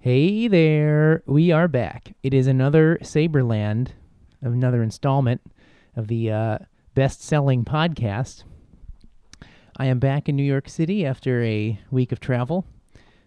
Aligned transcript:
Hey 0.00 0.46
there, 0.46 1.24
we 1.26 1.50
are 1.50 1.66
back. 1.66 2.14
It 2.22 2.32
is 2.32 2.46
another 2.46 2.98
Saberland, 3.02 3.88
another 4.40 4.80
installment 4.80 5.40
of 5.96 6.06
the 6.06 6.30
uh, 6.30 6.58
best 6.94 7.20
selling 7.20 7.64
podcast. 7.64 8.44
I 9.76 9.86
am 9.86 9.98
back 9.98 10.28
in 10.28 10.36
New 10.36 10.44
York 10.44 10.68
City 10.68 11.04
after 11.04 11.42
a 11.42 11.80
week 11.90 12.12
of 12.12 12.20
travel. 12.20 12.64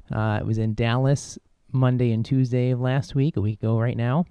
Uh, 0.10 0.18
I 0.40 0.44
was 0.44 0.58
in 0.58 0.74
Dallas 0.74 1.38
Monday 1.74 2.14
and 2.14 2.24
Tuesday 2.24 2.70
of 2.70 2.80
last 2.80 3.16
week, 3.16 3.36
a 3.36 3.42
week 3.42 3.62
ago 3.62 3.78
right 3.78 3.98
now, 3.98 4.24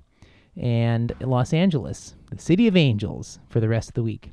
and 0.56 1.12
Los 1.20 1.52
Angeles, 1.52 2.16
the 2.30 2.40
city 2.40 2.66
of 2.66 2.74
angels, 2.74 3.38
for 3.50 3.60
the 3.60 3.68
rest 3.68 3.90
of 3.90 3.94
the 3.94 4.02
week. 4.02 4.32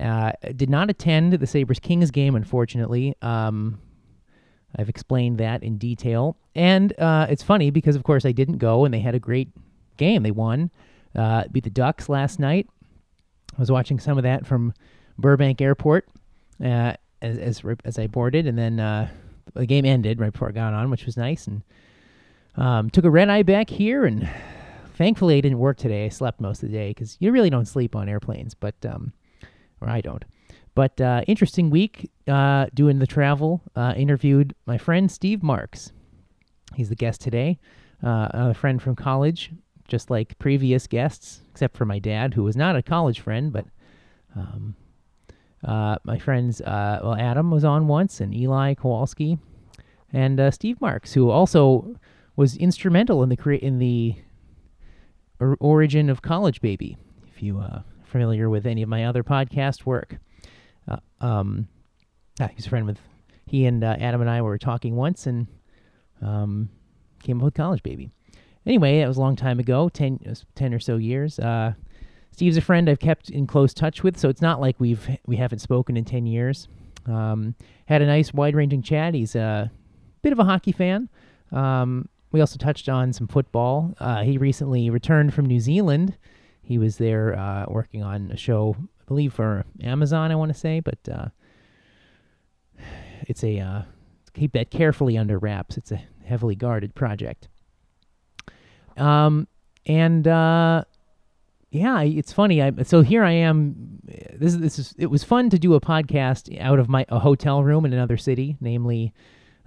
Uh, 0.00 0.32
did 0.56 0.68
not 0.68 0.90
attend 0.90 1.34
the 1.34 1.46
Sabres 1.46 1.78
Kings 1.78 2.10
game, 2.10 2.34
unfortunately. 2.34 3.14
Um, 3.22 3.80
I've 4.78 4.88
explained 4.88 5.38
that 5.38 5.62
in 5.62 5.76
detail. 5.76 6.36
And 6.54 6.98
uh, 6.98 7.26
it's 7.28 7.42
funny 7.42 7.70
because, 7.70 7.96
of 7.96 8.04
course, 8.04 8.24
I 8.24 8.32
didn't 8.32 8.58
go, 8.58 8.84
and 8.84 8.94
they 8.94 9.00
had 9.00 9.14
a 9.14 9.18
great 9.18 9.48
game. 9.96 10.22
They 10.22 10.30
won, 10.30 10.70
uh, 11.16 11.44
beat 11.50 11.64
the 11.64 11.70
Ducks 11.70 12.08
last 12.08 12.38
night. 12.38 12.68
I 13.56 13.60
was 13.60 13.72
watching 13.72 13.98
some 13.98 14.18
of 14.18 14.22
that 14.22 14.46
from 14.46 14.72
Burbank 15.18 15.60
Airport 15.60 16.08
uh, 16.64 16.94
as, 17.20 17.38
as 17.38 17.62
as 17.84 17.98
I 17.98 18.06
boarded, 18.06 18.46
and 18.46 18.56
then 18.56 18.78
uh, 18.78 19.08
the 19.54 19.66
game 19.66 19.84
ended 19.84 20.20
right 20.20 20.32
before 20.32 20.48
I 20.48 20.52
got 20.52 20.74
on, 20.74 20.90
which 20.90 21.06
was 21.06 21.16
nice. 21.16 21.48
And 21.48 21.62
um, 22.56 22.90
took 22.90 23.04
a 23.04 23.10
red 23.10 23.28
eye 23.28 23.42
back 23.42 23.68
here, 23.68 24.04
and 24.04 24.28
thankfully 24.94 25.38
I 25.38 25.40
didn't 25.40 25.58
work 25.58 25.76
today. 25.76 26.04
I 26.04 26.08
slept 26.08 26.40
most 26.40 26.62
of 26.62 26.70
the 26.70 26.76
day 26.76 26.90
because 26.90 27.16
you 27.18 27.32
really 27.32 27.50
don't 27.50 27.66
sleep 27.66 27.96
on 27.96 28.08
airplanes, 28.08 28.54
but 28.54 28.76
um, 28.84 29.12
or 29.80 29.88
I 29.88 30.00
don't. 30.00 30.24
But 30.78 31.00
uh, 31.00 31.22
interesting 31.26 31.70
week 31.70 32.08
uh, 32.28 32.66
doing 32.72 33.00
the 33.00 33.06
travel. 33.08 33.62
Uh, 33.74 33.94
interviewed 33.96 34.54
my 34.64 34.78
friend 34.78 35.10
Steve 35.10 35.42
Marks. 35.42 35.90
He's 36.76 36.88
the 36.88 36.94
guest 36.94 37.20
today. 37.20 37.58
Uh, 38.00 38.28
a 38.32 38.54
friend 38.54 38.80
from 38.80 38.94
college, 38.94 39.50
just 39.88 40.08
like 40.08 40.38
previous 40.38 40.86
guests, 40.86 41.42
except 41.50 41.76
for 41.76 41.84
my 41.84 41.98
dad, 41.98 42.34
who 42.34 42.44
was 42.44 42.56
not 42.56 42.76
a 42.76 42.82
college 42.84 43.18
friend, 43.18 43.52
but 43.52 43.64
um, 44.36 44.76
uh, 45.64 45.96
my 46.04 46.16
friends, 46.16 46.60
uh, 46.60 47.00
well, 47.02 47.16
Adam 47.16 47.50
was 47.50 47.64
on 47.64 47.88
once, 47.88 48.20
and 48.20 48.32
Eli 48.32 48.74
Kowalski, 48.74 49.36
and 50.12 50.40
Steve 50.54 50.80
Marks, 50.80 51.12
who 51.12 51.28
also 51.28 51.96
was 52.36 52.56
instrumental 52.56 53.24
in 53.24 53.30
the 53.30 53.36
cre- 53.36 53.54
in 53.54 53.80
the 53.80 54.14
or- 55.40 55.56
origin 55.58 56.08
of 56.08 56.22
College 56.22 56.60
Baby. 56.60 56.96
If 57.26 57.42
you 57.42 57.58
are 57.58 57.82
familiar 58.04 58.48
with 58.48 58.64
any 58.64 58.82
of 58.82 58.88
my 58.88 59.04
other 59.04 59.24
podcast 59.24 59.84
work. 59.84 60.20
Uh, 60.88 60.96
um, 61.20 61.68
ah, 62.40 62.48
he's 62.54 62.66
a 62.66 62.70
friend 62.70 62.86
with 62.86 62.98
he 63.46 63.66
and 63.66 63.82
uh, 63.82 63.96
Adam 63.98 64.20
and 64.20 64.30
I 64.30 64.42
were 64.42 64.58
talking 64.58 64.94
once 64.96 65.26
and 65.26 65.46
um, 66.20 66.68
came 67.22 67.38
up 67.38 67.44
with 67.44 67.54
College 67.54 67.82
Baby. 67.82 68.10
Anyway, 68.66 69.00
that 69.00 69.08
was 69.08 69.16
a 69.16 69.20
long 69.20 69.36
time 69.36 69.58
ago, 69.58 69.88
10, 69.88 70.20
10 70.54 70.74
or 70.74 70.78
so 70.78 70.96
years. 70.96 71.38
Uh, 71.38 71.72
Steve's 72.38 72.56
a 72.56 72.60
friend 72.60 72.88
I've 72.88 73.00
kept 73.00 73.30
in 73.30 73.46
close 73.46 73.74
touch 73.74 74.04
with, 74.04 74.16
so 74.16 74.28
it's 74.28 74.40
not 74.40 74.60
like 74.60 74.76
we've 74.78 75.08
we 75.26 75.36
haven't 75.36 75.58
spoken 75.58 75.96
in 75.96 76.04
ten 76.04 76.24
years. 76.24 76.68
Um, 77.04 77.56
had 77.86 78.00
a 78.00 78.06
nice 78.06 78.32
wide-ranging 78.32 78.82
chat. 78.82 79.14
He's 79.14 79.34
a 79.34 79.72
bit 80.22 80.32
of 80.32 80.38
a 80.38 80.44
hockey 80.44 80.70
fan. 80.70 81.08
Um, 81.50 82.08
we 82.30 82.40
also 82.40 82.56
touched 82.56 82.88
on 82.88 83.12
some 83.12 83.26
football. 83.26 83.92
Uh, 83.98 84.22
he 84.22 84.38
recently 84.38 84.88
returned 84.88 85.34
from 85.34 85.46
New 85.46 85.58
Zealand. 85.58 86.16
He 86.62 86.78
was 86.78 86.98
there 86.98 87.36
uh, 87.36 87.64
working 87.68 88.04
on 88.04 88.30
a 88.30 88.36
show 88.36 88.76
believe 89.08 89.32
for 89.32 89.64
Amazon, 89.82 90.30
I 90.30 90.36
want 90.36 90.52
to 90.52 90.58
say, 90.58 90.80
but 90.80 90.98
uh, 91.10 91.28
it's 93.26 93.42
a 93.42 93.58
uh, 93.58 93.82
keep 94.34 94.52
that 94.52 94.70
carefully 94.70 95.18
under 95.18 95.38
wraps. 95.38 95.76
It's 95.76 95.90
a 95.90 96.00
heavily 96.24 96.54
guarded 96.54 96.94
project. 96.94 97.48
Um, 98.96 99.48
and 99.86 100.28
uh, 100.28 100.84
yeah, 101.70 102.02
it's 102.02 102.32
funny. 102.32 102.62
I 102.62 102.72
so 102.82 103.02
here 103.02 103.24
I 103.24 103.32
am. 103.32 104.00
This 104.34 104.54
is 104.54 104.60
this 104.60 104.78
is. 104.78 104.94
It 104.98 105.06
was 105.06 105.24
fun 105.24 105.50
to 105.50 105.58
do 105.58 105.74
a 105.74 105.80
podcast 105.80 106.56
out 106.60 106.78
of 106.78 106.88
my 106.88 107.06
a 107.08 107.18
hotel 107.18 107.64
room 107.64 107.84
in 107.84 107.92
another 107.92 108.16
city, 108.16 108.56
namely 108.60 109.12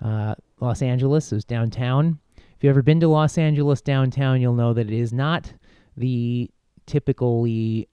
uh, 0.02 0.36
Los 0.60 0.82
Angeles. 0.82 1.32
It 1.32 1.36
was 1.36 1.46
downtown. 1.46 2.20
If 2.38 2.64
you've 2.66 2.72
ever 2.72 2.84
been 2.84 3.00
to 3.00 3.08
Los 3.08 3.38
Angeles 3.38 3.82
downtown, 3.82 4.40
you'll 4.40 4.54
know 4.54 4.74
that 4.74 4.88
it 4.88 4.98
is 4.98 5.12
not 5.12 5.52
the 5.98 6.52
typically 6.86 7.88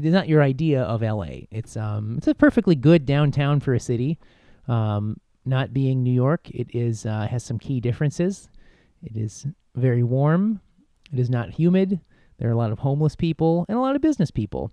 it 0.00 0.06
is 0.06 0.14
not 0.14 0.28
your 0.28 0.42
idea 0.42 0.82
of 0.82 1.02
LA. 1.02 1.44
It's 1.50 1.76
um 1.76 2.14
it's 2.16 2.26
a 2.26 2.34
perfectly 2.34 2.74
good 2.74 3.04
downtown 3.04 3.60
for 3.60 3.74
a 3.74 3.80
city. 3.80 4.18
Um, 4.66 5.20
not 5.44 5.74
being 5.74 6.02
New 6.02 6.12
York, 6.12 6.48
it 6.50 6.68
is 6.74 7.04
uh, 7.04 7.26
has 7.26 7.44
some 7.44 7.58
key 7.58 7.80
differences. 7.80 8.48
It 9.02 9.14
is 9.14 9.46
very 9.74 10.02
warm. 10.02 10.60
It 11.12 11.18
is 11.18 11.28
not 11.28 11.50
humid. 11.50 12.00
There 12.38 12.48
are 12.48 12.52
a 12.52 12.56
lot 12.56 12.72
of 12.72 12.78
homeless 12.78 13.14
people 13.14 13.66
and 13.68 13.76
a 13.76 13.80
lot 13.80 13.94
of 13.94 14.00
business 14.00 14.30
people, 14.30 14.72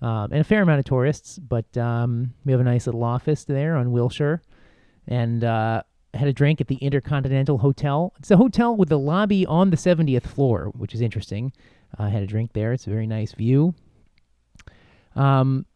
um, 0.00 0.30
and 0.30 0.40
a 0.40 0.44
fair 0.44 0.62
amount 0.62 0.78
of 0.78 0.84
tourists. 0.84 1.40
But 1.40 1.76
um, 1.76 2.34
we 2.44 2.52
have 2.52 2.60
a 2.60 2.64
nice 2.64 2.86
little 2.86 3.02
office 3.02 3.44
there 3.44 3.76
on 3.76 3.90
Wilshire, 3.90 4.42
and 5.08 5.42
uh, 5.42 5.82
had 6.14 6.28
a 6.28 6.32
drink 6.32 6.60
at 6.60 6.68
the 6.68 6.76
Intercontinental 6.76 7.58
Hotel. 7.58 8.12
It's 8.20 8.30
a 8.30 8.36
hotel 8.36 8.76
with 8.76 8.90
the 8.90 8.98
lobby 8.98 9.44
on 9.44 9.70
the 9.70 9.76
70th 9.76 10.26
floor, 10.28 10.70
which 10.76 10.94
is 10.94 11.00
interesting. 11.00 11.52
I 11.98 12.06
uh, 12.06 12.10
had 12.10 12.22
a 12.22 12.26
drink 12.26 12.52
there. 12.52 12.72
It's 12.72 12.86
a 12.86 12.90
very 12.90 13.08
nice 13.08 13.32
view. 13.32 13.74
Um, 15.18 15.66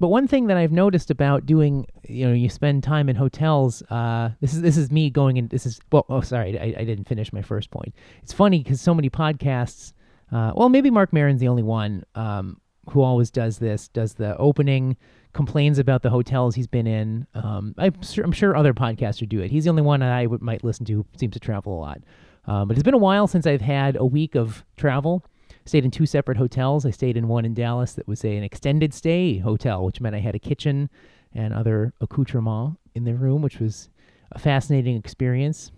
but 0.00 0.08
one 0.08 0.28
thing 0.28 0.46
that 0.46 0.56
I've 0.56 0.72
noticed 0.72 1.10
about 1.10 1.44
doing, 1.44 1.86
you 2.08 2.26
know, 2.26 2.32
you 2.32 2.48
spend 2.48 2.84
time 2.84 3.08
in 3.08 3.16
hotels. 3.16 3.82
Uh, 3.90 4.30
this 4.40 4.54
is 4.54 4.62
this 4.62 4.76
is 4.76 4.92
me 4.92 5.10
going 5.10 5.36
in. 5.36 5.48
This 5.48 5.66
is 5.66 5.80
well. 5.90 6.06
Oh, 6.08 6.20
sorry, 6.20 6.58
I, 6.58 6.80
I 6.80 6.84
didn't 6.84 7.08
finish 7.08 7.32
my 7.32 7.42
first 7.42 7.70
point. 7.70 7.94
It's 8.22 8.32
funny 8.32 8.62
because 8.62 8.80
so 8.80 8.94
many 8.94 9.10
podcasts. 9.10 9.92
Uh, 10.30 10.52
well, 10.54 10.68
maybe 10.68 10.90
Marc 10.90 11.12
Maron's 11.12 11.40
the 11.40 11.48
only 11.48 11.62
one 11.62 12.04
um, 12.14 12.60
who 12.90 13.02
always 13.02 13.30
does 13.30 13.58
this. 13.58 13.88
Does 13.88 14.14
the 14.14 14.36
opening, 14.36 14.96
complains 15.32 15.78
about 15.78 16.02
the 16.02 16.10
hotels 16.10 16.54
he's 16.54 16.66
been 16.66 16.86
in. 16.86 17.26
Um, 17.34 17.74
I'm, 17.76 18.00
sure, 18.02 18.24
I'm 18.24 18.32
sure 18.32 18.56
other 18.56 18.74
podcasters 18.74 19.28
do 19.28 19.40
it. 19.40 19.50
He's 19.50 19.64
the 19.64 19.70
only 19.70 19.82
one 19.82 20.02
I 20.02 20.26
would, 20.26 20.42
might 20.42 20.62
listen 20.62 20.84
to. 20.86 20.92
Who 20.92 21.06
seems 21.16 21.32
to 21.32 21.40
travel 21.40 21.76
a 21.76 21.80
lot. 21.80 22.00
Um, 22.44 22.68
but 22.68 22.76
it's 22.76 22.84
been 22.84 22.94
a 22.94 22.98
while 22.98 23.26
since 23.26 23.46
I've 23.46 23.60
had 23.60 23.96
a 23.96 24.04
week 24.04 24.36
of 24.36 24.64
travel 24.76 25.24
stayed 25.68 25.84
in 25.84 25.90
two 25.90 26.06
separate 26.06 26.38
hotels. 26.38 26.84
I 26.84 26.90
stayed 26.90 27.16
in 27.16 27.28
one 27.28 27.44
in 27.44 27.54
Dallas 27.54 27.92
that 27.92 28.08
was 28.08 28.24
a, 28.24 28.36
an 28.36 28.42
extended 28.42 28.92
stay 28.92 29.38
hotel, 29.38 29.84
which 29.84 30.00
meant 30.00 30.16
I 30.16 30.20
had 30.20 30.34
a 30.34 30.40
kitchen 30.40 30.90
and 31.32 31.54
other 31.54 31.94
accoutrements 32.00 32.78
in 32.94 33.04
the 33.04 33.14
room, 33.14 33.42
which 33.42 33.60
was 33.60 33.88
a 34.32 34.38
fascinating 34.38 34.96
experience. 34.96 35.70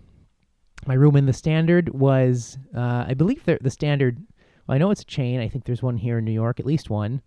My 0.87 0.95
room 0.95 1.15
in 1.15 1.25
the 1.27 1.33
Standard 1.33 1.89
was, 1.89 2.57
uh, 2.75 3.05
I 3.07 3.13
believe, 3.13 3.45
the, 3.45 3.59
the 3.61 3.69
Standard. 3.69 4.17
Well, 4.65 4.75
I 4.75 4.77
know 4.79 4.91
it's 4.91 5.03
a 5.03 5.05
chain. 5.05 5.39
I 5.39 5.47
think 5.47 5.65
there's 5.65 5.83
one 5.83 5.97
here 5.97 6.17
in 6.17 6.25
New 6.25 6.31
York, 6.31 6.59
at 6.59 6.65
least 6.65 6.89
one, 6.89 7.21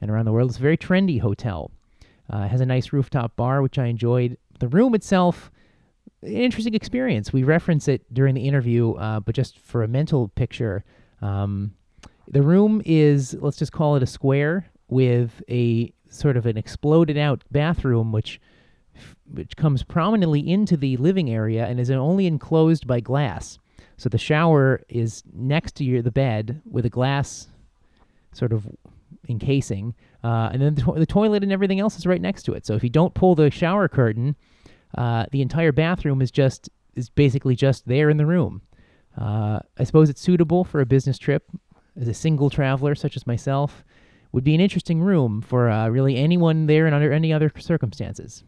and 0.00 0.10
around 0.10 0.24
the 0.24 0.32
world. 0.32 0.50
It's 0.50 0.58
a 0.58 0.62
very 0.62 0.78
trendy 0.78 1.20
hotel. 1.20 1.70
Uh, 2.30 2.48
has 2.48 2.62
a 2.62 2.66
nice 2.66 2.92
rooftop 2.92 3.36
bar, 3.36 3.60
which 3.60 3.78
I 3.78 3.86
enjoyed. 3.86 4.38
The 4.58 4.68
room 4.68 4.94
itself, 4.94 5.50
an 6.22 6.32
interesting 6.32 6.74
experience. 6.74 7.32
We 7.32 7.42
reference 7.42 7.86
it 7.88 8.02
during 8.14 8.34
the 8.34 8.48
interview, 8.48 8.92
uh, 8.94 9.20
but 9.20 9.34
just 9.34 9.58
for 9.58 9.82
a 9.82 9.88
mental 9.88 10.28
picture. 10.28 10.84
Um, 11.20 11.74
the 12.28 12.42
room 12.42 12.82
is, 12.84 13.36
let's 13.40 13.56
just 13.56 13.72
call 13.72 13.96
it 13.96 14.02
a 14.02 14.06
square 14.06 14.70
with 14.88 15.42
a 15.48 15.92
sort 16.08 16.36
of 16.36 16.46
an 16.46 16.56
exploded 16.56 17.18
out 17.18 17.44
bathroom, 17.50 18.12
which 18.12 18.40
which 19.32 19.56
comes 19.56 19.82
prominently 19.82 20.48
into 20.48 20.76
the 20.76 20.96
living 20.98 21.28
area 21.28 21.66
and 21.66 21.80
is 21.80 21.90
only 21.90 22.26
enclosed 22.26 22.86
by 22.86 23.00
glass. 23.00 23.58
So 23.96 24.08
the 24.08 24.18
shower 24.18 24.82
is 24.88 25.24
next 25.32 25.74
to 25.76 25.84
your 25.84 26.02
the 26.02 26.12
bed 26.12 26.62
with 26.64 26.86
a 26.86 26.90
glass 26.90 27.48
sort 28.32 28.52
of 28.52 28.68
encasing, 29.28 29.94
uh, 30.22 30.50
and 30.52 30.62
then 30.62 30.74
the, 30.74 30.82
to- 30.82 30.98
the, 30.98 31.06
toilet 31.06 31.42
and 31.42 31.52
everything 31.52 31.80
else 31.80 31.96
is 31.96 32.06
right 32.06 32.20
next 32.20 32.44
to 32.44 32.52
it. 32.52 32.66
So 32.66 32.74
if 32.74 32.82
you 32.84 32.90
don't 32.90 33.14
pull 33.14 33.34
the 33.34 33.50
shower 33.50 33.88
curtain, 33.88 34.36
uh, 34.96 35.26
the 35.32 35.42
entire 35.42 35.72
bathroom 35.72 36.20
is 36.22 36.30
just 36.30 36.68
is 36.94 37.08
basically 37.08 37.56
just 37.56 37.86
there 37.88 38.10
in 38.10 38.16
the 38.16 38.26
room. 38.26 38.62
Uh, 39.20 39.60
I 39.78 39.84
suppose 39.84 40.10
it's 40.10 40.20
suitable 40.20 40.64
for 40.64 40.80
a 40.80 40.86
business 40.86 41.18
trip 41.18 41.44
as 42.00 42.08
a 42.08 42.14
single 42.14 42.50
traveler 42.50 42.94
such 42.94 43.16
as 43.16 43.26
myself, 43.26 43.84
would 44.32 44.44
be 44.44 44.54
an 44.54 44.60
interesting 44.60 45.00
room 45.00 45.40
for 45.40 45.70
uh, 45.70 45.88
really 45.88 46.16
anyone 46.16 46.66
there 46.66 46.86
and 46.86 46.94
under 46.94 47.12
any 47.12 47.32
other 47.32 47.52
circumstances. 47.58 48.42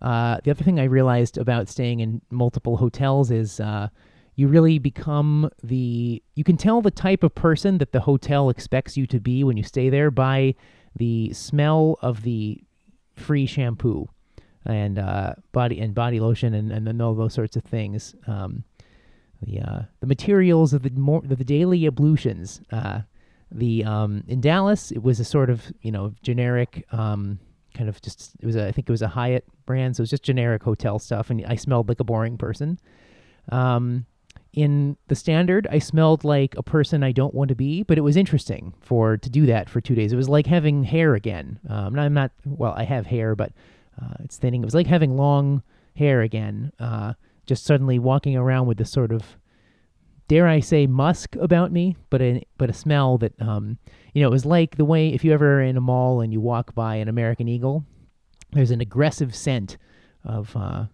Uh, 0.00 0.38
the 0.44 0.50
other 0.50 0.64
thing 0.64 0.80
I 0.80 0.84
realized 0.84 1.36
about 1.36 1.68
staying 1.68 2.00
in 2.00 2.22
multiple 2.30 2.78
hotels 2.78 3.30
is 3.30 3.60
uh, 3.60 3.88
you 4.36 4.48
really 4.48 4.78
become 4.78 5.50
the. 5.62 6.22
You 6.34 6.44
can 6.44 6.56
tell 6.56 6.80
the 6.80 6.90
type 6.90 7.22
of 7.22 7.34
person 7.34 7.76
that 7.78 7.92
the 7.92 8.00
hotel 8.00 8.48
expects 8.48 8.96
you 8.96 9.06
to 9.08 9.20
be 9.20 9.44
when 9.44 9.58
you 9.58 9.62
stay 9.62 9.90
there 9.90 10.10
by 10.10 10.54
the 10.96 11.34
smell 11.34 11.98
of 12.00 12.22
the 12.22 12.62
free 13.14 13.44
shampoo 13.44 14.08
and 14.64 14.98
uh, 14.98 15.34
body 15.52 15.80
and 15.80 15.94
body 15.94 16.20
lotion 16.20 16.54
and, 16.54 16.72
and 16.72 17.02
all 17.02 17.14
those 17.14 17.34
sorts 17.34 17.56
of 17.56 17.64
things. 17.64 18.14
Um, 18.26 18.64
the 19.42 19.60
uh, 19.60 19.82
the 20.00 20.06
materials 20.06 20.72
of 20.72 20.82
the 20.82 20.90
more 20.90 21.22
the 21.22 21.44
daily 21.44 21.86
ablutions. 21.86 22.60
Uh, 22.70 23.00
the 23.52 23.84
um, 23.84 24.22
in 24.28 24.40
Dallas, 24.40 24.90
it 24.90 25.02
was 25.02 25.18
a 25.20 25.24
sort 25.24 25.50
of 25.50 25.72
you 25.82 25.90
know 25.90 26.14
generic 26.22 26.86
um, 26.92 27.38
kind 27.74 27.88
of 27.88 28.00
just 28.02 28.32
it 28.40 28.46
was 28.46 28.56
a, 28.56 28.68
I 28.68 28.72
think 28.72 28.88
it 28.88 28.92
was 28.92 29.02
a 29.02 29.08
Hyatt 29.08 29.44
brand, 29.66 29.96
so 29.96 30.00
it 30.00 30.04
was 30.04 30.10
just 30.10 30.22
generic 30.22 30.62
hotel 30.62 30.98
stuff, 30.98 31.30
and 31.30 31.44
I 31.46 31.56
smelled 31.56 31.88
like 31.88 32.00
a 32.00 32.04
boring 32.04 32.36
person. 32.36 32.78
Um, 33.50 34.06
in 34.52 34.96
the 35.06 35.14
standard, 35.14 35.68
I 35.70 35.78
smelled 35.78 36.24
like 36.24 36.56
a 36.56 36.62
person 36.62 37.04
I 37.04 37.12
don't 37.12 37.34
want 37.34 37.48
to 37.48 37.54
be, 37.54 37.84
but 37.84 37.98
it 37.98 38.00
was 38.00 38.16
interesting 38.16 38.74
for 38.80 39.16
to 39.16 39.30
do 39.30 39.46
that 39.46 39.70
for 39.70 39.80
two 39.80 39.94
days. 39.94 40.12
It 40.12 40.16
was 40.16 40.28
like 40.28 40.46
having 40.46 40.82
hair 40.82 41.14
again. 41.14 41.60
Um, 41.68 41.98
I'm 41.98 42.14
not 42.14 42.32
well, 42.44 42.74
I 42.76 42.84
have 42.84 43.06
hair, 43.06 43.34
but 43.34 43.52
uh, 44.00 44.14
it's 44.24 44.36
thinning. 44.38 44.62
It 44.62 44.66
was 44.66 44.74
like 44.74 44.86
having 44.86 45.16
long 45.16 45.62
hair 45.94 46.22
again. 46.22 46.72
Uh, 46.80 47.14
just 47.50 47.64
suddenly 47.64 47.98
walking 47.98 48.36
around 48.36 48.68
with 48.68 48.78
this 48.78 48.92
sort 48.92 49.10
of 49.10 49.36
dare 50.28 50.46
I 50.46 50.60
say 50.60 50.86
musk 50.86 51.34
about 51.34 51.72
me, 51.72 51.96
but 52.08 52.22
a 52.22 52.46
but 52.58 52.70
a 52.70 52.72
smell 52.72 53.18
that 53.18 53.32
um, 53.42 53.76
you 54.14 54.22
know 54.22 54.28
it 54.28 54.30
was 54.30 54.46
like 54.46 54.76
the 54.76 54.84
way 54.84 55.08
if 55.08 55.24
you 55.24 55.32
ever 55.32 55.60
in 55.60 55.76
a 55.76 55.80
mall 55.80 56.20
and 56.20 56.32
you 56.32 56.40
walk 56.40 56.76
by 56.76 56.94
an 56.94 57.08
American 57.08 57.48
Eagle, 57.48 57.84
there's 58.52 58.70
an 58.70 58.80
aggressive 58.80 59.34
scent 59.34 59.78
of 60.24 60.56
uh, 60.56 60.84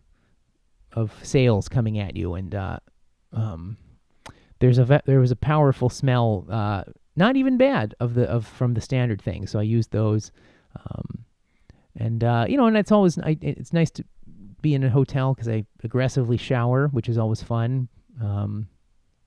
of 0.93 1.13
sales 1.23 1.69
coming 1.69 1.99
at 1.99 2.17
you, 2.17 2.33
and 2.33 2.55
uh, 2.55 2.79
um, 3.35 3.77
there's 4.61 4.79
a 4.79 5.03
there 5.05 5.21
was 5.21 5.31
a 5.31 5.37
powerful 5.37 5.91
smell, 5.91 6.47
uh, 6.51 6.85
not 7.17 7.37
even 7.37 7.59
bad 7.59 7.95
of 8.01 8.15
the 8.15 8.25
of 8.31 8.47
from 8.47 8.73
the 8.73 8.81
standard 8.81 9.21
thing. 9.21 9.47
So 9.47 9.59
I 9.59 9.65
used 9.65 9.93
those, 9.93 10.33
um, 10.75 11.27
and 11.95 12.25
uh, 12.25 12.47
you 12.49 12.57
know, 12.57 12.65
and 12.65 12.79
it's 12.79 12.93
always 12.93 13.19
it's 13.43 13.75
nice 13.75 13.91
to 13.91 14.05
be 14.63 14.75
in 14.75 14.85
a 14.85 14.91
hotel 14.91 15.35
because 15.35 15.49
I 15.49 15.65
aggressively 15.85 16.37
shower, 16.37 16.89
which 16.89 17.09
is 17.09 17.19
always 17.19 17.43
fun. 17.43 17.89
Um, 18.21 18.69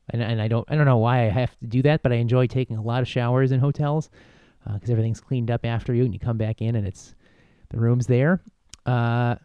and, 0.09 0.21
and 0.21 0.41
I 0.41 0.47
don't 0.47 0.65
I 0.69 0.75
don't 0.75 0.85
know 0.85 0.97
why 0.97 1.25
I 1.25 1.29
have 1.29 1.57
to 1.59 1.67
do 1.67 1.81
that, 1.83 2.03
but 2.03 2.11
I 2.11 2.15
enjoy 2.15 2.47
taking 2.47 2.77
a 2.77 2.81
lot 2.81 3.01
of 3.01 3.07
showers 3.07 3.51
in 3.51 3.59
hotels 3.59 4.09
because 4.73 4.89
uh, 4.89 4.91
everything's 4.91 5.21
cleaned 5.21 5.51
up 5.51 5.65
after 5.65 5.93
you, 5.93 6.03
and 6.03 6.13
you 6.13 6.19
come 6.19 6.37
back 6.37 6.61
in 6.61 6.75
and 6.75 6.87
it's 6.87 7.15
the 7.69 7.79
room's 7.79 8.07
there. 8.07 8.41
Uh, 8.85 9.35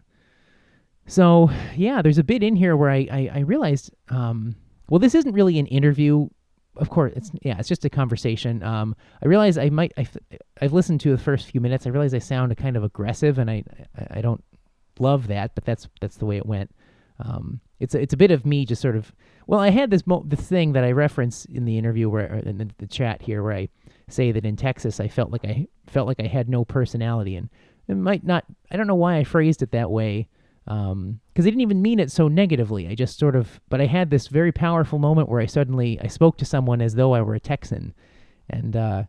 so 1.06 1.50
yeah, 1.76 2.00
there's 2.02 2.18
a 2.18 2.24
bit 2.24 2.42
in 2.42 2.56
here 2.56 2.76
where 2.76 2.90
I 2.90 3.06
I, 3.10 3.30
I 3.34 3.38
realized 3.40 3.94
um, 4.08 4.54
well 4.88 4.98
this 4.98 5.14
isn't 5.14 5.32
really 5.32 5.58
an 5.58 5.66
interview. 5.66 6.28
Of 6.76 6.90
course, 6.90 7.12
it's 7.14 7.30
yeah, 7.42 7.58
it's 7.58 7.68
just 7.68 7.84
a 7.84 7.90
conversation. 7.90 8.62
Um, 8.62 8.96
I 9.22 9.28
realize 9.28 9.58
I 9.58 9.68
might 9.68 9.92
I, 9.96 10.08
I've 10.60 10.72
listened 10.72 11.00
to 11.02 11.10
the 11.10 11.22
first 11.22 11.46
few 11.50 11.60
minutes. 11.60 11.86
I 11.86 11.90
realize 11.90 12.14
I 12.14 12.18
sound 12.18 12.56
kind 12.56 12.76
of 12.76 12.82
aggressive, 12.82 13.38
and 13.38 13.50
I 13.50 13.64
I, 13.96 14.18
I 14.18 14.20
don't 14.22 14.42
love 14.98 15.26
that, 15.28 15.54
but 15.54 15.64
that's 15.64 15.88
that's 16.00 16.16
the 16.16 16.26
way 16.26 16.36
it 16.36 16.46
went. 16.46 16.74
Um, 17.18 17.60
it's 17.80 17.94
a, 17.94 18.00
it's 18.00 18.14
a 18.14 18.18
bit 18.18 18.30
of 18.30 18.44
me 18.44 18.64
just 18.64 18.82
sort 18.82 18.96
of 18.96 19.12
well, 19.46 19.60
I 19.60 19.70
had 19.70 19.90
this 19.90 20.06
mo- 20.06 20.24
the 20.26 20.36
thing 20.36 20.72
that 20.72 20.84
I 20.84 20.92
reference 20.92 21.44
in 21.44 21.64
the 21.64 21.76
interview 21.76 22.08
where 22.08 22.34
in 22.34 22.58
the, 22.58 22.70
the, 22.78 22.86
chat 22.86 23.22
here 23.22 23.42
where 23.42 23.52
I 23.52 23.68
say 24.08 24.32
that 24.32 24.46
in 24.46 24.56
Texas 24.56 25.00
I 25.00 25.08
felt 25.08 25.30
like 25.30 25.44
I 25.44 25.68
felt 25.86 26.08
like 26.08 26.20
I 26.20 26.26
had 26.26 26.48
no 26.48 26.64
personality, 26.64 27.36
and 27.36 27.50
it 27.88 27.96
might 27.96 28.24
not. 28.24 28.44
I 28.70 28.76
don't 28.76 28.86
know 28.86 28.94
why 28.94 29.16
I 29.16 29.24
phrased 29.24 29.62
it 29.62 29.72
that 29.72 29.90
way 29.90 30.28
because 30.64 30.92
um, 30.92 31.20
I 31.36 31.42
didn't 31.42 31.60
even 31.60 31.82
mean 31.82 31.98
it 31.98 32.10
so 32.10 32.26
negatively. 32.26 32.88
I 32.88 32.94
just 32.94 33.18
sort 33.18 33.36
of, 33.36 33.60
but 33.68 33.82
I 33.82 33.86
had 33.86 34.08
this 34.08 34.28
very 34.28 34.50
powerful 34.50 34.98
moment 34.98 35.28
where 35.28 35.40
I 35.40 35.46
suddenly 35.46 36.00
I 36.00 36.06
spoke 36.06 36.38
to 36.38 36.46
someone 36.46 36.80
as 36.80 36.94
though 36.94 37.12
I 37.12 37.20
were 37.20 37.34
a 37.34 37.40
Texan, 37.40 37.92
and 38.48 38.74
uh, 38.74 39.02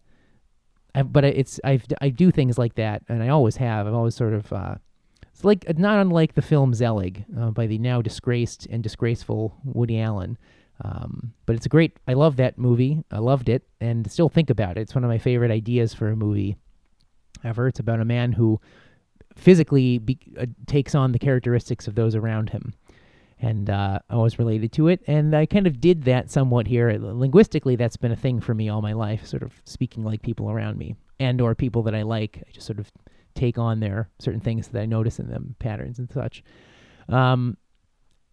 I, 0.94 1.04
but 1.04 1.24
it's 1.24 1.60
I 1.64 1.80
I 2.02 2.10
do 2.10 2.32
things 2.32 2.58
like 2.58 2.76
that, 2.76 3.04
and 3.08 3.24
I 3.24 3.30
always 3.30 3.56
have. 3.58 3.88
I've 3.88 3.94
always 3.94 4.16
sort 4.16 4.34
of 4.34 4.52
uh, 4.52 4.76
it's 5.36 5.44
like 5.44 5.78
not 5.78 6.00
unlike 6.00 6.34
the 6.34 6.42
film 6.42 6.74
Zelig 6.74 7.26
uh, 7.38 7.52
by 7.52 7.68
the 7.68 7.78
now 7.78 8.02
disgraced 8.02 8.68
and 8.68 8.82
disgraceful 8.82 9.54
Woody 9.66 10.00
Allen. 10.00 10.38
Um, 10.82 11.34
but 11.46 11.58
it's 11.58 11.66
a 11.66 11.70
great. 11.70 12.00
I 12.08 12.14
love 12.14 12.38
that 12.38 12.58
movie. 12.58 13.04
I 13.12 13.18
loved 13.20 13.50
it, 13.50 13.68
and 13.82 14.10
still 14.10 14.30
think 14.30 14.50
about 14.50 14.78
it. 14.78 14.82
It's 14.82 14.96
one 14.96 15.04
of 15.04 15.10
my 15.10 15.18
favorite 15.18 15.52
ideas 15.52 15.94
for 15.94 16.08
a 16.08 16.16
movie 16.16 16.56
ever. 17.44 17.68
It's 17.68 17.82
about 17.82 18.00
a 18.00 18.06
man 18.06 18.32
who 18.32 18.62
physically 19.36 19.98
be, 19.98 20.18
uh, 20.40 20.46
takes 20.68 20.96
on 20.96 21.12
the 21.12 21.20
characteristics 21.20 21.86
of 21.86 21.96
those 21.96 22.16
around 22.16 22.52
him, 22.52 22.74
and 23.42 23.70
uh, 23.70 24.00
I 24.10 24.16
was 24.16 24.40
related 24.40 24.72
to 24.74 24.88
it. 24.88 25.02
And 25.06 25.36
I 25.36 25.46
kind 25.46 25.68
of 25.68 25.82
did 25.82 26.04
that 26.04 26.32
somewhat 26.32 26.68
here. 26.68 26.98
Linguistically, 26.98 27.76
that's 27.76 27.98
been 27.98 28.14
a 28.14 28.18
thing 28.18 28.40
for 28.40 28.54
me 28.54 28.70
all 28.70 28.82
my 28.82 28.94
life. 28.94 29.26
Sort 29.26 29.44
of 29.44 29.62
speaking 29.66 30.06
like 30.06 30.22
people 30.22 30.50
around 30.50 30.78
me, 30.78 30.96
and 31.20 31.42
or 31.42 31.56
people 31.56 31.84
that 31.84 31.96
I 31.96 32.04
like. 32.04 32.42
I 32.48 32.52
just 32.52 32.68
sort 32.68 32.80
of 32.80 32.90
take 33.36 33.58
on 33.58 33.80
their 33.80 34.10
certain 34.20 34.42
things 34.42 34.70
that 34.70 34.82
I 34.82 34.86
notice 34.86 35.20
in 35.20 35.30
them, 35.30 35.56
patterns 35.60 36.00
and 36.00 36.10
such. 36.12 36.44
Um, 37.10 37.58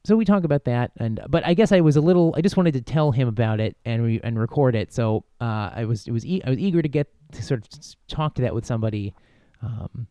so 0.05 0.17
we 0.17 0.25
talk 0.25 0.43
about 0.43 0.65
that, 0.65 0.91
and 0.97 1.21
but 1.29 1.47
I 1.47 1.55
guess 1.55 1.71
I 1.71 1.81
was 1.81 1.97
a 1.97 2.01
little. 2.01 2.35
I 2.37 2.41
just 2.41 2.57
wanted 2.57 2.75
to 2.75 2.81
tell 2.81 3.13
him 3.13 3.29
about 3.29 3.61
it 3.61 3.77
and 3.85 4.03
re, 4.03 4.21
and 4.25 4.39
record 4.39 4.75
it. 4.75 4.93
So 4.93 5.25
uh, 5.41 5.71
I 5.75 5.85
was 5.85 6.07
it 6.09 6.13
was 6.13 6.27
e- 6.27 6.43
I 6.45 6.51
was 6.51 6.59
eager 6.59 6.83
to 6.83 6.89
get 6.89 7.09
to 7.33 7.43
sort 7.43 7.61
of 7.63 7.69
talk 8.09 8.35
to 8.37 8.43
that 8.43 8.55
with 8.55 8.67
somebody. 8.67 9.15
Um, 9.63 10.09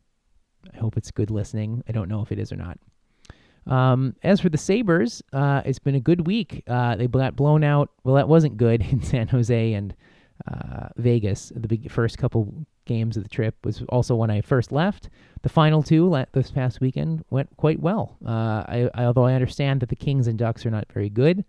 I 0.74 0.78
hope 0.78 0.96
it's 0.96 1.12
good 1.12 1.30
listening. 1.30 1.84
I 1.90 1.92
don't 1.92 2.08
know 2.08 2.22
if 2.22 2.32
it 2.32 2.40
is 2.40 2.54
or 2.54 2.56
not. 2.56 2.78
Um, 3.68 4.16
as 4.24 4.40
for 4.40 4.50
the 4.50 4.58
Sabres, 4.58 5.22
uh, 5.34 5.62
it's 5.66 5.80
been 5.80 5.96
a 5.96 6.00
good 6.00 6.26
week. 6.26 6.64
Uh, 6.68 6.96
they 6.96 7.08
got 7.08 7.36
blown 7.36 7.64
out. 7.64 7.92
Well, 8.04 8.16
that 8.16 8.30
wasn't 8.30 8.58
good 8.58 8.82
in 8.92 9.04
San 9.04 9.28
Jose 9.28 9.74
and 9.74 9.94
uh, 10.48 10.88
Vegas. 10.96 11.52
The 11.56 11.68
big 11.68 11.92
first 11.92 12.18
couple 12.18 12.66
games 12.86 13.18
of 13.18 13.24
the 13.24 13.30
trip 13.30 13.56
was 13.64 13.84
also 13.90 14.16
when 14.16 14.30
I 14.30 14.42
first 14.42 14.72
left. 14.72 15.10
The 15.44 15.50
final 15.50 15.84
two 15.84 16.26
this 16.34 16.52
past 16.52 16.82
weekend 16.82 17.24
went 17.30 17.56
quite 17.58 17.80
well. 17.80 18.18
Uh, 18.26 18.64
I, 18.68 18.90
I, 18.94 19.06
although 19.06 19.26
I 19.26 19.34
understand 19.34 19.82
that 19.82 19.90
the 19.90 19.96
Kings 19.96 20.28
and 20.28 20.38
Ducks 20.38 20.66
are 20.66 20.72
not 20.72 20.92
very 20.92 21.10
good, 21.10 21.44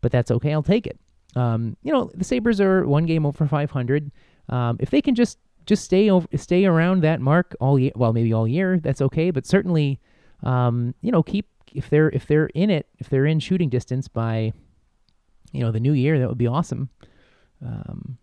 but 0.00 0.12
that's 0.12 0.30
okay. 0.30 0.52
I'll 0.52 0.62
take 0.62 0.86
it. 0.86 0.98
Um, 1.34 1.76
you 1.82 1.92
know, 1.92 2.10
the 2.14 2.24
Sabres 2.24 2.60
are 2.60 2.86
one 2.86 3.06
game 3.06 3.24
over 3.24 3.46
500. 3.46 4.10
Um, 4.48 4.76
if 4.80 4.90
they 4.90 5.00
can 5.00 5.14
just 5.14 5.38
just 5.64 5.84
stay 5.84 6.10
over, 6.10 6.26
stay 6.36 6.64
around 6.64 7.02
that 7.02 7.20
mark 7.20 7.54
all 7.60 7.78
year, 7.78 7.92
well, 7.94 8.12
maybe 8.12 8.32
all 8.32 8.48
year, 8.48 8.80
that's 8.80 9.00
okay. 9.00 9.30
But 9.30 9.46
certainly, 9.46 10.00
um, 10.42 10.94
you 11.00 11.12
know, 11.12 11.22
keep 11.22 11.46
if 11.72 11.88
they're 11.88 12.10
if 12.10 12.26
they're 12.26 12.46
in 12.54 12.70
it, 12.70 12.86
if 12.98 13.08
they're 13.08 13.26
in 13.26 13.40
shooting 13.40 13.68
distance 13.68 14.08
by, 14.08 14.52
you 15.52 15.60
know, 15.60 15.70
the 15.70 15.80
new 15.80 15.92
year, 15.92 16.18
that 16.18 16.28
would 16.28 16.38
be 16.38 16.46
awesome. 16.46 16.90
Um, 17.64 18.18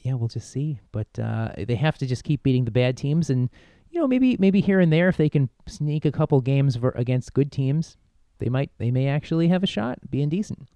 yeah, 0.00 0.14
we'll 0.14 0.28
just 0.28 0.50
see. 0.50 0.80
But 0.92 1.08
uh, 1.22 1.50
they 1.56 1.74
have 1.74 1.98
to 1.98 2.06
just 2.06 2.24
keep 2.24 2.42
beating 2.42 2.64
the 2.64 2.70
bad 2.70 2.96
teams, 2.96 3.30
and 3.30 3.50
you 3.90 4.00
know 4.00 4.06
maybe 4.06 4.36
maybe 4.38 4.60
here 4.60 4.80
and 4.80 4.92
there 4.92 5.08
if 5.08 5.16
they 5.16 5.28
can 5.28 5.48
sneak 5.66 6.04
a 6.04 6.12
couple 6.12 6.40
games 6.40 6.76
ver- 6.76 6.92
against 6.94 7.34
good 7.34 7.50
teams, 7.50 7.96
they 8.38 8.48
might 8.48 8.70
they 8.78 8.90
may 8.90 9.08
actually 9.08 9.48
have 9.48 9.62
a 9.62 9.66
shot 9.66 9.98
being 10.10 10.28
decent. 10.28 10.68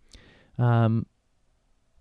Um, 0.58 1.06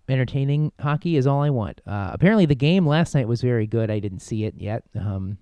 entertaining 0.08 0.72
hockey 0.80 1.16
is 1.16 1.26
all 1.26 1.42
I 1.42 1.50
want. 1.50 1.80
Uh, 1.86 2.10
apparently, 2.12 2.46
the 2.46 2.54
game 2.54 2.86
last 2.86 3.14
night 3.14 3.28
was 3.28 3.40
very 3.40 3.66
good. 3.66 3.90
I 3.90 3.98
didn't 3.98 4.20
see 4.20 4.44
it 4.44 4.54
yet, 4.56 4.82
um, 4.98 5.38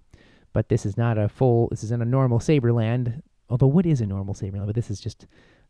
but 0.53 0.69
this 0.69 0.85
is 0.85 0.97
not 0.97 1.19
a 1.19 1.29
full. 1.29 1.69
This 1.69 1.85
isn't 1.85 2.03
a 2.03 2.07
normal 2.07 2.41
Saberland. 2.41 3.23
Although, 3.49 3.67
what 3.67 3.87
is 3.87 4.01
a 4.01 4.07
normal 4.07 4.35
Saberland? 4.35 4.67
But 4.67 4.77
this 4.77 4.91
is 4.91 5.01
just 5.01 5.27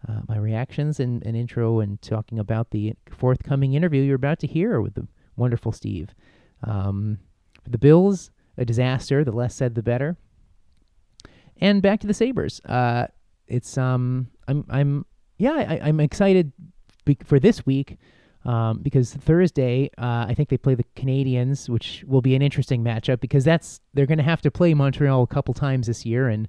uh, 0.08 0.20
my 0.28 0.36
reactions 0.36 1.00
and 1.00 1.24
an 1.24 1.34
intro 1.34 1.80
and 1.80 2.00
talking 2.02 2.38
about 2.38 2.70
the 2.70 2.94
forthcoming 3.10 3.74
interview 3.74 4.02
you're 4.02 4.16
about 4.16 4.38
to 4.40 4.46
hear 4.46 4.80
with 4.80 4.94
the 4.94 5.06
wonderful 5.40 5.72
Steve. 5.72 6.10
Um, 6.62 7.18
the 7.68 7.78
Bills, 7.78 8.30
a 8.56 8.64
disaster. 8.64 9.24
The 9.24 9.32
less 9.32 9.54
said, 9.54 9.74
the 9.74 9.82
better. 9.82 10.16
And 11.60 11.82
back 11.82 12.00
to 12.00 12.06
the 12.06 12.14
Sabres. 12.14 12.60
Uh, 12.64 13.06
it's 13.46 13.76
um, 13.76 14.28
I'm 14.46 14.64
I'm 14.70 15.06
yeah, 15.38 15.52
I, 15.52 15.80
I'm 15.82 16.00
excited 16.00 16.52
for 17.24 17.40
this 17.40 17.66
week 17.66 17.98
um, 18.44 18.78
because 18.82 19.12
Thursday 19.12 19.90
uh, 19.98 20.26
I 20.28 20.34
think 20.34 20.48
they 20.48 20.56
play 20.56 20.74
the 20.74 20.84
Canadiens, 20.96 21.68
which 21.68 22.04
will 22.06 22.22
be 22.22 22.34
an 22.34 22.42
interesting 22.42 22.84
matchup 22.84 23.20
because 23.20 23.44
that's 23.44 23.80
they're 23.94 24.06
going 24.06 24.18
to 24.18 24.24
have 24.24 24.40
to 24.42 24.50
play 24.50 24.72
Montreal 24.74 25.22
a 25.22 25.26
couple 25.26 25.52
times 25.54 25.86
this 25.86 26.06
year, 26.06 26.28
and 26.28 26.48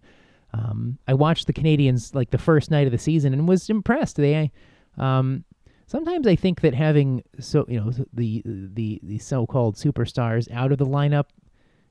um, 0.54 0.98
I 1.08 1.14
watched 1.14 1.48
the 1.48 1.54
Canadiens 1.54 2.14
like 2.14 2.32
the 2.32 2.38
first 2.38 2.72
night 2.72 2.86
of 2.86 2.92
the 2.92 2.98
season 2.98 3.34
and 3.34 3.48
was 3.48 3.70
impressed. 3.70 4.18
They 4.18 4.52
um, 4.98 5.44
sometimes 5.92 6.26
I 6.26 6.38
think 6.38 6.62
that 6.62 6.74
having 6.74 7.22
so 7.40 7.66
you 7.68 7.80
know 7.80 7.92
the 8.14 8.42
the 8.46 9.00
the 9.04 9.20
so-called 9.20 9.76
superstars 9.76 10.50
out 10.52 10.72
of 10.72 10.78
the 10.78 10.86
lineup 10.86 11.26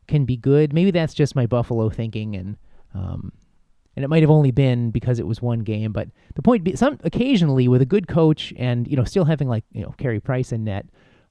can 0.09 0.25
be 0.25 0.39
good. 0.39 0.73
Maybe 0.73 0.91
that's 0.91 1.13
just 1.13 1.37
my 1.37 1.47
Buffalo 1.47 1.91
thinking, 1.91 2.35
and 2.35 2.57
um, 2.95 3.31
and 3.95 4.05
it 4.05 4.09
might 4.09 4.23
have 4.23 4.31
only 4.31 4.53
been 4.53 4.91
because 4.91 5.19
it 5.19 5.27
was 5.27 5.43
one 5.43 5.61
game. 5.61 5.93
But 5.93 6.09
the 6.35 6.43
point, 6.43 6.65
be, 6.65 6.75
some 6.77 6.99
occasionally 7.05 7.69
with 7.69 7.83
a 7.83 7.87
good 7.87 8.09
coach 8.09 8.55
and 8.57 8.89
you 8.89 8.97
know 8.97 9.05
still 9.05 9.27
having 9.27 9.49
like 9.49 9.65
you 9.73 9.83
know 9.83 9.95
Carey 9.99 10.19
Price 10.19 10.51
in 10.51 10.65
net, 10.65 10.87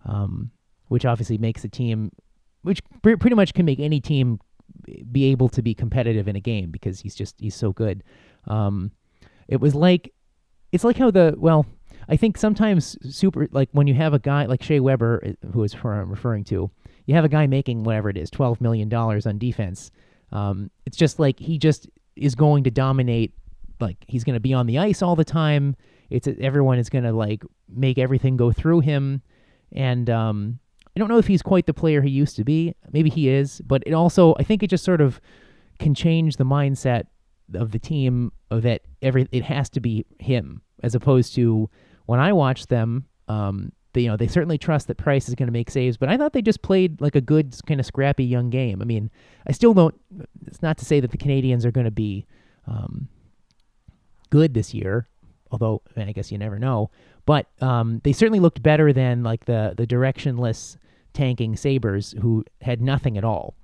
um, 0.05 0.51
which 0.89 1.05
obviously 1.05 1.39
makes 1.39 1.63
a 1.63 1.69
team, 1.69 2.11
which 2.61 2.81
pr- 3.01 3.17
pretty 3.17 3.35
much 3.35 3.55
can 3.55 3.65
make 3.65 3.79
any 3.79 3.99
team 3.99 4.39
be 5.11 5.25
able 5.25 5.49
to 5.49 5.63
be 5.63 5.73
competitive 5.73 6.27
in 6.27 6.35
a 6.35 6.39
game 6.39 6.69
because 6.69 6.99
he's 6.99 7.15
just 7.15 7.35
he's 7.39 7.55
so 7.55 7.73
good. 7.73 8.03
Um, 8.45 8.91
it 9.47 9.59
was 9.59 9.73
like 9.73 10.13
it's 10.71 10.83
like 10.83 10.97
how 10.97 11.09
the 11.09 11.33
well 11.35 11.65
I 12.09 12.17
think 12.17 12.37
sometimes 12.37 12.97
super 13.15 13.47
like 13.51 13.69
when 13.71 13.87
you 13.87 13.93
have 13.93 14.13
a 14.13 14.19
guy 14.19 14.45
like 14.45 14.63
Shea 14.63 14.79
Weber, 14.79 15.21
uh, 15.25 15.47
who 15.53 15.63
is 15.63 15.73
who 15.73 15.87
I'm 15.87 16.09
referring 16.09 16.43
to, 16.45 16.71
you 17.05 17.15
have 17.15 17.23
a 17.23 17.29
guy 17.29 17.45
making 17.47 17.83
whatever 17.83 18.09
it 18.09 18.17
is, 18.17 18.29
twelve 18.31 18.59
million 18.59 18.89
dollars 18.89 19.27
on 19.27 19.37
defense. 19.37 19.91
Um, 20.31 20.71
it's 20.85 20.97
just 20.97 21.19
like 21.19 21.39
he 21.39 21.59
just 21.59 21.87
is 22.15 22.35
going 22.35 22.63
to 22.63 22.71
dominate. 22.71 23.33
Like 23.79 23.97
he's 24.07 24.23
going 24.23 24.33
to 24.33 24.39
be 24.39 24.53
on 24.53 24.65
the 24.65 24.79
ice 24.79 25.01
all 25.01 25.15
the 25.15 25.23
time. 25.23 25.75
It's 26.09 26.27
everyone 26.41 26.79
is 26.79 26.89
going 26.89 27.03
to 27.03 27.13
like 27.13 27.43
make 27.69 27.99
everything 27.99 28.37
go 28.37 28.51
through 28.51 28.79
him, 28.79 29.21
and 29.71 30.09
um, 30.09 30.59
I 30.95 30.99
don't 30.99 31.09
know 31.09 31.19
if 31.19 31.27
he's 31.27 31.43
quite 31.43 31.67
the 31.67 31.73
player 31.73 32.01
he 32.01 32.09
used 32.09 32.35
to 32.37 32.43
be. 32.43 32.73
Maybe 32.91 33.11
he 33.11 33.29
is, 33.29 33.61
but 33.61 33.83
it 33.85 33.93
also 33.93 34.35
I 34.39 34.43
think 34.43 34.63
it 34.63 34.67
just 34.71 34.83
sort 34.83 34.99
of 34.99 35.21
can 35.77 35.93
change 35.93 36.37
the 36.37 36.43
mindset 36.43 37.03
of 37.53 37.71
the 37.71 37.79
team 37.79 38.31
that 38.49 38.81
every 39.03 39.27
it 39.31 39.43
has 39.43 39.69
to 39.69 39.79
be 39.79 40.05
him 40.19 40.61
as 40.81 40.95
opposed 40.95 41.35
to 41.35 41.69
when 42.09 42.19
I 42.19 42.33
watch 42.33 42.65
them. 42.65 43.05
Um, 43.27 43.71
they, 43.93 44.01
you 44.01 44.07
know, 44.07 44.17
they 44.17 44.25
certainly 44.25 44.57
trust 44.57 44.87
that 44.87 44.95
Price 44.95 45.29
is 45.29 45.35
going 45.35 45.45
to 45.45 45.53
make 45.53 45.69
saves, 45.69 45.95
but 45.95 46.09
I 46.09 46.17
thought 46.17 46.33
they 46.33 46.41
just 46.41 46.63
played 46.63 46.99
like 46.99 47.15
a 47.15 47.21
good 47.21 47.55
kind 47.67 47.79
of 47.79 47.85
scrappy 47.85 48.25
young 48.25 48.49
game. 48.49 48.81
I 48.81 48.85
mean, 48.85 49.11
I 49.45 49.51
still 49.51 49.75
don't. 49.75 49.93
It's 50.47 50.63
not 50.63 50.79
to 50.79 50.85
say 50.85 50.99
that 50.99 51.11
the 51.11 51.17
Canadiens 51.19 51.65
are 51.65 51.71
going 51.71 51.85
to 51.85 51.91
be 51.91 52.25
um, 52.65 53.09
good 54.31 54.55
this 54.55 54.73
year, 54.73 55.07
although 55.51 55.83
I 55.95 56.11
guess 56.11 56.31
you 56.31 56.39
never 56.39 56.57
know. 56.57 56.89
But 57.27 57.45
um, 57.61 58.01
they 58.03 58.11
certainly 58.11 58.39
looked 58.39 58.63
better 58.63 58.91
than 58.91 59.21
like 59.21 59.45
the 59.45 59.75
the 59.77 59.85
directionless 59.85 60.77
tanking 61.13 61.55
Sabres 61.55 62.15
who 62.19 62.43
had 62.61 62.81
nothing 62.81 63.19
at 63.19 63.23
all. 63.23 63.55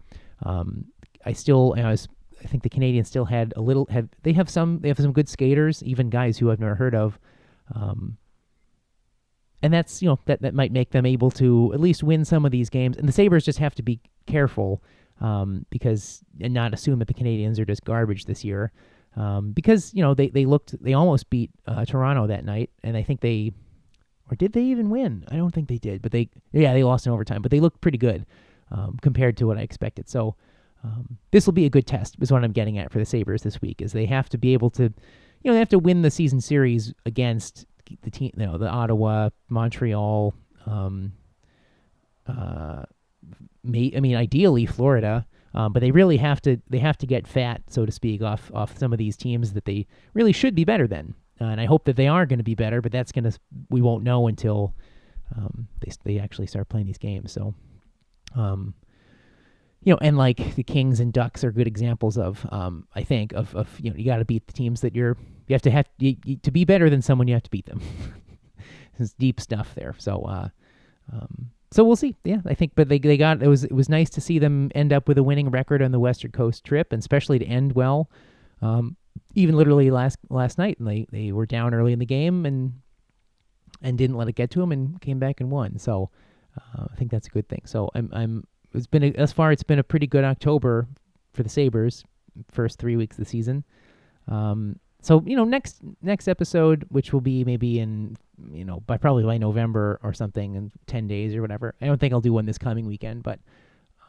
Um, 0.43 0.85
I 1.25 1.33
still, 1.33 1.73
I 1.75 1.89
was, 1.89 2.07
I 2.43 2.47
think 2.47 2.61
the 2.61 2.69
Canadiens 2.69 3.07
still 3.07 3.25
had 3.25 3.53
a 3.55 3.61
little. 3.61 3.87
Have 3.89 4.09
they 4.21 4.33
have 4.33 4.51
some? 4.51 4.81
They 4.81 4.87
have 4.89 4.97
some 4.97 5.13
good 5.13 5.29
skaters, 5.29 5.81
even 5.81 6.11
guys 6.11 6.37
who 6.37 6.51
I've 6.51 6.59
never 6.59 6.75
heard 6.75 6.93
of. 6.93 7.17
Um, 7.73 8.17
and 9.65 9.73
that's 9.73 9.99
you 9.99 10.07
know 10.07 10.19
that 10.25 10.43
that 10.43 10.53
might 10.53 10.71
make 10.71 10.91
them 10.91 11.07
able 11.07 11.31
to 11.31 11.71
at 11.73 11.79
least 11.79 12.03
win 12.03 12.23
some 12.23 12.45
of 12.45 12.51
these 12.51 12.69
games. 12.69 12.97
And 12.97 13.07
the 13.07 13.11
Sabres 13.11 13.43
just 13.43 13.57
have 13.57 13.73
to 13.75 13.81
be 13.81 13.99
careful 14.27 14.83
um, 15.21 15.65
because 15.71 16.23
and 16.39 16.53
not 16.53 16.71
assume 16.71 16.99
that 16.99 17.07
the 17.07 17.15
Canadiens 17.15 17.57
are 17.57 17.65
just 17.65 17.83
garbage 17.83 18.25
this 18.25 18.43
year. 18.43 18.71
Um, 19.15 19.53
because 19.53 19.91
you 19.95 20.03
know 20.03 20.13
they, 20.13 20.27
they 20.27 20.45
looked 20.45 20.81
they 20.83 20.93
almost 20.93 21.31
beat 21.31 21.49
uh, 21.65 21.83
Toronto 21.83 22.27
that 22.27 22.45
night, 22.45 22.69
and 22.83 22.95
I 22.95 23.01
think 23.01 23.21
they 23.21 23.53
or 24.29 24.35
did 24.35 24.53
they 24.53 24.61
even 24.61 24.91
win? 24.91 25.25
I 25.31 25.35
don't 25.35 25.51
think 25.51 25.67
they 25.67 25.79
did, 25.79 26.03
but 26.03 26.11
they 26.11 26.29
yeah 26.51 26.73
they 26.73 26.83
lost 26.83 27.07
in 27.07 27.11
overtime, 27.11 27.41
but 27.41 27.49
they 27.49 27.59
looked 27.59 27.81
pretty 27.81 27.97
good 27.97 28.27
um, 28.69 28.99
compared 29.01 29.35
to 29.37 29.47
what 29.47 29.57
I 29.57 29.61
expected. 29.61 30.07
So 30.07 30.35
um, 30.83 31.17
this 31.31 31.47
will 31.47 31.53
be 31.53 31.65
a 31.65 31.71
good 31.71 31.87
test. 31.87 32.17
Is 32.21 32.31
what 32.31 32.43
I'm 32.43 32.51
getting 32.51 32.77
at 32.77 32.91
for 32.91 32.99
the 32.99 33.05
Sabres 33.05 33.41
this 33.41 33.61
week 33.61 33.81
is 33.81 33.93
they 33.93 34.05
have 34.05 34.29
to 34.29 34.37
be 34.37 34.53
able 34.53 34.69
to, 34.71 34.83
you 34.83 34.91
know, 35.45 35.53
they 35.53 35.59
have 35.59 35.69
to 35.69 35.79
win 35.79 36.03
the 36.03 36.11
season 36.11 36.39
series 36.39 36.93
against 37.07 37.65
the 38.01 38.11
team, 38.11 38.31
you 38.37 38.45
know, 38.45 38.57
the 38.57 38.69
Ottawa, 38.69 39.29
Montreal, 39.49 40.33
um, 40.65 41.13
uh, 42.27 42.83
may, 43.63 43.93
I 43.95 43.99
mean, 43.99 44.15
ideally 44.15 44.65
Florida. 44.65 45.25
Um, 45.53 45.71
but 45.71 45.79
they 45.79 45.91
really 45.91 46.17
have 46.17 46.41
to 46.41 46.57
they 46.69 46.79
have 46.79 46.97
to 46.97 47.07
get 47.07 47.25
fat, 47.25 47.61
so 47.69 47.85
to 47.85 47.91
speak, 47.91 48.21
off 48.21 48.51
off 48.53 48.77
some 48.77 48.91
of 48.91 48.99
these 48.99 49.15
teams 49.15 49.53
that 49.53 49.63
they 49.63 49.87
really 50.13 50.33
should 50.33 50.53
be 50.53 50.65
better 50.65 50.85
than. 50.85 51.15
Uh, 51.39 51.45
and 51.45 51.61
I 51.61 51.65
hope 51.65 51.85
that 51.85 51.95
they 51.95 52.07
are 52.07 52.25
going 52.25 52.39
to 52.39 52.43
be 52.43 52.55
better, 52.55 52.81
but 52.81 52.91
that's 52.91 53.13
going 53.13 53.23
to 53.23 53.39
we 53.69 53.81
won't 53.81 54.03
know 54.03 54.27
until 54.27 54.75
um, 55.35 55.69
they 55.79 55.91
they 56.03 56.19
actually 56.19 56.47
start 56.47 56.67
playing 56.67 56.87
these 56.87 56.97
games. 56.97 57.31
So, 57.31 57.55
um, 58.35 58.73
you 59.85 59.93
know, 59.93 59.99
and 60.01 60.17
like 60.17 60.55
the 60.55 60.63
Kings 60.63 60.99
and 60.99 61.13
Ducks 61.13 61.43
are 61.43 61.51
good 61.51 61.67
examples 61.67 62.17
of 62.17 62.45
um, 62.51 62.87
I 62.95 63.03
think 63.03 63.33
of 63.33 63.55
of 63.55 63.79
you 63.79 63.91
know 63.91 63.95
you 63.95 64.03
got 64.03 64.17
to 64.17 64.25
beat 64.25 64.47
the 64.47 64.53
teams 64.53 64.81
that 64.81 64.95
you're 64.95 65.15
you 65.47 65.53
have 65.53 65.61
to 65.61 65.71
have 65.71 65.87
you, 65.99 66.17
you, 66.25 66.35
to 66.37 66.51
be 66.51 66.65
better 66.65 66.89
than 66.89 67.01
someone 67.01 67.27
you 67.27 67.35
have 67.35 67.43
to 67.43 67.51
beat 67.51 67.67
them. 67.67 67.79
it's 68.99 69.13
deep 69.13 69.39
stuff 69.39 69.73
there. 69.75 69.95
So. 69.97 70.23
Uh, 70.23 70.49
um, 71.13 71.51
so 71.71 71.83
we'll 71.83 71.97
see. 71.97 72.15
Yeah, 72.23 72.37
I 72.45 72.53
think, 72.53 72.71
but 72.73 72.87
they 72.87 72.99
they 72.99 73.17
got 73.17 73.43
it 73.43 73.47
was 73.47 73.65
it 73.65 73.73
was 73.73 73.89
nice 73.89 74.09
to 74.11 74.21
see 74.21 74.39
them 74.39 74.71
end 74.73 74.93
up 74.93 75.07
with 75.07 75.17
a 75.17 75.23
winning 75.23 75.51
record 75.51 75.81
on 75.81 75.91
the 75.91 75.99
Western 75.99 76.31
Coast 76.31 76.63
trip, 76.63 76.93
and 76.93 76.99
especially 76.99 77.37
to 77.37 77.45
end 77.45 77.75
well. 77.75 78.09
Um, 78.61 78.95
even 79.33 79.55
literally 79.55 79.91
last 79.91 80.17
last 80.29 80.57
night, 80.57 80.79
and 80.79 80.87
they 80.87 81.05
they 81.11 81.31
were 81.31 81.45
down 81.45 81.73
early 81.73 81.91
in 81.91 81.99
the 81.99 82.05
game 82.05 82.45
and 82.45 82.81
and 83.81 83.97
didn't 83.97 84.15
let 84.15 84.29
it 84.29 84.35
get 84.35 84.51
to 84.51 84.59
them 84.59 84.71
and 84.71 85.01
came 85.01 85.19
back 85.19 85.41
and 85.41 85.51
won. 85.51 85.77
So 85.77 86.11
uh, 86.57 86.87
I 86.91 86.95
think 86.95 87.11
that's 87.11 87.27
a 87.27 87.31
good 87.31 87.49
thing. 87.49 87.63
So 87.65 87.89
I'm 87.93 88.09
I'm 88.13 88.47
it's 88.75 88.87
been 88.87 89.03
a, 89.03 89.11
as 89.11 89.31
far 89.31 89.51
it's 89.51 89.63
been 89.63 89.79
a 89.79 89.83
pretty 89.83 90.07
good 90.07 90.23
October 90.23 90.87
for 91.33 91.43
the 91.43 91.49
Sabres, 91.49 92.03
first 92.51 92.79
three 92.79 92.95
weeks 92.95 93.17
of 93.17 93.23
the 93.23 93.29
season. 93.29 93.63
Um, 94.27 94.79
so 95.01 95.23
you 95.25 95.35
know 95.35 95.43
next 95.43 95.81
next 96.01 96.27
episode, 96.27 96.85
which 96.89 97.13
will 97.13 97.21
be 97.21 97.43
maybe 97.43 97.79
in 97.79 98.17
you 98.51 98.65
know, 98.65 98.81
by 98.81 98.97
probably 98.97 99.23
by 99.23 99.37
November 99.37 99.99
or 100.03 100.13
something 100.13 100.55
in 100.55 100.71
10 100.87 101.07
days 101.07 101.35
or 101.35 101.41
whatever. 101.41 101.75
I 101.81 101.85
don't 101.85 101.99
think 101.99 102.13
I'll 102.13 102.21
do 102.21 102.33
one 102.33 102.45
this 102.45 102.57
coming 102.57 102.85
weekend, 102.85 103.23
but 103.23 103.39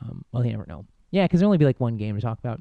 um, 0.01 0.25
well, 0.33 0.45
you 0.45 0.53
never 0.53 0.67
know. 0.67 0.85
Yeah, 1.11 1.25
because 1.25 1.41
there'll 1.41 1.51
only 1.51 1.59
be 1.59 1.65
like 1.65 1.81
one 1.81 1.97
game 1.97 2.17
to 2.17 2.21
talk 2.21 2.39
about. 2.39 2.61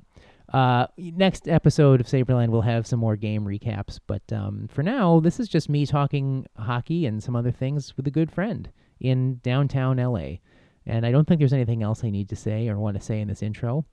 Uh, 0.54 0.88
next 0.98 1.48
episode 1.48 2.00
of 2.00 2.08
Sabreland, 2.08 2.50
we'll 2.50 2.62
have 2.62 2.86
some 2.86 3.00
more 3.00 3.16
game 3.16 3.44
recaps. 3.46 4.00
But 4.06 4.22
um, 4.32 4.68
for 4.72 4.84
now, 4.84 5.20
this 5.20 5.40
is 5.40 5.50
just 5.50 5.68
me 5.68 5.86
talking 5.86 6.46
hockey 6.58 7.06
and 7.06 7.22
some 7.22 7.36
other 7.36 7.52
things 7.52 7.98
with 7.98 8.08
a 8.08 8.12
good 8.12 8.32
friend 8.32 8.70
in 9.00 9.40
downtown 9.44 9.98
LA. 9.98 10.38
And 10.88 11.06
I 11.06 11.12
don't 11.12 11.28
think 11.28 11.40
there's 11.40 11.54
anything 11.54 11.84
else 11.84 12.04
I 12.04 12.10
need 12.10 12.30
to 12.30 12.36
say 12.36 12.68
or 12.68 12.78
want 12.78 12.98
to 12.98 13.04
say 13.04 13.22
in 13.22 13.28
this 13.28 13.42
intro. 13.42 13.86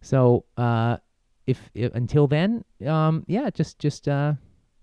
So 0.00 0.44
uh, 0.56 0.96
if, 1.46 1.70
if, 1.74 1.94
until 1.94 2.26
then, 2.26 2.64
um, 2.86 3.24
yeah, 3.26 3.50
just 3.50 3.78
just 3.78 4.08
uh, 4.08 4.34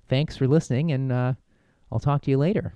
thanks 0.07 0.37
for 0.37 0.47
listening 0.47 0.91
and 0.91 1.11
uh, 1.11 1.33
I'll 1.91 1.99
talk 1.99 2.21
to 2.23 2.31
you 2.31 2.37
later. 2.37 2.73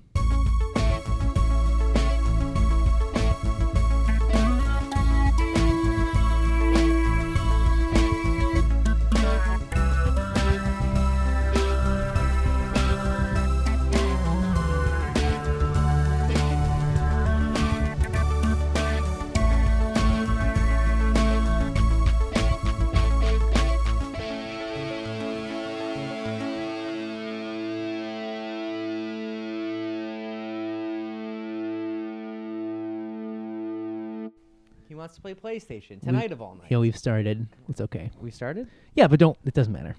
Wants 35.14 35.36
to 35.36 35.40
play 35.42 35.58
PlayStation 35.58 36.00
tonight 36.00 36.32
of 36.32 36.40
all 36.42 36.54
nights. 36.54 36.70
Yeah, 36.70 36.78
we've 36.78 36.96
started. 36.96 37.46
It's 37.68 37.80
okay. 37.80 38.10
we 38.20 38.30
started? 38.30 38.68
Yeah, 38.94 39.06
but 39.06 39.18
don't. 39.18 39.36
It 39.44 39.54
doesn't 39.54 39.72
matter. 39.72 39.94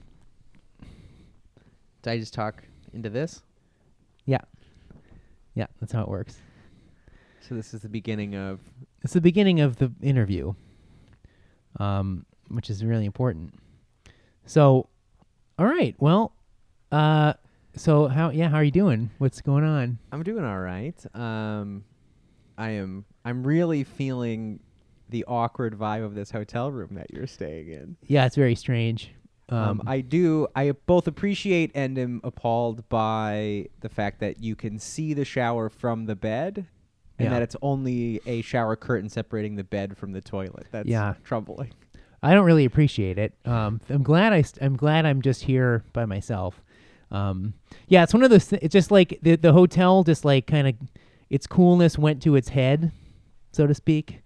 Did 2.01 2.11
I 2.11 2.19
just 2.19 2.33
talk 2.33 2.63
into 2.93 3.09
this? 3.09 3.41
Yeah. 4.25 4.41
Yeah, 5.53 5.67
that's 5.79 5.93
how 5.93 6.01
it 6.01 6.09
works. 6.09 6.37
So 7.41 7.55
this 7.55 7.73
is 7.73 7.81
the 7.81 7.89
beginning 7.89 8.35
of. 8.35 8.59
It's 9.03 9.13
the 9.13 9.21
beginning 9.21 9.61
of 9.61 9.77
the 9.77 9.91
interview, 10.01 10.53
um, 11.79 12.25
which 12.49 12.69
is 12.69 12.83
really 12.83 13.05
important. 13.05 13.53
So, 14.45 14.89
all 15.57 15.65
right. 15.65 15.95
Well, 15.99 16.33
uh, 16.91 17.33
so 17.75 18.07
how? 18.07 18.31
Yeah, 18.31 18.49
how 18.49 18.57
are 18.57 18.63
you 18.63 18.71
doing? 18.71 19.11
What's 19.19 19.41
going 19.41 19.63
on? 19.63 19.99
I'm 20.11 20.23
doing 20.23 20.43
all 20.43 20.59
right. 20.59 20.97
Um, 21.15 21.85
I 22.57 22.71
am. 22.71 23.05
I'm 23.23 23.45
really 23.45 23.83
feeling 23.83 24.59
the 25.09 25.23
awkward 25.25 25.77
vibe 25.77 26.03
of 26.03 26.15
this 26.15 26.31
hotel 26.31 26.71
room 26.71 26.95
that 26.95 27.11
you're 27.11 27.27
staying 27.27 27.69
in. 27.69 27.97
Yeah, 28.07 28.25
it's 28.25 28.35
very 28.35 28.55
strange. 28.55 29.11
Um, 29.49 29.57
Um, 29.57 29.81
I 29.85 30.01
do. 30.01 30.47
I 30.55 30.71
both 30.71 31.07
appreciate 31.07 31.71
and 31.75 31.97
am 31.99 32.21
appalled 32.23 32.87
by 32.89 33.67
the 33.81 33.89
fact 33.89 34.19
that 34.21 34.41
you 34.41 34.55
can 34.55 34.79
see 34.79 35.13
the 35.13 35.25
shower 35.25 35.69
from 35.69 36.05
the 36.05 36.15
bed, 36.15 36.65
and 37.19 37.25
Yeah. 37.25 37.29
that 37.29 37.41
it's 37.43 37.55
only 37.61 38.19
a 38.25 38.41
shower 38.41 38.75
curtain 38.75 39.07
separating 39.09 39.55
the 39.55 39.63
bed 39.63 39.97
from 39.97 40.13
the 40.13 40.21
toilet. 40.21 40.65
That's 40.71 40.87
Yeah. 40.89 41.13
troubling. 41.23 41.71
I 42.23 42.33
don't 42.33 42.45
really 42.45 42.65
appreciate 42.65 43.19
it. 43.19 43.33
Um, 43.45 43.79
I'm 43.89 44.01
glad 44.01 44.33
I 44.33 44.41
st- 44.41 44.63
I'm 44.65 44.75
glad 44.75 45.05
I'm 45.05 45.21
just 45.21 45.43
here 45.43 45.83
by 45.93 46.05
myself. 46.05 46.63
Um, 47.11 47.53
yeah, 47.87 48.01
it's 48.01 48.15
one 48.15 48.23
of 48.23 48.31
those. 48.31 48.47
Th- 48.47 48.61
it's 48.63 48.73
just 48.73 48.89
like 48.89 49.19
the 49.21 49.35
the 49.35 49.53
hotel, 49.53 50.03
just 50.03 50.25
like 50.25 50.47
kind 50.47 50.67
of, 50.67 50.73
its 51.29 51.45
coolness 51.45 51.99
went 51.99 52.23
to 52.23 52.35
its 52.35 52.49
head, 52.49 52.91
so 53.51 53.67
to 53.67 53.75
speak. 53.75 54.21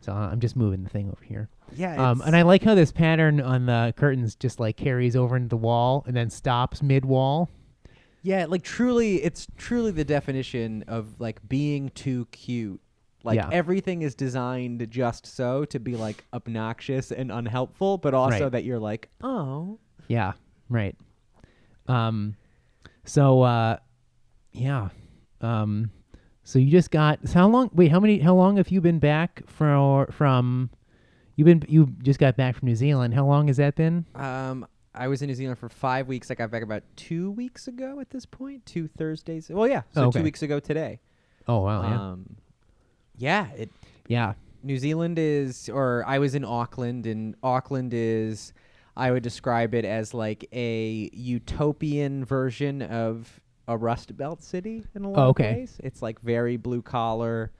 So 0.00 0.12
uh, 0.12 0.16
I'm 0.30 0.40
just 0.40 0.56
moving 0.56 0.82
the 0.82 0.90
thing 0.90 1.08
over 1.08 1.22
here. 1.24 1.48
Yeah. 1.76 2.10
Um, 2.10 2.22
and 2.22 2.34
I 2.34 2.42
like 2.42 2.62
how 2.62 2.74
this 2.74 2.90
pattern 2.92 3.40
on 3.40 3.66
the 3.66 3.92
curtains 3.96 4.34
just 4.34 4.58
like 4.58 4.76
carries 4.76 5.14
over 5.14 5.36
into 5.36 5.48
the 5.48 5.56
wall 5.56 6.04
and 6.06 6.16
then 6.16 6.30
stops 6.30 6.82
mid 6.82 7.04
wall. 7.04 7.48
Yeah, 8.22 8.46
like 8.48 8.62
truly, 8.62 9.22
it's 9.22 9.46
truly 9.56 9.90
the 9.92 10.04
definition 10.04 10.84
of 10.88 11.20
like 11.20 11.46
being 11.48 11.90
too 11.90 12.26
cute. 12.32 12.80
Like 13.24 13.36
Yeah. 13.36 13.48
everything 13.52 14.00
is 14.02 14.14
designed 14.14 14.86
just 14.90 15.26
so 15.26 15.64
to 15.66 15.78
be 15.78 15.96
like 15.96 16.24
obnoxious 16.32 17.12
and 17.12 17.30
unhelpful, 17.30 17.98
but 17.98 18.14
also 18.14 18.44
Right. 18.44 18.52
that 18.52 18.64
you're 18.64 18.78
like, 18.78 19.08
oh, 19.22 19.78
Yeah, 20.08 20.32
right. 20.68 20.96
Um, 21.88 22.36
so 23.04 23.42
uh, 23.42 23.76
yeah. 24.52 24.88
Um, 25.40 25.90
so 26.42 26.58
you 26.58 26.70
just 26.70 26.90
got 26.90 27.28
so 27.28 27.34
how 27.34 27.48
long? 27.48 27.70
Wait, 27.72 27.90
how 27.90 28.00
many? 28.00 28.18
How 28.18 28.34
long 28.34 28.56
have 28.56 28.70
you 28.70 28.80
been 28.80 28.98
back 28.98 29.42
from 29.46 30.06
from? 30.06 30.70
You've 31.36 31.46
been 31.46 31.64
you 31.68 31.94
just 32.02 32.18
got 32.20 32.36
back 32.36 32.56
from 32.56 32.68
New 32.68 32.76
Zealand. 32.76 33.14
How 33.14 33.24
long 33.24 33.48
has 33.48 33.56
that 33.58 33.74
been? 33.76 34.04
um, 34.14 34.66
I 34.94 35.06
was 35.06 35.22
in 35.22 35.28
New 35.28 35.34
Zealand 35.34 35.58
for 35.58 35.68
five 35.68 36.08
weeks. 36.08 36.30
I 36.30 36.34
got 36.34 36.50
back 36.50 36.62
about 36.62 36.82
two 36.96 37.30
weeks 37.30 37.68
ago. 37.68 38.00
At 38.00 38.10
this 38.10 38.26
point, 38.26 38.66
two 38.66 38.88
Thursdays. 38.88 39.48
Well, 39.48 39.68
yeah, 39.68 39.82
so 39.92 40.06
okay. 40.06 40.18
two 40.18 40.24
weeks 40.24 40.42
ago 40.42 40.58
today. 40.60 41.00
Oh 41.46 41.60
wow, 41.60 41.82
yeah, 41.82 42.10
Um, 42.10 42.36
yeah, 43.16 43.46
it 43.56 43.70
yeah, 44.08 44.34
New 44.62 44.78
Zealand 44.78 45.18
is, 45.18 45.68
or 45.68 46.04
I 46.06 46.18
was 46.18 46.34
in 46.34 46.44
Auckland, 46.44 47.06
and 47.06 47.36
Auckland 47.42 47.94
is 47.94 48.52
I 48.96 49.10
would 49.12 49.22
describe 49.22 49.74
it 49.74 49.84
as 49.84 50.12
like 50.12 50.48
a 50.52 51.08
utopian 51.12 52.24
version 52.24 52.82
of 52.82 53.40
a 53.68 53.76
Rust 53.76 54.16
Belt 54.16 54.42
city 54.42 54.84
in 54.94 55.04
a 55.04 55.10
lot 55.10 55.18
Oh, 55.18 55.22
of 55.22 55.28
okay. 55.30 55.54
ways. 55.54 55.76
It's 55.82 56.02
like 56.02 56.20
very 56.22 56.56
blue 56.56 56.82
collar. 56.82 57.52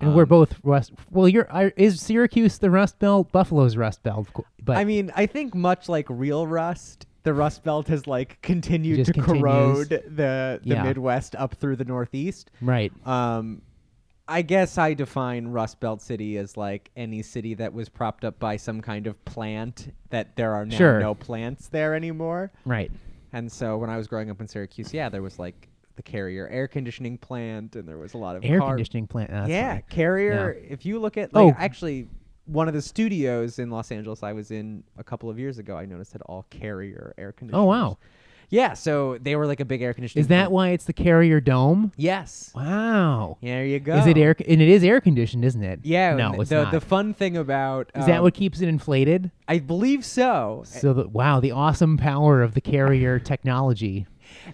And 0.00 0.14
we're 0.14 0.24
um, 0.24 0.28
both 0.28 0.54
Rust. 0.62 0.92
Well, 1.10 1.26
you're 1.28 1.50
I, 1.52 1.72
is 1.76 2.00
Syracuse 2.00 2.58
the 2.58 2.70
Rust 2.70 2.98
Belt? 2.98 3.32
Buffalo's 3.32 3.76
Rust 3.76 4.02
Belt, 4.02 4.28
but 4.62 4.76
I 4.76 4.84
mean, 4.84 5.10
I 5.16 5.26
think 5.26 5.54
much 5.54 5.88
like 5.88 6.06
real 6.10 6.46
Rust, 6.46 7.06
the 7.22 7.32
Rust 7.32 7.64
Belt 7.64 7.88
has 7.88 8.06
like 8.06 8.40
continued 8.42 8.96
Just 8.96 9.08
to 9.08 9.12
continues. 9.14 9.40
corrode 9.42 9.88
the 9.88 10.60
the 10.62 10.74
Yeah. 10.74 10.82
Midwest 10.82 11.34
up 11.36 11.54
through 11.54 11.76
the 11.76 11.84
Northeast. 11.86 12.50
right. 12.60 12.92
Um, 13.06 13.62
I 14.28 14.42
guess 14.42 14.78
I 14.78 14.94
define 14.94 15.48
Rust 15.48 15.80
Belt 15.80 16.00
City 16.00 16.36
as 16.38 16.56
like 16.56 16.90
any 16.96 17.22
city 17.22 17.54
that 17.54 17.72
was 17.72 17.88
propped 17.88 18.24
up 18.24 18.38
by 18.38 18.56
some 18.56 18.80
kind 18.80 19.06
of 19.06 19.22
plant 19.24 19.92
that 20.10 20.36
there 20.36 20.54
are 20.54 20.64
now 20.64 20.76
Sure. 20.76 21.00
no 21.00 21.14
plants 21.14 21.68
there 21.68 21.94
anymore. 21.94 22.52
Right. 22.64 22.92
And 23.32 23.50
so 23.50 23.78
when 23.78 23.90
I 23.90 23.96
was 23.96 24.06
growing 24.08 24.30
up 24.30 24.40
in 24.40 24.48
Syracuse, 24.48 24.92
yeah, 24.92 25.08
there 25.08 25.22
was 25.22 25.38
like 25.38 25.68
the 25.96 26.02
Carrier 26.02 26.48
air 26.48 26.68
conditioning 26.68 27.18
plant, 27.18 27.76
and 27.76 27.86
there 27.88 27.98
was 27.98 28.14
a 28.14 28.18
lot 28.18 28.36
of 28.36 28.44
Air 28.44 28.58
car- 28.60 28.68
conditioning 28.70 29.06
plant. 29.06 29.30
yeah, 29.48 29.70
funny. 29.72 29.84
Carrier. 29.90 30.52
If 30.68 30.84
you 30.86 30.98
look 30.98 31.16
at 31.16 31.30
Oh. 31.34 31.46
like 31.46 31.54
actually 31.58 32.08
one 32.46 32.66
of 32.68 32.74
the 32.74 32.82
studios 32.82 33.58
in 33.58 33.70
Los 33.70 33.92
Angeles 33.92 34.22
I 34.22 34.32
was 34.32 34.50
in 34.50 34.82
a 34.98 35.04
couple 35.04 35.30
of 35.30 35.38
years 35.38 35.58
ago, 35.58 35.76
I 35.76 35.86
noticed 35.86 36.12
had 36.12 36.22
all 36.22 36.44
Carrier 36.50 37.14
air 37.18 37.32
conditioners. 37.32 37.62
Oh 37.62 37.64
wow. 37.66 37.98
Yeah, 38.52 38.74
so 38.74 39.16
they 39.18 39.34
were 39.34 39.46
like 39.46 39.60
a 39.60 39.64
big 39.64 39.80
air 39.80 39.94
conditioning. 39.94 40.20
Is 40.20 40.28
that 40.28 40.36
plant. 40.36 40.52
why 40.52 40.68
it's 40.68 40.84
the 40.84 40.92
Carrier 40.92 41.40
Dome? 41.40 41.90
Yes. 41.96 42.52
Wow. 42.54 43.38
There 43.40 43.64
you 43.64 43.80
go. 43.80 43.96
Is 43.96 44.06
it 44.06 44.18
air? 44.18 44.36
And 44.46 44.60
it 44.60 44.68
is 44.68 44.84
air 44.84 45.00
conditioned, 45.00 45.42
isn't 45.42 45.64
it? 45.64 45.80
Yeah. 45.84 46.14
No, 46.16 46.38
it's 46.38 46.50
the 46.50 46.64
not. 46.64 46.70
the 46.70 46.82
fun 46.82 47.14
thing 47.14 47.34
about 47.34 47.90
is 47.94 48.04
that 48.04 48.18
um, 48.18 48.24
what 48.24 48.34
keeps 48.34 48.60
it 48.60 48.68
inflated? 48.68 49.30
I 49.48 49.58
believe 49.58 50.04
so. 50.04 50.64
So 50.66 50.92
the, 50.92 51.08
wow, 51.08 51.40
the 51.40 51.52
awesome 51.52 51.96
power 51.96 52.42
of 52.42 52.52
the 52.52 52.60
Carrier 52.60 53.18
technology. 53.24 54.06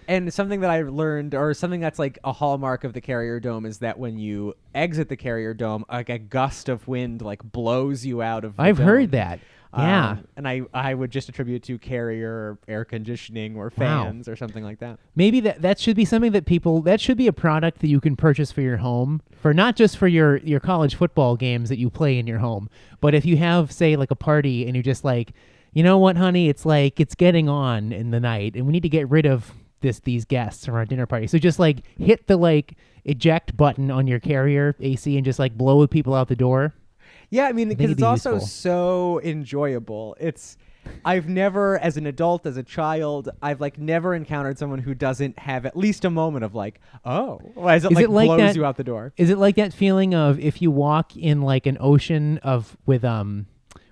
And 0.07 0.33
something 0.33 0.61
that 0.61 0.69
I 0.69 0.83
learned, 0.83 1.35
or 1.35 1.53
something 1.53 1.81
that's 1.81 1.99
like 1.99 2.19
a 2.23 2.31
hallmark 2.31 2.85
of 2.85 2.93
the 2.93 3.01
Carrier 3.01 3.41
Dome, 3.41 3.65
is 3.65 3.79
that 3.79 3.99
when 3.99 4.17
you 4.17 4.53
exit 4.73 5.09
the 5.09 5.17
Carrier 5.17 5.53
Dome, 5.53 5.83
like 5.91 6.09
a 6.09 6.19
gust 6.19 6.69
of 6.69 6.87
wind 6.87 7.21
like 7.21 7.43
blows 7.43 8.05
you 8.05 8.21
out 8.21 8.45
of. 8.45 8.55
The 8.55 8.63
I've 8.63 8.77
dome. 8.77 8.85
heard 8.85 9.11
that. 9.11 9.39
Yeah. 9.77 10.09
Um, 10.11 10.27
and 10.35 10.47
I, 10.47 10.61
I 10.73 10.93
would 10.95 11.11
just 11.11 11.29
attribute 11.29 11.61
to 11.63 11.77
Carrier 11.77 12.57
air 12.67 12.85
conditioning 12.85 13.55
or 13.55 13.65
Wow. 13.77 14.05
fans 14.05 14.27
or 14.27 14.35
something 14.35 14.63
like 14.63 14.79
that. 14.79 14.97
Maybe 15.15 15.39
that 15.41 15.61
that 15.61 15.79
should 15.79 15.95
be 15.95 16.05
something 16.05 16.31
that 16.31 16.45
people 16.45 16.81
that 16.81 16.99
should 16.99 17.17
be 17.17 17.27
a 17.27 17.33
product 17.33 17.79
that 17.79 17.87
you 17.87 17.99
can 17.99 18.15
purchase 18.15 18.51
for 18.51 18.61
your 18.61 18.77
home 18.77 19.21
for 19.41 19.53
not 19.53 19.75
just 19.75 19.97
for 19.97 20.07
your 20.07 20.37
your 20.37 20.59
college 20.59 20.95
football 20.95 21.35
games 21.35 21.69
that 21.69 21.77
you 21.77 21.89
play 21.89 22.17
in 22.17 22.25
your 22.25 22.39
home, 22.39 22.67
but 22.99 23.13
if 23.13 23.25
you 23.25 23.37
have 23.37 23.71
say 23.71 23.95
like 23.95 24.09
a 24.11 24.15
party 24.15 24.65
and 24.65 24.75
you're 24.75 24.81
just 24.81 25.03
like, 25.03 25.33
you 25.71 25.83
know 25.83 25.99
what, 25.99 26.17
honey, 26.17 26.49
it's 26.49 26.65
like 26.65 26.99
it's 26.99 27.13
getting 27.13 27.47
on 27.47 27.91
in 27.91 28.09
the 28.09 28.19
night 28.19 28.55
and 28.55 28.65
we 28.65 28.71
need 28.71 28.83
to 28.83 28.89
get 28.89 29.07
rid 29.09 29.27
of 29.27 29.53
this 29.81 29.99
these 29.99 30.25
guests 30.25 30.65
from 30.65 30.73
our 30.75 30.85
dinner 30.85 31.05
party. 31.05 31.27
So 31.27 31.37
just 31.37 31.59
like 31.59 31.83
hit 31.99 32.25
the 32.25 32.37
like 32.37 32.75
eject 33.05 33.55
button 33.55 33.91
on 33.91 34.07
your 34.07 34.19
carrier 34.19 34.75
AC 34.79 35.15
and 35.15 35.23
just 35.23 35.37
like 35.39 35.55
blow 35.57 35.85
people 35.87 36.15
out 36.15 36.27
the 36.27 36.35
door. 36.35 36.73
Yeah, 37.29 37.45
I 37.45 37.51
mean, 37.51 37.69
because 37.69 37.91
it's 37.91 37.99
be 37.99 38.03
also 38.05 38.33
useful. 38.33 38.47
so 38.47 39.21
enjoyable. 39.23 40.15
It's 40.19 40.57
I've 41.05 41.27
never, 41.29 41.77
as 41.79 41.97
an 41.97 42.07
adult, 42.07 42.45
as 42.47 42.57
a 42.57 42.63
child, 42.63 43.29
I've 43.41 43.61
like 43.61 43.77
never 43.77 44.15
encountered 44.15 44.57
someone 44.57 44.79
who 44.79 44.95
doesn't 44.95 45.37
have 45.37 45.65
at 45.65 45.77
least 45.77 46.05
a 46.05 46.09
moment 46.09 46.43
of 46.45 46.55
like, 46.55 46.79
oh, 47.05 47.39
as 47.67 47.85
it 47.85 47.91
Is 47.91 47.95
like 47.95 48.05
it 48.05 48.09
like 48.09 48.27
blows 48.27 48.39
that- 48.39 48.55
you 48.55 48.65
out 48.65 48.77
the 48.77 48.83
door. 48.83 49.13
Is 49.17 49.29
it 49.29 49.37
like 49.37 49.55
that 49.57 49.73
feeling 49.73 50.15
of 50.15 50.39
if 50.39 50.61
you 50.61 50.71
walk 50.71 51.15
in 51.15 51.41
like 51.41 51.65
an 51.67 51.77
ocean 51.79 52.39
of 52.39 52.75
with 52.85 53.03
um 53.05 53.45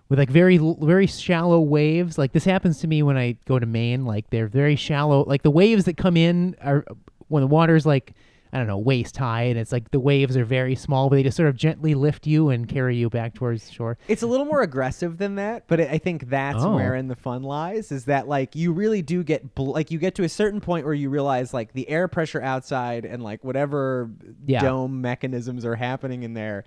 with 0.10 0.18
like 0.18 0.30
very 0.30 0.58
very 0.58 1.06
shallow 1.08 1.60
waves? 1.60 2.18
Like 2.18 2.32
this 2.32 2.46
happens 2.46 2.80
to 2.80 2.88
me 2.88 3.04
when 3.04 3.18
I 3.18 3.38
go 3.46 3.60
to 3.60 3.66
Maine. 3.68 4.06
Like 4.06 4.30
they're 4.32 4.48
very 4.48 4.76
shallow. 4.76 5.24
Like 5.26 5.44
the 5.44 5.52
waves 5.52 5.86
that 5.86 5.98
come 5.98 6.18
in 6.18 6.56
are 6.64 6.84
when 7.28 7.42
the 7.42 7.48
water's 7.48 7.86
like 7.86 8.14
I 8.58 8.60
don't 8.62 8.68
know 8.68 8.78
waist 8.80 9.16
high, 9.18 9.44
and 9.44 9.60
it's 9.60 9.72
like 9.72 9.92
the 9.92 10.00
waves 10.00 10.36
are 10.36 10.44
very 10.44 10.74
small, 10.76 11.10
but 11.10 11.18
they 11.18 11.24
just 11.24 11.38
sort 11.38 11.48
of 11.50 11.56
gently 11.56 11.94
lift 11.94 12.26
you 12.26 12.50
and 12.50 12.68
carry 12.68 12.96
you 12.98 13.08
back 13.10 13.36
towards 13.36 13.72
shore. 13.72 13.98
It's 14.08 14.24
a 14.24 14.28
little 14.28 14.48
more 14.48 14.62
aggressive 14.64 15.20
than 15.20 15.36
that, 15.36 15.66
but 15.68 15.80
I 15.80 16.00
think 16.00 16.30
that's 16.30 16.64
Oh. 16.64 16.76
wherein 16.76 17.08
the 17.08 17.16
fun 17.16 17.44
lies. 17.44 17.92
Is 17.92 18.06
that 18.06 18.28
like 18.28 18.56
you 18.56 18.74
really 18.74 19.04
do 19.04 19.24
get 19.24 19.54
bl- 19.54 19.72
like 19.74 19.92
you 19.92 20.00
get 20.00 20.16
to 20.16 20.24
a 20.24 20.30
certain 20.30 20.60
point 20.60 20.86
where 20.86 20.96
you 20.96 21.10
realize 21.12 21.54
like 21.54 21.74
the 21.74 21.88
air 21.88 22.08
pressure 22.08 22.42
outside 22.42 23.06
and 23.06 23.22
like 23.22 23.44
whatever 23.44 24.10
Yeah. 24.48 24.62
dome 24.62 25.02
mechanisms 25.02 25.64
are 25.64 25.76
happening 25.76 26.24
in 26.24 26.34
there 26.34 26.66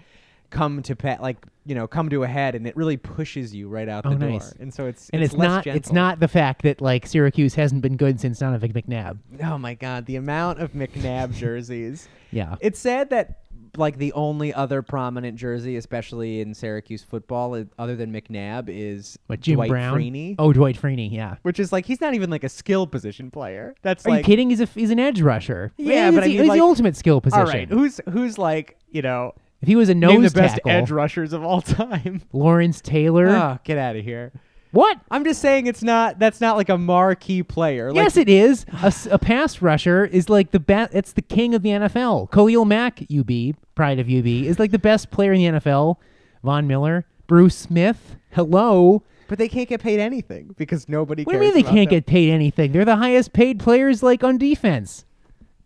come 0.50 0.82
to 0.82 0.94
pet 0.96 1.22
like 1.22 1.38
you 1.64 1.74
know 1.74 1.86
come 1.86 2.08
to 2.10 2.22
a 2.22 2.26
head, 2.26 2.54
and 2.54 2.66
it 2.66 2.76
really 2.76 2.96
pushes 2.96 3.54
you 3.54 3.68
right 3.68 3.88
out 3.88 4.04
Oh, 4.06 4.10
the 4.10 4.16
door. 4.16 4.28
nice. 4.30 4.52
And 4.52 4.72
so 4.72 4.86
it's 4.86 5.08
And 5.10 5.22
it's, 5.22 5.34
less 5.34 5.48
not 5.48 5.66
it's 5.66 5.74
gentle. 5.88 5.94
not 5.94 6.20
the 6.20 6.28
fact 6.28 6.62
that 6.62 6.80
like 6.80 7.06
Syracuse 7.06 7.54
hasn't 7.54 7.82
been 7.82 7.96
good 7.96 8.20
since 8.20 8.38
Donovan 8.38 8.72
McNabb. 8.72 9.18
Oh 9.44 9.58
my 9.58 9.74
god, 9.74 10.06
the 10.06 10.16
amount 10.16 10.60
of 10.60 10.72
McNabb 10.72 11.34
jerseys. 11.34 12.08
Yeah. 12.32 12.54
It's 12.60 12.78
sad 12.78 13.10
that 13.10 13.40
like 13.76 13.98
the 13.98 14.12
only 14.12 14.54
other 14.54 14.82
prominent 14.82 15.36
jersey, 15.36 15.74
especially 15.76 16.40
in 16.40 16.54
Syracuse 16.54 17.02
football, 17.02 17.56
i- 17.56 17.66
other 17.76 17.96
than 17.96 18.12
McNabb, 18.12 18.66
is 18.68 19.18
What 19.26 19.40
Jim 19.40 19.56
Dwight 19.56 19.68
Brown? 19.68 19.98
Freeney. 19.98 20.36
Oh, 20.38 20.52
Dwight 20.52 20.80
Freeney. 20.80 21.10
Yeah. 21.10 21.36
Which 21.42 21.58
is 21.58 21.72
like 21.72 21.86
he's 21.86 22.00
not 22.00 22.14
even 22.14 22.30
like 22.30 22.44
a 22.44 22.48
skill 22.48 22.86
position 22.86 23.32
player. 23.32 23.74
That's 23.82 24.06
Are 24.06 24.10
like 24.10 24.18
you 24.18 24.24
kidding? 24.24 24.50
He's 24.50 24.60
a 24.60 24.66
he's 24.66 24.90
an 24.90 25.00
edge 25.00 25.20
rusher. 25.20 25.72
Yeah, 25.76 26.06
he's 26.06 26.14
but 26.14 26.22
I 26.22 26.26
the, 26.28 26.32
mean, 26.34 26.38
he's 26.38 26.48
like- 26.50 26.56
the 26.58 26.62
ultimate 26.64 26.96
skill 26.96 27.20
position. 27.20 27.40
all 27.40 27.46
right. 27.52 27.68
Who's 27.68 28.00
who's 28.12 28.38
like 28.38 28.76
you 28.92 29.02
know 29.02 29.34
If 29.62 29.68
he 29.68 29.76
was 29.76 29.88
a 29.88 29.94
name 29.94 30.22
nose 30.22 30.32
the 30.32 30.40
best 30.40 30.54
tackle, 30.56 30.70
edge 30.70 30.90
rushers 30.90 31.32
of 31.32 31.44
all 31.44 31.60
time? 31.62 32.22
Lawrence 32.32 32.80
Taylor. 32.80 33.28
oh, 33.28 33.58
get 33.64 33.76
out 33.78 33.96
of 33.96 34.04
here! 34.04 34.32
what? 34.72 34.98
I'm 35.10 35.24
just 35.24 35.40
saying 35.42 35.66
it's 35.66 35.82
not. 35.82 36.18
That's 36.18 36.40
not 36.40 36.56
like 36.56 36.68
a 36.68 36.78
marquee 36.78 37.42
player. 37.42 37.88
Like, 37.88 37.96
yes, 37.96 38.16
it 38.16 38.28
is. 38.28 38.64
A 39.10 39.18
pass 39.18 39.60
rusher 39.60 40.04
is 40.06 40.28
like 40.30 40.52
the 40.52 40.60
best. 40.60 40.94
It's 40.94 41.12
the 41.12 41.22
king 41.22 41.54
of 41.54 41.62
the 41.62 41.70
NFL. 41.70 42.30
Khalil 42.30 42.64
Mack, 42.64 43.02
UB, 43.14 43.54
pride 43.74 43.98
of 43.98 44.06
UB, 44.08 44.26
is 44.26 44.58
like 44.58 44.70
the 44.70 44.78
best 44.78 45.10
player 45.10 45.32
in 45.32 45.54
the 45.54 45.60
NFL. 45.60 45.96
Von 46.42 46.66
Miller, 46.66 47.04
Bruce 47.26 47.54
Smith. 47.56 48.16
Hello. 48.30 49.02
but 49.28 49.38
they 49.38 49.48
can't 49.48 49.68
get 49.68 49.80
paid 49.82 50.00
anything 50.00 50.54
because 50.56 50.88
nobody. 50.88 51.24
What 51.24 51.32
do 51.32 51.38
you 51.38 51.44
mean 51.44 51.52
they 51.54 51.62
can't 51.62 51.90
them. 51.90 51.98
get 51.98 52.06
paid 52.06 52.30
anything? 52.30 52.72
They're 52.72 52.84
the 52.86 52.96
highest 52.96 53.32
paid 53.34 53.58
players, 53.58 54.02
like 54.02 54.24
on 54.24 54.38
defense. 54.38 55.04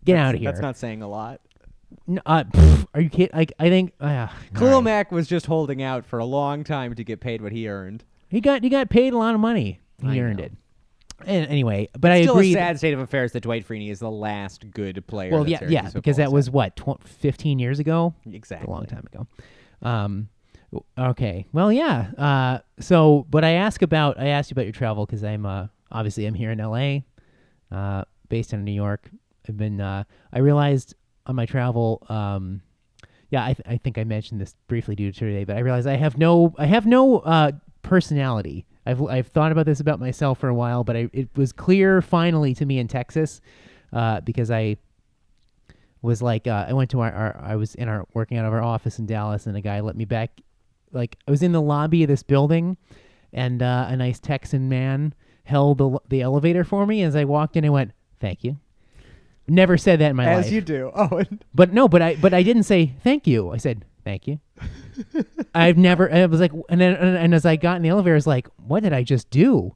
Get 0.03 0.13
That's- 0.13 0.27
out 0.29 0.35
of 0.35 0.41
here. 0.41 0.51
That's 0.51 0.61
not 0.61 0.77
saying 0.77 1.01
a 1.01 1.07
lot. 1.07 1.39
N- 2.07 2.21
uh, 2.25 2.43
pff, 2.43 2.85
are 2.93 3.01
you 3.01 3.09
kidding? 3.09 3.35
Like 3.35 3.53
I 3.59 3.69
think. 3.69 3.93
Uh, 3.99 4.27
Khalil 4.53 4.69
all 4.69 4.75
right. 4.79 4.83
Mack 4.83 5.11
was 5.11 5.27
just 5.27 5.45
holding 5.47 5.81
out 5.81 6.05
for 6.05 6.19
a 6.19 6.25
long 6.25 6.63
time 6.63 6.93
to 6.95 7.03
get 7.03 7.19
paid 7.19 7.41
what 7.41 7.51
he 7.51 7.67
earned. 7.67 8.03
He 8.29 8.41
got 8.41 8.63
he 8.63 8.69
got 8.69 8.89
paid 8.89 9.13
a 9.13 9.17
lot 9.17 9.33
of 9.33 9.39
money. 9.39 9.79
He 10.01 10.07
I 10.07 10.19
earned 10.19 10.37
know. 10.39 10.45
it. 10.45 10.51
And 11.25 11.47
anyway, 11.47 11.87
but 11.97 12.11
I 12.11 12.21
Still 12.23 12.35
agree. 12.35 12.51
a 12.51 12.55
that- 12.55 12.59
sad 12.71 12.77
state 12.79 12.93
of 12.93 12.99
affairs 12.99 13.31
that 13.31 13.39
Dwight 13.41 13.65
Freeney 13.67 13.89
is 13.89 13.99
the 13.99 14.11
last 14.11 14.69
good 14.71 15.05
player. 15.07 15.31
well, 15.31 15.47
yeah, 15.47 15.63
yeah, 15.67 15.89
because 15.93 16.17
that 16.17 16.31
was 16.31 16.49
what 16.49 16.75
tw- 16.75 17.01
15 17.05 17.57
years 17.57 17.79
ago. 17.79 18.13
exactly 18.31 18.67
a 18.67 18.69
long 18.69 18.85
time 18.85 19.05
ago. 19.11 19.25
Um, 19.81 20.27
okay. 20.97 21.47
Well, 21.53 21.71
yeah. 21.71 22.11
Uh, 22.17 22.59
so, 22.81 23.25
but 23.29 23.45
I 23.45 23.51
ask 23.51 23.81
about 23.81 24.19
I 24.19 24.27
asked 24.27 24.51
you 24.51 24.55
about 24.55 24.65
your 24.65 24.73
travel 24.73 25.05
because 25.05 25.23
I'm 25.23 25.45
uh, 25.45 25.67
obviously 25.91 26.25
I'm 26.25 26.33
here 26.33 26.51
in 26.51 26.59
L.A. 26.59 27.05
Uh, 27.71 28.03
based 28.27 28.51
in 28.53 28.63
New 28.65 28.71
York. 28.73 29.09
I've 29.47 29.57
been. 29.57 29.79
Uh, 29.79 30.03
I 30.33 30.39
realized 30.39 30.95
on 31.25 31.35
my 31.35 31.45
travel. 31.45 32.05
Um, 32.09 32.61
yeah, 33.29 33.43
I, 33.43 33.53
th- 33.53 33.67
I 33.67 33.77
think 33.77 33.97
I 33.97 34.03
mentioned 34.03 34.39
this 34.39 34.55
briefly 34.67 34.95
due 34.95 35.11
to 35.11 35.19
today, 35.19 35.43
but 35.43 35.57
I 35.57 35.59
realized 35.59 35.87
I 35.87 35.95
have 35.95 36.17
no 36.17 36.53
I 36.57 36.65
have 36.65 36.85
no 36.85 37.19
uh, 37.19 37.51
personality. 37.81 38.65
I've 38.85 39.01
I've 39.01 39.27
thought 39.27 39.51
about 39.51 39.65
this 39.65 39.79
about 39.79 39.99
myself 39.99 40.39
for 40.39 40.47
a 40.47 40.53
while, 40.53 40.83
but 40.83 40.95
I, 40.95 41.09
it 41.11 41.29
was 41.35 41.51
clear 41.51 42.01
finally 42.01 42.53
to 42.55 42.65
me 42.65 42.79
in 42.79 42.87
Texas 42.87 43.41
uh, 43.91 44.21
because 44.21 44.51
I 44.51 44.77
was 46.01 46.21
like 46.21 46.47
uh, 46.47 46.65
I 46.69 46.73
went 46.73 46.91
to 46.91 47.01
our, 47.01 47.11
our 47.11 47.41
I 47.43 47.55
was 47.55 47.75
in 47.75 47.89
our 47.89 48.05
working 48.13 48.37
out 48.37 48.45
of 48.45 48.53
our 48.53 48.61
office 48.61 48.99
in 48.99 49.05
Dallas 49.05 49.47
and 49.47 49.57
a 49.57 49.61
guy 49.61 49.79
let 49.79 49.95
me 49.95 50.05
back 50.05 50.39
like 50.91 51.17
I 51.27 51.31
was 51.31 51.41
in 51.41 51.51
the 51.51 51.61
lobby 51.61 52.03
of 52.03 52.07
this 52.07 52.23
building 52.23 52.77
and 53.33 53.61
uh, 53.61 53.87
a 53.89 53.97
nice 53.97 54.19
Texan 54.19 54.69
man 54.69 55.13
held 55.43 55.79
the 55.79 55.99
the 56.07 56.21
elevator 56.21 56.63
for 56.63 56.85
me 56.85 57.01
as 57.01 57.15
I 57.15 57.25
walked 57.25 57.57
in 57.57 57.63
and 57.63 57.73
went 57.73 57.91
thank 58.19 58.43
you 58.43 58.57
never 59.47 59.77
said 59.77 59.99
that 59.99 60.11
in 60.11 60.15
my 60.15 60.25
life. 60.35 60.45
As 60.45 60.51
you 60.51 60.61
do. 60.61 60.91
Oh, 60.95 61.17
and 61.17 61.43
but 61.53 61.73
no 61.73 61.87
but 61.87 62.01
I 62.01 62.15
but 62.15 62.33
I 62.33 62.43
didn't 62.43 62.63
say 62.63 62.93
thank 63.03 63.27
you 63.27 63.51
I 63.51 63.57
said 63.57 63.85
thank 64.03 64.27
you 64.27 64.39
I've 65.55 65.77
never 65.77 66.05
and 66.07 66.19
I 66.19 66.25
was 66.25 66.39
like 66.39 66.51
and 66.69 66.79
then 66.79 66.95
and, 66.95 67.17
and 67.17 67.35
as 67.35 67.45
I 67.45 67.55
got 67.55 67.75
in 67.77 67.81
the 67.81 67.89
elevator 67.89 68.13
I 68.13 68.15
was 68.15 68.27
like 68.27 68.47
what 68.57 68.83
did 68.83 68.93
I 68.93 69.03
just 69.03 69.29
do 69.29 69.75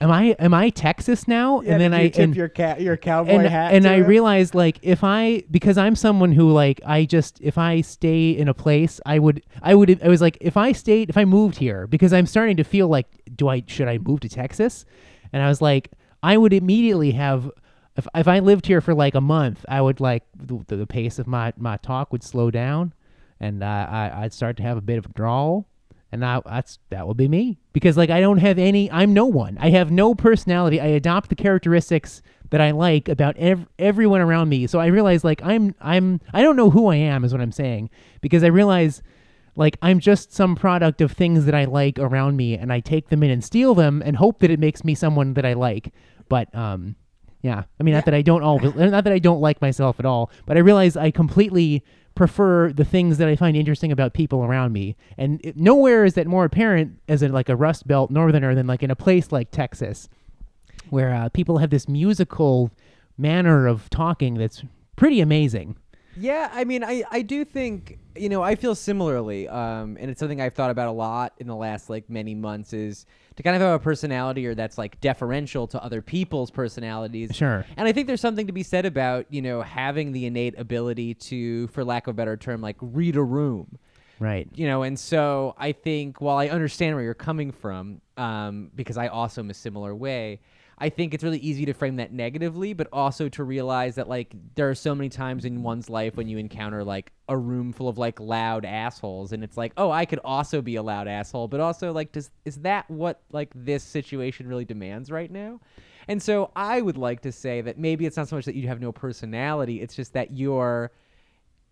am 0.00 0.10
I 0.10 0.36
am 0.38 0.54
I 0.54 0.70
Texas 0.70 1.26
now 1.26 1.60
yeah, 1.60 1.72
and 1.72 1.80
then 1.80 1.90
did 1.90 2.00
I 2.00 2.02
you 2.02 2.10
tip 2.10 2.24
and, 2.24 2.36
your 2.36 2.48
cat 2.48 2.80
your 2.80 2.96
cowboy 2.96 3.30
and, 3.32 3.46
hat. 3.46 3.74
and 3.74 3.84
to 3.84 3.90
I 3.90 3.94
him? 3.96 4.06
realized 4.06 4.54
like 4.54 4.78
if 4.82 5.02
I 5.02 5.42
because 5.50 5.76
I'm 5.76 5.96
someone 5.96 6.32
who 6.32 6.52
like 6.52 6.80
I 6.86 7.04
just 7.04 7.40
if 7.40 7.58
I 7.58 7.80
stay 7.80 8.30
in 8.30 8.48
a 8.48 8.54
place 8.54 9.00
I 9.04 9.18
would 9.18 9.42
I 9.60 9.74
would 9.74 10.00
I 10.02 10.08
was 10.08 10.20
like 10.20 10.38
if 10.40 10.56
I 10.56 10.72
stayed 10.72 11.10
if 11.10 11.16
I 11.16 11.24
moved 11.24 11.56
here 11.56 11.86
because 11.86 12.12
I'm 12.12 12.26
starting 12.26 12.56
to 12.58 12.64
feel 12.64 12.88
like 12.88 13.06
do 13.34 13.48
I 13.48 13.64
should 13.66 13.88
I 13.88 13.98
move 13.98 14.20
to 14.20 14.28
Texas 14.28 14.84
and 15.32 15.42
I 15.42 15.48
was 15.48 15.60
like 15.60 15.90
I 16.22 16.36
would 16.36 16.52
immediately 16.52 17.12
have 17.12 17.50
if 17.96 18.06
if 18.14 18.28
I 18.28 18.38
lived 18.38 18.66
here 18.66 18.80
for 18.80 18.94
like 18.94 19.14
a 19.14 19.20
month 19.20 19.64
I 19.68 19.80
would 19.80 20.00
like 20.00 20.24
the, 20.36 20.76
the 20.76 20.86
pace 20.86 21.18
of 21.18 21.26
my 21.26 21.52
my 21.56 21.76
talk 21.78 22.12
would 22.12 22.22
slow 22.22 22.50
down 22.50 22.94
and 23.38 23.62
uh, 23.62 23.86
I 23.90 24.12
I'd 24.22 24.32
start 24.32 24.56
to 24.58 24.62
have 24.62 24.76
a 24.76 24.82
bit 24.82 24.98
of 24.98 25.06
a 25.06 25.10
drawl 25.10 25.66
and 26.12 26.24
I, 26.24 26.40
that's 26.44 26.78
that 26.90 27.06
will 27.06 27.14
be 27.14 27.28
me 27.28 27.58
because 27.72 27.96
like 27.96 28.10
I 28.10 28.20
don't 28.20 28.38
have 28.38 28.58
any. 28.58 28.90
I'm 28.90 29.14
no 29.14 29.26
one. 29.26 29.56
I 29.60 29.70
have 29.70 29.90
no 29.90 30.14
personality. 30.14 30.80
I 30.80 30.86
adopt 30.86 31.28
the 31.28 31.36
characteristics 31.36 32.20
that 32.50 32.60
I 32.60 32.72
like 32.72 33.08
about 33.08 33.36
ev- 33.36 33.68
everyone 33.78 34.20
around 34.20 34.48
me. 34.48 34.66
So 34.66 34.80
I 34.80 34.86
realize 34.86 35.22
like 35.22 35.40
I'm 35.44 35.74
I'm 35.80 36.20
I 36.32 36.42
don't 36.42 36.56
know 36.56 36.70
who 36.70 36.88
I 36.88 36.96
am 36.96 37.24
is 37.24 37.32
what 37.32 37.40
I'm 37.40 37.52
saying 37.52 37.90
because 38.20 38.42
I 38.42 38.48
realize 38.48 39.02
like 39.54 39.76
I'm 39.82 40.00
just 40.00 40.32
some 40.32 40.56
product 40.56 41.00
of 41.00 41.12
things 41.12 41.44
that 41.44 41.54
I 41.54 41.64
like 41.64 41.98
around 41.98 42.36
me 42.36 42.54
and 42.56 42.72
I 42.72 42.80
take 42.80 43.08
them 43.08 43.22
in 43.22 43.30
and 43.30 43.44
steal 43.44 43.74
them 43.74 44.02
and 44.04 44.16
hope 44.16 44.40
that 44.40 44.50
it 44.50 44.58
makes 44.58 44.84
me 44.84 44.94
someone 44.96 45.34
that 45.34 45.46
I 45.46 45.52
like. 45.52 45.92
But 46.28 46.52
um 46.54 46.96
yeah, 47.42 47.64
I 47.78 47.82
mean 47.82 47.94
not 47.94 48.04
that 48.04 48.14
I 48.14 48.22
don't 48.22 48.42
all 48.42 48.58
not 48.76 49.04
that 49.04 49.12
I 49.12 49.18
don't 49.18 49.40
like 49.40 49.60
myself 49.60 49.98
at 49.98 50.06
all, 50.06 50.30
but 50.46 50.56
I 50.56 50.60
realize 50.60 50.96
I 50.96 51.10
completely 51.10 51.84
prefer 52.14 52.72
the 52.72 52.84
things 52.84 53.18
that 53.18 53.28
I 53.28 53.36
find 53.36 53.56
interesting 53.56 53.92
about 53.92 54.12
people 54.12 54.44
around 54.44 54.72
me. 54.72 54.96
And 55.16 55.40
it, 55.44 55.56
nowhere 55.56 56.04
is 56.04 56.14
that 56.14 56.26
more 56.26 56.44
apparent 56.44 56.98
as 57.08 57.22
a, 57.22 57.28
like 57.28 57.48
a 57.48 57.56
Rust 57.56 57.86
Belt 57.86 58.10
northerner 58.10 58.54
than 58.54 58.66
like 58.66 58.82
in 58.82 58.90
a 58.90 58.96
place 58.96 59.32
like 59.32 59.50
Texas 59.50 60.08
where 60.90 61.14
uh, 61.14 61.28
people 61.28 61.58
have 61.58 61.70
this 61.70 61.88
musical 61.88 62.70
manner 63.16 63.66
of 63.66 63.88
talking 63.90 64.34
that's 64.34 64.62
pretty 64.96 65.20
amazing. 65.20 65.76
Yeah, 66.16 66.50
I 66.52 66.64
mean, 66.64 66.82
I, 66.82 67.04
I 67.10 67.22
do 67.22 67.44
think 67.44 67.98
you 68.16 68.28
know 68.28 68.42
I 68.42 68.56
feel 68.56 68.74
similarly, 68.74 69.48
um, 69.48 69.96
and 69.98 70.10
it's 70.10 70.18
something 70.18 70.40
I've 70.40 70.54
thought 70.54 70.70
about 70.70 70.88
a 70.88 70.92
lot 70.92 71.34
in 71.38 71.46
the 71.46 71.54
last 71.56 71.88
like 71.88 72.10
many 72.10 72.34
months 72.34 72.72
is 72.72 73.06
to 73.40 73.48
kind 73.48 73.56
of 73.56 73.62
have 73.62 73.80
a 73.80 73.82
personality 73.82 74.46
or 74.46 74.54
that's 74.54 74.76
like 74.76 75.00
deferential 75.00 75.66
to 75.66 75.82
other 75.82 76.02
people's 76.02 76.50
personalities. 76.50 77.30
Sure. 77.34 77.64
And 77.76 77.88
I 77.88 77.92
think 77.92 78.06
there's 78.06 78.20
something 78.20 78.46
to 78.46 78.52
be 78.52 78.62
said 78.62 78.84
about 78.84 79.26
you 79.30 79.40
know 79.40 79.62
having 79.62 80.12
the 80.12 80.26
innate 80.26 80.58
ability 80.58 81.14
to, 81.14 81.68
for 81.68 81.84
lack 81.84 82.06
of 82.06 82.12
a 82.12 82.14
better 82.14 82.36
term, 82.36 82.60
like 82.60 82.76
read 82.80 83.16
a 83.16 83.22
room. 83.22 83.78
Right. 84.18 84.46
You 84.54 84.66
know, 84.66 84.82
and 84.82 84.98
so 84.98 85.54
I 85.56 85.72
think 85.72 86.20
while 86.20 86.36
I 86.36 86.48
understand 86.48 86.94
where 86.94 87.02
you're 87.02 87.14
coming 87.14 87.52
from, 87.52 88.02
um, 88.18 88.70
because 88.74 88.98
I 88.98 89.08
also 89.08 89.40
am 89.40 89.48
a 89.48 89.54
similar 89.54 89.94
way. 89.94 90.40
I 90.82 90.88
think 90.88 91.12
it's 91.12 91.22
really 91.22 91.38
easy 91.38 91.66
to 91.66 91.74
frame 91.74 91.96
that 91.96 92.10
negatively, 92.10 92.72
but 92.72 92.88
also 92.90 93.28
to 93.28 93.44
realize 93.44 93.96
that 93.96 94.08
like 94.08 94.34
there 94.54 94.70
are 94.70 94.74
so 94.74 94.94
many 94.94 95.10
times 95.10 95.44
in 95.44 95.62
one's 95.62 95.90
life 95.90 96.16
when 96.16 96.26
you 96.26 96.38
encounter 96.38 96.82
like 96.82 97.12
a 97.28 97.36
room 97.36 97.72
full 97.72 97.86
of 97.86 97.98
like 97.98 98.18
loud 98.18 98.64
assholes, 98.64 99.32
and 99.32 99.44
it's 99.44 99.58
like, 99.58 99.72
oh, 99.76 99.90
I 99.90 100.06
could 100.06 100.20
also 100.24 100.62
be 100.62 100.76
a 100.76 100.82
loud 100.82 101.06
asshole, 101.06 101.48
but 101.48 101.60
also 101.60 101.92
like, 101.92 102.12
does 102.12 102.30
is 102.46 102.56
that 102.58 102.90
what 102.90 103.20
like 103.30 103.50
this 103.54 103.84
situation 103.84 104.48
really 104.48 104.64
demands 104.64 105.10
right 105.10 105.30
now? 105.30 105.60
And 106.08 106.22
so 106.22 106.50
I 106.56 106.80
would 106.80 106.96
like 106.96 107.20
to 107.22 107.32
say 107.32 107.60
that 107.60 107.78
maybe 107.78 108.06
it's 108.06 108.16
not 108.16 108.28
so 108.28 108.36
much 108.36 108.46
that 108.46 108.54
you 108.54 108.66
have 108.68 108.80
no 108.80 108.90
personality; 108.90 109.82
it's 109.82 109.94
just 109.94 110.14
that 110.14 110.30
you're 110.30 110.92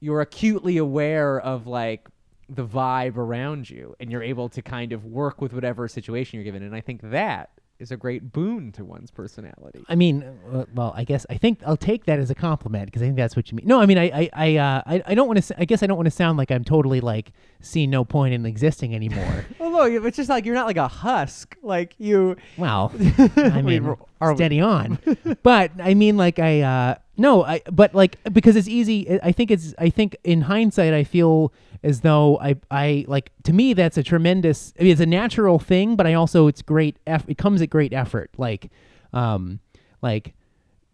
you're 0.00 0.20
acutely 0.20 0.76
aware 0.76 1.40
of 1.40 1.66
like 1.66 2.08
the 2.50 2.66
vibe 2.66 3.16
around 3.16 3.68
you 3.68 3.94
and 4.00 4.10
you're 4.10 4.22
able 4.22 4.48
to 4.48 4.62
kind 4.62 4.92
of 4.92 5.04
work 5.04 5.40
with 5.40 5.52
whatever 5.52 5.86
situation 5.86 6.36
you're 6.36 6.44
given 6.44 6.62
and 6.62 6.74
i 6.74 6.80
think 6.80 7.02
that 7.02 7.50
is 7.78 7.92
a 7.92 7.96
great 7.96 8.32
boon 8.32 8.72
to 8.72 8.84
one's 8.84 9.10
personality. 9.10 9.84
I 9.88 9.94
mean, 9.94 10.24
uh, 10.52 10.64
well, 10.74 10.92
I 10.96 11.04
guess 11.04 11.24
I 11.30 11.36
think 11.36 11.60
I'll 11.64 11.76
take 11.76 12.06
that 12.06 12.18
as 12.18 12.30
a 12.30 12.34
compliment 12.34 12.86
because 12.86 13.02
I 13.02 13.06
think 13.06 13.16
that's 13.16 13.36
what 13.36 13.50
you 13.50 13.56
mean. 13.56 13.66
No, 13.66 13.80
I 13.80 13.86
mean, 13.86 13.98
I, 13.98 14.04
I, 14.04 14.30
I, 14.32 14.56
uh, 14.56 14.82
I, 14.86 15.02
I 15.06 15.14
don't 15.14 15.28
want 15.28 15.42
to. 15.42 15.60
I 15.60 15.64
guess 15.64 15.82
I 15.82 15.86
don't 15.86 15.96
want 15.96 16.06
to 16.06 16.12
sound 16.12 16.38
like 16.38 16.50
I'm 16.50 16.64
totally 16.64 17.00
like 17.00 17.32
see 17.60 17.86
no 17.86 18.04
point 18.04 18.34
in 18.34 18.44
existing 18.46 18.94
anymore. 18.94 19.46
well, 19.58 19.70
no, 19.70 19.84
it's 19.84 20.16
just 20.16 20.28
like 20.28 20.44
you're 20.44 20.54
not 20.54 20.66
like 20.66 20.76
a 20.76 20.88
husk. 20.88 21.56
Like 21.62 21.94
you. 21.98 22.36
Well, 22.56 22.92
I 23.36 23.62
mean, 23.62 23.96
are 24.20 24.34
steady 24.34 24.60
on. 24.60 24.98
but 25.42 25.72
I 25.82 25.94
mean, 25.94 26.16
like 26.16 26.38
I, 26.38 26.60
uh, 26.60 26.94
no, 27.16 27.44
I, 27.44 27.62
but 27.70 27.94
like 27.94 28.16
because 28.32 28.56
it's 28.56 28.68
easy. 28.68 29.20
I 29.22 29.32
think 29.32 29.50
it's. 29.50 29.74
I 29.78 29.90
think 29.90 30.16
in 30.24 30.42
hindsight, 30.42 30.94
I 30.94 31.04
feel 31.04 31.52
as 31.82 32.00
though 32.00 32.38
I 32.40 32.56
I 32.70 33.04
like 33.08 33.30
to 33.44 33.52
me 33.52 33.72
that's 33.72 33.96
a 33.96 34.02
tremendous 34.02 34.72
I 34.78 34.82
mean, 34.82 34.92
it's 34.92 35.00
a 35.00 35.06
natural 35.06 35.58
thing, 35.58 35.96
but 35.96 36.06
I 36.06 36.14
also 36.14 36.46
it's 36.46 36.62
great 36.62 36.96
eff- 37.06 37.28
it 37.28 37.38
comes 37.38 37.62
at 37.62 37.70
great 37.70 37.92
effort. 37.92 38.30
Like 38.36 38.70
um 39.12 39.60
like 40.02 40.34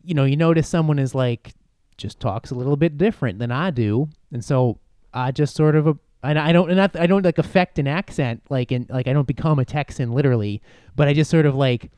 you 0.02 0.14
know, 0.14 0.24
you 0.24 0.36
notice 0.36 0.68
someone 0.68 0.98
is 0.98 1.14
like 1.14 1.54
just 1.96 2.20
talks 2.20 2.50
a 2.50 2.54
little 2.54 2.76
bit 2.76 2.98
different 2.98 3.38
than 3.38 3.50
I 3.50 3.70
do. 3.70 4.08
And 4.32 4.44
so 4.44 4.78
I 5.12 5.30
just 5.30 5.54
sort 5.54 5.76
of 5.76 5.86
a 5.86 5.98
I, 6.22 6.50
I 6.50 6.52
don't 6.52 6.74
not 6.74 6.96
I 6.96 7.06
don't 7.06 7.24
like 7.24 7.38
affect 7.38 7.78
an 7.78 7.86
accent 7.86 8.42
like 8.50 8.72
in 8.72 8.86
like 8.88 9.08
I 9.08 9.12
don't 9.12 9.26
become 9.26 9.58
a 9.58 9.64
Texan 9.64 10.12
literally, 10.12 10.60
but 10.96 11.08
I 11.08 11.14
just 11.14 11.30
sort 11.30 11.46
of 11.46 11.54
like 11.54 11.90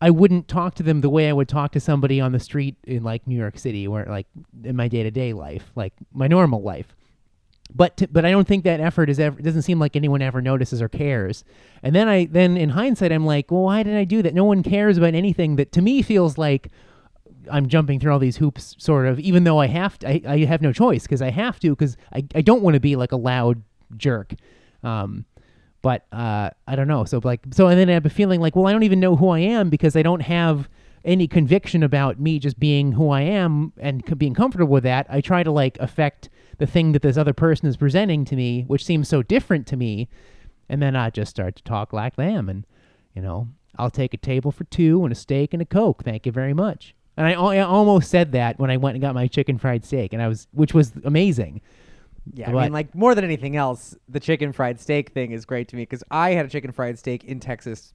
I 0.00 0.10
wouldn't 0.10 0.48
talk 0.48 0.74
to 0.76 0.82
them 0.82 1.00
the 1.00 1.10
way 1.10 1.28
I 1.28 1.32
would 1.32 1.48
talk 1.48 1.72
to 1.72 1.80
somebody 1.80 2.20
on 2.20 2.32
the 2.32 2.40
street 2.40 2.76
in 2.84 3.02
like 3.02 3.26
New 3.26 3.36
York 3.36 3.58
City 3.58 3.86
or 3.86 4.04
like 4.04 4.26
in 4.64 4.76
my 4.76 4.88
day-to-day 4.88 5.32
life, 5.32 5.70
like 5.74 5.92
my 6.12 6.26
normal 6.26 6.62
life 6.62 6.94
but 7.74 7.96
to, 7.98 8.08
but 8.08 8.24
I 8.24 8.30
don't 8.30 8.46
think 8.46 8.64
that 8.64 8.80
effort 8.80 9.08
is 9.08 9.20
ever 9.20 9.40
doesn't 9.40 9.62
seem 9.62 9.78
like 9.78 9.96
anyone 9.96 10.22
ever 10.22 10.40
notices 10.40 10.82
or 10.82 10.88
cares. 10.88 11.44
And 11.82 11.94
then 11.94 12.08
I 12.08 12.26
then 12.26 12.56
in 12.56 12.70
hindsight 12.70 13.12
I'm 13.12 13.26
like, 13.26 13.50
well, 13.50 13.62
why 13.62 13.82
did 13.82 13.96
I 13.96 14.04
do 14.04 14.22
that? 14.22 14.34
No 14.34 14.44
one 14.44 14.62
cares 14.62 14.98
about 14.98 15.14
anything 15.14 15.56
that 15.56 15.72
to 15.72 15.82
me 15.82 16.02
feels 16.02 16.38
like 16.38 16.68
I'm 17.50 17.68
jumping 17.68 18.00
through 18.00 18.12
all 18.12 18.18
these 18.18 18.36
hoops, 18.36 18.76
sort 18.78 19.06
of, 19.06 19.18
even 19.18 19.44
though 19.44 19.58
I 19.58 19.66
have 19.66 19.98
to. 20.00 20.08
I, 20.08 20.22
I 20.26 20.44
have 20.44 20.62
no 20.62 20.72
choice 20.72 21.02
because 21.02 21.22
I 21.22 21.30
have 21.30 21.58
to 21.60 21.70
because 21.70 21.96
I, 22.12 22.24
I 22.34 22.42
don't 22.42 22.62
want 22.62 22.74
to 22.74 22.80
be 22.80 22.96
like 22.96 23.12
a 23.12 23.16
loud 23.16 23.62
jerk. 23.96 24.34
Um, 24.82 25.24
but 25.82 26.06
uh, 26.12 26.50
I 26.66 26.76
don't 26.76 26.88
know. 26.88 27.04
So 27.04 27.20
like 27.22 27.40
so, 27.52 27.68
and 27.68 27.78
then 27.78 27.88
I 27.88 27.92
have 27.94 28.06
a 28.06 28.10
feeling 28.10 28.40
like, 28.40 28.56
well, 28.56 28.66
I 28.66 28.72
don't 28.72 28.82
even 28.82 29.00
know 29.00 29.16
who 29.16 29.28
I 29.28 29.40
am 29.40 29.70
because 29.70 29.96
I 29.96 30.02
don't 30.02 30.20
have 30.20 30.68
any 31.04 31.26
conviction 31.26 31.82
about 31.82 32.20
me 32.20 32.38
just 32.38 32.58
being 32.58 32.92
who 32.92 33.10
I 33.10 33.22
am 33.22 33.72
and 33.78 34.02
being 34.18 34.34
comfortable 34.34 34.72
with 34.72 34.84
that. 34.84 35.06
I 35.08 35.20
try 35.20 35.42
to 35.42 35.50
like 35.50 35.78
affect 35.78 36.28
the 36.58 36.66
thing 36.66 36.92
that 36.92 37.02
this 37.02 37.16
other 37.16 37.32
person 37.32 37.68
is 37.68 37.76
presenting 37.76 38.24
to 38.26 38.36
me, 38.36 38.64
which 38.66 38.84
seems 38.84 39.08
so 39.08 39.22
different 39.22 39.66
to 39.68 39.76
me. 39.76 40.08
And 40.68 40.82
then 40.82 40.94
I 40.94 41.10
just 41.10 41.30
start 41.30 41.56
to 41.56 41.62
talk 41.62 41.92
like 41.92 42.16
them. 42.16 42.48
And, 42.48 42.66
you 43.14 43.22
know, 43.22 43.48
I'll 43.78 43.90
take 43.90 44.12
a 44.12 44.18
table 44.18 44.52
for 44.52 44.64
two 44.64 45.02
and 45.02 45.12
a 45.12 45.16
steak 45.16 45.54
and 45.54 45.62
a 45.62 45.64
Coke. 45.64 46.04
Thank 46.04 46.26
you 46.26 46.32
very 46.32 46.54
much. 46.54 46.94
And 47.16 47.26
I, 47.26 47.32
I 47.32 47.60
almost 47.60 48.10
said 48.10 48.32
that 48.32 48.58
when 48.58 48.70
I 48.70 48.76
went 48.76 48.94
and 48.94 49.02
got 49.02 49.14
my 49.14 49.26
chicken 49.26 49.58
fried 49.58 49.84
steak, 49.84 50.12
and 50.12 50.22
I 50.22 50.28
was, 50.28 50.46
which 50.52 50.74
was 50.74 50.92
amazing. 51.04 51.60
Yeah, 52.34 52.50
I 52.50 52.62
mean, 52.62 52.72
like 52.72 52.94
more 52.94 53.14
than 53.14 53.24
anything 53.24 53.56
else, 53.56 53.96
the 54.08 54.20
chicken 54.20 54.52
fried 54.52 54.78
steak 54.80 55.10
thing 55.10 55.32
is 55.32 55.44
great 55.44 55.68
to 55.68 55.76
me 55.76 55.82
because 55.82 56.04
I 56.10 56.30
had 56.32 56.46
a 56.46 56.48
chicken 56.48 56.72
fried 56.72 56.98
steak 56.98 57.24
in 57.24 57.40
Texas 57.40 57.92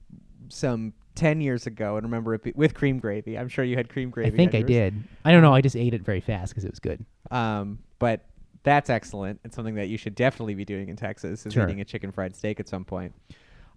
some 0.48 0.92
10 1.14 1.40
years 1.40 1.66
ago 1.66 1.96
and 1.96 2.04
remember 2.04 2.34
it 2.34 2.42
be- 2.42 2.52
with 2.54 2.74
cream 2.74 2.98
gravy. 2.98 3.38
I'm 3.38 3.48
sure 3.48 3.64
you 3.64 3.76
had 3.76 3.88
cream 3.88 4.10
gravy. 4.10 4.32
I 4.32 4.36
think 4.36 4.54
I 4.54 4.58
yours. 4.58 4.68
did. 4.68 5.04
I 5.24 5.32
don't 5.32 5.42
know. 5.42 5.54
I 5.54 5.60
just 5.60 5.76
ate 5.76 5.94
it 5.94 6.02
very 6.02 6.20
fast 6.20 6.52
because 6.52 6.64
it 6.64 6.70
was 6.70 6.78
good. 6.80 7.04
Um, 7.30 7.78
but 7.98 8.26
that's 8.62 8.90
excellent. 8.90 9.40
It's 9.44 9.56
something 9.56 9.76
that 9.76 9.88
you 9.88 9.96
should 9.96 10.14
definitely 10.14 10.54
be 10.54 10.64
doing 10.64 10.88
in 10.88 10.96
Texas 10.96 11.46
is 11.46 11.54
Sure. 11.54 11.64
eating 11.64 11.80
a 11.80 11.84
chicken 11.84 12.12
fried 12.12 12.36
steak 12.36 12.60
at 12.60 12.68
some 12.68 12.84
point. 12.84 13.14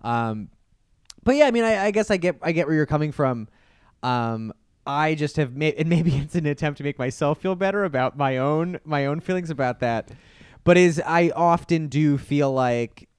Um, 0.02 0.50
but 1.24 1.36
yeah, 1.36 1.46
I 1.46 1.52
mean, 1.52 1.64
I, 1.64 1.86
I 1.86 1.92
guess 1.92 2.12
I 2.12 2.18
get 2.18 2.38
I 2.42 2.52
get 2.52 2.68
where 2.68 2.76
you're 2.76 2.86
coming 2.86 3.12
from. 3.12 3.48
Um, 4.04 4.54
I 4.88 5.14
just 5.16 5.36
have 5.38 5.56
made, 5.56 5.76
and 5.76 5.90
maybe 5.90 6.12
it's 6.18 6.36
an 6.36 6.46
attempt 6.46 6.78
to 6.80 6.84
make 6.84 6.98
myself 6.98 7.40
feel 7.42 7.56
better 7.56 7.84
about 7.86 8.18
my 8.18 8.38
own 8.38 8.80
my 8.86 9.06
own 9.06 9.20
feelings 9.20 9.50
about 9.50 9.80
that. 9.82 10.12
But 10.64 10.78
is 10.78 11.02
I 11.06 11.32
often 11.36 11.88
do 11.88 12.18
feel 12.18 12.52
like 12.52 13.10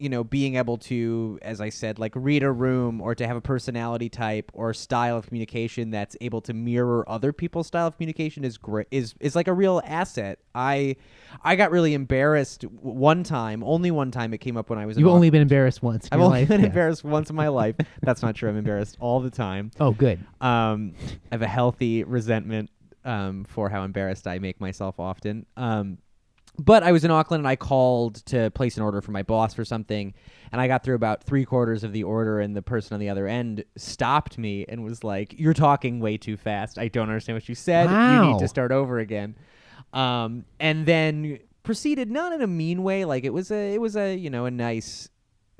you 0.00 0.08
know, 0.08 0.24
being 0.24 0.56
able 0.56 0.78
to, 0.78 1.38
as 1.42 1.60
I 1.60 1.68
said, 1.68 1.98
like 1.98 2.12
read 2.16 2.42
a 2.42 2.50
room 2.50 3.02
or 3.02 3.14
to 3.14 3.26
have 3.26 3.36
a 3.36 3.40
personality 3.42 4.08
type 4.08 4.50
or 4.54 4.72
style 4.72 5.18
of 5.18 5.26
communication 5.26 5.90
that's 5.90 6.16
able 6.22 6.40
to 6.40 6.54
mirror 6.54 7.06
other 7.06 7.34
people's 7.34 7.66
style 7.66 7.86
of 7.86 7.98
communication 7.98 8.42
is 8.42 8.56
great. 8.56 8.86
Is 8.90 9.14
is 9.20 9.36
like 9.36 9.46
a 9.46 9.52
real 9.52 9.82
asset. 9.84 10.38
I 10.54 10.96
I 11.44 11.54
got 11.54 11.70
really 11.70 11.92
embarrassed 11.92 12.62
one 12.62 13.24
time, 13.24 13.62
only 13.62 13.90
one 13.90 14.10
time 14.10 14.32
it 14.32 14.38
came 14.38 14.56
up 14.56 14.70
when 14.70 14.78
I 14.78 14.86
was. 14.86 14.96
You've 14.96 15.06
only 15.06 15.28
been 15.28 15.42
embarrassed 15.42 15.82
once. 15.82 16.08
In 16.08 16.14
I've 16.14 16.20
only 16.24 16.40
life. 16.40 16.48
been 16.48 16.60
Yeah. 16.62 16.68
embarrassed 16.68 17.04
once 17.04 17.28
in 17.28 17.36
my 17.36 17.48
life. 17.48 17.76
That's 18.00 18.22
not 18.22 18.34
true. 18.34 18.48
I'm 18.48 18.56
embarrassed 18.56 18.96
all 19.00 19.20
the 19.20 19.30
time. 19.30 19.70
Oh, 19.80 19.92
good. 19.92 20.18
Um, 20.40 20.94
I 21.30 21.34
have 21.34 21.42
a 21.42 21.46
healthy 21.46 22.04
resentment 22.04 22.70
um, 23.04 23.44
for 23.44 23.68
how 23.68 23.82
embarrassed 23.84 24.26
I 24.26 24.38
make 24.38 24.60
myself 24.60 24.98
often. 24.98 25.44
Um, 25.58 25.98
but 26.60 26.82
I 26.82 26.92
was 26.92 27.04
in 27.04 27.10
Auckland 27.10 27.40
and 27.40 27.48
I 27.48 27.56
called 27.56 28.16
to 28.26 28.50
place 28.50 28.76
an 28.76 28.82
order 28.82 29.00
for 29.00 29.12
my 29.12 29.22
boss 29.22 29.54
for 29.54 29.64
something, 29.64 30.12
and 30.52 30.60
I 30.60 30.66
got 30.68 30.84
through 30.84 30.94
about 30.94 31.24
three 31.24 31.44
quarters 31.44 31.84
of 31.84 31.92
the 31.92 32.02
order, 32.02 32.38
and 32.40 32.54
the 32.54 32.62
person 32.62 32.94
on 32.94 33.00
the 33.00 33.08
other 33.08 33.26
end 33.26 33.64
stopped 33.76 34.36
me 34.36 34.66
and 34.68 34.84
was 34.84 35.02
like, 35.02 35.34
"You're 35.38 35.54
talking 35.54 36.00
way 36.00 36.18
too 36.18 36.36
fast. 36.36 36.78
I 36.78 36.88
don't 36.88 37.08
understand 37.08 37.36
what 37.36 37.48
you 37.48 37.54
said. 37.54 37.88
You 37.88 38.32
need 38.32 38.38
to 38.40 38.48
start 38.48 38.72
over 38.72 38.98
again." 38.98 39.36
Um, 39.92 40.44
and 40.58 40.84
then 40.86 41.38
proceeded 41.62 42.10
not 42.10 42.32
in 42.32 42.42
a 42.42 42.46
mean 42.46 42.82
way, 42.82 43.04
like 43.04 43.24
it 43.24 43.32
was 43.32 43.50
a 43.50 43.74
it 43.74 43.80
was 43.80 43.96
a 43.96 44.14
you 44.14 44.28
know 44.30 44.44
a 44.44 44.50
nice 44.50 45.08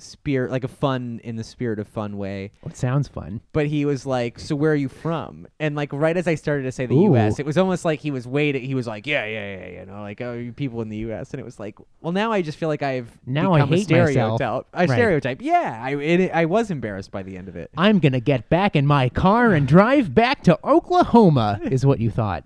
spirit, 0.01 0.51
like 0.51 0.65
a 0.65 0.69
fun 0.69 1.21
in 1.25 1.37
the 1.37 1.45
spirit 1.45 1.79
of 1.79 1.87
fun 1.89 2.17
way 2.19 2.53
Well, 2.63 2.71
it 2.71 2.77
sounds 2.77 3.09
fun. 3.09 3.41
but 3.53 3.67
he 3.67 3.85
was 3.85 4.07
like, 4.07 4.39
"So 4.39 4.55
where 4.57 4.73
are 4.73 4.77
you 4.77 4.89
from?" 4.89 5.47
And 5.59 5.75
like 5.77 5.93
right 5.93 6.17
as 6.17 6.27
I 6.29 6.35
started 6.35 6.63
to 6.65 6.73
say 6.73 6.87
the 6.87 6.95
Ooh. 6.95 7.13
U.S., 7.13 7.39
it 7.39 7.47
was 7.47 7.57
almost 7.59 7.85
like 7.85 8.01
he 8.01 8.11
was 8.11 8.27
waiting. 8.27 8.63
He 8.65 8.75
was 8.75 8.87
like, 8.87 9.07
"Yeah, 9.07 9.25
yeah, 9.27 9.57
yeah," 9.59 9.81
you 9.81 9.87
know, 9.87 10.01
like, 10.01 10.21
"Oh, 10.21 10.35
you 10.35 10.53
people 10.53 10.81
in 10.83 10.89
the 10.89 10.97
U.S." 10.99 11.31
And 11.33 11.41
it 11.41 11.45
was 11.45 11.59
like, 11.61 11.79
well, 12.01 12.13
now 12.13 12.33
I 12.33 12.43
just 12.43 12.59
feel 12.59 12.69
like 12.69 12.83
I've 12.83 13.11
Now 13.27 13.53
I 13.53 13.61
hate 13.61 13.91
a 13.91 13.95
myself. 13.95 14.37
stereotype. 14.39 14.67
A 14.73 14.79
Right. 14.87 14.91
stereotype. 14.91 15.43
Yeah, 15.43 15.81
I 15.83 15.97
it, 15.97 16.31
I 16.33 16.45
was 16.47 16.71
embarrassed 16.71 17.11
by 17.11 17.23
the 17.23 17.37
end 17.37 17.49
of 17.49 17.57
it. 17.57 17.71
I'm 17.77 17.99
gonna 17.99 18.21
get 18.21 18.49
back 18.49 18.75
in 18.77 18.87
my 18.87 19.09
car 19.09 19.53
and 19.53 19.67
drive 19.69 20.15
back 20.15 20.43
to 20.45 20.59
Oklahoma. 20.65 21.61
Is 21.65 21.85
what 21.87 22.01
you 22.01 22.11
thought. 22.11 22.45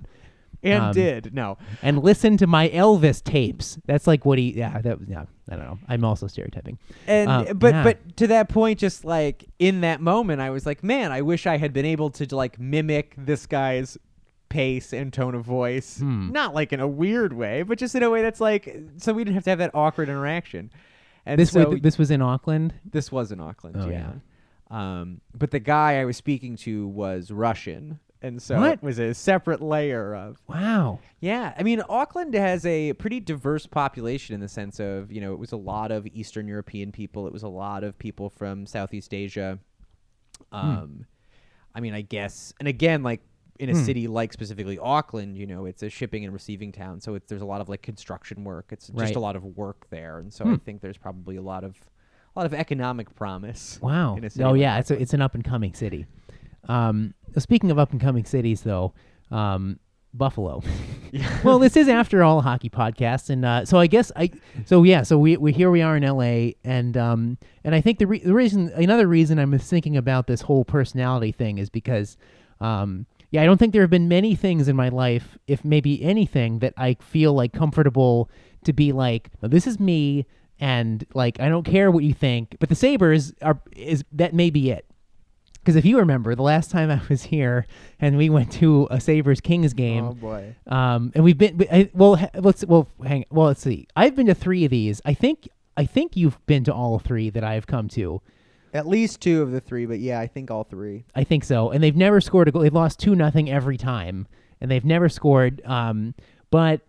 And 0.64 0.82
Um, 0.84 0.92
did 0.92 1.34
no. 1.34 1.58
and 1.82 2.02
listen 2.02 2.36
to 2.38 2.46
my 2.46 2.68
Elvis 2.70 3.22
tapes. 3.22 3.78
That's 3.86 4.06
like 4.06 4.24
what 4.24 4.38
he. 4.38 4.54
Yeah, 4.56 4.80
that. 4.80 4.98
was. 5.00 5.08
Yeah, 5.08 5.24
I 5.50 5.56
don't 5.56 5.64
know. 5.66 5.78
I'm 5.88 6.04
also 6.04 6.26
stereotyping. 6.26 6.78
And 7.06 7.30
Uh, 7.30 7.54
but 7.54 7.74
yeah. 7.74 7.84
but 7.84 8.16
to 8.16 8.26
that 8.28 8.48
point, 8.48 8.78
just 8.78 9.04
like 9.04 9.44
in 9.58 9.82
that 9.82 10.00
moment, 10.00 10.40
I 10.40 10.50
was 10.50 10.66
like, 10.66 10.82
man, 10.82 11.12
I 11.12 11.20
wish 11.22 11.46
I 11.46 11.56
had 11.58 11.72
been 11.72 11.84
able 11.86 12.10
to 12.10 12.34
like 12.34 12.58
mimic 12.58 13.14
this 13.16 13.46
guy's 13.46 13.98
pace 14.48 14.92
and 14.92 15.12
tone 15.12 15.34
of 15.34 15.44
voice, 15.44 15.98
Hmm. 15.98 16.30
not 16.30 16.54
like 16.54 16.72
in 16.72 16.78
a 16.80 16.86
weird 16.88 17.32
way, 17.32 17.62
but 17.62 17.76
just 17.78 17.94
in 17.94 18.02
a 18.02 18.10
way 18.10 18.22
that's 18.22 18.40
like 18.40 18.76
so 18.98 19.12
we 19.12 19.24
didn't 19.24 19.34
have 19.34 19.44
to 19.44 19.50
have 19.50 19.58
that 19.58 19.72
awkward 19.74 20.08
interaction. 20.08 20.70
And 21.26 21.40
This 21.40 21.50
so 21.52 21.70
was 21.70 21.80
this 21.80 21.98
was 21.98 22.10
in 22.10 22.22
Auckland. 22.22 22.74
this 22.84 23.10
was 23.10 23.32
in 23.32 23.40
Auckland, 23.40 23.76
Oh, 23.78 23.88
yeah. 23.88 24.12
Um, 24.70 25.20
but 25.36 25.50
the 25.50 25.58
guy 25.60 26.00
I 26.00 26.04
was 26.04 26.16
speaking 26.16 26.56
to 26.58 26.86
was 26.88 27.30
Russian, 27.30 27.98
and 28.24 28.40
so 28.42 28.58
What? 28.60 28.72
it 28.72 28.82
was 28.82 28.98
a 28.98 29.12
separate 29.14 29.60
layer 29.60 30.14
of 30.14 30.40
Wow. 30.48 31.00
yeah, 31.20 31.54
I 31.58 31.62
mean, 31.62 31.82
Auckland 31.88 32.34
has 32.34 32.64
a 32.66 32.92
pretty 32.94 33.20
diverse 33.20 33.66
population 33.66 34.34
in 34.34 34.40
the 34.40 34.48
sense 34.48 34.80
of, 34.80 35.12
you 35.12 35.20
know, 35.20 35.32
it 35.32 35.38
was 35.38 35.52
a 35.52 35.56
lot 35.56 35.92
of 35.92 36.06
Eastern 36.06 36.48
European 36.48 36.90
people. 36.90 37.26
It 37.26 37.32
was 37.32 37.42
a 37.42 37.48
lot 37.48 37.84
of 37.84 37.98
people 37.98 38.30
from 38.30 38.66
Southeast 38.66 39.12
Asia. 39.14 39.58
Um, 40.52 41.06
I 41.74 41.80
mean, 41.80 41.94
I 41.94 42.00
guess, 42.02 42.52
and 42.58 42.68
again, 42.68 43.02
like 43.02 43.20
in 43.60 43.68
a 43.68 43.72
Hmm. 43.72 43.84
city 43.84 44.06
like 44.08 44.32
specifically 44.32 44.78
Auckland, 44.78 45.36
you 45.38 45.46
know, 45.46 45.64
it's 45.66 45.82
a 45.82 45.90
shipping 45.90 46.24
and 46.24 46.32
receiving 46.32 46.72
town, 46.72 47.00
so 47.00 47.18
there's 47.28 47.42
a 47.42 47.46
lot 47.46 47.60
of 47.60 47.68
like 47.68 47.82
construction 47.82 48.42
work. 48.44 48.66
It's 48.72 48.88
just 48.88 48.98
Right. 48.98 49.16
a 49.16 49.20
lot 49.20 49.36
of 49.36 49.44
work 49.56 49.88
there, 49.90 50.18
and 50.18 50.32
so 50.32 50.44
Hmm. 50.44 50.54
I 50.54 50.56
think 50.56 50.80
there's 50.80 50.98
probably 50.98 51.36
a 51.36 51.42
lot 51.42 51.62
of 51.64 51.76
a 52.36 52.40
lot 52.40 52.46
of 52.46 52.54
economic 52.54 53.14
promise. 53.14 53.78
Wow. 53.80 54.16
in 54.16 54.24
a 54.24 54.30
city 54.30 54.42
Oh 54.42 54.50
like 54.52 54.60
yeah, 54.60 54.78
it's 54.78 54.90
a, 54.90 55.00
it's 55.00 55.14
an 55.14 55.22
up 55.22 55.34
and 55.36 55.44
coming 55.44 55.72
city. 55.72 56.06
Um, 56.68 57.14
speaking 57.38 57.70
of 57.70 57.78
up 57.78 57.92
and 57.92 58.00
coming 58.00 58.24
cities, 58.24 58.62
though, 58.62 58.94
um, 59.30 59.78
Buffalo. 60.14 60.62
well, 61.44 61.58
this 61.58 61.76
is 61.76 61.88
after 61.88 62.22
all 62.22 62.38
a 62.38 62.42
hockey 62.42 62.70
podcast, 62.70 63.30
and 63.30 63.44
uh, 63.44 63.64
so 63.64 63.78
I 63.78 63.86
guess 63.86 64.12
I 64.14 64.30
so 64.64 64.84
yeah, 64.84 65.02
so 65.02 65.18
we 65.18 65.36
we 65.36 65.52
here 65.52 65.70
we 65.70 65.82
are 65.82 65.96
in 65.96 66.04
L.A. 66.04 66.56
and 66.64 66.96
um 66.96 67.38
and 67.64 67.74
I 67.74 67.80
think 67.80 67.98
the 67.98 68.06
re- 68.06 68.20
the 68.20 68.34
reason 68.34 68.70
another 68.76 69.08
reason 69.08 69.38
I'm 69.38 69.58
thinking 69.58 69.96
about 69.96 70.26
this 70.26 70.40
whole 70.40 70.64
personality 70.64 71.32
thing 71.32 71.58
is 71.58 71.68
because 71.68 72.16
um 72.60 73.06
yeah 73.30 73.42
I 73.42 73.44
don't 73.44 73.58
think 73.58 73.72
there 73.72 73.82
have 73.82 73.90
been 73.90 74.08
many 74.08 74.36
things 74.36 74.68
in 74.68 74.76
my 74.76 74.88
life, 74.88 75.36
if 75.48 75.64
maybe 75.64 76.02
anything, 76.02 76.60
that 76.60 76.74
I 76.76 76.96
feel 77.00 77.32
like 77.34 77.52
comfortable 77.52 78.30
to 78.64 78.72
be 78.72 78.92
like 78.92 79.30
"No, 79.42 79.48
this 79.48 79.66
is 79.66 79.80
me 79.80 80.26
and 80.60 81.04
like 81.14 81.40
I 81.40 81.48
don't 81.48 81.64
care 81.64 81.90
what 81.90 82.04
you 82.04 82.14
think, 82.14 82.56
but 82.60 82.68
the 82.68 82.76
Sabres 82.76 83.34
are 83.42 83.60
is 83.74 84.04
that 84.12 84.32
may 84.32 84.50
be 84.50 84.70
it. 84.70 84.86
Because 85.64 85.76
if 85.76 85.86
you 85.86 85.98
remember, 85.98 86.34
the 86.34 86.42
last 86.42 86.70
time 86.70 86.90
I 86.90 87.00
was 87.08 87.22
here 87.22 87.66
and 87.98 88.18
we 88.18 88.28
went 88.28 88.52
to 88.52 88.86
a 88.90 89.00
Sabres 89.00 89.40
Kings 89.40 89.72
game, 89.72 90.04
Oh 90.04 90.12
boy. 90.12 90.54
um, 90.66 91.10
and 91.14 91.24
we've 91.24 91.38
been 91.38 91.66
I, 91.72 91.88
well. 91.94 92.16
ha- 92.16 92.28
Let's 92.34 92.64
well 92.66 92.86
hang. 93.02 93.24
Well, 93.30 93.46
let's 93.46 93.62
see. 93.62 93.86
I've 93.96 94.14
been 94.14 94.26
to 94.26 94.34
three 94.34 94.66
of 94.66 94.70
these. 94.70 95.00
I 95.06 95.14
think 95.14 95.48
I 95.76 95.86
think 95.86 96.16
you've 96.18 96.38
been 96.46 96.64
to 96.64 96.74
all 96.74 96.98
three 96.98 97.30
that 97.30 97.42
I've 97.42 97.66
come 97.66 97.88
to. 97.88 98.20
At 98.74 98.86
least 98.86 99.20
two 99.22 99.40
of 99.40 99.52
the 99.52 99.60
three, 99.60 99.86
but 99.86 100.00
yeah, 100.00 100.20
I 100.20 100.26
think 100.26 100.50
all 100.50 100.64
three. 100.64 101.04
I 101.14 101.24
think 101.24 101.44
so. 101.44 101.70
And 101.70 101.82
they've 101.82 101.96
never 101.96 102.20
scored 102.20 102.48
a 102.48 102.52
goal. 102.52 102.60
They've 102.62 102.74
lost 102.74 102.98
two 103.00 103.14
nothing 103.14 103.50
every 103.50 103.76
time, 103.78 104.26
and 104.60 104.70
they've 104.70 104.84
never 104.84 105.08
scored. 105.08 105.62
Um, 105.64 106.14
but 106.50 106.82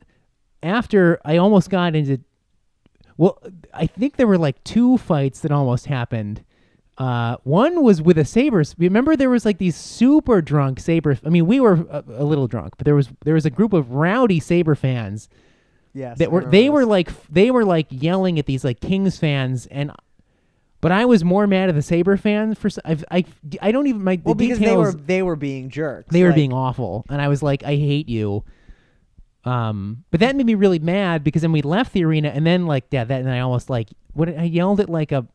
after 0.63 1.19
I 1.23 1.37
almost 1.37 1.69
got 1.69 1.95
into, 1.95 2.19
well, 3.17 3.39
I 3.73 3.87
think 3.87 4.17
there 4.17 4.27
were 4.27 4.37
like 4.37 4.63
two 4.63 4.97
fights 4.97 5.39
that 5.41 5.51
almost 5.51 5.85
happened. 5.85 6.43
Uh, 6.97 7.35
one 7.43 7.83
was 7.83 8.01
with 8.01 8.17
a 8.17 8.23
Sabres. 8.25 8.73
Remember, 8.77 9.15
there 9.17 9.29
was 9.29 9.43
like 9.45 9.57
these 9.57 9.75
super 9.75 10.41
drunk 10.41 10.79
Saber. 10.79 11.17
I 11.25 11.29
mean, 11.29 11.45
we 11.45 11.59
were 11.59 11.73
a, 11.89 12.03
a 12.07 12.23
little 12.23 12.47
drunk, 12.47 12.75
but 12.77 12.85
there 12.85 12.95
was 12.95 13.09
there 13.25 13.33
was 13.33 13.45
a 13.45 13.49
group 13.49 13.73
of 13.73 13.91
rowdy 13.91 14.39
Saber 14.39 14.75
fans 14.75 15.27
Yes. 15.93 16.17
that 16.19 16.31
were 16.31 16.43
they 16.45 16.69
were 16.69 16.85
like 16.85 17.09
they 17.29 17.51
were 17.51 17.65
like 17.65 17.87
yelling 17.89 18.39
at 18.39 18.45
these 18.45 18.63
like 18.63 18.79
Kings 18.79 19.17
fans 19.17 19.65
and. 19.67 19.91
But 20.81 20.91
I 20.91 21.05
was 21.05 21.23
more 21.23 21.47
mad 21.47 21.67
at 21.69 21.73
the 21.75 21.81
Saber 21.81 22.15
fans 22.15 22.59
for 22.59 22.69
I've, 22.85 23.03
I 23.09 23.25
I 23.59 23.71
don't 23.71 23.87
even 23.87 24.03
my 24.03 24.17
the 24.17 24.21
well 24.23 24.35
because 24.35 24.59
details, 24.59 24.93
they 24.93 24.97
were 24.99 25.05
they 25.07 25.21
were 25.23 25.35
being 25.35 25.69
jerks. 25.69 26.11
they 26.11 26.21
were 26.21 26.29
like- 26.29 26.35
being 26.35 26.53
awful, 26.53 27.05
and 27.09 27.19
I 27.21 27.27
was 27.27 27.41
like, 27.41 27.63
I 27.63 27.75
hate 27.75 28.07
you. 28.07 28.43
Um, 29.45 30.03
but 30.11 30.19
that 30.21 30.35
made 30.35 30.45
me 30.45 30.55
really 30.55 30.79
mad 30.79 31.23
because 31.23 31.41
then 31.43 31.51
we 31.51 31.61
left 31.61 31.93
the 31.93 32.03
arena, 32.03 32.29
and 32.29 32.45
then 32.45 32.65
like 32.67 32.85
yeah, 32.91 33.03
that 33.03 33.21
and 33.21 33.29
I 33.31 33.39
almost 33.39 33.69
like 33.69 33.89
what 34.13 34.29
I 34.29 34.43
yelled 34.43 34.79
at 34.79 34.89
like 34.89 35.11
a 35.11 35.25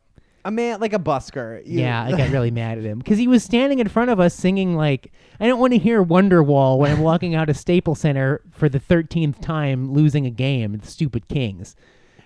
a 0.45 0.51
man 0.51 0.79
like 0.79 0.93
a 0.93 0.99
busker. 0.99 1.65
You- 1.65 1.81
yeah, 1.81 2.03
I 2.03 2.11
got 2.11 2.29
really 2.29 2.51
mad 2.61 2.77
at 2.77 2.83
him 2.83 2.99
because 2.99 3.17
he 3.17 3.27
was 3.27 3.43
standing 3.43 3.79
in 3.79 3.87
front 3.87 4.09
of 4.11 4.19
us 4.19 4.33
singing 4.33 4.75
like 4.75 5.11
I 5.39 5.47
don't 5.47 5.59
want 5.59 5.73
to 5.73 5.79
hear 5.79 6.03
Wonderwall 6.03 6.77
when 6.77 6.91
I'm 6.91 6.99
walking 7.01 7.35
out 7.35 7.49
of 7.49 7.57
Staples 7.57 7.99
Center 7.99 8.41
for 8.51 8.69
the 8.69 8.79
thirteenth 8.79 9.41
time 9.41 9.91
losing 9.91 10.25
a 10.25 10.31
game, 10.31 10.77
the 10.77 10.87
stupid 10.87 11.27
Kings, 11.27 11.75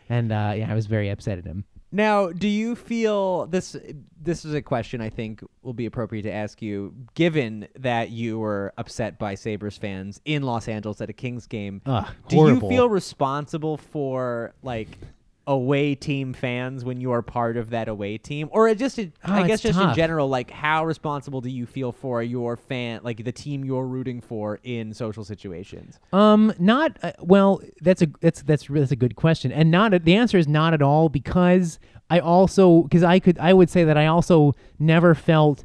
and 0.10 0.32
uh, 0.32 0.54
yeah, 0.56 0.72
I 0.72 0.76
was 0.76 0.86
very 0.88 1.10
upset 1.10 1.38
at 1.38 1.46
him. 1.46 1.66
Now, 1.92 2.30
do 2.30 2.50
you 2.50 2.76
feel 2.76 3.46
this? 3.46 3.78
This 4.22 4.44
is 4.44 4.54
a 4.54 4.62
question 4.62 5.00
I 5.00 5.10
think 5.10 5.42
will 5.62 5.72
be 5.74 5.86
appropriate 5.86 6.24
to 6.24 6.32
ask 6.32 6.62
you, 6.62 6.94
given 7.14 7.70
that 7.80 8.10
you 8.10 8.38
were 8.38 8.74
upset 8.78 9.18
by 9.18 9.36
Sabres 9.36 9.78
fans 9.78 10.20
in 10.26 10.44
Los 10.44 10.68
Angeles 10.68 11.00
at 11.00 11.10
a 11.10 11.14
Kings 11.14 11.48
game. 11.48 11.82
Ugh, 11.86 12.06
do 12.28 12.36
you 12.38 12.60
feel 12.60 12.90
responsible 12.90 13.78
for 13.78 14.54
like 14.62 14.98
away 15.48 15.94
team 15.94 16.34
fans 16.34 16.84
when 16.84 17.00
you 17.00 17.12
are 17.12 17.22
part 17.22 17.56
of 17.56 17.70
that 17.70 17.88
away 17.88 18.18
team, 18.18 18.50
or 18.52 18.74
just 18.74 18.98
in- 18.98 19.14
Ah, 19.24 19.36
I 19.36 19.48
guess 19.48 19.62
just 19.62 19.80
in 19.80 19.94
general, 19.94 20.28
like 20.28 20.50
how 20.50 20.86
responsible 20.86 21.40
do 21.42 21.50
you 21.50 21.66
feel 21.66 21.92
for 21.92 22.24
your 22.24 22.58
fan, 22.58 23.02
like 23.04 23.24
the 23.24 23.32
team 23.32 23.64
you're 23.64 23.86
rooting 23.86 24.22
for 24.22 24.60
in 24.64 24.94
social 24.94 25.24
situations? 25.24 26.00
Um, 26.12 26.54
not 26.58 26.98
uh, 27.04 27.12
well. 27.20 27.62
That's 27.82 28.02
a 28.02 28.08
that's 28.22 28.42
that's 28.42 28.68
that's 28.68 28.92
a 28.92 28.96
good 28.96 29.16
question, 29.16 29.52
and 29.52 29.70
not 29.70 29.94
a, 29.94 30.00
the 30.00 30.16
answer 30.16 30.38
is 30.38 30.48
not 30.48 30.74
at 30.74 30.82
all 30.82 31.10
because 31.10 31.78
I 32.10 32.20
also 32.20 32.82
because 32.84 33.04
I 33.04 33.20
could 33.20 33.38
I 33.38 33.54
would 33.54 33.70
say 33.70 33.84
that 33.84 33.98
I 33.98 34.08
also 34.08 34.54
never 34.80 35.14
felt 35.14 35.64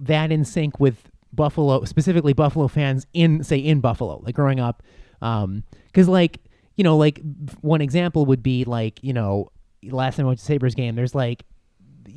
that 0.00 0.30
in 0.30 0.44
sync 0.44 0.78
with 0.78 1.10
Buffalo, 1.32 1.84
specifically 1.84 2.32
Buffalo 2.32 2.68
fans 2.68 3.06
in 3.14 3.42
say 3.42 3.58
in 3.58 3.80
Buffalo, 3.80 4.20
like 4.24 4.34
growing 4.36 4.60
up, 4.60 4.82
um, 5.22 5.64
because 5.86 6.08
like 6.08 6.38
you 6.78 6.84
know 6.84 6.96
like 6.96 7.20
one 7.60 7.82
example 7.82 8.24
would 8.24 8.42
be 8.42 8.64
like 8.64 9.02
you 9.02 9.12
know 9.12 9.52
last 9.84 10.16
time 10.16 10.26
I 10.26 10.28
went 10.28 10.38
to 10.38 10.44
Sabres 10.44 10.74
game, 10.74 10.94
there's 10.94 11.14
like 11.14 11.44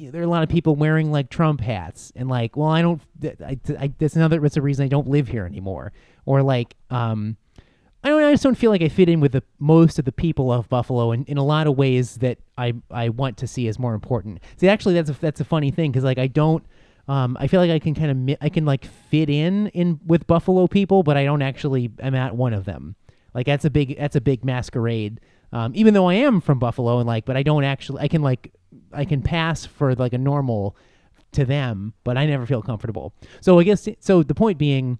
there 0.10 0.22
are 0.22 0.26
a 0.26 0.30
lot 0.30 0.44
of 0.44 0.50
people 0.50 0.76
wearing 0.76 1.12
like 1.12 1.30
Trump 1.30 1.62
hats 1.62 2.12
and 2.16 2.30
like, 2.30 2.56
well, 2.56 2.70
I 2.70 2.82
don't. 2.82 3.02
I, 3.46 3.60
I, 3.80 3.92
that's 3.98 4.16
another. 4.16 4.40
That's 4.40 4.58
a 4.58 4.62
reason 4.62 4.86
I 4.86 4.88
don't 4.88 5.08
live 5.08 5.28
here 5.28 5.46
anymore. 5.46 5.92
Or 6.26 6.42
like, 6.42 6.76
um, 6.90 7.38
I 8.04 8.10
don't. 8.10 8.24
I 8.24 8.32
just 8.32 8.44
don't 8.44 8.56
feel 8.56 8.72
like 8.72 8.82
I 8.82 8.90
fit 8.90 9.10
in 9.10 9.20
with 9.20 9.34
the 9.34 9.44
most 9.60 10.00
of 10.00 10.06
the 10.06 10.12
people 10.12 10.52
of 10.52 10.70
Buffalo, 10.70 11.12
in, 11.12 11.26
in 11.26 11.38
a 11.38 11.44
lot 11.44 11.68
of 11.68 11.78
ways 11.78 12.16
that 12.18 12.40
I 12.58 12.74
I 12.90 13.10
want 13.10 13.38
to 13.38 13.48
see 13.48 13.68
as 13.68 13.78
more 13.78 13.94
important. 13.94 14.40
See, 14.58 14.68
actually, 14.68 14.96
that's 14.96 15.10
a 15.10 15.14
that's 15.14 15.42
a 15.42 15.46
funny 15.46 15.72
thing 15.72 15.92
because 15.92 16.04
like 16.04 16.20
I 16.20 16.28
don't. 16.28 16.64
Um, 17.08 17.36
I 17.40 17.48
feel 17.48 17.60
like 17.60 17.72
I 17.72 17.80
can 17.80 17.94
kind 17.94 18.30
of 18.30 18.38
I 18.42 18.50
can 18.50 18.64
like 18.64 18.86
fit 18.86 19.30
in 19.30 19.68
in 19.68 20.00
with 20.06 20.28
Buffalo 20.28 20.68
people, 20.68 21.04
but 21.04 21.18
I 21.18 21.26
don't 21.26 21.42
actually. 21.42 21.92
I'm 22.02 22.16
at 22.16 22.36
one 22.36 22.54
of 22.54 22.66
them. 22.66 22.96
Like 23.34 23.46
that's 23.46 23.66
a 23.66 23.70
big 23.70 23.98
that's 23.98 24.16
a 24.16 24.22
big 24.22 24.44
masquerade. 24.46 25.20
Um, 25.54 25.74
even 25.76 25.94
though 25.94 26.08
I 26.08 26.16
am 26.16 26.40
from 26.42 26.60
Buffalo 26.60 27.00
and 27.00 27.08
like, 27.08 27.26
but 27.26 27.36
I 27.36 27.44
don't 27.44 27.64
actually. 27.64 28.02
I 28.02 28.08
can 28.08 28.22
like 28.22 28.54
I 28.94 29.06
can 29.06 29.22
pass 29.22 29.66
for 29.66 29.96
like 29.96 30.14
a 30.14 30.18
normal 30.18 30.76
to 31.34 31.46
them, 31.46 31.94
but 32.04 32.18
I 32.18 32.26
never 32.26 32.46
feel 32.46 32.62
comfortable. 32.62 33.14
So 33.42 33.60
I 33.60 33.64
guess 33.64 33.88
so. 34.00 34.24
The 34.24 34.36
point 34.36 34.58
being, 34.58 35.00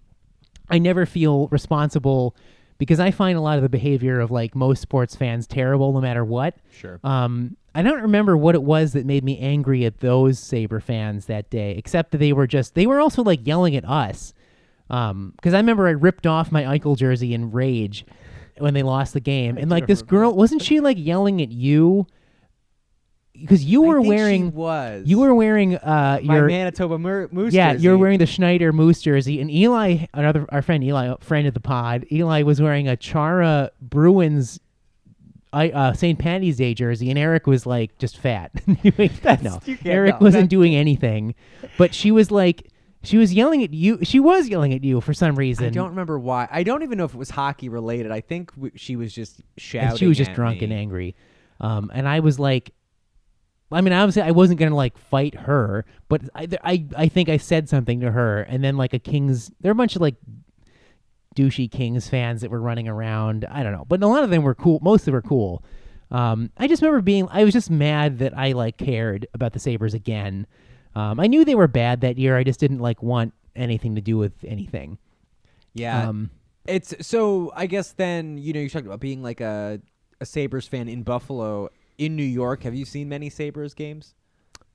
I 0.70 0.78
never 0.78 1.06
feel 1.06 1.48
responsible 1.48 2.36
because 2.78 3.00
I 3.00 3.12
find 3.12 3.38
a 3.38 3.42
lot 3.42 3.58
of 3.58 3.64
the 3.64 3.70
behavior 3.70 4.20
of 4.20 4.32
like 4.32 4.56
most 4.56 4.82
sports 4.82 5.16
fans 5.16 5.48
terrible, 5.48 5.94
no 5.94 6.02
matter 6.02 6.26
what. 6.26 6.56
Sure. 6.72 7.00
Um, 7.04 7.58
I 7.74 7.84
don't 7.84 8.02
remember 8.02 8.36
what 8.36 8.56
it 8.56 8.64
was 8.64 8.94
that 8.94 9.06
made 9.06 9.24
me 9.24 9.40
angry 9.40 9.86
at 9.86 10.00
those 10.00 10.40
Saber 10.40 10.80
fans 10.80 11.28
that 11.28 11.50
day, 11.50 11.72
except 11.78 12.12
that 12.12 12.18
they 12.18 12.34
were 12.34 12.48
just 12.48 12.76
they 12.76 12.86
were 12.86 13.00
also 13.00 13.24
like 13.24 13.46
yelling 13.46 13.76
at 13.76 13.86
us. 13.86 14.34
Um, 14.92 15.32
because 15.38 15.54
I 15.54 15.58
remember 15.58 15.88
I 15.88 15.92
ripped 15.92 16.28
off 16.28 16.52
my 16.52 16.64
Eichel 16.64 16.98
jersey 16.98 17.34
in 17.34 17.52
rage 17.52 18.06
when 18.58 18.74
they 18.74 18.84
lost 18.84 19.14
the 19.14 19.22
game, 19.22 19.58
and 19.58 19.72
like 19.72 19.88
this 19.88 20.02
girl 20.02 20.34
wasn't 20.34 20.62
she 20.62 20.82
like 20.82 20.98
yelling 21.00 21.42
at 21.42 21.50
you 21.50 22.06
because 23.34 23.64
you 23.64 23.82
were 23.82 24.02
wearing 24.02 24.52
was 24.54 25.04
you 25.06 25.20
were 25.20 25.34
wearing 25.34 25.78
uh 25.78 26.20
my 26.22 26.36
your 26.36 26.48
Manitoba 26.48 27.00
Moose. 27.00 27.54
yeah, 27.54 27.72
jersey. 27.72 27.84
you're 27.84 27.98
wearing 27.98 28.20
the 28.20 28.26
Schneider 28.26 28.74
Moose 28.74 29.02
jersey, 29.02 29.40
and 29.40 29.50
Eli, 29.50 30.06
another 30.14 30.46
our 30.50 30.62
friend 30.62 30.84
Eli, 30.84 31.16
friend 31.22 31.48
of 31.48 31.54
the 31.54 31.62
pod, 31.62 32.06
Eli 32.12 32.44
was 32.44 32.62
wearing 32.62 32.90
a 32.90 32.98
Chara 32.98 33.72
Bruins, 33.80 34.60
I 35.54 35.70
uh, 35.70 35.94
St. 35.94 36.20
Patty's 36.20 36.58
Day 36.58 36.74
jersey, 36.74 37.10
and 37.10 37.18
Eric 37.18 37.48
was 37.48 37.66
like 37.66 37.98
just 37.98 38.18
fat. 38.18 38.52
no, 38.84 39.62
Eric 39.86 40.16
no, 40.16 40.26
wasn't 40.26 40.50
doing 40.50 40.76
anything, 40.76 41.34
but 41.78 41.96
she 41.96 42.12
was 42.12 42.30
like, 42.30 42.71
she 43.04 43.18
was 43.18 43.34
yelling 43.34 43.64
at 43.64 43.74
you. 43.74 44.00
She 44.04 44.20
was 44.20 44.48
yelling 44.48 44.74
at 44.74 44.84
you 44.84 45.02
for 45.02 45.14
some 45.14 45.36
reason. 45.36 45.66
I 45.66 45.70
don't 45.70 45.90
remember 45.90 46.20
why. 46.20 46.48
I 46.52 46.64
don't 46.64 46.84
even 46.84 46.98
know 46.98 47.06
if 47.06 47.14
it 47.14 47.18
was 47.18 47.30
hockey 47.32 47.70
related. 47.70 48.12
I 48.12 48.22
think 48.22 48.54
w- 48.56 48.74
she 48.76 48.96
was 48.96 49.14
just 49.14 49.42
shouting. 49.58 49.90
and 49.90 50.00
she 50.00 50.08
was 50.08 50.18
just 50.18 50.32
at 50.32 50.36
drunk 50.36 50.60
me. 50.60 50.66
and 50.66 50.74
angry. 50.74 51.16
Um, 51.60 51.92
and 51.94 52.08
I 52.08 52.20
was 52.20 52.40
like, 52.40 52.74
I 53.72 53.82
mean, 53.82 53.94
obviously, 53.94 54.22
I 54.24 54.32
wasn't 54.32 54.60
gonna 54.60 54.76
like 54.76 54.98
fight 54.98 55.36
her, 55.36 55.86
but 56.10 56.22
I, 56.36 56.48
I, 56.64 56.86
I 56.98 57.08
think 57.08 57.30
I 57.30 57.38
said 57.38 57.70
something 57.70 58.02
to 58.02 58.12
her, 58.12 58.42
and 58.42 58.64
then 58.64 58.78
like 58.78 58.94
a 58.94 59.00
king's, 59.00 59.52
there 59.62 59.70
are 59.70 59.74
a 59.74 59.76
bunch 59.76 59.96
of 59.96 60.02
like, 60.02 60.16
douchey 61.36 61.72
Kings 61.72 62.10
fans 62.10 62.42
that 62.42 62.52
were 62.52 62.60
running 62.60 62.88
around. 62.90 63.46
I 63.50 63.64
don't 63.64 63.72
know, 63.72 63.86
but 63.88 64.04
a 64.04 64.08
lot 64.08 64.24
of 64.24 64.30
them 64.30 64.44
were 64.44 64.56
cool. 64.56 64.80
Most 64.82 65.02
of 65.02 65.06
them 65.06 65.14
were 65.14 65.22
cool. 65.22 65.64
Um, 66.12 66.50
I 66.58 66.68
just 66.68 66.82
remember 66.82 67.02
being, 67.02 67.28
I 67.32 67.46
was 67.46 67.54
just 67.54 67.70
mad 67.72 68.20
that 68.20 68.38
I 68.38 68.52
like 68.52 68.76
cared 68.78 69.28
about 69.34 69.54
the 69.54 69.60
Sabres 69.60 69.94
again. 69.94 70.46
Um, 70.96 71.20
I 71.20 71.28
knew 71.28 71.46
they 71.46 71.56
were 71.56 71.68
bad 71.68 72.02
that 72.02 72.18
year. 72.18 72.38
I 72.38 72.44
just 72.44 72.60
didn't 72.60 72.80
like 72.80 73.02
want 73.02 73.34
anything 73.56 73.96
to 73.96 74.02
do 74.02 74.18
with 74.18 74.34
anything. 74.44 74.98
Yeah. 75.74 76.10
Um, 76.10 76.30
It's 76.68 76.94
so 77.06 77.52
I 77.56 77.66
guess 77.66 77.94
then 77.94 78.38
you 78.38 78.54
know 78.54 78.60
you 78.60 78.70
talked 78.70 78.86
about 78.86 79.00
being 79.00 79.24
like 79.24 79.42
a 79.42 79.80
a 80.20 80.26
Sabres 80.26 80.68
fan 80.68 80.88
in 80.88 81.04
Buffalo 81.04 81.70
in 81.98 82.16
New 82.16 82.24
York. 82.24 82.64
Have 82.64 82.76
you 82.76 82.86
seen 82.86 83.10
many 83.10 83.30
Sabres 83.30 83.74
games? 83.74 84.14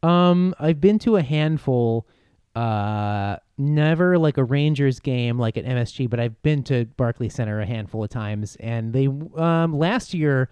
Um, 0.02 0.54
I've 0.58 0.80
been 0.80 0.98
to 1.00 1.16
a 1.16 1.22
handful. 1.22 2.06
Uh, 2.54 3.36
never 3.58 4.16
like 4.18 4.38
a 4.38 4.44
Rangers 4.44 4.98
game 4.98 5.38
like 5.38 5.56
at 5.58 5.64
MSG, 5.64 6.08
but 6.08 6.18
I've 6.18 6.40
been 6.42 6.62
to 6.64 6.86
Barclay 6.96 7.28
Center 7.28 7.60
a 7.60 7.66
handful 7.66 8.02
of 8.02 8.10
times. 8.10 8.56
And 8.60 8.92
they 8.92 9.06
um 9.06 9.78
last 9.78 10.14
year 10.14 10.48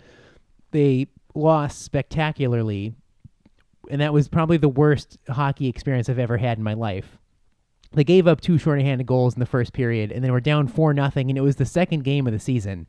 they 0.70 1.06
lost 1.34 1.82
spectacularly, 1.82 2.94
and 3.90 4.00
that 4.00 4.12
was 4.12 4.28
probably 4.28 4.56
the 4.56 4.68
worst 4.68 5.18
hockey 5.28 5.68
experience 5.68 6.08
I've 6.08 6.18
ever 6.18 6.36
had 6.36 6.58
in 6.58 6.64
my 6.64 6.74
life. 6.74 7.18
They 7.92 8.04
gave 8.04 8.26
up 8.26 8.40
two 8.40 8.58
shorthanded 8.58 9.06
goals 9.06 9.34
in 9.34 9.40
the 9.40 9.46
first 9.46 9.72
period, 9.72 10.10
and 10.10 10.24
they 10.24 10.30
were 10.30 10.40
down 10.40 10.66
four 10.66 10.92
nothing, 10.92 11.30
and 11.30 11.38
it 11.38 11.42
was 11.42 11.56
the 11.56 11.64
second 11.64 12.02
game 12.04 12.26
of 12.26 12.32
the 12.32 12.38
season, 12.38 12.86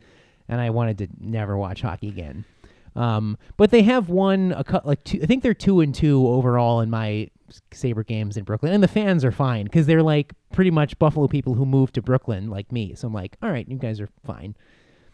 and 0.47 0.59
I 0.59 0.71
wanted 0.71 0.97
to 0.99 1.07
never 1.19 1.57
watch 1.57 1.81
hockey 1.81 2.07
again. 2.07 2.45
Um, 2.95 3.37
but 3.57 3.71
they 3.71 3.83
have 3.83 4.09
won 4.09 4.53
a 4.53 4.63
cut 4.63 4.85
like 4.85 5.03
two. 5.03 5.19
I 5.21 5.25
think 5.25 5.43
they're 5.43 5.53
two 5.53 5.81
and 5.81 5.93
two 5.93 6.27
overall 6.27 6.79
in 6.79 6.89
my 6.89 7.29
Saber 7.71 8.03
games 8.03 8.37
in 8.37 8.45
Brooklyn, 8.45 8.73
and 8.73 8.81
the 8.81 8.87
fans 8.87 9.25
are 9.25 9.31
fine 9.31 9.65
because 9.65 9.85
they're 9.85 10.03
like 10.03 10.33
pretty 10.53 10.71
much 10.71 10.97
Buffalo 10.97 11.27
people 11.27 11.53
who 11.53 11.65
moved 11.65 11.95
to 11.95 12.01
Brooklyn 12.01 12.49
like 12.49 12.71
me. 12.71 12.95
So 12.95 13.07
I'm 13.07 13.13
like, 13.13 13.37
all 13.43 13.51
right, 13.51 13.67
you 13.67 13.77
guys 13.77 13.99
are 13.99 14.09
fine. 14.25 14.55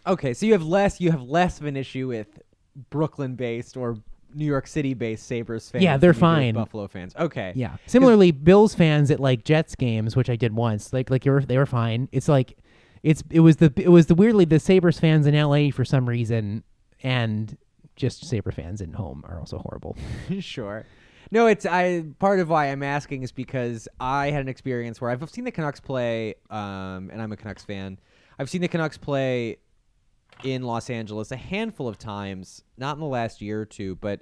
Okay, 0.06 0.34
so 0.34 0.46
you 0.46 0.54
have 0.54 0.64
less 0.64 1.02
you 1.02 1.12
have 1.12 1.24
less 1.24 1.60
of 1.60 1.66
an 1.66 1.76
issue 1.76 2.08
with 2.08 2.40
Brooklyn 2.90 3.36
based 3.36 3.76
or 3.76 3.98
New 4.34 4.46
York 4.46 4.68
City 4.68 4.94
based 4.94 5.26
Sabres 5.28 5.70
fans. 5.70 5.84
Yeah, 5.84 5.98
they're 5.98 6.14
than 6.14 6.22
you 6.22 6.22
do 6.22 6.36
with 6.36 6.46
fine. 6.46 6.54
Buffalo 6.54 6.88
fans. 6.88 7.16
Okay. 7.16 7.54
Yeah. 7.56 7.78
Similarly, 7.86 8.32
Bills 8.32 8.76
fans 8.76 9.12
at 9.12 9.20
like 9.20 9.44
Jets 9.44 9.76
games, 9.76 10.16
which 10.16 10.30
I 10.30 10.36
did 10.36 10.54
once, 10.54 10.94
like 10.94 11.10
like 11.10 11.26
you 11.26 11.32
were, 11.32 11.42
they 11.42 11.58
were 11.58 11.66
fine. 11.66 12.10
It's 12.12 12.28
like 12.28 12.58
it's 13.04 13.24
it 13.30 13.42
was 13.42 13.58
the 13.58 13.74
it 13.76 13.90
was 13.90 14.08
the 14.08 14.16
weirdly 14.16 14.46
the 14.46 14.60
Sabres 14.60 15.00
fans 15.00 15.26
in 15.26 15.36
LA 15.36 15.72
for 15.72 15.86
some 15.86 16.08
reason 16.08 16.64
and 17.04 17.58
just 17.96 18.26
Sabre 18.26 18.52
fans 18.52 18.82
in 18.82 18.94
home 18.94 19.24
are 19.28 19.40
also 19.40 19.60
horrible. 19.60 19.98
sure. 20.40 20.86
No, 21.30 21.48
it's 21.48 21.66
I. 21.66 22.06
Part 22.20 22.40
of 22.40 22.50
why 22.50 22.72
I'm 22.72 22.84
asking 22.84 23.24
is 23.24 23.32
because 23.32 23.88
I 24.00 24.32
had 24.32 24.42
an 24.42 24.50
experience 24.50 25.00
where 25.00 25.10
I've 25.10 25.30
seen 25.30 25.46
the 25.46 25.52
Canucks 25.52 25.80
play, 25.80 26.36
um, 26.50 27.10
and 27.12 27.22
I'm 27.22 27.32
a 27.32 27.38
Canucks 27.38 27.64
fan. 27.64 28.00
I've 28.38 28.50
seen 28.50 28.62
the 28.62 28.68
Canucks 28.68 28.98
play 28.98 29.58
in 30.44 30.64
Los 30.64 30.90
Angeles 30.90 31.32
a 31.32 31.36
handful 31.38 31.88
of 31.88 31.98
times, 31.98 32.64
not 32.78 32.96
in 32.96 33.00
the 33.00 33.06
last 33.08 33.42
year 33.42 33.62
or 33.62 33.66
two, 33.66 33.96
but 33.96 34.22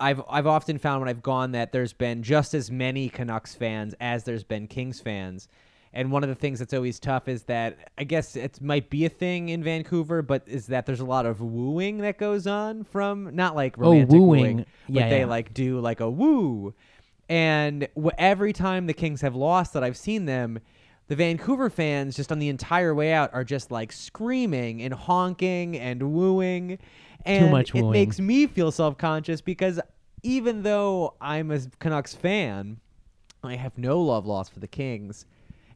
I've 0.00 0.22
I've 0.28 0.46
often 0.46 0.78
found 0.78 1.00
when 1.00 1.08
I've 1.08 1.22
gone 1.22 1.52
that 1.52 1.72
there's 1.72 1.92
been 1.92 2.22
just 2.22 2.54
as 2.54 2.70
many 2.70 3.08
Canucks 3.08 3.54
fans 3.54 3.94
as 4.00 4.24
there's 4.24 4.44
been 4.44 4.66
Kings 4.66 5.00
fans. 5.00 5.48
And 5.92 6.12
one 6.12 6.22
of 6.22 6.28
the 6.28 6.34
things 6.34 6.58
that's 6.58 6.74
always 6.74 7.00
tough 7.00 7.28
is 7.28 7.44
that 7.44 7.90
I 7.96 8.04
guess 8.04 8.36
it 8.36 8.60
might 8.60 8.90
be 8.90 9.06
a 9.06 9.08
thing 9.08 9.48
in 9.48 9.64
Vancouver, 9.64 10.20
but 10.22 10.42
is 10.46 10.66
that 10.66 10.84
there's 10.86 11.00
a 11.00 11.04
lot 11.04 11.24
of 11.26 11.40
wooing 11.40 11.98
that 11.98 12.18
goes 12.18 12.46
on 12.46 12.84
from 12.84 13.34
not 13.34 13.56
like 13.56 13.76
oh, 13.78 13.82
romantic 13.92 14.14
Oh, 14.14 14.20
wooing. 14.22 14.56
but 14.58 14.66
Yeah, 14.88 15.08
they 15.08 15.20
yeah. 15.20 15.24
like 15.26 15.54
do 15.54 15.80
like 15.80 16.00
a 16.00 16.10
woo. 16.10 16.74
And 17.28 17.88
wh- 18.00 18.08
every 18.18 18.52
time 18.52 18.86
the 18.86 18.92
Kings 18.94 19.22
have 19.22 19.34
lost 19.34 19.72
that 19.72 19.82
I've 19.82 19.96
seen 19.96 20.26
them, 20.26 20.60
the 21.08 21.16
Vancouver 21.16 21.70
fans 21.70 22.16
just 22.16 22.30
on 22.30 22.38
the 22.38 22.48
entire 22.48 22.94
way 22.94 23.12
out 23.12 23.32
are 23.34 23.44
just 23.44 23.70
like 23.70 23.92
screaming 23.92 24.82
and 24.82 24.94
honking 24.94 25.76
and 25.76 26.02
wooing. 26.12 26.78
And 27.24 27.50
much 27.50 27.74
it 27.74 27.82
makes 27.82 28.20
me 28.20 28.46
feel 28.46 28.70
self-conscious 28.70 29.40
because 29.40 29.80
even 30.22 30.62
though 30.62 31.14
I'm 31.20 31.50
a 31.50 31.60
Canucks 31.78 32.14
fan, 32.14 32.78
I 33.42 33.56
have 33.56 33.76
no 33.76 34.00
love 34.00 34.26
lost 34.26 34.52
for 34.52 34.60
the 34.60 34.68
Kings. 34.68 35.26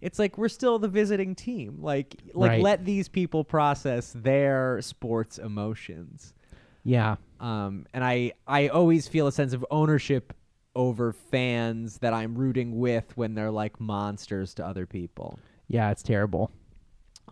It's 0.01 0.18
like 0.18 0.37
we're 0.37 0.49
still 0.49 0.79
the 0.79 0.88
visiting 0.88 1.35
team. 1.35 1.79
Like 1.81 2.16
like 2.35 2.49
Right. 2.51 2.62
let 2.62 2.85
these 2.85 3.09
people 3.09 3.45
process 3.45 4.12
their 4.14 4.81
sports 4.83 5.38
emotions. 5.38 6.35
Yeah. 6.85 7.16
Um, 7.40 7.87
and 7.95 8.05
I 8.05 8.33
I 8.47 8.68
always 8.68 9.09
feel 9.09 9.27
a 9.27 9.33
sense 9.33 9.53
of 9.53 9.64
ownership 9.71 10.33
over 10.75 11.13
fans 11.13 11.99
that 11.99 12.13
I'm 12.13 12.35
rooting 12.35 12.79
with 12.79 13.17
when 13.17 13.35
they're 13.35 13.51
like 13.51 13.81
monsters 13.81 14.55
to 14.55 14.67
other 14.67 14.87
people. 14.87 15.39
Yeah, 15.69 15.91
it's 15.91 16.03
terrible. 16.03 16.51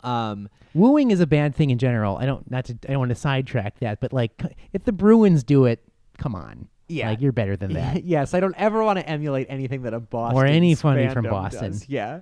Um, 0.03 0.49
Wooing 0.75 1.11
is 1.11 1.21
a 1.21 1.27
bad 1.27 1.55
thing 1.55 1.71
in 1.71 1.79
general. 1.79 2.17
I 2.17 2.27
don't 2.27 2.49
not 2.51 2.67
to 2.67 2.79
I 2.89 2.93
don't 2.93 3.01
want 3.01 3.11
to 3.11 3.17
sidetrack 3.17 3.79
that, 3.81 4.01
but 4.01 4.13
like 4.13 4.41
if 4.73 4.85
the 4.85 4.93
Bruins 4.93 5.43
do 5.43 5.67
it, 5.67 5.83
come 6.19 6.35
on. 6.35 6.69
Yeah. 6.89 7.11
Like 7.11 7.21
you're 7.21 7.33
better 7.33 7.57
than 7.57 7.75
that. 7.75 8.05
yes, 8.05 8.35
I 8.35 8.41
don't 8.41 8.57
ever 8.57 8.83
want 8.83 8.99
to 8.99 9.09
emulate 9.09 9.47
anything 9.49 9.83
that 9.83 9.95
a 9.95 10.01
Boston 10.01 10.39
or 10.39 10.47
any 10.47 10.75
funny 10.75 11.09
from 11.09 11.25
Boston. 11.25 11.73
does. 11.73 11.89
Yeah. 11.89 12.21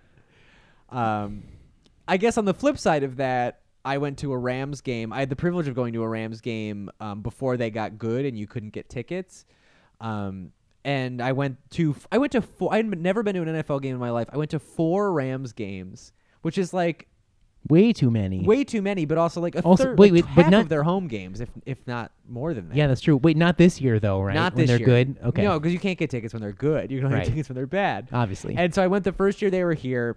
Um, 0.91 1.43
I 2.07 2.17
guess 2.17 2.39
on 2.39 2.45
the 2.45 2.55
flip 2.55 2.79
side 2.79 3.03
of 3.03 3.17
that, 3.17 3.61
I 3.85 3.99
went 3.99 4.19
to 4.19 4.33
a 4.33 4.39
Rams 4.39 4.81
game. 4.81 5.13
I 5.13 5.21
had 5.21 5.31
the 5.31 5.37
privilege 5.37 5.69
of 5.69 5.75
going 5.75 5.95
to 5.95 6.03
a 6.03 6.09
Rams 6.09 6.41
game 6.41 6.91
um, 7.01 7.23
before 7.23 7.57
they 7.57 7.71
got 7.71 7.99
good 7.99 8.25
and 8.25 8.39
you 8.39 8.47
couldn't 8.47 8.71
get 8.71 8.89
tickets. 8.89 9.47
Um, 10.01 10.53
and 10.89 11.21
I 11.21 11.33
went 11.33 11.59
to 11.73 11.95
I 12.11 12.17
went 12.19 12.33
to 12.33 12.41
four. 12.43 12.73
I 12.73 12.79
had 12.79 12.87
never 12.99 13.23
been 13.23 13.35
to 13.35 13.43
an 13.43 13.49
NFL 13.63 13.83
game 13.83 13.95
in 13.95 14.01
my 14.01 14.11
life. 14.11 14.29
I 14.33 14.39
went 14.39 14.51
to 14.53 14.59
four 14.59 15.13
Rams 15.13 15.53
games, 15.53 16.13
which 16.43 16.57
is 16.59 16.73
like 16.73 17.07
Way 17.69 17.93
too 17.93 18.11
many. 18.11 18.45
way 18.45 18.65
too 18.65 18.81
many, 18.81 19.05
but 19.05 19.19
also 19.19 19.41
like 19.43 19.55
a 19.55 19.61
Also- 19.63 19.85
third, 19.85 19.99
wait, 19.99 20.13
like 20.15 20.25
wait, 20.25 20.35
but 20.35 20.43
half 20.45 20.51
not- 20.53 20.63
of 20.63 20.69
their 20.71 20.85
home 20.85 21.07
games, 21.09 21.41
if 21.41 21.51
if 21.67 21.87
not 21.87 22.13
more 22.27 22.55
than 22.55 22.69
that. 22.71 22.77
Yeah, 22.77 22.87
that's 22.87 23.01
true. 23.03 23.17
Wait, 23.19 23.37
not 23.37 23.59
this 23.59 23.81
year 23.81 24.01
though, 24.01 24.23
right? 24.23 24.35
Not 24.35 24.55
when 24.55 24.63
this 24.63 24.69
they're 24.71 24.79
year. 24.79 24.87
good. 25.05 25.17
Okay. 25.25 25.43
No, 25.45 25.59
because 25.59 25.73
you 25.75 25.79
can't 25.79 25.99
get 25.99 26.09
tickets 26.09 26.33
when 26.33 26.41
they're 26.41 26.53
good. 26.53 26.91
You 26.91 26.99
can 26.99 27.07
only 27.07 27.19
Right. 27.19 27.25
get 27.25 27.31
tickets 27.33 27.49
when 27.51 27.57
they're 27.57 27.67
bad. 27.67 28.09
obviously. 28.13 28.57
And 28.57 28.73
so 28.75 28.83
I 28.83 28.87
went 28.87 29.05
the 29.05 29.13
first 29.13 29.43
year 29.43 29.51
they 29.51 29.65
were 29.65 29.75
here, 29.75 30.17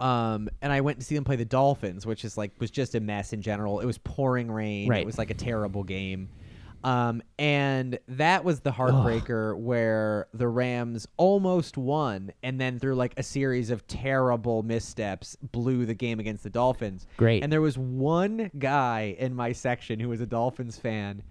um, 0.00 0.48
and 0.60 0.72
I 0.72 0.80
went 0.80 0.98
to 0.98 1.04
see 1.04 1.14
them 1.14 1.24
play 1.24 1.36
the 1.36 1.44
Dolphins, 1.44 2.04
which 2.06 2.24
is 2.24 2.36
like 2.36 2.52
was 2.58 2.70
just 2.70 2.94
a 2.94 3.00
mess 3.00 3.32
in 3.32 3.40
general. 3.42 3.80
It 3.80 3.86
was 3.86 3.98
pouring 3.98 4.50
rain. 4.50 4.88
Right. 4.88 5.00
It 5.02 5.06
was 5.06 5.18
like 5.18 5.30
a 5.30 5.34
terrible 5.34 5.84
game. 5.84 6.28
Um, 6.86 7.20
and 7.36 7.98
that 8.06 8.44
was 8.44 8.60
the 8.60 8.70
heartbreaker 8.70 9.58
where 9.58 10.28
the 10.32 10.46
Rams 10.46 11.08
almost 11.16 11.76
won, 11.76 12.32
and 12.44 12.60
then 12.60 12.78
through 12.78 12.94
like 12.94 13.12
a 13.16 13.24
series 13.24 13.70
of 13.70 13.84
terrible 13.88 14.62
missteps, 14.62 15.36
blew 15.50 15.84
the 15.84 15.94
game 15.94 16.20
against 16.20 16.44
the 16.44 16.50
Dolphins. 16.50 17.08
Great. 17.16 17.42
And 17.42 17.52
there 17.52 17.60
was 17.60 17.76
one 17.76 18.52
guy 18.60 19.16
in 19.18 19.34
my 19.34 19.50
section 19.50 19.98
who 19.98 20.08
was 20.10 20.20
a 20.20 20.26
Dolphins 20.26 20.78
fan, 20.78 21.24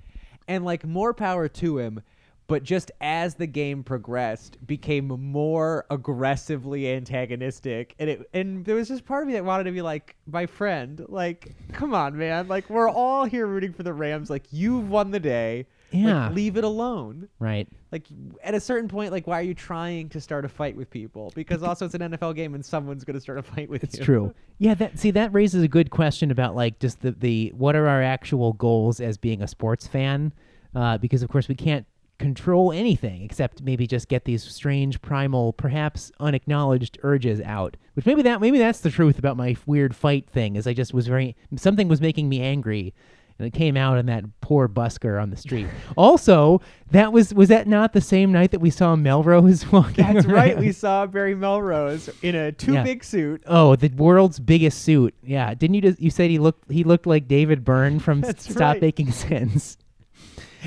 and 0.45 0.65
like 0.65 0.83
more 0.83 1.13
power 1.13 1.47
to 1.47 1.77
him, 1.77 2.01
but 2.47 2.63
just 2.63 2.91
as 3.01 3.35
the 3.35 3.47
game 3.47 3.83
progressed, 3.83 4.57
became 4.67 5.07
more 5.07 5.85
aggressively 5.89 6.91
antagonistic, 6.91 7.95
and 7.99 8.09
it 8.09 8.29
and 8.33 8.65
there 8.65 8.75
was 8.75 8.87
just 8.87 9.05
part 9.05 9.23
of 9.23 9.27
me 9.27 9.33
that 9.33 9.43
wanted 9.45 9.63
to 9.65 9.71
be 9.71 9.81
like 9.81 10.15
my 10.27 10.45
friend, 10.45 11.03
like 11.09 11.55
come 11.73 11.93
on, 11.93 12.17
man, 12.17 12.47
like 12.47 12.69
we're 12.69 12.89
all 12.89 13.25
here 13.25 13.47
rooting 13.47 13.73
for 13.73 13.83
the 13.83 13.93
Rams, 13.93 14.29
like 14.29 14.45
you've 14.51 14.89
won 14.89 15.11
the 15.11 15.19
day, 15.19 15.65
Like, 15.91 16.03
Yeah. 16.03 16.29
leave 16.31 16.57
it 16.57 16.63
alone. 16.63 17.29
right. 17.39 17.67
Like 17.91 18.07
at 18.43 18.53
a 18.53 18.59
certain 18.59 18.89
point, 18.89 19.11
like 19.11 19.25
why 19.27 19.39
are 19.39 19.43
you 19.43 19.53
trying 19.53 20.09
to 20.09 20.19
start 20.21 20.43
a 20.45 20.49
fight 20.49 20.75
with 20.75 20.89
people? 20.89 21.31
Because 21.35 21.63
also 21.63 21.85
it's 21.85 21.95
an 21.95 22.01
NFL 22.01 22.35
game 22.35 22.53
and 22.53 22.63
someone's 22.65 23.03
going 23.05 23.13
to 23.15 23.21
start 23.21 23.37
a 23.37 23.43
fight 23.43 23.69
with 23.69 23.83
It's 23.83 23.95
you. 23.95 23.99
It's 24.01 24.05
true. 24.05 24.33
Yeah, 24.57 24.73
that 24.75 24.97
see 24.97 25.11
that 25.11 25.33
raises 25.33 25.63
a 25.63 25.67
good 25.67 25.89
question 25.89 26.31
about 26.31 26.55
like 26.55 26.79
just 26.79 27.01
the 27.01 27.11
the 27.11 27.51
what 27.57 27.75
are 27.75 27.87
our 27.87 28.01
actual 28.01 28.53
goals 28.53 29.01
as 29.01 29.17
being 29.17 29.41
a 29.41 29.47
sports 29.47 29.85
fan? 29.85 30.31
Uh, 30.73 30.97
because 30.97 31.23
of 31.23 31.29
course 31.29 31.47
we 31.49 31.55
can't 31.55 31.85
control 32.17 32.71
anything 32.71 33.21
except 33.23 33.61
maybe 33.61 33.85
just 33.85 34.07
get 34.07 34.23
these 34.25 34.43
strange 34.43 35.01
primal 35.01 35.51
perhaps 35.53 36.11
unacknowledged 36.19 36.97
urges 37.03 37.41
out 37.41 37.75
which 37.93 38.05
maybe 38.05 38.21
that 38.21 38.39
maybe 38.39 38.57
that's 38.57 38.79
the 38.79 38.89
truth 38.89 39.19
about 39.19 39.35
my 39.35 39.55
weird 39.65 39.95
fight 39.95 40.29
thing 40.29 40.55
is 40.55 40.65
i 40.65 40.73
just 40.73 40.93
was 40.93 41.07
very 41.07 41.35
something 41.57 41.87
was 41.87 41.99
making 41.99 42.29
me 42.29 42.41
angry 42.41 42.93
and 43.37 43.45
it 43.45 43.51
came 43.51 43.75
out 43.75 43.97
in 43.97 44.05
that 44.05 44.23
poor 44.39 44.69
busker 44.69 45.21
on 45.21 45.29
the 45.29 45.35
street 45.35 45.67
also 45.97 46.61
that 46.91 47.11
was 47.11 47.33
was 47.33 47.49
that 47.49 47.67
not 47.67 47.91
the 47.91 47.99
same 47.99 48.31
night 48.31 48.51
that 48.51 48.61
we 48.61 48.69
saw 48.69 48.95
melrose 48.95 49.67
walking 49.73 50.13
That's 50.13 50.25
right. 50.25 50.57
We 50.57 50.71
saw 50.71 51.05
Barry 51.05 51.35
Melrose 51.35 52.09
in 52.21 52.33
a 52.35 52.51
too 52.53 52.73
Yeah. 52.73 52.83
big 52.83 53.03
suit. 53.03 53.43
Oh, 53.47 53.75
the 53.75 53.89
world's 53.89 54.39
biggest 54.39 54.83
suit. 54.83 55.13
Yeah, 55.23 55.53
didn't 55.53 55.73
you 55.73 55.81
just 55.81 55.99
you 55.99 56.09
said 56.11 56.29
he 56.29 56.37
looked 56.39 56.71
he 56.71 56.83
looked 56.85 57.05
like 57.07 57.27
David 57.27 57.65
Byrne 57.65 57.99
from 57.99 58.23
Stop 58.37 58.59
right. 58.59 58.81
Making 58.81 59.11
Sense. 59.11 59.77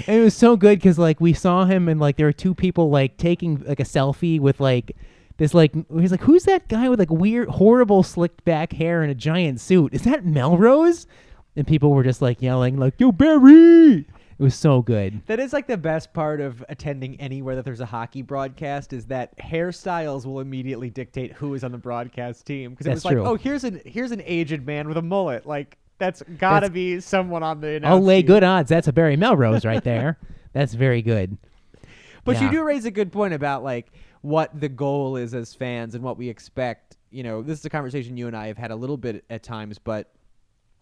And 0.07 0.16
it 0.20 0.22
was 0.22 0.34
so 0.34 0.57
good 0.57 0.78
because 0.78 0.99
like 0.99 1.20
we 1.20 1.32
saw 1.32 1.64
him 1.64 1.88
and 1.88 2.01
like 2.01 2.16
there 2.16 2.26
were 2.26 2.32
two 2.32 2.55
people 2.55 2.90
like 2.90 3.16
taking 3.16 3.62
like 3.66 3.80
a 3.80 3.84
selfie 3.84 4.38
with 4.40 4.61
like 4.61 4.96
this 5.38 5.55
like 5.55 5.72
he's 5.99 6.11
like 6.11 6.22
who's 6.22 6.44
that 6.44 6.68
guy 6.68 6.88
with 6.88 6.99
like 6.99 7.11
weird 7.11 7.49
horrible 7.49 8.03
slicked 8.03 8.44
back 8.44 8.72
hair 8.72 9.03
and 9.03 9.11
a 9.11 9.14
giant 9.14 9.61
suit? 9.61 9.94
Is 9.94 10.03
that 10.03 10.24
Melrose? 10.24 11.07
And 11.57 11.66
people 11.66 11.90
were 11.90 12.05
just 12.05 12.22
like 12.22 12.40
yelling 12.42 12.76
like 12.76 12.94
yo 12.99 13.12
Barry. 13.12 14.07
It 14.38 14.44
was 14.44 14.55
so 14.55 14.82
good. 14.82 15.20
That 15.26 15.40
is 15.40 15.53
like 15.53 15.66
the 15.66 15.76
best 15.76 16.12
part 16.12 16.40
of 16.40 16.64
attending 16.68 17.20
anywhere 17.20 17.57
that 17.57 17.64
there's 17.64 17.80
a 17.80 17.86
hockey 17.86 18.22
broadcast 18.22 18.92
is 18.92 19.07
that 19.07 19.36
hairstyles 19.38 20.24
will 20.26 20.38
immediately 20.38 20.90
dictate 20.90 21.32
who 21.32 21.55
is 21.55 21.64
on 21.64 21.72
the 21.72 21.78
broadcast 21.78 22.46
team 22.46 22.70
because 22.70 22.86
it 22.86 22.90
That's 22.90 22.99
was 22.99 23.05
like, 23.07 23.14
true. 23.14 23.26
oh, 23.26 23.34
here's 23.34 23.64
an 23.64 23.80
here's 23.84 24.12
an 24.12 24.22
aged 24.24 24.64
man 24.64 24.86
with 24.86 24.96
a 24.96 25.03
mullet. 25.03 25.44
Like 25.44 25.76
that's 25.99 26.22
got 26.22 26.61
to 26.61 26.66
That's- 26.66 26.70
be 26.70 27.01
someone 27.01 27.42
on 27.42 27.61
the. 27.61 27.80
I'll 27.84 28.01
lay 28.01 28.20
team. 28.22 28.26
good 28.26 28.44
odds. 28.44 28.68
That's 28.68 28.88
a 28.88 28.92
Barry 28.92 29.16
Melrose 29.16 29.64
right 29.64 29.82
there. 29.82 30.18
That's 30.53 30.74
very 30.74 31.03
good. 31.03 31.36
But 32.24 32.40
you 32.40 32.51
do 32.51 32.62
raise 32.62 32.84
a 32.84 32.90
good 32.90 33.11
point 33.12 33.32
about 33.34 33.62
like 33.64 33.90
what 34.20 34.59
the 34.59 34.68
goal 34.68 35.16
is 35.16 35.34
as 35.34 35.55
fans 35.55 35.94
and 35.94 36.05
what 36.05 36.18
we 36.18 36.28
expect. 36.28 36.96
You 37.11 37.22
know, 37.22 37.42
this 37.42 37.59
is 37.61 37.64
a 37.64 37.70
conversation 37.70 38.16
you 38.16 38.26
and 38.26 38.36
I 38.36 38.49
have 38.49 38.59
had 38.59 38.70
a 38.70 38.76
little 38.76 38.96
bit 38.99 39.24
at 39.30 39.42
times, 39.42 39.78
but 39.78 40.11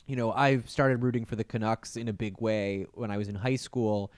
you 0.06 0.16
know, 0.16 0.32
I've 0.32 0.68
started 0.68 1.02
rooting 1.02 1.24
for 1.24 1.36
the 1.36 1.44
Canucks 1.44 1.96
in 1.96 2.08
a 2.08 2.12
big 2.12 2.40
way 2.40 2.86
when 2.94 3.10
I 3.10 3.16
was 3.16 3.28
in 3.28 3.34
high 3.34 3.56
school. 3.56 4.10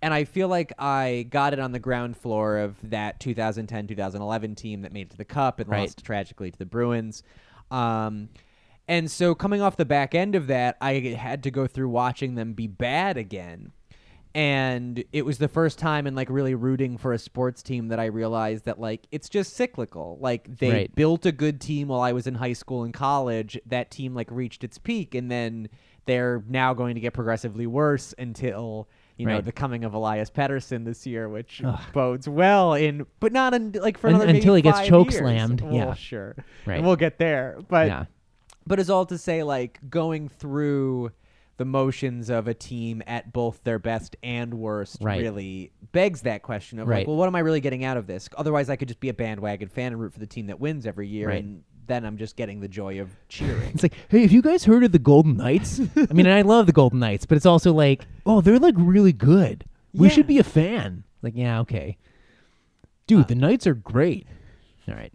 And 0.00 0.12
I 0.14 0.24
feel 0.24 0.48
like 0.48 0.72
I 0.78 1.26
got 1.30 1.52
it 1.52 1.58
on 1.60 1.70
the 1.72 1.78
ground 1.78 2.16
floor 2.16 2.58
of 2.58 2.76
that 2.90 3.20
2010 3.20 3.86
2011 3.88 4.54
team 4.56 4.82
that 4.82 4.92
made 4.92 5.02
it 5.08 5.10
to 5.10 5.16
the 5.16 5.24
Cup 5.24 5.60
and 5.60 5.68
Right. 5.68 5.80
lost 5.82 6.04
tragically 6.04 6.50
to 6.50 6.58
the 6.58 6.66
Bruins. 6.66 7.22
Um, 7.70 8.28
and 8.88 9.10
so 9.10 9.34
coming 9.34 9.60
off 9.62 9.76
the 9.76 9.84
back 9.84 10.14
end 10.14 10.34
of 10.34 10.46
that, 10.48 10.76
I 10.80 10.94
had 11.18 11.42
to 11.44 11.50
go 11.50 11.66
through 11.66 11.88
watching 11.88 12.34
them 12.34 12.52
be 12.52 12.66
bad 12.66 13.16
again. 13.16 13.72
And 14.34 15.04
it 15.12 15.26
was 15.26 15.36
the 15.36 15.48
first 15.48 15.78
time 15.78 16.06
in 16.06 16.14
like 16.14 16.30
really 16.30 16.54
rooting 16.54 16.96
for 16.96 17.12
a 17.12 17.18
sports 17.18 17.62
team 17.62 17.88
that 17.88 18.00
I 18.00 18.06
realized 18.06 18.64
that 18.64 18.80
like 18.80 19.06
it's 19.10 19.28
just 19.28 19.54
cyclical. 19.54 20.16
Like 20.22 20.56
they 20.58 20.70
Right. 20.70 20.94
built 20.94 21.26
a 21.26 21.32
good 21.32 21.60
team 21.60 21.88
while 21.88 22.00
I 22.00 22.12
was 22.12 22.26
in 22.26 22.34
high 22.36 22.54
school 22.54 22.82
and 22.84 22.94
college. 22.94 23.58
That 23.66 23.90
team 23.90 24.14
like 24.14 24.30
reached 24.30 24.64
its 24.64 24.78
peak 24.78 25.14
and 25.14 25.30
then 25.30 25.68
they're 26.06 26.42
now 26.48 26.72
going 26.72 26.94
to 26.94 27.00
get 27.02 27.12
progressively 27.12 27.66
worse 27.66 28.14
until 28.18 28.88
you 29.18 29.26
know 29.26 29.42
the 29.42 29.52
coming 29.52 29.84
of 29.84 29.92
Elias 29.92 30.30
Pettersson 30.30 30.86
this 30.86 31.06
year, 31.06 31.28
which 31.28 31.62
bodes 31.92 32.26
well 32.26 32.72
in, 32.72 33.06
but 33.20 33.32
not 33.32 33.52
in, 33.52 33.72
like 33.72 33.98
for 33.98 34.08
another 34.08 34.24
maybe 34.26 34.38
until 34.38 34.54
he 34.54 34.62
gets 34.62 34.80
choke 34.88 35.10
years. 35.10 35.18
slammed, 35.20 35.60
Well, 35.60 35.74
yeah. 35.74 35.94
sure, 35.94 36.34
Right. 36.64 36.78
and 36.78 36.86
we'll 36.86 36.96
get 36.96 37.18
there. 37.18 37.58
But 37.68 37.86
yeah. 37.88 38.04
But 38.66 38.78
it's 38.80 38.90
all 38.90 39.06
to 39.06 39.18
say 39.18 39.42
like 39.42 39.78
going 39.88 40.28
through 40.28 41.10
the 41.58 41.64
motions 41.66 42.30
of 42.30 42.48
a 42.48 42.54
team 42.54 43.02
at 43.06 43.32
both 43.32 43.62
their 43.62 43.78
best 43.78 44.16
and 44.22 44.54
worst 44.54 44.96
Right. 45.00 45.20
really 45.20 45.70
begs 45.92 46.22
that 46.22 46.42
question 46.42 46.78
of 46.78 46.88
Right. 46.88 46.98
like, 47.00 47.06
well, 47.06 47.16
what 47.16 47.26
am 47.26 47.34
I 47.36 47.40
really 47.40 47.60
getting 47.60 47.84
out 47.84 47.96
of 47.96 48.06
this? 48.06 48.28
Otherwise, 48.36 48.70
I 48.70 48.76
could 48.76 48.88
just 48.88 49.00
be 49.00 49.10
a 49.10 49.14
bandwagon 49.14 49.68
fan 49.68 49.92
and 49.92 50.00
root 50.00 50.12
for 50.12 50.18
the 50.18 50.26
team 50.26 50.46
that 50.46 50.58
wins 50.58 50.86
every 50.86 51.06
year, 51.08 51.28
Right. 51.28 51.44
and 51.44 51.62
then 51.86 52.04
I'm 52.06 52.16
just 52.16 52.36
getting 52.36 52.60
the 52.60 52.68
joy 52.68 53.00
of 53.00 53.10
cheering. 53.28 53.70
It's 53.74 53.82
like, 53.82 53.92
hey, 54.08 54.22
have 54.22 54.32
you 54.32 54.40
guys 54.40 54.64
heard 54.64 54.82
of 54.82 54.92
the 54.92 54.98
Golden 54.98 55.36
Knights? 55.36 55.80
I 56.10 56.12
mean, 56.14 56.26
I 56.26 56.42
love 56.42 56.66
the 56.66 56.72
Golden 56.72 56.98
Knights, 57.00 57.26
but 57.26 57.36
it's 57.36 57.46
also 57.46 57.72
like, 57.72 58.06
oh, 58.24 58.40
they're 58.40 58.58
like 58.58 58.74
really 58.78 59.12
good. 59.12 59.64
We 59.92 60.08
Yeah. 60.08 60.14
should 60.14 60.26
be 60.26 60.38
a 60.38 60.44
fan. 60.44 61.04
Like, 61.20 61.34
yeah, 61.36 61.60
okay. 61.60 61.98
Dude, 63.06 63.24
uh, 63.24 63.26
the 63.28 63.34
Knights 63.34 63.66
are 63.66 63.74
great. 63.74 64.26
All 64.88 64.94
right. 64.94 65.12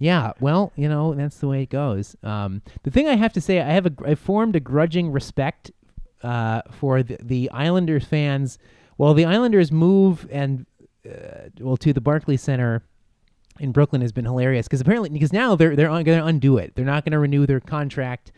Yeah, 0.00 0.32
well, 0.40 0.72
you 0.76 0.88
know, 0.88 1.14
that's 1.14 1.36
the 1.36 1.46
way 1.46 1.62
it 1.62 1.68
goes. 1.68 2.16
Um, 2.22 2.62
the 2.84 2.90
thing 2.90 3.06
I 3.06 3.16
have 3.16 3.34
to 3.34 3.40
say, 3.40 3.60
I 3.60 3.70
have 3.70 3.84
a, 3.84 3.92
I 4.04 4.14
formed 4.14 4.56
a 4.56 4.60
grudging 4.60 5.12
respect 5.12 5.70
uh, 6.22 6.62
for 6.70 7.02
the, 7.02 7.18
the 7.22 7.50
Islanders 7.50 8.06
fans. 8.06 8.58
Well, 8.96 9.12
the 9.12 9.26
Islanders 9.26 9.70
move 9.70 10.26
and 10.32 10.64
uh, 11.06 11.50
well 11.60 11.76
to 11.76 11.92
the 11.92 12.00
Barclays 12.00 12.40
Center 12.40 12.82
in 13.58 13.72
Brooklyn 13.72 14.00
has 14.00 14.10
been 14.10 14.24
hilarious 14.24 14.66
because 14.66 14.80
apparently 14.80 15.10
because 15.10 15.34
now 15.34 15.54
they're 15.54 15.76
they're 15.76 15.88
going 15.88 16.04
to 16.04 16.24
undo 16.24 16.56
it. 16.56 16.74
They're 16.74 16.84
not 16.84 17.04
going 17.04 17.12
to 17.12 17.18
renew 17.18 17.46
their 17.46 17.60
contract. 17.60 18.32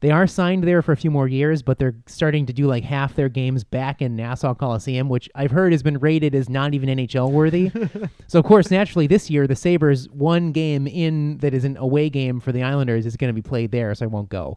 They 0.00 0.10
are 0.12 0.28
signed 0.28 0.62
there 0.62 0.80
for 0.80 0.92
a 0.92 0.96
few 0.96 1.10
more 1.10 1.26
years, 1.26 1.62
but 1.62 1.78
they're 1.78 1.96
starting 2.06 2.46
to 2.46 2.52
do 2.52 2.66
like 2.66 2.84
half 2.84 3.14
their 3.14 3.28
games 3.28 3.64
back 3.64 4.00
in 4.00 4.14
Nassau 4.14 4.54
Coliseum, 4.54 5.08
which 5.08 5.28
I've 5.34 5.50
heard 5.50 5.72
has 5.72 5.82
been 5.82 5.98
rated 5.98 6.36
as 6.36 6.48
not 6.48 6.72
even 6.72 6.88
NHL 6.88 7.32
worthy. 7.32 7.72
so 8.28 8.38
of 8.38 8.44
course, 8.44 8.70
naturally, 8.70 9.08
this 9.08 9.28
year 9.28 9.48
the 9.48 9.56
Sabres 9.56 10.08
one 10.10 10.52
game 10.52 10.86
in 10.86 11.38
that 11.38 11.52
is 11.52 11.64
an 11.64 11.76
away 11.76 12.10
game 12.10 12.38
for 12.38 12.52
the 12.52 12.62
Islanders 12.62 13.06
is 13.06 13.16
going 13.16 13.34
to 13.34 13.40
be 13.40 13.46
played 13.46 13.72
there, 13.72 13.92
so 13.94 14.04
I 14.04 14.08
won't 14.08 14.28
go. 14.28 14.56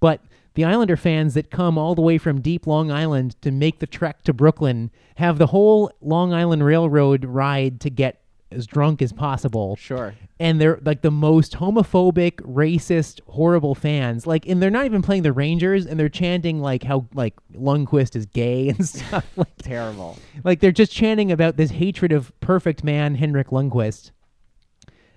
But 0.00 0.22
the 0.54 0.64
Islander 0.64 0.96
fans 0.96 1.34
that 1.34 1.50
come 1.50 1.76
all 1.76 1.94
the 1.94 2.02
way 2.02 2.16
from 2.16 2.40
deep 2.40 2.66
Long 2.66 2.90
Island 2.90 3.40
to 3.42 3.50
make 3.50 3.80
the 3.80 3.86
trek 3.86 4.22
to 4.24 4.32
Brooklyn 4.32 4.90
have 5.16 5.38
the 5.38 5.48
whole 5.48 5.90
Long 6.00 6.32
Island 6.32 6.64
Railroad 6.64 7.26
ride 7.26 7.80
to 7.82 7.90
get 7.90 8.22
as 8.50 8.66
drunk 8.66 9.02
as 9.02 9.12
possible. 9.12 9.76
Sure. 9.76 10.14
And 10.40 10.60
they're 10.60 10.78
like 10.82 11.02
the 11.02 11.10
most 11.10 11.54
homophobic, 11.54 12.36
racist, 12.36 13.20
horrible 13.26 13.74
fans. 13.74 14.26
Like, 14.26 14.46
and 14.46 14.62
they're 14.62 14.70
not 14.70 14.86
even 14.86 15.02
playing 15.02 15.22
the 15.22 15.32
Rangers, 15.32 15.86
and 15.86 15.98
they're 15.98 16.08
chanting 16.08 16.60
like 16.60 16.82
how 16.82 17.06
like 17.14 17.34
Lundqvist 17.54 18.16
is 18.16 18.26
gay 18.26 18.68
and 18.68 18.86
stuff. 18.88 19.26
like, 19.36 19.56
Terrible. 19.58 20.18
like 20.44 20.60
they're 20.60 20.72
just 20.72 20.92
chanting 20.92 21.30
about 21.32 21.56
this 21.56 21.70
hatred 21.70 22.12
of 22.12 22.32
perfect 22.40 22.82
man 22.84 23.14
Henrik 23.16 23.48
Lundqvist. 23.48 24.12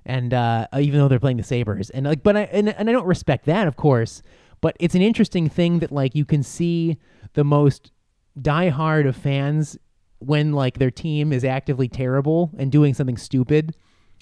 And 0.05 0.33
uh, 0.33 0.67
even 0.79 0.99
though 0.99 1.07
they're 1.07 1.19
playing 1.19 1.37
the 1.37 1.43
Sabres, 1.43 1.91
and 1.91 2.05
like, 2.07 2.23
but 2.23 2.35
I 2.35 2.41
and, 2.45 2.69
and 2.69 2.89
I 2.89 2.91
don't 2.91 3.05
respect 3.05 3.45
that, 3.45 3.67
of 3.67 3.75
course. 3.75 4.23
But 4.59 4.75
it's 4.79 4.95
an 4.95 5.01
interesting 5.01 5.47
thing 5.47 5.79
that 5.79 5.91
like 5.91 6.15
you 6.15 6.25
can 6.25 6.41
see 6.43 6.97
the 7.33 7.43
most 7.43 7.91
diehard 8.39 9.07
of 9.07 9.15
fans 9.15 9.77
when 10.21 10.53
like 10.53 10.77
their 10.77 10.91
team 10.91 11.33
is 11.33 11.43
actively 11.43 11.87
terrible 11.87 12.51
and 12.57 12.71
doing 12.71 12.93
something 12.93 13.17
stupid. 13.17 13.75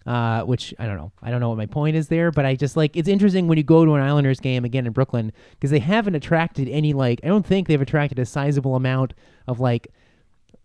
Uh, 0.06 0.43
which 0.43 0.74
I 0.80 0.88
don't 0.88 0.95
know. 0.95 1.12
I 1.22 1.30
don't 1.30 1.41
know 1.41 1.50
what 1.50 1.58
my 1.58 1.66
point 1.66 1.95
is 1.95 2.08
there, 2.08 2.32
but 2.32 2.45
I 2.45 2.56
just 2.56 2.78
like 2.78 2.95
it's 2.95 3.10
interesting 3.10 3.47
when 3.47 3.58
you 3.58 3.64
go 3.64 3.84
to 3.86 3.93
an 3.93 4.02
Islanders 4.02 4.39
game 4.39 4.64
again 4.64 4.88
in 4.88 4.93
Brooklyn 4.93 5.32
because 5.52 5.72
they 5.72 5.80
haven't 5.80 6.16
attracted 6.16 6.70
any 6.70 6.93
like 6.93 7.20
I 7.24 7.28
don't 7.28 7.45
think 7.45 7.68
they've 7.68 7.82
attracted 7.82 8.18
a 8.18 8.26
sizable 8.26 8.76
amount 8.76 9.14
of 9.45 9.60
like 9.60 9.89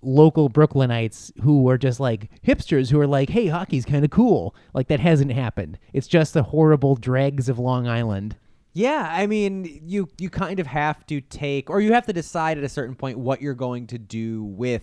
local 0.05 0.49
Brooklynites 0.49 1.33
who 1.43 1.69
are 1.69 1.79
just 1.79 2.01
like 2.01 2.31
hipsters 2.43 2.91
who 2.91 3.01
are 3.01 3.07
like, 3.07 3.31
hey, 3.31 3.49
hockey's 3.49 3.85
kind 3.85 4.05
of 4.05 4.11
cool. 4.11 4.55
Like 4.73 4.89
that 4.89 5.01
hasn't 5.01 5.33
happened. 5.33 5.79
It's 5.93 6.07
just 6.07 6.35
the 6.35 6.45
horrible 6.45 6.95
dregs 6.95 7.49
of 7.49 7.59
Long 7.59 7.89
Island. 7.89 8.37
Yeah, 8.73 9.09
I 9.11 9.29
mean, 9.29 9.83
you 9.85 10.09
you 10.19 10.29
kind 10.29 10.59
of 10.59 10.67
have 10.67 11.07
to 11.07 11.21
take, 11.21 11.71
or 11.71 11.81
you 11.81 11.93
have 11.93 12.07
to 12.07 12.13
decide 12.13 12.59
at 12.59 12.65
a 12.65 12.69
certain 12.69 12.97
point 12.97 13.19
what 13.19 13.41
you're 13.41 13.55
going 13.55 13.87
to 13.89 13.99
do 13.99 14.43
with 14.43 14.83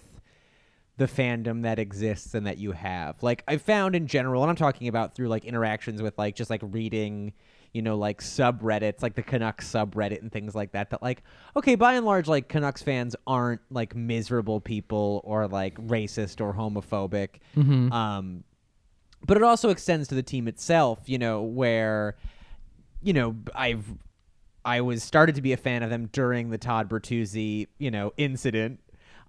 the 1.02 1.08
fandom 1.08 1.64
that 1.64 1.80
exists 1.80 2.36
and 2.36 2.46
that 2.46 2.60
you 2.60 2.74
have. 2.74 3.24
Like 3.24 3.44
I 3.48 3.58
found 3.58 3.96
in 3.96 4.06
general, 4.06 4.44
and 4.44 4.52
I'm 4.52 4.56
talking 4.56 4.88
about 4.88 5.16
through 5.16 5.30
like 5.30 5.46
interactions 5.46 6.00
with 6.00 6.16
like 6.16 6.36
just 6.36 6.52
like 6.52 6.62
reading, 6.64 7.34
you 7.74 7.82
know, 7.82 7.98
like 7.98 8.22
subreddits, 8.22 9.02
like 9.02 9.16
the 9.16 9.24
Canucks 9.24 9.68
subreddit 9.68 10.22
and 10.22 10.32
things 10.32 10.54
like 10.54 10.74
that. 10.74 10.92
That 10.92 11.02
like, 11.02 11.24
okay, 11.56 11.74
by 11.74 11.96
and 11.96 12.06
large, 12.06 12.28
like 12.28 12.50
Canucks 12.50 12.84
fans 12.84 13.16
aren't 13.26 13.62
like 13.72 13.96
miserable 13.96 14.62
people 14.62 15.22
or 15.24 15.48
like 15.48 15.74
racist 15.88 16.40
or 16.40 16.54
homophobic. 16.54 17.40
Um, 17.92 18.44
but 19.26 19.38
it 19.38 19.44
also 19.44 19.70
extends 19.70 20.08
to 20.10 20.16
the 20.16 20.22
team 20.22 20.48
itself, 20.48 21.00
you 21.08 21.18
know, 21.18 21.42
where 21.42 22.16
you 23.02 23.14
know, 23.14 23.38
I've 23.56 23.86
I 24.64 24.82
was 24.82 25.02
started 25.02 25.34
to 25.34 25.42
be 25.42 25.52
a 25.54 25.58
fan 25.58 25.82
of 25.82 25.90
them 25.90 26.10
during 26.14 26.52
the 26.52 26.60
Todd 26.60 26.90
Bertuzzi, 26.90 27.70
you 27.80 27.90
know, 27.90 28.14
incident. 28.18 28.82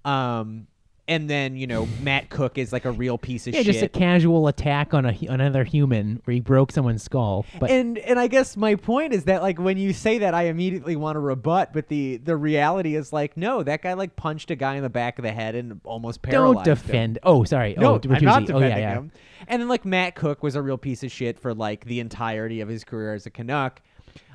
Um 0.04 0.66
and 1.08 1.28
then, 1.28 1.56
you 1.56 1.66
know, 1.66 1.88
Matt 2.00 2.30
Cooke 2.30 2.58
is 2.58 2.72
like 2.72 2.84
a 2.84 2.92
real 2.92 3.18
piece 3.18 3.46
of 3.46 3.54
Yeah, 3.54 3.62
shit. 3.62 3.72
just 3.72 3.82
a 3.82 3.88
casual 3.88 4.46
attack 4.46 4.94
on 4.94 5.04
a 5.04 5.16
another 5.28 5.64
human 5.64 6.22
where 6.24 6.34
he 6.34 6.40
broke 6.40 6.70
someone's 6.70 7.02
skull. 7.02 7.44
But 7.58 7.70
and 7.70 7.98
and 7.98 8.20
I 8.20 8.28
guess 8.28 8.56
my 8.56 8.76
point 8.76 9.12
is 9.12 9.24
that 9.24 9.42
like 9.42 9.58
when 9.58 9.78
you 9.78 9.92
say 9.92 10.18
that 10.18 10.32
I 10.32 10.44
immediately 10.44 10.94
want 10.94 11.16
to 11.16 11.20
rebut, 11.20 11.72
but 11.72 11.88
the 11.88 12.18
the 12.18 12.36
reality 12.36 12.94
is 12.94 13.12
like 13.12 13.36
no, 13.36 13.62
that 13.64 13.82
guy 13.82 13.94
like 13.94 14.14
punched 14.14 14.50
a 14.52 14.56
guy 14.56 14.76
in 14.76 14.82
the 14.82 14.90
back 14.90 15.18
of 15.18 15.24
the 15.24 15.32
head 15.32 15.54
and 15.56 15.80
almost 15.84 16.22
paralyzed 16.22 16.64
don't 16.64 16.78
him. 16.78 16.86
defend. 16.86 17.18
Oh, 17.24 17.44
sorry. 17.44 17.74
No, 17.76 17.94
oh, 17.94 18.00
I'm 18.04 18.24
not 18.24 18.46
defending 18.46 18.56
oh, 18.56 18.60
yeah, 18.60 18.78
yeah. 18.78 18.94
him. 18.94 19.12
And 19.48 19.60
then 19.60 19.68
like 19.68 19.84
Matt 19.84 20.14
Cooke 20.14 20.42
was 20.42 20.54
a 20.54 20.62
real 20.62 20.78
piece 20.78 21.02
of 21.02 21.10
shit 21.10 21.38
for 21.38 21.52
like 21.52 21.84
the 21.84 21.98
entirety 21.98 22.60
of 22.60 22.68
his 22.68 22.84
career 22.84 23.12
as 23.14 23.26
a 23.26 23.30
Canuck. 23.30 23.82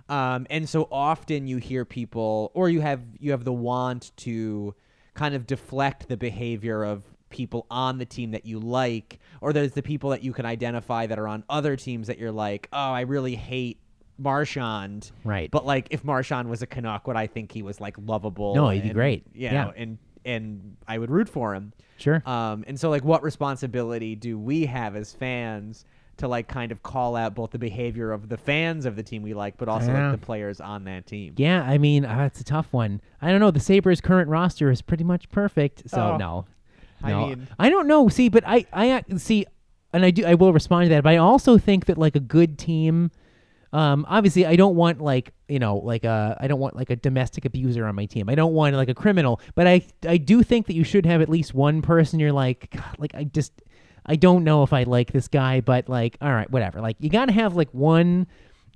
Um, 0.10 0.48
and 0.50 0.68
so 0.68 0.88
often 0.92 1.48
you 1.48 1.58
hear 1.58 1.86
people, 1.86 2.52
or 2.54 2.70
you 2.70 2.82
have 2.82 3.02
you 3.20 3.32
have 3.32 3.44
the 3.44 3.54
want 3.54 4.12
to 4.18 4.74
kind 5.18 5.36
of 5.36 5.46
deflect 5.46 6.08
the 6.08 6.16
behavior 6.16 6.84
of 6.84 7.04
people 7.30 7.66
on 7.70 7.98
the 7.98 8.06
team 8.06 8.32
that 8.32 8.46
you 8.46 8.60
like, 8.60 9.20
or 9.42 9.52
there's 9.52 9.74
the 9.74 9.82
people 9.84 10.12
that 10.12 10.24
you 10.24 10.32
can 10.32 10.46
identify 10.46 11.06
that 11.08 11.20
are 11.20 11.28
on 11.28 11.44
other 11.50 11.76
teams 11.76 12.08
that 12.08 12.18
you're 12.18 12.32
like, 12.32 12.70
oh, 12.72 12.78
I 12.78 13.02
really 13.02 13.36
hate 13.36 13.80
Marchand. 14.18 15.12
Right. 15.24 15.50
But 15.52 15.66
like, 15.66 15.88
if 15.92 16.04
Marchand 16.04 16.50
was 16.50 16.62
a 16.62 16.68
Canuck, 16.68 17.08
would 17.08 17.16
I 17.16 17.28
think 17.28 17.52
he 17.52 17.64
was 17.64 17.82
like 17.82 17.96
lovable? 18.06 18.56
No, 18.56 18.70
he'd 18.70 18.84
be 18.84 18.90
great. 18.90 19.24
You 19.34 19.50
Yeah. 19.50 19.72
and 19.76 19.98
and 20.26 20.76
I 20.88 20.98
would 20.98 21.10
root 21.10 21.30
for 21.30 21.56
him. 21.56 21.72
Sure. 21.98 22.22
Um, 22.26 22.66
and 22.68 22.78
so 22.80 22.90
like, 22.90 23.04
what 23.06 23.24
responsibility 23.24 24.16
do 24.16 24.38
we 24.38 24.66
have 24.66 24.96
as 24.96 25.14
fans 25.14 25.86
to 26.18 26.28
like 26.28 26.48
kind 26.48 26.72
of 26.72 26.84
call 26.84 27.16
out 27.16 27.36
both 27.36 27.52
the 27.52 27.60
behavior 27.60 28.12
of 28.12 28.30
the 28.30 28.38
fans 28.38 28.86
of 28.86 28.96
the 28.96 29.04
team 29.04 29.22
we 29.24 29.34
like, 29.34 29.58
but 29.58 29.68
also 29.68 29.88
Yeah. 29.92 30.10
like 30.12 30.20
the 30.20 30.26
players 30.26 30.60
on 30.62 30.84
that 30.86 31.06
team? 31.08 31.34
yeah, 31.38 31.62
I 31.64 31.78
mean, 31.78 32.06
uh, 32.06 32.24
it's 32.26 32.42
a 32.42 32.44
tough 32.44 32.68
one. 32.72 33.02
I 33.22 33.32
don't 33.32 33.40
know. 33.40 33.52
The 33.52 33.60
Sabres' 33.60 34.02
current 34.02 34.30
roster 34.30 34.70
is 34.72 34.82
pretty 34.82 35.04
much 35.04 35.30
perfect. 35.30 35.90
So, 35.90 36.14
Oh. 36.14 36.18
no. 36.18 36.46
I 37.04 37.10
No. 37.12 37.28
mean- 37.28 37.48
I 37.60 37.70
don't 37.70 37.88
know. 37.88 38.10
See, 38.10 38.30
but 38.30 38.44
I, 38.48 38.66
I 38.74 39.04
see, 39.18 39.46
and 39.94 40.04
I 40.04 40.12
do, 40.12 40.26
I 40.26 40.34
will 40.34 40.52
respond 40.54 40.86
to 40.86 40.90
that. 40.90 41.04
But 41.04 41.12
I 41.14 41.18
also 41.18 41.58
think 41.58 41.86
that 41.86 41.98
like 41.98 42.16
a 42.16 42.20
good 42.20 42.58
team, 42.58 43.12
Um, 43.74 44.06
obviously, 44.08 44.46
I 44.46 44.56
don't 44.56 44.78
want 44.78 45.02
like 45.02 45.34
you 45.50 45.60
know 45.60 45.76
like 45.76 46.06
a 46.06 46.38
I 46.40 46.48
don't 46.48 46.60
want 46.60 46.78
like 46.78 46.90
a 46.90 46.96
domestic 46.96 47.44
abuser 47.44 47.86
on 47.86 47.96
my 47.96 48.06
team. 48.06 48.30
I 48.30 48.34
don't 48.34 48.54
want 48.54 48.74
like 48.78 48.88
a 48.88 48.94
criminal, 48.94 49.42
but 49.56 49.68
I 49.68 49.82
I 50.08 50.16
do 50.16 50.42
think 50.42 50.68
that 50.68 50.74
you 50.74 50.86
should 50.86 51.06
have 51.06 51.22
at 51.22 51.28
least 51.28 51.54
one 51.54 51.82
person. 51.82 52.18
You're 52.18 52.32
like 52.32 52.70
God, 52.72 52.96
like 52.98 53.14
I 53.14 53.26
just 53.26 53.52
I 54.08 54.16
don't 54.16 54.44
know 54.44 54.64
if 54.64 54.74
I 54.74 54.84
like 54.84 55.12
this 55.12 55.28
guy, 55.28 55.62
but 55.62 55.90
like 55.90 56.18
all 56.22 56.32
right, 56.32 56.50
whatever. 56.50 56.82
Like 56.82 56.98
you 57.00 57.10
got 57.10 57.26
to 57.26 57.34
have 57.34 57.56
like 57.56 57.70
one 57.74 58.28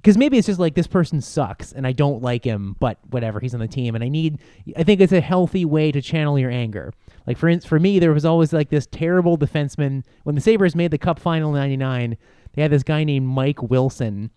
because 0.01 0.17
maybe 0.17 0.37
it's 0.37 0.47
just 0.47 0.59
like 0.59 0.73
this 0.73 0.87
person 0.87 1.21
sucks 1.21 1.71
and 1.71 1.85
I 1.85 1.91
don't 1.91 2.23
like 2.23 2.43
him, 2.43 2.75
but 2.79 2.97
whatever, 3.11 3.39
he's 3.39 3.53
on 3.53 3.59
the 3.59 3.67
team, 3.67 3.93
and 3.93 4.03
I 4.03 4.09
need. 4.09 4.39
I 4.75 4.83
think 4.83 4.99
it's 4.99 5.13
a 5.13 5.21
healthy 5.21 5.63
way 5.63 5.91
to 5.91 6.01
channel 6.01 6.39
your 6.39 6.51
anger. 6.51 6.93
Like 7.27 7.37
for 7.37 7.59
for 7.61 7.79
me, 7.79 7.99
there 7.99 8.13
was 8.13 8.25
always 8.25 8.51
like 8.51 8.69
this 8.69 8.87
terrible 8.87 9.37
defenseman 9.37 10.03
when 10.23 10.35
the 10.35 10.41
Sabres 10.41 10.75
made 10.75 10.91
the 10.91 10.97
Cup 10.97 11.19
final 11.19 11.55
in 11.55 11.61
'99. 11.61 12.17
They 12.53 12.61
had 12.61 12.71
this 12.71 12.83
guy 12.83 13.03
named 13.03 13.27
Mike 13.27 13.61
Wilson, 13.61 14.31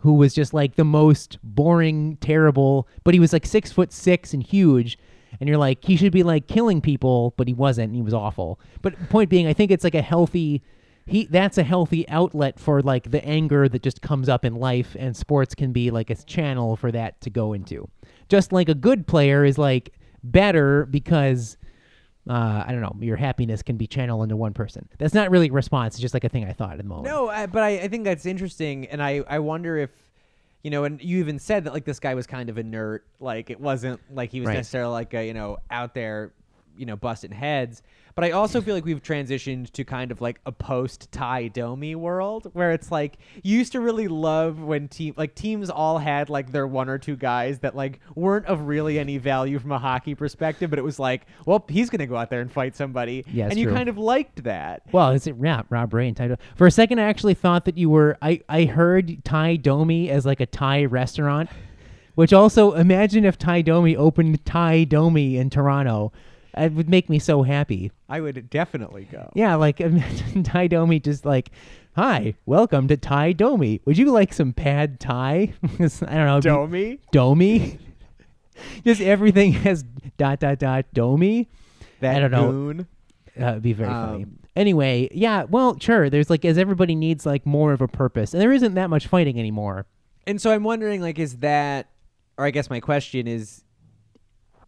who 0.00 0.14
was 0.14 0.34
just 0.34 0.52
like 0.52 0.76
the 0.76 0.84
most 0.84 1.38
boring, 1.42 2.16
terrible, 2.20 2.86
but 3.02 3.14
he 3.14 3.20
was 3.20 3.32
like 3.32 3.46
six 3.46 3.72
foot 3.72 3.92
six 3.92 4.34
and 4.34 4.42
huge. 4.42 4.98
And 5.40 5.48
you're 5.48 5.58
like, 5.58 5.84
he 5.84 5.96
should 5.96 6.12
be 6.12 6.22
like 6.22 6.46
killing 6.46 6.80
people, 6.80 7.34
but 7.36 7.48
he 7.48 7.54
wasn't. 7.54 7.88
And 7.88 7.96
he 7.96 8.02
was 8.02 8.14
awful. 8.14 8.60
But 8.80 8.94
point 9.08 9.30
being, 9.30 9.46
I 9.46 9.52
think 9.52 9.70
it's 9.70 9.84
like 9.84 9.94
a 9.94 10.02
healthy 10.02 10.62
he 11.04 11.24
that's 11.24 11.58
a 11.58 11.64
healthy 11.64 12.08
outlet 12.08 12.60
for 12.60 12.80
like 12.80 13.10
the 13.10 13.24
anger 13.24 13.68
that 13.68 13.82
just 13.82 14.02
comes 14.02 14.28
up 14.28 14.44
in 14.44 14.54
life 14.54 14.94
and 14.96 15.16
sports 15.16 15.52
can 15.52 15.72
be 15.72 15.90
like 15.90 16.10
a 16.10 16.14
channel 16.14 16.76
for 16.76 16.92
that 16.92 17.20
to 17.20 17.28
go 17.28 17.54
into 17.54 17.88
just 18.28 18.52
like 18.52 18.68
a 18.68 18.74
good 18.74 19.04
player 19.06 19.44
is 19.44 19.58
like 19.58 19.92
better 20.22 20.86
because 20.86 21.56
uh, 22.30 22.62
I 22.66 22.70
don't 22.70 22.82
know. 22.82 22.94
Your 23.00 23.16
happiness 23.16 23.62
can 23.62 23.76
be 23.76 23.86
channeled 23.86 24.22
into 24.22 24.36
one 24.36 24.54
person. 24.54 24.88
That's 24.98 25.14
not 25.14 25.30
really 25.30 25.48
a 25.48 25.52
response. 25.52 25.94
It's 25.94 26.00
just 26.00 26.14
like 26.14 26.24
a 26.24 26.28
thing 26.28 26.44
I 26.44 26.52
thought 26.52 26.72
at 26.72 26.78
the 26.78 26.84
moment. 26.84 27.06
No, 27.08 27.28
I, 27.28 27.46
but 27.46 27.64
I, 27.64 27.80
I 27.80 27.88
think 27.88 28.04
that's 28.04 28.26
interesting, 28.26 28.86
and 28.86 29.02
I, 29.02 29.24
I 29.28 29.40
wonder 29.40 29.76
if, 29.76 29.90
you 30.62 30.70
know, 30.70 30.84
and 30.84 31.02
you 31.02 31.18
even 31.18 31.38
said 31.38 31.64
that 31.64 31.72
like 31.72 31.84
this 31.84 31.98
guy 32.00 32.14
was 32.14 32.26
kind 32.26 32.48
of 32.48 32.58
inert, 32.58 33.04
like 33.20 33.50
it 33.50 33.60
wasn't 33.60 34.00
like 34.14 34.30
he 34.30 34.40
was 34.40 34.48
Right. 34.48 34.54
necessarily 34.56 34.92
like 34.92 35.12
a, 35.14 35.26
you 35.26 35.34
know 35.34 35.58
out 35.70 35.94
there, 35.94 36.32
you 36.76 36.86
know, 36.86 36.96
busting 36.96 37.32
heads. 37.32 37.82
But 38.14 38.24
I 38.24 38.32
also 38.32 38.60
feel 38.60 38.74
like 38.74 38.84
we've 38.84 39.02
transitioned 39.02 39.70
to 39.70 39.84
kind 39.84 40.10
of 40.10 40.20
like 40.20 40.38
a 40.44 40.52
post 40.52 41.10
Ty 41.12 41.48
Domi 41.48 41.94
world 41.94 42.50
where 42.52 42.72
it's 42.72 42.90
like 42.92 43.16
you 43.42 43.56
used 43.56 43.72
to 43.72 43.80
really 43.80 44.06
love 44.06 44.60
when 44.60 44.86
team 44.88 45.14
like 45.16 45.34
teams 45.34 45.70
all 45.70 45.96
had 45.96 46.28
like 46.28 46.52
their 46.52 46.66
one 46.66 46.90
or 46.90 46.98
two 46.98 47.16
guys 47.16 47.60
that 47.60 47.74
like 47.74 48.00
weren't 48.14 48.44
of 48.44 48.66
really 48.66 48.98
any 48.98 49.16
value 49.16 49.58
from 49.58 49.72
a 49.72 49.78
hockey 49.78 50.14
perspective, 50.14 50.68
but 50.68 50.78
it 50.78 50.82
was 50.82 50.98
like, 50.98 51.22
well, 51.46 51.64
he's 51.70 51.88
gonna 51.88 52.06
go 52.06 52.16
out 52.16 52.28
there 52.28 52.42
and 52.42 52.52
fight 52.52 52.76
somebody, 52.76 53.24
Yeah, 53.32 53.46
it's 53.46 53.52
and 53.52 53.58
you 53.58 53.68
true. 53.68 53.74
kind 53.74 53.88
of 53.88 53.96
liked 53.96 54.44
that. 54.44 54.82
Well, 54.92 55.12
is 55.12 55.26
it 55.26 55.36
yeah, 55.42 55.62
Rob 55.70 55.94
Ray 55.94 56.08
and 56.08 56.16
Ty? 56.16 56.28
Do- 56.28 56.36
For 56.54 56.66
a 56.66 56.70
second, 56.70 56.98
I 56.98 57.04
actually 57.04 57.32
thought 57.34 57.64
that 57.64 57.78
you 57.78 57.88
were. 57.88 58.18
I 58.20 58.42
I 58.46 58.64
heard 58.66 59.24
Thai 59.24 59.56
Domi 59.56 60.10
as 60.10 60.26
like 60.26 60.40
a 60.40 60.46
Thai 60.46 60.84
restaurant, 60.84 61.48
which 62.14 62.34
also 62.34 62.72
imagine 62.72 63.24
if 63.24 63.38
Thai 63.38 63.62
Domi 63.62 63.96
opened 63.96 64.44
Thai 64.44 64.84
Domi 64.84 65.38
in 65.38 65.48
Toronto. 65.48 66.12
It 66.56 66.72
would 66.72 66.88
make 66.88 67.08
me 67.08 67.18
so 67.18 67.42
happy. 67.42 67.90
I 68.08 68.20
would 68.20 68.50
definitely 68.50 69.04
go. 69.10 69.30
Yeah, 69.34 69.54
like 69.54 69.80
imagine 69.80 70.42
Thai 70.42 70.66
Domi 70.66 71.00
just 71.00 71.24
like, 71.24 71.50
hi, 71.96 72.34
welcome 72.46 72.88
to 72.88 72.96
Thai 72.96 73.32
Domi. 73.32 73.80
Would 73.84 73.96
you 73.98 74.10
like 74.10 74.32
some 74.32 74.52
pad 74.52 75.00
Thai? 75.00 75.54
I 75.62 75.88
don't 75.88 76.04
know. 76.10 76.38
it'd 76.38 76.44
be- 76.44 76.48
Domi. 76.50 76.98
Domi. 77.12 77.78
just 78.84 79.00
everything 79.00 79.52
has 79.52 79.82
dot 80.18 80.40
dot 80.40 80.58
dot 80.58 80.86
Domi. 80.92 81.48
That 82.00 82.16
I 82.16 82.20
don't 82.20 82.30
know. 82.32 82.50
goon. 82.50 82.86
Uh, 83.40 83.46
it'd 83.52 83.62
be 83.62 83.72
very 83.72 83.88
funny. 83.90 84.24
Um, 84.24 84.38
Anyway, 84.54 85.08
yeah, 85.14 85.44
well, 85.44 85.78
sure. 85.80 86.10
There's 86.10 86.28
like 86.28 86.44
as 86.44 86.58
everybody 86.58 86.94
needs 86.94 87.24
like 87.24 87.46
more 87.46 87.72
of 87.72 87.80
a 87.80 87.88
purpose, 87.88 88.34
and 88.34 88.42
there 88.42 88.52
isn't 88.52 88.74
that 88.74 88.90
much 88.90 89.06
fighting 89.06 89.38
anymore. 89.38 89.86
And 90.26 90.42
so 90.42 90.50
I'm 90.52 90.62
wondering, 90.62 91.00
like, 91.00 91.18
is 91.18 91.38
that, 91.38 91.88
or 92.36 92.44
I 92.44 92.50
guess 92.50 92.68
my 92.68 92.78
question 92.78 93.26
is, 93.26 93.64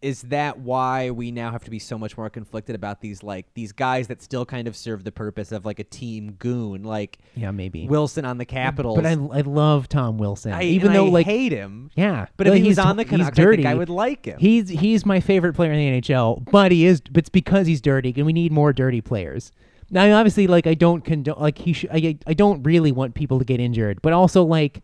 is 0.05 0.21
that 0.23 0.59
why 0.59 1.09
we 1.09 1.31
now 1.31 1.51
have 1.51 1.63
to 1.63 1.71
be 1.71 1.79
so 1.79 1.97
much 1.97 2.15
more 2.15 2.29
conflicted 2.29 2.75
about 2.75 3.01
these, 3.01 3.23
like, 3.23 3.45
these 3.55 3.71
guys 3.71 4.07
that 4.07 4.21
still 4.21 4.45
kind 4.45 4.67
of 4.67 4.75
serve 4.75 5.03
the 5.03 5.11
purpose 5.11 5.51
of 5.51 5.65
like 5.65 5.79
a 5.79 5.83
team 5.83 6.33
goon, 6.33 6.83
like 6.83 7.17
Yeah, 7.35 7.49
maybe. 7.49 7.87
Wilson 7.87 8.23
on 8.23 8.37
the 8.37 8.45
Capitals? 8.45 8.97
but 8.97 9.05
I, 9.07 9.13
I 9.13 9.41
love 9.41 9.89
Tom 9.89 10.17
Wilson, 10.19 10.53
I- 10.53 10.61
even 10.63 10.93
though 10.93 11.07
I 11.07 11.09
like 11.09 11.25
hate 11.25 11.51
him. 11.51 11.89
yeah, 11.95 12.27
But 12.37 12.45
if 12.47 12.51
like, 12.53 12.61
he 12.61 12.67
was 12.69 12.77
he's- 12.77 12.87
on 12.87 12.97
the 12.97 13.03
he's 13.03 13.09
Canucks, 13.09 13.39
I 13.39 13.41
dirty. 13.43 13.63
think 13.63 13.67
I 13.67 13.73
would 13.75 13.89
like 13.89 14.25
him. 14.25 14.37
He's 14.39 14.69
he's 14.69 15.05
my 15.05 15.19
favorite 15.19 15.53
player 15.55 15.71
in 15.71 15.79
the 15.79 16.01
NHL, 16.01 16.49
but 16.51 16.71
he 16.71 16.85
is. 16.85 17.01
But 17.01 17.17
it's 17.19 17.29
because 17.29 17.65
he's 17.65 17.81
dirty, 17.81 18.13
and 18.15 18.25
we 18.27 18.33
need 18.33 18.51
more 18.51 18.73
dirty 18.73 19.01
players. 19.01 19.51
Now, 19.89 20.15
obviously, 20.17 20.45
like 20.47 20.67
I 20.67 20.73
don't 20.75 21.03
condone, 21.03 21.39
like 21.39 21.57
he, 21.57 21.73
sh- 21.73 21.85
I, 21.91 22.17
I 22.27 22.33
don't 22.33 22.61
really 22.63 22.91
want 22.91 23.15
people 23.15 23.39
to 23.39 23.45
get 23.45 23.59
injured, 23.59 24.01
but 24.01 24.13
also 24.13 24.43
like, 24.43 24.81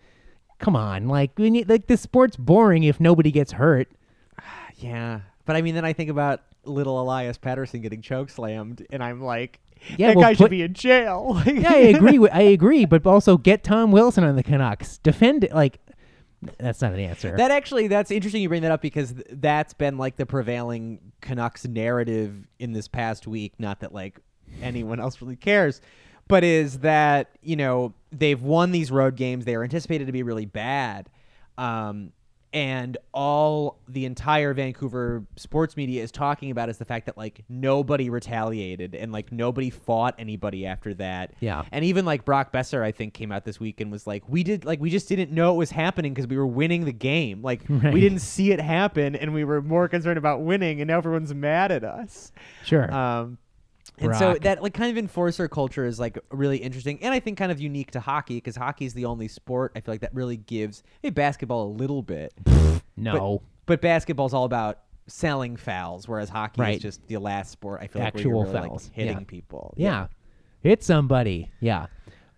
come 0.59 0.75
on, 0.75 1.07
like 1.07 1.31
we 1.37 1.49
need, 1.49 1.69
like 1.69 1.87
the 1.87 1.97
sport's 1.97 2.37
boring 2.37 2.83
if 2.83 2.99
nobody 2.99 3.31
gets 3.31 3.51
hurt. 3.53 3.87
Yeah, 4.81 5.21
but 5.45 5.55
I 5.55 5.61
mean, 5.61 5.75
then 5.75 5.85
I 5.85 5.93
think 5.93 6.09
about 6.09 6.41
little 6.65 7.01
Elias 7.01 7.37
Pettersson 7.37 7.81
getting 7.81 8.01
choke 8.01 8.29
slammed, 8.29 8.85
and 8.91 9.03
I'm 9.03 9.21
like, 9.21 9.59
Yeah, 9.97 10.07
that 10.07 10.17
well, 10.17 10.29
guy 10.29 10.33
should 10.33 10.51
be 10.51 10.61
in 10.61 10.73
jail. 10.73 11.41
Yeah, 11.45 11.71
I 11.71 11.77
agree. 11.77 12.19
With, 12.19 12.31
I 12.33 12.41
agree, 12.41 12.85
but 12.85 13.05
also 13.05 13.37
get 13.37 13.63
Tom 13.63 13.91
Wilson 13.91 14.23
on 14.23 14.35
the 14.35 14.43
Canucks. 14.43 14.97
Defend 14.99 15.43
it. 15.43 15.53
Like 15.53 15.79
that's 16.57 16.81
not 16.81 16.93
an 16.93 16.99
answer. 16.99 17.35
That 17.37 17.51
actually, 17.51 17.87
that's 17.87 18.09
interesting 18.09 18.41
you 18.41 18.49
bring 18.49 18.63
that 18.63 18.71
up 18.71 18.81
because 18.81 19.13
th- 19.13 19.27
that's 19.31 19.73
been 19.73 19.97
like 19.97 20.15
the 20.15 20.25
prevailing 20.25 20.99
Canucks 21.21 21.65
narrative 21.67 22.47
in 22.59 22.73
this 22.73 22.87
past 22.87 23.27
week. 23.27 23.53
Not 23.59 23.81
that 23.81 23.93
like 23.93 24.19
anyone 24.61 24.99
else 24.99 25.21
really 25.21 25.35
cares, 25.35 25.81
but 26.27 26.43
is 26.43 26.79
that 26.79 27.29
you 27.41 27.55
know 27.55 27.93
they've 28.11 28.41
won 28.41 28.71
these 28.71 28.91
road 28.91 29.15
games. 29.15 29.45
They 29.45 29.55
are 29.55 29.63
anticipated 29.63 30.07
to 30.07 30.11
be 30.11 30.23
really 30.23 30.45
bad, 30.45 31.09
um, 31.57 32.11
and 32.53 32.97
all 33.13 33.77
the 33.87 34.05
entire 34.05 34.53
Vancouver 34.53 35.23
sports 35.37 35.77
media 35.77 36.03
is 36.03 36.11
talking 36.11 36.51
about 36.51 36.67
is 36.69 36.77
the 36.77 36.85
fact 36.85 37.05
that 37.05 37.17
like 37.17 37.43
nobody 37.47 38.09
retaliated 38.09 38.93
and 38.93 39.11
like 39.11 39.31
nobody 39.31 39.69
fought 39.69 40.15
anybody 40.19 40.65
after 40.65 40.93
that. 40.95 41.33
Yeah. 41.39 41.63
And 41.71 41.85
even 41.85 42.03
like 42.05 42.25
Brock 42.25 42.51
Boeser, 42.51 42.81
I 42.83 42.91
think, 42.91 43.13
came 43.13 43.31
out 43.31 43.45
this 43.45 43.59
week 43.59 43.79
and 43.79 43.91
was 43.91 44.05
like, 44.05 44.27
"We 44.27 44.43
did 44.43 44.65
like 44.65 44.81
we 44.81 44.89
just 44.89 45.07
didn't 45.07 45.31
know 45.31 45.53
it 45.53 45.57
was 45.57 45.71
happening 45.71 46.13
because 46.13 46.27
we 46.27 46.37
were 46.37 46.47
winning 46.47 46.85
the 46.85 46.91
game. 46.93 47.41
Like 47.41 47.61
Right. 47.69 47.93
we 47.93 48.01
didn't 48.01 48.19
see 48.19 48.51
it 48.51 48.59
happen, 48.59 49.15
and 49.15 49.33
we 49.33 49.43
were 49.45 49.61
more 49.61 49.87
concerned 49.87 50.17
about 50.17 50.41
winning, 50.41 50.81
and 50.81 50.89
now 50.89 50.97
everyone's 50.97 51.33
mad 51.33 51.71
at 51.71 51.83
us." 51.83 52.31
sure. 52.65 52.93
Um, 52.93 53.37
and 54.01 54.15
so 54.15 54.33
that 54.41 54.61
like 54.63 54.73
kind 54.73 54.91
of 54.91 54.97
enforcer 54.97 55.47
culture 55.47 55.85
is 55.85 55.99
like 55.99 56.17
really 56.31 56.57
interesting, 56.57 56.99
and 57.01 57.13
I 57.13 57.19
think 57.19 57.37
kind 57.37 57.51
of 57.51 57.59
unique 57.59 57.91
to 57.91 57.99
hockey 57.99 58.35
because 58.35 58.55
hockey 58.55 58.85
is 58.85 58.93
the 58.93 59.05
only 59.05 59.27
sport 59.27 59.71
I 59.75 59.81
feel 59.81 59.93
like 59.93 60.01
that 60.01 60.13
really 60.13 60.37
gives 60.37 60.83
hey 61.01 61.09
basketball 61.09 61.67
a 61.67 61.71
little 61.73 62.01
bit, 62.01 62.33
no. 62.97 63.41
but 63.65 63.81
basketball's 63.81 64.33
all 64.33 64.45
about 64.45 64.79
selling 65.07 65.55
fouls, 65.57 66.07
whereas 66.07 66.29
hockey 66.29 66.61
Right. 66.61 66.75
is 66.77 66.81
just 66.81 67.07
the 67.07 67.17
last 67.17 67.51
sport 67.51 67.81
I 67.81 67.87
feel 67.87 68.01
like 68.01 68.15
Actual 68.15 68.31
where 68.31 68.45
you're 68.45 68.53
really, 68.53 68.67
fouls. 68.69 68.83
like, 68.85 68.93
hitting 68.95 69.17
Yeah. 69.19 69.23
people. 69.27 69.73
yeah. 69.77 70.07
Hit 70.61 70.83
somebody. 70.83 71.49
Yeah. 71.59 71.87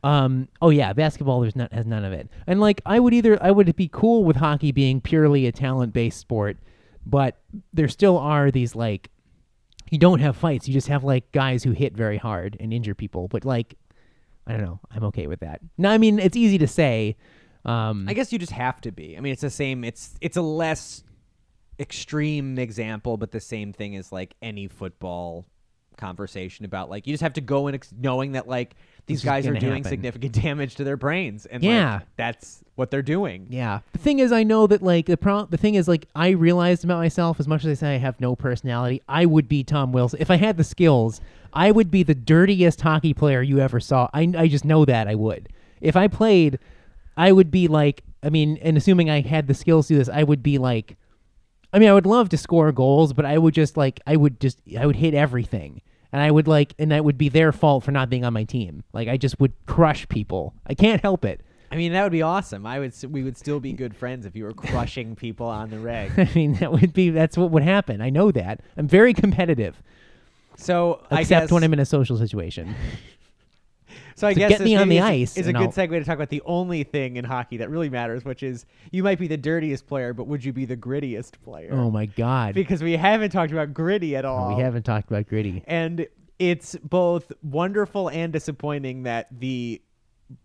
Um. 0.01 0.47
Oh 0.61 0.69
yeah. 0.69 0.93
Basketball. 0.93 1.41
There's 1.41 1.55
not 1.55 1.71
has 1.73 1.85
none 1.85 2.03
of 2.05 2.13
it. 2.13 2.29
And 2.47 2.59
like 2.61 2.81
I 2.85 2.99
would 2.99 3.13
either 3.13 3.37
I 3.43 3.51
would 3.51 3.75
be 3.75 3.89
cool 3.91 4.23
with 4.23 4.37
hockey 4.37 4.71
being 4.71 5.01
purely 5.01 5.45
a 5.45 5.51
talent 5.51 5.91
based 5.93 6.19
sport, 6.19 6.57
but 7.05 7.37
there 7.73 7.87
still 7.89 8.17
are 8.17 8.49
these 8.49 8.75
like 8.75 9.09
you 9.93 9.99
don't 9.99 10.21
have 10.21 10.35
fights. 10.35 10.67
You 10.67 10.73
just 10.73 10.87
have 10.87 11.03
like 11.03 11.31
guys 11.31 11.63
who 11.63 11.71
hit 11.71 11.95
very 11.95 12.17
hard 12.17 12.57
and 12.59 12.73
injure 12.73 12.95
people. 12.95 13.27
But 13.27 13.45
like 13.45 13.75
I 14.47 14.53
don't 14.53 14.63
know. 14.63 14.79
I'm 14.89 15.03
okay 15.05 15.27
with 15.27 15.41
that. 15.41 15.61
No, 15.77 15.91
I 15.91 15.99
mean 15.99 16.17
it's 16.17 16.35
easy 16.35 16.57
to 16.57 16.67
say. 16.67 17.15
Um. 17.63 18.07
I 18.09 18.13
guess 18.13 18.33
you 18.33 18.39
just 18.39 18.51
have 18.51 18.81
to 18.81 18.91
be. 18.91 19.15
I 19.15 19.21
mean, 19.21 19.31
it's 19.31 19.43
the 19.43 19.51
same. 19.51 19.83
It's 19.83 20.15
it's 20.19 20.35
a 20.35 20.41
less 20.41 21.03
extreme 21.79 22.57
example, 22.57 23.17
but 23.17 23.31
the 23.31 23.39
same 23.39 23.71
thing 23.71 23.95
as 23.95 24.11
like 24.11 24.35
any 24.41 24.67
football 24.67 25.45
conversation 25.95 26.65
about 26.65 26.89
like 26.89 27.05
you 27.05 27.13
just 27.13 27.21
have 27.21 27.33
to 27.33 27.41
go 27.41 27.67
in 27.67 27.75
ex- 27.75 27.93
knowing 27.95 28.31
that 28.31 28.47
like 28.47 28.75
these 29.05 29.21
This 29.21 29.25
guys 29.25 29.47
are 29.47 29.53
doing 29.53 29.83
happen. 29.83 29.89
significant 29.89 30.33
damage 30.41 30.75
to 30.75 30.83
their 30.83 30.97
brains, 30.97 31.45
and 31.45 31.61
Yeah. 31.63 31.95
like, 31.95 32.01
that's 32.15 32.63
what 32.75 32.89
they're 32.89 33.01
doing. 33.01 33.47
Yeah. 33.49 33.79
The 33.91 33.99
thing 33.99 34.19
is, 34.19 34.31
I 34.31 34.43
know 34.43 34.65
that 34.67 34.81
like 34.81 35.05
the 35.07 35.17
pro- 35.17 35.45
the 35.45 35.57
thing 35.57 35.75
is 35.75 35.87
like 35.87 36.07
I 36.15 36.29
realized 36.29 36.83
about 36.83 36.97
myself 36.99 37.39
as 37.39 37.47
much 37.47 37.65
as 37.65 37.71
I 37.71 37.73
say 37.79 37.95
I 37.95 37.97
have 37.99 38.19
no 38.21 38.35
personality, 38.35 39.01
I 39.09 39.25
would 39.25 39.47
be 39.49 39.63
Tom 39.63 39.91
Wilson 39.91 40.19
if 40.21 40.31
I 40.31 40.37
had 40.37 40.57
the 40.57 40.63
skills. 40.63 41.19
I 41.51 41.69
would 41.71 41.91
be 41.91 42.01
the 42.03 42.15
dirtiest 42.15 42.81
hockey 42.81 43.13
player 43.13 43.41
you 43.41 43.59
ever 43.59 43.79
saw. 43.79 44.09
I 44.13 44.31
I 44.37 44.47
just 44.47 44.65
know 44.65 44.85
that 44.85 45.07
I 45.07 45.15
would. 45.15 45.49
If 45.81 45.95
I 45.95 46.07
played, 46.07 46.57
I 47.17 47.31
would 47.31 47.51
be 47.51 47.67
like. 47.67 48.03
I 48.25 48.29
mean, 48.29 48.57
and 48.61 48.77
assuming 48.77 49.09
I 49.09 49.19
had 49.19 49.47
the 49.47 49.53
skills 49.53 49.87
to 49.89 49.95
do 49.95 49.97
this, 49.99 50.07
I 50.09 50.23
would 50.23 50.41
be 50.41 50.57
like. 50.57 50.95
I 51.73 51.79
mean, 51.79 51.89
I 51.89 51.93
would 51.93 52.05
love 52.05 52.29
to 52.29 52.37
score 52.37 52.71
goals, 52.71 53.13
but 53.13 53.25
I 53.25 53.37
would 53.37 53.53
just 53.53 53.75
like 53.77 53.99
I 54.07 54.15
would 54.15 54.39
just 54.39 54.59
I 54.79 54.85
would 54.85 54.95
hit 54.95 55.13
everything. 55.13 55.81
And 56.13 56.21
I 56.21 56.29
would 56.31 56.47
like, 56.47 56.75
and 56.77 56.91
that 56.91 57.03
would 57.03 57.17
be 57.17 57.27
their 57.27 57.51
fault 57.51 57.83
for 57.83 57.91
not 57.91 58.09
being 58.09 58.23
on 58.23 58.33
my 58.33 58.43
team. 58.43 58.83
Like 58.93 59.07
I 59.09 59.17
just 59.17 59.39
would 59.39 59.51
crush 59.65 60.07
people. 60.07 60.53
I 60.67 60.75
can't 60.75 61.01
help 61.01 61.25
it. 61.25 61.41
I 61.71 61.75
mean, 61.75 61.91
that 61.93 62.03
would 62.03 62.11
be 62.11 62.21
awesome. 62.21 62.67
I 62.67 62.77
would. 62.79 62.93
We 63.09 63.23
would 63.23 63.35
still 63.35 63.59
be 63.59 63.73
good 63.73 63.95
friends 63.95 64.27
if 64.27 64.35
you 64.35 64.43
were 64.43 64.53
crushing 64.53 65.15
people 65.25 65.47
on 65.47 65.71
the 65.71 65.79
reg. 65.79 66.11
I 66.17 66.29
mean, 66.35 66.53
that 66.55 66.71
would 66.71 66.93
be 66.93 67.09
that's 67.09 67.35
what 67.35 67.49
would 67.49 67.63
happen. 67.63 67.99
I 67.99 68.11
know 68.11 68.31
that. 68.31 68.61
I'm 68.77 68.87
very 68.87 69.15
competitive, 69.15 69.81
So 70.55 71.01
I 71.09 71.21
except 71.21 71.51
when 71.51 71.63
I'm 71.63 71.73
in 71.73 71.79
a 71.79 71.85
social 71.85 72.15
situation. 72.15 72.75
So 74.15 74.27
I 74.27 74.33
guess 74.33 74.49
get 74.49 74.61
me 74.61 74.75
on 74.75 74.89
the 74.89 74.97
is, 74.97 75.03
ice 75.03 75.37
is 75.37 75.47
a 75.47 75.53
good 75.53 75.61
I'll- 75.63 75.71
segue 75.71 75.89
to 75.91 76.03
talk 76.03 76.15
about 76.15 76.29
the 76.29 76.41
only 76.45 76.83
thing 76.83 77.17
in 77.17 77.25
hockey 77.25 77.57
that 77.57 77.69
really 77.69 77.89
matters, 77.89 78.23
which 78.25 78.43
is 78.43 78.65
you 78.91 79.03
might 79.03 79.19
be 79.19 79.27
the 79.27 79.37
dirtiest 79.37 79.87
player, 79.87 80.13
but 80.13 80.27
would 80.27 80.43
you 80.45 80.53
be 80.53 80.65
the 80.65 80.77
grittiest 80.77 81.33
player? 81.43 81.71
Oh 81.73 81.89
my 81.89 82.05
god. 82.05 82.53
Because 82.53 82.83
we 82.83 82.95
haven't 82.97 83.31
talked 83.31 83.51
about 83.51 83.73
gritty 83.73 84.15
at 84.15 84.25
all. 84.25 84.55
we 84.55 84.61
haven't 84.61 84.83
talked 84.83 85.09
about 85.09 85.27
gritty. 85.27 85.63
and 85.67 86.07
it's 86.39 86.75
both 86.83 87.31
wonderful 87.43 88.09
and 88.09 88.33
disappointing 88.33 89.03
that 89.03 89.27
the 89.39 89.81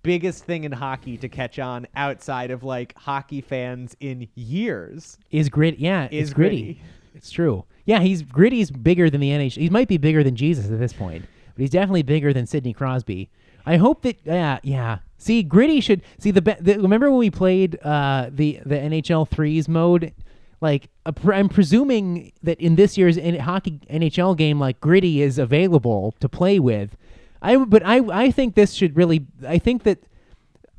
biggest 0.02 0.44
thing 0.44 0.64
in 0.64 0.72
hockey 0.72 1.16
to 1.16 1.28
catch 1.28 1.58
on 1.58 1.86
outside 1.96 2.50
of 2.50 2.62
like 2.62 2.94
hockey 2.96 3.40
fans 3.40 3.96
in 4.00 4.28
years 4.34 5.18
Is 5.30 5.48
grit? 5.48 5.78
Yeah, 5.78 6.08
is 6.10 6.28
it's 6.28 6.34
gritty. 6.34 6.62
gritty. 6.62 6.82
It's 7.14 7.30
true. 7.30 7.64
Yeah, 7.84 8.00
he's 8.00 8.22
gritty's 8.22 8.70
bigger 8.70 9.08
than 9.10 9.20
the 9.20 9.30
NHL. 9.30 9.56
He 9.62 9.70
might 9.70 9.88
be 9.88 9.96
bigger 9.96 10.22
than 10.22 10.36
Jesus 10.36 10.66
at 10.70 10.78
this 10.78 10.92
point, 10.92 11.24
but 11.54 11.60
he's 11.60 11.70
definitely 11.70 12.02
bigger 12.02 12.32
than 12.32 12.46
Sidney 12.46 12.72
Crosby. 12.74 13.30
I 13.68 13.76
hope 13.76 14.02
that. 14.02 14.16
Yeah, 14.24 14.58
yeah. 14.62 14.98
See, 15.18 15.42
gritty 15.42 15.80
should 15.80 16.02
see 16.18 16.30
the, 16.30 16.40
the. 16.60 16.78
Remember 16.78 17.10
when 17.10 17.18
we 17.18 17.30
played 17.30 17.78
uh, 17.82 18.30
the 18.32 18.60
the 18.64 18.76
NHL 18.76 19.28
threes 19.28 19.68
mode? 19.68 20.12
Like, 20.60 20.88
pr- 21.14 21.34
I'm 21.34 21.48
presuming 21.48 22.32
that 22.42 22.60
in 22.60 22.74
this 22.76 22.96
year's 22.98 23.16
N- 23.18 23.38
hockey 23.38 23.80
NHL 23.90 24.36
game, 24.36 24.58
like 24.58 24.80
gritty 24.80 25.22
is 25.22 25.38
available 25.38 26.14
to 26.20 26.28
play 26.28 26.58
with. 26.58 26.96
I 27.42 27.56
but 27.56 27.84
I 27.84 27.98
I 28.24 28.30
think 28.30 28.54
this 28.54 28.72
should 28.72 28.96
really. 28.96 29.26
I 29.46 29.58
think 29.58 29.82
that 29.84 29.98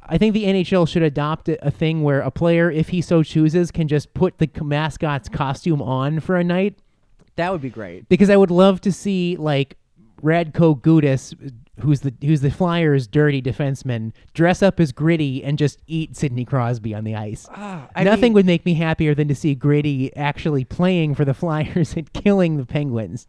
I 0.04 0.18
think 0.18 0.34
the 0.34 0.46
NHL 0.46 0.88
should 0.88 1.04
adopt 1.04 1.48
a 1.50 1.68
a 1.68 1.72
thing 1.72 2.02
where 2.04 2.22
a 2.22 2.32
player, 2.32 2.72
if 2.72 2.90
he 2.90 3.02
so 3.02 3.24
chooses, 3.24 3.72
can 3.72 3.88
just 3.88 4.14
put 4.14 4.38
the 4.40 4.50
mascot's 4.62 5.30
costume 5.30 5.82
on 5.82 6.20
for 6.20 6.36
a 6.36 6.44
night. 6.44 6.80
that 7.36 7.52
would 7.52 7.62
be 7.62 7.70
great 7.70 8.10
Because 8.10 8.30
I 8.30 8.36
would 8.36 8.52
love 8.52 8.82
to 8.82 8.92
see 8.92 9.38
like 9.38 9.78
Radko 10.22 10.82
Gudas, 10.82 11.34
who's 11.82 12.02
the 12.02 12.14
who's 12.22 12.42
the 12.42 12.52
Flyers' 12.52 13.08
dirty 13.08 13.42
defenseman, 13.42 14.12
dress 14.34 14.62
up 14.64 14.80
as 14.80 14.92
Gritty 14.92 15.44
and 15.44 15.58
just 15.58 15.80
eat 15.88 16.16
Sidney 16.16 16.46
Crosby 16.46 16.94
on 16.94 17.04
the 17.04 17.16
ice. 17.16 17.48
Ah, 17.52 17.88
I 17.96 18.04
Nothing 18.04 18.22
mean- 18.22 18.34
would 18.34 18.46
make 18.46 18.66
me 18.66 18.74
happier 18.76 19.14
than 19.16 19.28
to 19.28 19.36
see 19.36 19.56
Gritty 19.56 20.16
actually 20.16 20.64
playing 20.66 21.16
for 21.16 21.26
the 21.26 21.34
Flyers 21.40 21.94
and 21.96 22.12
killing 22.14 22.58
the 22.58 22.66
Penguins. 22.66 23.28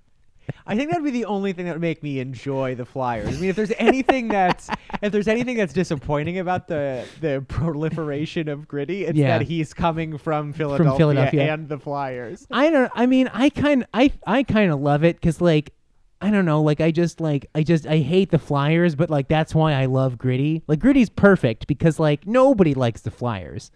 I 0.66 0.74
think 0.76 0.90
that'd 0.90 1.04
be 1.04 1.12
the 1.12 1.26
only 1.26 1.52
thing 1.52 1.66
that 1.66 1.74
would 1.74 1.80
make 1.80 2.02
me 2.02 2.18
enjoy 2.18 2.74
the 2.74 2.84
Flyers. 2.84 3.28
I 3.28 3.40
mean, 3.40 3.50
if 3.50 3.54
there's 3.56 3.70
anything 3.78 4.26
that's 4.26 4.68
if 5.02 5.12
there's 5.12 5.28
anything 5.28 5.56
that's 5.56 5.72
disappointing 5.72 6.38
about 6.40 6.66
the 6.66 7.04
the 7.20 7.44
proliferation 7.46 8.48
of 8.48 8.66
gritty, 8.66 9.04
it's 9.04 9.16
Yeah. 9.16 9.38
that 9.38 9.46
he's 9.46 9.72
coming 9.72 10.18
from 10.18 10.52
Philadelphia, 10.52 10.96
Philadelphia. 10.98 11.54
and 11.54 11.68
the 11.68 11.78
Flyers. 11.78 12.48
I 12.50 12.68
don't. 12.70 12.90
I 12.96 13.06
mean, 13.06 13.28
I 13.32 13.48
kind. 13.50 13.86
I 13.94 14.10
I 14.26 14.42
kind 14.42 14.72
of 14.72 14.80
love 14.80 15.04
it 15.04 15.16
because 15.16 15.40
like. 15.40 15.72
I 16.22 16.30
don't 16.30 16.44
know, 16.44 16.60
like 16.62 16.80
I 16.80 16.90
just 16.90 17.20
like 17.20 17.46
I 17.54 17.62
just 17.62 17.86
I 17.86 17.98
hate 17.98 18.30
the 18.30 18.38
Flyers, 18.38 18.94
but 18.94 19.08
like 19.08 19.28
that's 19.28 19.54
why 19.54 19.72
I 19.72 19.86
love 19.86 20.18
Gritty. 20.18 20.62
Like 20.66 20.78
Gritty's 20.78 21.08
perfect 21.08 21.66
because 21.66 21.98
like 21.98 22.26
nobody 22.26 22.74
likes 22.74 23.00
the 23.00 23.10
Flyers. 23.10 23.70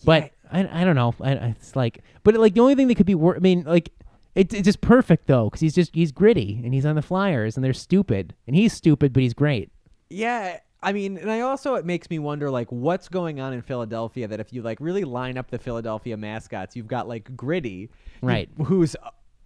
Yeah. 0.00 0.04
But 0.04 0.30
I, 0.52 0.80
I 0.82 0.84
don't 0.84 0.96
know. 0.96 1.14
I, 1.20 1.32
it's 1.32 1.76
like, 1.76 2.00
but 2.24 2.34
like 2.34 2.54
the 2.54 2.60
only 2.60 2.74
thing 2.74 2.88
that 2.88 2.96
could 2.96 3.06
be 3.06 3.14
wor 3.14 3.36
I 3.36 3.38
mean, 3.38 3.64
like 3.64 3.90
it's 4.34 4.52
it's 4.54 4.64
just 4.64 4.80
perfect 4.80 5.26
though 5.26 5.44
because 5.44 5.60
he's 5.60 5.74
just 5.74 5.94
he's 5.94 6.10
gritty 6.12 6.60
and 6.64 6.74
he's 6.74 6.86
on 6.86 6.96
the 6.96 7.02
Flyers 7.02 7.56
and 7.56 7.64
they're 7.64 7.72
stupid 7.72 8.34
and 8.46 8.56
he's 8.56 8.72
stupid 8.72 9.12
but 9.12 9.22
he's 9.22 9.34
great. 9.34 9.70
Yeah, 10.10 10.58
I 10.82 10.92
mean, 10.92 11.18
and 11.18 11.30
I 11.30 11.40
also 11.40 11.74
it 11.76 11.84
makes 11.84 12.08
me 12.10 12.18
wonder 12.18 12.50
like 12.50 12.70
what's 12.72 13.08
going 13.08 13.40
on 13.40 13.52
in 13.52 13.62
Philadelphia 13.62 14.26
that 14.28 14.40
if 14.40 14.52
you 14.52 14.62
like 14.62 14.78
really 14.80 15.04
line 15.04 15.36
up 15.38 15.50
the 15.50 15.58
Philadelphia 15.58 16.16
mascots, 16.16 16.74
you've 16.74 16.88
got 16.88 17.06
like 17.06 17.36
Gritty, 17.36 17.90
Right. 18.22 18.48
who's 18.64 18.96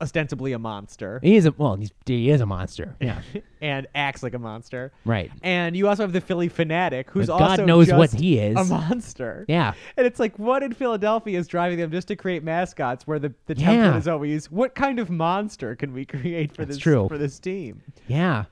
ostensibly 0.03 0.53
a 0.53 0.59
monster 0.59 1.21
He 1.23 1.37
is 1.37 1.47
a 1.47 1.53
well, 1.53 1.77
he's, 1.77 1.91
he 2.05 2.29
is 2.31 2.41
a 2.41 2.47
monster. 2.47 2.97
Yeah, 3.01 3.23
and 3.61 3.87
acts 3.95 4.23
like 4.23 4.35
a 4.35 4.39
monster. 4.39 4.93
right. 5.05 5.31
And 5.43 5.77
you 5.77 5.89
also 5.89 6.03
have 6.03 6.13
the 6.13 6.21
Phillie 6.21 6.51
Phanatic, 6.51 7.09
who's 7.11 7.29
But 7.29 7.39
God 7.39 7.51
also 7.51 7.65
knows 7.67 7.93
what 7.93 8.13
he 8.13 8.39
is. 8.39 8.57
a 8.59 8.65
monster. 8.65 9.45
Yeah. 9.49 9.75
And 9.97 10.07
it's 10.07 10.19
like, 10.21 10.39
what 10.39 10.63
in 10.63 10.73
Philadelphia 10.75 11.39
is 11.39 11.47
driving 11.47 11.79
them 11.79 11.91
just 11.93 12.09
to 12.09 12.17
create 12.17 12.43
mascots 12.43 13.07
where 13.07 13.19
the, 13.21 13.33
the 13.47 13.55
template 13.55 13.61
Yeah. 13.93 13.97
is 13.97 14.09
always, 14.09 14.51
what 14.51 14.75
kind 14.75 14.99
of 14.99 15.09
monster 15.11 15.77
can 15.77 15.93
we 15.95 16.05
create 16.05 16.53
for 16.55 16.65
That's 16.65 16.77
this 16.77 16.83
true. 16.83 17.07
for 17.09 17.17
this 17.19 17.39
team? 17.39 17.83
Yeah. 18.09 18.45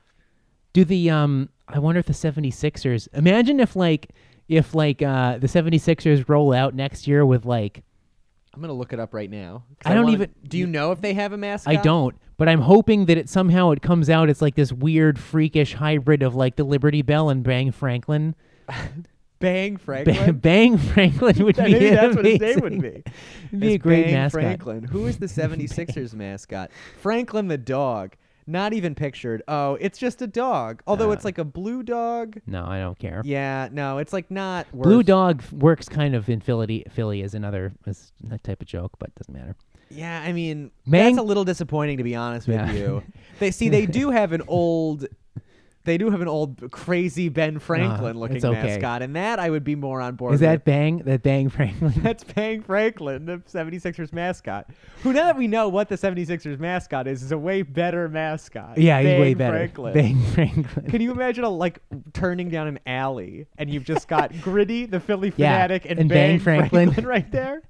Do 0.73 0.85
the 0.85 1.09
um 1.09 1.49
I 1.67 1.79
wonder 1.79 1.99
if 1.99 2.05
the 2.05 2.13
76ers 2.13 3.07
imagine 3.13 3.59
if 3.59 3.75
like 3.75 4.11
if 4.47 4.73
like 4.73 5.01
uh 5.01 5.37
the 5.37 5.47
76ers 5.47 6.27
roll 6.29 6.53
out 6.53 6.73
next 6.75 7.07
year 7.07 7.25
with 7.25 7.45
like 7.45 7.83
I'm 8.53 8.61
gonna 8.61 8.73
look 8.73 8.91
it 8.93 8.99
up 8.99 9.13
right 9.13 9.29
now. 9.29 9.63
'cause 9.79 9.91
I 9.91 9.93
don't 9.93 10.03
wanna- 10.03 10.13
even- 10.15 10.29
Do 10.47 10.57
you 10.57 10.67
know 10.67 10.91
if 10.91 10.99
they 11.01 11.13
have 11.13 11.31
a 11.33 11.37
mascot? 11.37 11.73
I 11.77 11.81
don't, 11.81 12.15
but 12.37 12.49
I'm 12.49 12.61
hoping 12.61 13.05
that 13.05 13.17
it 13.17 13.29
somehow 13.29 13.71
it 13.71 13.81
comes 13.81 14.09
out 14.09 14.29
it's 14.29 14.41
like 14.41 14.55
this 14.55 14.73
weird 14.73 15.17
freakish 15.17 15.73
hybrid 15.75 16.21
of 16.21 16.35
like 16.35 16.57
the 16.57 16.63
Liberty 16.65 17.01
Bell 17.01 17.29
and 17.29 17.43
Bang 17.43 17.71
Franklin. 17.71 18.35
Bang 19.39 19.73
Ba- 19.75 19.79
Franklin. 19.79 20.37
Bang 20.37 20.77
Franklin 20.77 21.43
would 21.45 21.55
be 21.55 21.61
Maybe 21.63 21.89
that's 21.89 22.15
what 22.15 22.25
his 22.25 22.39
name 22.39 22.59
amazing. 22.59 22.61
would 22.61 22.81
be. 22.81 23.03
It'd 23.47 23.59
be 23.59 23.73
a 23.73 23.77
great 23.79 24.03
Bang 24.05 24.13
mascot. 24.13 24.41
Franklin. 24.41 24.83
Who 24.83 25.07
is 25.07 25.17
the 25.17 25.25
76ers 25.25 26.13
mascot? 26.13 26.69
Franklin 26.99 27.47
the 27.47 27.57
dog. 27.57 28.15
Not 28.47 28.73
even 28.73 28.95
pictured. 28.95 29.43
Oh, 29.47 29.75
it's 29.79 29.97
just 29.99 30.21
a 30.21 30.27
dog. 30.27 30.81
Although 30.87 31.09
Uh, 31.09 31.13
it's 31.13 31.23
like 31.25 31.37
a 31.37 31.43
blue 31.43 31.83
dog. 31.83 32.39
No, 32.47 32.65
I 32.65 32.79
don't 32.79 32.97
care. 32.97 33.21
Yeah, 33.23 33.69
no, 33.71 33.97
it's 33.99 34.13
like 34.13 34.29
not 34.31 34.65
worth 34.73 34.83
Blue 34.83 35.03
Dog 35.03 35.41
f- 35.41 35.53
works 35.53 35.87
kind 35.87 36.15
of 36.15 36.29
in 36.29 36.39
Philly. 36.41 36.85
Philly 36.89 37.21
is 37.21 37.33
another 37.33 37.73
is 37.85 38.11
that 38.23 38.43
type 38.43 38.61
of 38.61 38.67
joke, 38.67 38.91
but 38.99 39.13
doesn't 39.15 39.33
matter. 39.33 39.55
Yeah, 39.89 40.21
I 40.25 40.31
mean, 40.31 40.71
Mang- 40.85 41.15
that's 41.15 41.23
a 41.23 41.27
little 41.27 41.43
disappointing 41.43 41.97
to 41.97 42.03
be 42.03 42.15
honest 42.15 42.47
Yeah. 42.47 42.67
with 42.67 42.75
you. 42.77 43.03
They 43.39 43.49
see 43.51 43.69
they 43.69 43.85
do 43.87 44.11
have 44.11 44.33
an 44.33 44.43
old 44.47 45.05
they 45.83 45.97
do 45.97 46.09
have 46.11 46.21
an 46.21 46.27
old 46.27 46.71
crazy 46.71 47.29
Ben 47.29 47.59
Franklin 47.59 48.11
uh-huh. 48.11 48.19
looking 48.19 48.35
it's 48.37 48.45
okay. 48.45 48.61
mascot 48.61 49.01
and 49.01 49.15
that 49.15 49.39
I 49.39 49.49
would 49.49 49.63
be 49.63 49.75
more 49.75 50.01
on 50.01 50.15
board 50.15 50.33
Is 50.33 50.41
with. 50.41 50.49
that 50.49 50.65
Bang? 50.65 50.99
That 50.99 51.23
Bang 51.23 51.49
Franklin? 51.49 51.93
That's 51.97 52.23
Bang 52.23 52.61
Franklin, 52.61 53.25
the 53.25 53.37
76ers 53.39 54.13
mascot. 54.13 54.69
Who 55.03 55.13
now 55.13 55.25
that 55.25 55.37
we 55.37 55.47
know 55.47 55.69
what 55.69 55.89
the 55.89 55.95
76ers 55.95 56.59
mascot 56.59 57.07
is 57.07 57.23
is 57.23 57.31
a 57.31 57.37
way 57.37 57.61
better 57.61 58.07
mascot. 58.09 58.77
yeah, 58.77 59.01
he's 59.01 59.19
way 59.19 59.33
better. 59.33 59.57
Franklin. 59.57 59.93
Bang 59.93 60.23
Franklin. 60.25 60.89
Can 60.91 61.01
you 61.01 61.11
imagine 61.11 61.43
a 61.43 61.49
like 61.49 61.79
turning 62.13 62.49
down 62.49 62.67
an 62.67 62.79
alley 62.85 63.47
and 63.57 63.69
you've 63.69 63.85
just 63.85 64.07
got 64.07 64.31
Gritty, 64.41 64.85
the 64.85 64.99
Philly 64.99 65.33
Yeah, 65.35 65.67
Phanatic, 65.67 65.85
and, 65.89 65.99
and 65.99 66.09
Bang, 66.09 66.37
Bang 66.37 66.39
Franklin. 66.39 66.91
right 67.05 67.31
there? 67.31 67.63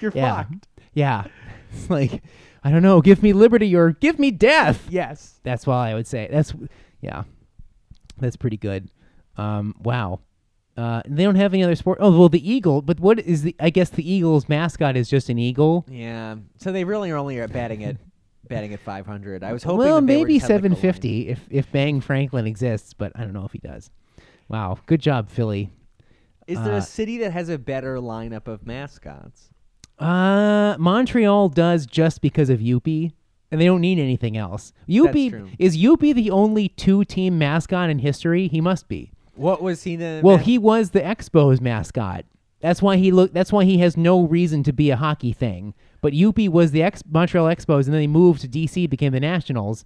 You're 0.00 0.12
Yeah. 0.14 0.44
fucked. 0.44 0.68
Yeah. 0.92 1.24
It's 1.72 1.90
like, 1.90 2.22
I 2.62 2.70
don't 2.70 2.82
know, 2.82 3.00
give 3.00 3.22
me 3.22 3.32
liberty 3.32 3.74
or 3.74 3.90
give 3.92 4.18
me 4.18 4.30
death. 4.30 4.86
Yes. 4.88 5.40
That's 5.42 5.66
why 5.66 5.90
I 5.90 5.94
would 5.94 6.06
say. 6.06 6.28
That's, 6.30 6.54
yeah. 7.00 7.24
That's 8.18 8.36
pretty 8.36 8.56
good. 8.56 8.88
Um, 9.36 9.74
wow. 9.80 10.20
Uh, 10.76 11.02
they 11.06 11.22
don't 11.22 11.36
have 11.36 11.54
any 11.54 11.62
other 11.62 11.76
sport. 11.76 11.98
Oh, 12.00 12.16
well, 12.18 12.28
the 12.28 12.48
eagle. 12.50 12.82
But 12.82 12.98
what 13.00 13.20
is 13.20 13.42
the, 13.42 13.54
I 13.60 13.70
guess 13.70 13.90
the 13.90 14.08
eagle's 14.08 14.48
mascot 14.48 14.96
is 14.96 15.08
just 15.08 15.28
an 15.28 15.38
eagle. 15.38 15.84
Yeah. 15.88 16.36
So 16.58 16.72
they 16.72 16.84
really 16.84 17.10
are 17.10 17.16
only 17.16 17.40
at 17.40 17.52
batting 17.52 17.84
at 17.84 17.96
batting 18.48 18.74
at 18.74 18.80
500. 18.80 19.42
I 19.42 19.52
was 19.52 19.62
hoping 19.62 19.78
well, 19.78 20.00
maybe 20.00 20.34
just 20.38 20.48
had, 20.48 20.62
like, 20.62 20.72
750 20.78 21.28
if, 21.28 21.40
if 21.48 21.72
Bang 21.72 22.00
Franklin 22.00 22.46
exists, 22.46 22.92
but 22.92 23.12
I 23.14 23.20
don't 23.20 23.32
know 23.32 23.44
if 23.46 23.52
he 23.52 23.58
does. 23.58 23.90
Wow. 24.48 24.78
Good 24.86 25.00
job, 25.00 25.30
Philly. 25.30 25.70
Is 26.46 26.60
there 26.62 26.74
Uh, 26.74 26.78
a 26.78 26.82
city 26.82 27.18
that 27.18 27.32
has 27.32 27.48
a 27.48 27.56
better 27.58 27.96
lineup 27.98 28.48
of 28.48 28.66
mascots? 28.66 29.48
Uh, 29.98 30.76
Montreal 30.78 31.48
does 31.48 31.86
just 31.86 32.20
because 32.20 32.50
of 32.50 32.58
Youppi, 32.60 33.12
and 33.54 33.60
they 33.60 33.66
don't 33.66 33.80
need 33.80 34.00
anything 34.00 34.36
else. 34.36 34.72
True. 35.30 35.48
is 35.60 35.76
Youppi 35.78 36.12
the 36.12 36.28
only 36.32 36.70
two-team 36.70 37.38
mascot 37.38 37.88
in 37.88 38.00
history? 38.00 38.48
He 38.48 38.60
must 38.60 38.88
be. 38.88 39.12
What 39.36 39.62
was 39.62 39.84
he 39.84 39.94
the 39.94 40.20
Well, 40.24 40.38
mas- 40.38 40.46
he 40.46 40.58
was 40.58 40.90
the 40.90 41.00
Expos 41.00 41.60
mascot. 41.60 42.24
That's 42.58 42.82
why 42.82 42.96
he 42.96 43.12
look. 43.12 43.32
That's 43.32 43.52
why 43.52 43.64
he 43.64 43.78
has 43.78 43.96
no 43.96 44.22
reason 44.26 44.64
to 44.64 44.72
be 44.72 44.90
a 44.90 44.96
hockey 44.96 45.32
thing. 45.32 45.74
But 46.00 46.14
Youppi 46.14 46.48
was 46.48 46.72
the 46.72 46.82
ex- 46.82 47.04
Montreal 47.08 47.46
Expos, 47.46 47.84
and 47.84 47.94
then 47.94 48.00
they 48.00 48.06
moved 48.08 48.40
to 48.40 48.48
DC, 48.48 48.90
became 48.90 49.12
the 49.12 49.20
Nationals. 49.20 49.84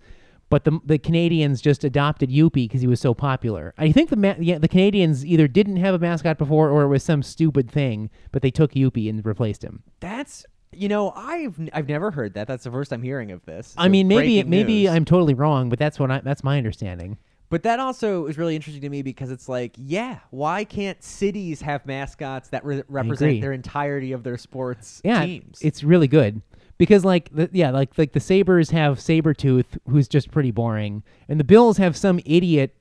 But 0.49 0.65
the 0.65 0.81
the 0.83 0.99
Canadiens 0.99 1.61
just 1.61 1.85
adopted 1.85 2.31
Youppi 2.31 2.65
because 2.69 2.81
he 2.81 2.87
was 2.87 3.01
so 3.01 3.13
popular. 3.13 3.75
I 3.77 3.93
think 3.93 4.09
the 4.09 4.17
ma- 4.17 4.35
yeah, 4.39 4.57
the 4.59 4.69
Canadiens 4.69 5.25
either 5.25 5.47
didn't 5.47 5.77
have 5.77 5.95
a 5.95 5.99
mascot 5.99 6.39
before, 6.39 6.71
or 6.71 6.85
it 6.85 6.89
was 6.89 7.03
some 7.03 7.23
stupid 7.23 7.71
thing. 7.71 8.09
But 8.33 8.41
they 8.41 8.51
took 8.51 8.73
Youppi 8.73 9.11
and 9.11 9.25
replaced 9.27 9.63
him. 9.63 9.83
That's 10.01 10.47
you 10.73 10.89
know 10.89 11.11
I've 11.13 11.59
I've 11.73 11.89
never 11.89 12.11
heard 12.11 12.35
that. 12.35 12.47
That's 12.47 12.65
the 12.65 12.71
first 12.71 12.93
I'm 12.93 13.03
hearing 13.03 13.31
of 13.31 13.45
this. 13.47 13.75
I 13.77 13.87
So 13.87 13.91
mean, 13.91 14.09
maybe 14.09 14.37
breaking 14.37 14.51
maybe 14.51 14.83
news. 14.85 14.91
I'm 14.91 15.05
totally 15.05 15.35
wrong, 15.35 15.69
but 15.69 15.79
that's 15.79 15.99
what 15.99 16.11
I 16.11 16.21
that's 16.21 16.45
my 16.45 16.59
understanding. 16.59 17.19
But 17.51 17.63
that 17.63 17.81
also 17.81 18.27
is 18.27 18.37
really 18.37 18.55
interesting 18.55 18.83
to 18.83 18.91
me 18.91 19.01
because 19.01 19.31
it's 19.31 19.49
like, 19.49 19.73
yeah, 19.79 20.19
why 20.31 20.65
can't 20.65 21.03
cities 21.03 21.63
have 21.63 21.87
mascots 21.87 22.51
that 22.51 22.63
re- 22.63 22.83
represent 22.89 23.31
agree. 23.31 23.41
their 23.41 23.53
entirety 23.53 24.13
of 24.13 24.23
their 24.23 24.37
sports 24.37 25.01
Yeah, 25.03 25.25
teams? 25.25 25.59
it's 25.63 25.83
really 25.83 26.09
good 26.09 26.43
because 26.77 27.07
like 27.07 27.31
the, 27.33 27.49
yeah, 27.53 27.71
like 27.71 27.97
like 27.97 28.13
the 28.13 28.21
Sabres 28.21 28.69
have 28.71 28.99
Sabretooth, 28.99 29.79
who's 29.89 30.09
just 30.09 30.31
pretty 30.31 30.51
boring, 30.51 31.03
and 31.29 31.41
the 31.41 31.45
Bills 31.45 31.79
have 31.79 31.97
some 31.97 32.21
idiot. 32.27 32.75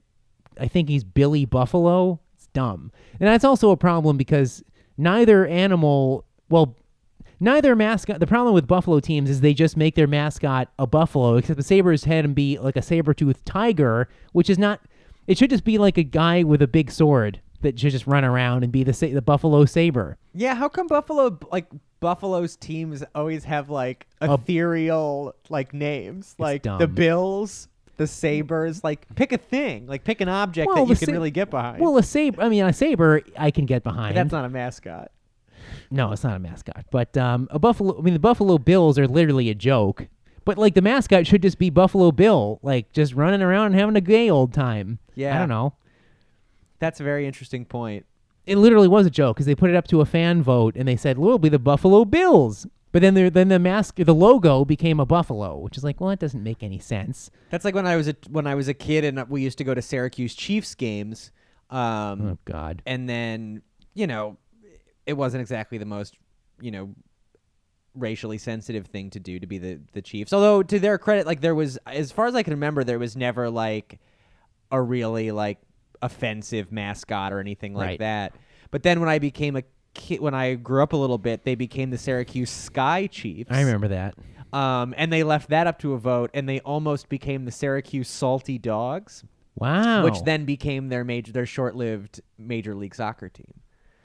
I 0.60 0.68
think 0.68 0.90
he's 0.90 1.06
Billy 1.06 1.46
Buffalo. 1.46 2.20
It's 2.36 2.48
dumb, 2.48 2.92
and 3.22 3.30
that's 3.30 3.46
also 3.46 3.72
a 3.72 3.78
problem 3.78 4.18
because 4.18 4.64
neither 4.98 5.48
animal, 5.48 6.26
well. 6.50 6.76
Neither 7.40 7.76
mascot. 7.76 8.20
The 8.20 8.28
problem 8.28 8.54
with 8.54 8.68
Buffalo 8.68 9.00
teams 9.00 9.30
is 9.30 9.42
they 9.42 9.54
just 9.54 9.78
make 9.78 9.96
their 9.96 10.08
mascot 10.08 10.70
a 10.80 10.88
buffalo, 10.88 11.36
except 11.36 11.58
the 11.58 11.64
Sabres 11.64 12.06
had 12.06 12.26
him 12.26 12.34
be 12.34 12.58
like 12.58 12.76
a 12.76 12.82
saber-toothed 12.82 13.46
tiger, 13.46 14.10
which 14.34 14.50
is 14.50 14.58
not. 14.58 14.82
It 15.28 15.38
should 15.38 15.50
just 15.50 15.64
be 15.64 15.78
like 15.78 15.98
a 15.98 16.04
guy 16.04 16.44
with 16.44 16.62
a 16.62 16.68
big 16.68 16.90
sword 16.90 17.42
that 17.62 17.80
should 17.80 17.92
just 17.92 18.08
run 18.08 18.24
around 18.24 18.64
and 18.64 18.72
be 18.72 18.84
the 18.84 18.94
sa- 18.94 19.08
the 19.08 19.22
buffalo 19.22 19.66
saber. 19.66 20.18
Yeah, 20.34 20.56
how 20.56 20.70
come 20.70 20.88
Buffalo 20.88 21.38
like 21.52 21.68
Buffalo's 22.00 22.56
teams 22.56 23.04
always 23.16 23.44
have 23.44 23.70
like 23.70 24.08
ethereal 24.22 25.36
like 25.50 25.74
names, 25.74 26.36
like 26.38 26.64
the. 26.64 26.88
Bills, 26.88 27.68
the 27.98 28.08
Sabres? 28.08 28.84
Like 28.84 29.08
pick 29.16 29.32
a 29.32 29.38
thing, 29.38 29.88
like 29.88 30.04
pick 30.04 30.22
an 30.22 30.30
object 30.30 30.68
Well, 30.68 30.86
that 30.86 30.90
you 30.92 30.96
can 30.96 31.08
Sa- 31.08 31.12
really 31.12 31.32
get 31.32 31.50
behind. 31.50 31.82
Well, 31.82 31.98
a 31.98 32.04
saber. 32.04 32.42
I 32.42 32.50
mean, 32.50 32.64
a 32.64 32.74
saber 32.74 33.22
I 33.38 33.52
can 33.52 33.66
get 33.66 33.84
behind. 33.84 34.16
But 34.16 34.22
that's 34.22 34.32
not 34.32 34.46
a 34.46 34.50
mascot. 34.50 35.12
No, 35.92 36.12
it's 36.12 36.24
not 36.24 36.36
a 36.36 36.40
mascot. 36.40 36.86
But 36.92 37.16
um, 37.18 37.48
a 37.52 37.60
buffalo. 37.60 37.98
I 37.98 38.02
mean, 38.02 38.14
the 38.14 38.20
Buffalo 38.20 38.58
Bills 38.58 38.98
are 39.00 39.08
literally 39.08 39.50
a 39.50 39.56
joke. 39.56 40.08
But 40.46 40.58
like 40.58 40.76
the 40.76 40.82
mascot 40.82 41.28
should 41.28 41.42
just 41.42 41.58
be 41.60 41.70
Buffalo 41.70 42.12
Bill, 42.12 42.60
like 42.64 42.92
just 42.94 43.14
running 43.14 43.42
around 43.42 43.68
and 43.68 43.76
having 43.76 43.96
a 43.98 44.02
gay 44.02 44.30
old 44.30 44.54
time. 44.54 45.00
Yeah, 45.16 45.36
I 45.36 45.40
don't 45.40 45.50
know. 45.50 45.74
That's 46.80 47.00
a 47.00 47.04
very 47.04 47.26
interesting 47.26 47.66
point. 47.66 48.06
It 48.46 48.58
literally 48.58 48.88
was 48.88 49.06
a 49.06 49.10
joke 49.10 49.36
because 49.36 49.46
they 49.46 49.56
put 49.56 49.70
it 49.70 49.76
up 49.76 49.88
to 49.88 50.00
a 50.00 50.06
fan 50.06 50.42
vote 50.42 50.76
and 50.78 50.88
they 50.88 50.96
said, 50.96 51.18
"Well, 51.18 51.30
it'll 51.30 51.40
be 51.40 51.50
the 51.50 51.60
Buffalo 51.60 52.06
Bills." 52.06 52.66
But 52.94 53.02
then 53.02 53.14
the 53.14 53.28
then 53.30 53.50
the 53.50 53.60
mask, 53.60 53.96
the 53.98 54.16
logo 54.16 54.64
became 54.64 55.00
a 55.02 55.06
buffalo, 55.06 55.58
which 55.58 55.78
is 55.78 55.84
like, 55.84 56.00
well, 56.00 56.10
that 56.12 56.20
doesn't 56.20 56.42
make 56.42 56.64
any 56.64 56.80
sense. 56.80 57.30
That's 57.50 57.66
like 57.66 57.76
when 57.76 57.86
I 57.86 57.98
was 57.98 58.08
a 58.08 58.16
when 58.30 58.48
I 58.48 58.56
was 58.56 58.70
a 58.70 58.74
kid 58.74 59.04
and 59.04 59.22
we 59.30 59.42
used 59.42 59.58
to 59.58 59.66
go 59.66 59.74
to 59.74 59.82
Syracuse 59.82 60.34
Chiefs 60.34 60.74
games. 60.76 61.32
Um, 61.70 62.22
Oh 62.22 62.38
God. 62.46 62.82
and 62.86 63.10
then 63.10 63.62
you 63.94 64.08
know 64.08 64.38
it 65.08 65.14
wasn't 65.14 65.42
exactly 65.42 65.78
the 65.80 65.86
most 65.86 66.16
you 66.62 66.70
know 66.70 66.94
racially 67.96 68.38
sensitive 68.38 68.86
thing 68.86 69.10
to 69.10 69.20
do 69.20 69.40
to 69.40 69.48
be 69.48 69.58
the 69.58 69.80
the 69.94 70.02
chiefs 70.04 70.32
although 70.32 70.62
to 70.62 70.78
their 70.80 71.00
credit 71.00 71.26
like 71.26 71.42
there 71.42 71.56
was 71.56 71.80
as 71.88 72.12
far 72.12 72.28
as 72.28 72.36
i 72.36 72.44
can 72.44 72.54
remember 72.54 72.84
there 72.84 73.00
was 73.00 73.16
never 73.16 73.50
like 73.50 74.00
a 74.72 74.80
really 74.80 75.32
like 75.32 75.58
offensive 76.04 76.72
mascot 76.72 77.34
or 77.34 77.40
anything 77.40 77.74
like 77.74 77.88
Right. 77.88 78.00
that 78.00 78.36
but 78.70 78.84
then 78.84 79.00
when 79.00 79.10
i 79.10 79.18
became 79.18 79.56
a 79.56 79.64
kid 79.96 80.20
when 80.20 80.36
i 80.36 80.54
grew 80.54 80.84
up 80.84 80.94
a 80.94 80.98
little 80.98 81.18
bit 81.18 81.44
they 81.44 81.56
became 81.56 81.90
the 81.90 81.98
syracuse 81.98 82.52
sky 82.52 83.08
chiefs 83.08 83.50
I 83.52 83.62
remember 83.62 83.88
that. 83.88 84.14
um, 84.54 84.94
and 84.96 85.12
they 85.12 85.24
left 85.24 85.50
that 85.50 85.66
up 85.66 85.80
to 85.80 85.94
a 85.94 85.98
vote 85.98 86.30
and 86.36 86.48
they 86.48 86.60
almost 86.60 87.10
became 87.10 87.46
the 87.46 87.52
syracuse 87.52 88.10
salty 88.10 88.60
dogs 88.60 89.24
Wow. 89.56 90.04
which 90.04 90.22
then 90.22 90.46
became 90.46 90.90
their 90.90 91.04
major 91.04 91.32
their 91.32 91.48
short-lived 91.48 92.22
major 92.38 92.76
league 92.76 92.94
soccer 92.94 93.28
team 93.28 93.56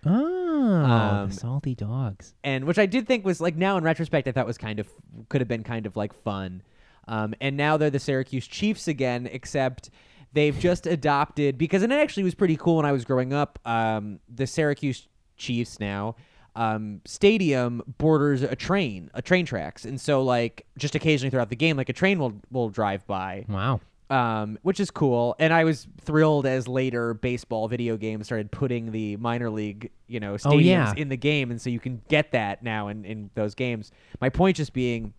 oh, 0.07 0.85
um, 0.85 1.29
the 1.31 1.35
salty 1.35 1.75
dogs. 1.75 2.35
and 2.45 2.65
which 2.65 2.79
I 2.79 2.87
did 2.87 3.07
think 3.07 3.25
was 3.25 3.41
like 3.41 3.57
now 3.57 3.77
in 3.77 3.85
retrospect 3.85 4.29
I 4.29 4.33
thought 4.33 4.47
was 4.47 4.59
kind 4.59 4.79
of 4.79 4.89
could 5.29 5.41
have 5.41 5.49
been 5.49 5.65
kind 5.65 5.87
of 5.87 5.97
like 5.97 6.13
fun. 6.23 6.63
Um, 7.09 7.35
and 7.41 7.57
now 7.57 7.77
they're 7.77 7.91
the 7.91 7.99
Syracuse 7.99 8.47
Chiefs 8.47 8.87
again, 8.87 9.29
except 9.31 9.91
they've 10.33 10.59
just 10.59 10.87
adopted 10.87 11.59
because 11.59 11.83
and 11.83 11.93
it 11.93 11.97
actually 11.97 12.23
was 12.23 12.35
pretty 12.35 12.57
cool 12.57 12.77
when 12.77 12.87
I 12.87 12.93
was 12.93 13.05
growing 13.05 13.33
up. 13.33 13.59
Um, 13.65 14.21
the 14.33 14.47
Syracuse 14.47 15.09
Chiefs 15.37 15.81
now 15.81 16.15
um, 16.55 17.01
stadium 17.05 17.83
borders 17.99 18.43
a 18.43 18.55
train, 18.55 19.11
a 19.15 19.23
train 19.23 19.47
tracks, 19.47 19.85
and 19.85 20.01
so 20.01 20.23
like 20.23 20.67
just 20.79 20.95
occasionally 20.95 21.31
throughout 21.31 21.49
the 21.49 21.57
game, 21.57 21.77
like 21.77 21.89
a 21.89 21.95
train 21.95 22.19
will 22.19 22.41
will 22.51 22.69
drive 22.69 23.07
by 23.07 23.45
Wow. 23.49 23.81
Um, 24.13 24.59
which 24.63 24.79
is 24.81 24.91
cool. 24.91 25.35
And 25.39 25.53
I 25.53 25.65
was 25.65 25.87
thrilled 26.03 26.45
as 26.47 26.69
later 26.69 27.15
baseball 27.15 27.67
video 27.69 27.97
games 27.97 28.27
started 28.27 28.51
putting 28.51 28.93
the 28.93 29.17
minor 29.17 29.49
league, 29.51 29.91
you 30.07 30.21
know, 30.21 30.35
stadiums 30.35 30.47
Oh, 30.53 30.59
yeah. 30.59 30.93
in 30.97 31.09
the 31.09 31.17
game, 31.17 31.51
and 31.51 31.61
so 31.61 31.71
you 31.71 31.81
can 31.81 32.03
get 32.09 32.33
that 32.33 32.63
now 32.63 32.89
in 32.89 33.05
in 33.05 33.31
those 33.35 33.55
games. 33.55 33.91
My 34.21 34.29
point 34.29 34.57
just 34.59 34.73
being 34.73 35.15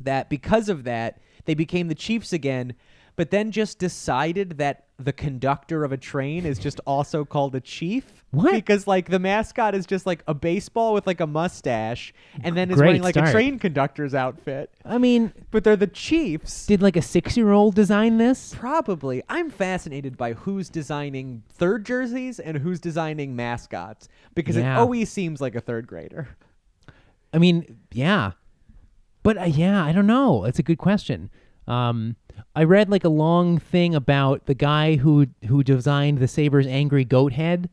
that 0.00 0.28
because 0.30 0.68
of 0.68 0.84
that, 0.84 1.20
they 1.44 1.54
became 1.54 1.88
the 1.88 1.94
Chiefs 1.94 2.32
again, 2.32 2.74
but 3.16 3.30
then 3.30 3.50
just 3.50 3.78
decided 3.78 4.58
that 4.58 4.86
the 4.98 5.12
conductor 5.12 5.84
of 5.84 5.92
a 5.92 5.96
train 5.96 6.46
is 6.46 6.58
just 6.58 6.80
also 6.86 7.24
called 7.24 7.54
a 7.54 7.60
chief. 7.60 8.24
What? 8.30 8.52
Because 8.52 8.86
like 8.86 9.10
the 9.10 9.18
mascot 9.18 9.74
is 9.74 9.84
just 9.84 10.06
like 10.06 10.22
a 10.26 10.34
baseball 10.34 10.94
with 10.94 11.06
like 11.06 11.20
a 11.20 11.26
mustache, 11.26 12.14
and 12.42 12.56
then 12.56 12.70
is 12.70 12.76
Great 12.76 12.86
wearing 12.86 13.02
like 13.02 13.16
a 13.16 13.30
train 13.30 13.58
conductor's 13.58 14.14
outfit. 14.14 14.70
I 14.84 14.98
mean, 14.98 15.32
But 15.50 15.64
they're 15.64 15.76
the 15.76 15.86
Chiefs. 15.86 16.66
did 16.66 16.80
like 16.80 16.96
a 16.96 17.02
six-year-old 17.02 17.74
design 17.74 18.18
this? 18.18 18.54
Probably. 18.54 19.22
I'm 19.28 19.50
fascinated 19.50 20.16
by 20.16 20.32
who's 20.32 20.68
designing 20.68 21.42
third 21.50 21.84
jerseys 21.84 22.40
and 22.40 22.58
who's 22.58 22.80
designing 22.80 23.36
mascots 23.36 24.08
because 24.34 24.56
it 24.56 24.64
always 24.66 25.10
seems 25.10 25.40
like 25.40 25.54
a 25.54 25.60
third 25.60 25.86
grader. 25.86 26.28
I 27.34 27.38
mean, 27.38 27.78
yeah, 27.92 28.32
but 29.22 29.38
uh, 29.38 29.44
yeah, 29.44 29.84
I 29.84 29.92
don't 29.92 30.06
know. 30.06 30.44
It's 30.44 30.58
a 30.58 30.62
good 30.62 30.78
question. 30.78 31.30
Um, 31.68 32.16
I 32.56 32.64
read 32.64 32.88
like 32.90 33.04
a 33.04 33.08
long 33.08 33.58
thing 33.58 33.94
about 33.94 34.46
the 34.46 34.54
guy 34.54 34.96
who 34.96 35.26
who 35.46 35.62
designed 35.62 36.18
the 36.18 36.28
Sabres 36.28 36.66
angry 36.66 37.04
goat 37.04 37.32
head, 37.32 37.70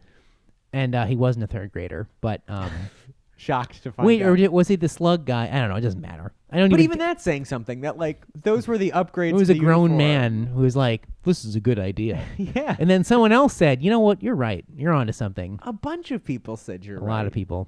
and 0.74 0.94
uh, 0.96 1.06
he 1.06 1.16
wasn't 1.16 1.44
a 1.44 1.48
third 1.48 1.72
grader. 1.72 2.08
But 2.22 2.42
um, 2.48 2.72
Shocked 3.38 3.84
to 3.84 3.92
find 3.92 4.04
out. 4.04 4.06
wait, 4.06 4.22
out. 4.22 4.38
or 4.40 4.52
was 4.52 4.68
he 4.68 4.76
the 4.76 4.90
slug 4.90 5.26
guy? 5.26 5.48
I 5.48 5.60
don't 5.60 5.70
know. 5.70 5.76
It 5.78 5.82
doesn't 5.82 6.02
matter. 6.02 6.34
I 6.52 6.58
don't 6.58 6.70
but 6.70 6.80
even. 6.80 6.96
even 6.96 6.98
that's 7.00 7.24
saying 7.24 7.46
something 7.46 7.82
that 7.82 7.98
like 7.98 8.24
those 8.36 8.68
were 8.68 8.78
the 8.78 8.92
upgrades. 8.92 9.30
it 9.32 9.36
was 9.36 9.50
a 9.50 9.56
grown 9.56 9.92
uniform. 9.92 9.98
man 9.98 10.46
who 10.48 10.62
was 10.62 10.76
like, 10.76 11.04
"This 11.24 11.46
is 11.46 11.56
a 11.56 11.60
good 11.60 11.80
idea," 11.80 12.22
Yeah. 12.38 12.76
and 12.80 12.90
then 12.90 13.04
someone 13.04 13.32
else 13.32 13.54
said, 13.54 13.82
"You 13.82 13.92
know 13.92 14.00
what? 14.00 14.22
You're 14.22 14.36
right. 14.36 14.66
You're 14.76 14.94
onto 14.94 15.14
something." 15.14 15.60
a 15.64 15.72
bunch 15.74 16.12
of 16.12 16.24
people 16.24 16.58
said 16.58 16.84
you're 16.86 16.98
A 16.98 17.02
right. 17.02 17.08
lot 17.18 17.26
of 17.28 17.34
people. 17.34 17.68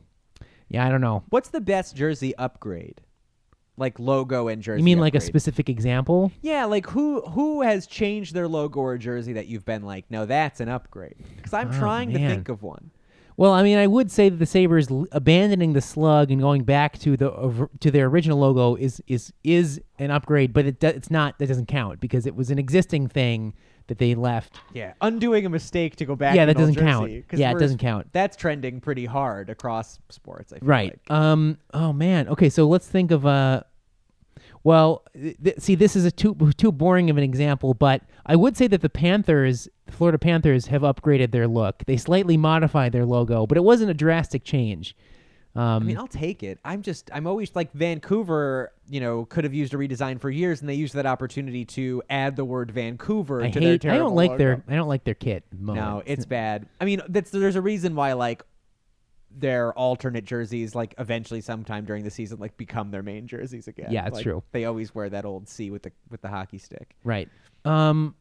Yeah, 0.68 0.86
I 0.86 0.90
don't 0.90 1.02
know. 1.02 1.24
What's 1.30 1.50
the 1.50 1.62
best 1.62 1.96
jersey 1.96 2.36
upgrade? 2.38 3.02
Like 3.82 4.00
logo 4.00 4.48
and 4.48 4.62
jersey. 4.62 4.80
You 4.80 4.86
mean 4.86 5.00
like 5.00 5.16
a 5.16 5.20
specific 5.20 5.68
example? 5.68 6.32
Yeah, 6.42 6.66
like 6.66 6.86
who 6.88 7.22
who 7.22 7.64
has 7.64 7.88
changed 7.88 8.34
their 8.36 8.48
logo 8.48 8.80
or 8.80 8.98
jersey 8.98 9.34
that 9.34 9.48
you've 9.48 9.66
been 9.66 9.82
like, 9.84 10.06
no, 10.10 10.26
that's 10.26 10.60
an 10.60 10.70
upgrade? 10.70 11.16
Because 11.36 11.52
I'm 11.54 11.70
Oh, 11.70 11.80
trying 11.80 12.12
to 12.14 12.20
think 12.20 12.48
of 12.48 12.62
one. 12.64 12.92
Well, 13.38 13.54
I 13.54 13.64
mean, 13.64 13.80
I 13.80 13.88
would 13.88 14.12
say 14.12 14.30
that 14.30 14.36
the 14.38 14.46
Sabres 14.46 14.92
l- 14.92 15.08
abandoning 15.14 15.74
the 15.74 15.82
slug 15.82 16.30
and 16.30 16.40
going 16.40 16.64
back 16.64 17.00
to 17.00 17.18
the 17.18 17.68
to 17.80 17.90
their 17.90 18.06
original 18.06 18.38
logo 18.38 18.76
is 18.76 19.02
is 19.08 19.34
is 19.44 19.82
an 19.98 20.12
upgrade, 20.12 20.54
but 20.54 20.66
it 20.66 20.80
do, 20.80 20.88
it's 20.88 21.10
not. 21.10 21.40
That 21.40 21.48
doesn't 21.48 21.66
count 21.68 22.00
because 22.00 22.28
it 22.28 22.36
was 22.36 22.52
an 22.52 22.60
existing 22.60 23.08
thing 23.08 23.54
that 23.88 23.98
they 23.98 24.14
left. 24.14 24.60
Yeah, 24.74 24.94
undoing 25.02 25.46
a 25.46 25.50
mistake 25.50 25.96
to 25.96 26.06
go 26.06 26.16
back. 26.16 26.36
Yeah, 26.36 26.46
that 26.46 26.56
doesn't 26.56 26.76
count. 26.76 27.10
Yeah, 27.34 27.52
it 27.52 27.58
doesn't 27.58 27.80
count. 27.80 28.10
That's 28.14 28.38
trending 28.38 28.80
pretty 28.80 29.06
hard 29.06 29.50
across 29.50 29.98
sports. 30.10 30.54
I 30.54 30.60
feel 30.60 30.68
Right. 30.68 31.00
Like. 31.10 31.18
Um. 31.18 31.58
Oh 31.74 31.92
man. 31.94 32.28
Okay. 32.28 32.50
So 32.50 32.68
let's 32.68 32.88
think 32.88 33.10
of 33.10 33.26
uh 33.26 33.64
Well, 34.64 35.04
th- 35.14 35.38
th- 35.44 35.60
see, 35.60 35.76
this 35.76 35.96
is 35.96 36.06
a 36.06 36.12
too 36.12 36.36
too 36.58 36.72
boring 36.72 37.10
of 37.10 37.18
an 37.18 37.24
example, 37.24 37.74
but 37.74 38.04
I 38.26 38.36
would 38.36 38.56
say 38.56 38.68
that 38.68 38.82
the 38.82 38.90
Panthers, 38.90 39.68
the 39.86 39.92
Florida 39.92 40.20
Panthers, 40.20 40.68
have 40.68 40.84
upgraded 40.84 41.32
their 41.32 41.48
look. 41.48 41.84
They 41.86 41.98
slightly 41.98 42.38
modified 42.38 42.92
their 42.92 43.06
logo, 43.06 43.48
but 43.48 43.58
it 43.58 43.64
wasn't 43.64 43.90
a 43.92 43.96
drastic 43.96 44.44
change. 44.44 44.96
Um, 45.54 45.64
I 45.64 45.80
mean, 45.80 45.98
I'll 45.98 46.08
take 46.08 46.44
it. 46.44 46.60
I'm 46.64 46.82
just, 46.82 47.10
I'm 47.14 47.28
always 47.28 47.54
like 47.56 47.74
Vancouver. 47.74 48.72
You 48.88 49.02
know, 49.02 49.26
could 49.26 49.44
have 49.44 49.54
used 49.54 49.74
a 49.74 49.78
redesign 49.78 50.20
for 50.20 50.30
years, 50.30 50.62
and 50.62 50.70
they 50.70 50.76
used 50.76 50.94
that 50.94 51.06
opportunity 51.06 51.66
to 51.66 52.02
add 52.10 52.36
the 52.36 52.46
word 52.46 52.72
Vancouver 52.72 53.42
I 53.42 53.50
to 53.50 53.60
their 53.60 53.70
hate. 53.72 53.86
I 53.86 53.98
don't 53.98 54.16
like 54.16 54.32
logo. 54.32 54.38
their. 54.38 54.64
I 54.70 54.76
don't 54.76 54.88
like 54.88 55.04
their 55.04 55.16
kit. 55.16 55.44
the 55.52 55.74
No, 55.74 56.04
it's 56.06 56.26
bad. 56.26 56.68
I 56.80 56.86
mean, 56.86 57.02
that's 57.10 57.32
there's 57.32 57.58
a 57.58 57.62
reason 57.62 57.96
why 57.96 58.14
like 58.14 58.44
their 59.38 59.74
alternate 59.74 60.26
jerseys 60.26 60.76
like 60.76 60.94
eventually 60.98 61.42
sometime 61.42 61.86
during 61.86 62.04
the 62.04 62.12
season 62.12 62.40
like 62.40 62.56
become 62.58 62.92
their 62.92 63.04
main 63.04 63.28
jerseys 63.28 63.68
again. 63.68 63.88
Yeah, 63.92 64.06
it's 64.06 64.16
Like, 64.16 64.24
true. 64.24 64.44
They 64.52 64.66
always 64.66 64.94
wear 64.94 65.10
that 65.10 65.26
old 65.26 65.48
C 65.48 65.72
with 65.72 65.84
the 65.84 65.92
with 66.10 66.22
the 66.22 66.30
hockey 66.30 66.58
stick. 66.58 66.96
right. 67.04 67.30
Um. 67.66 68.16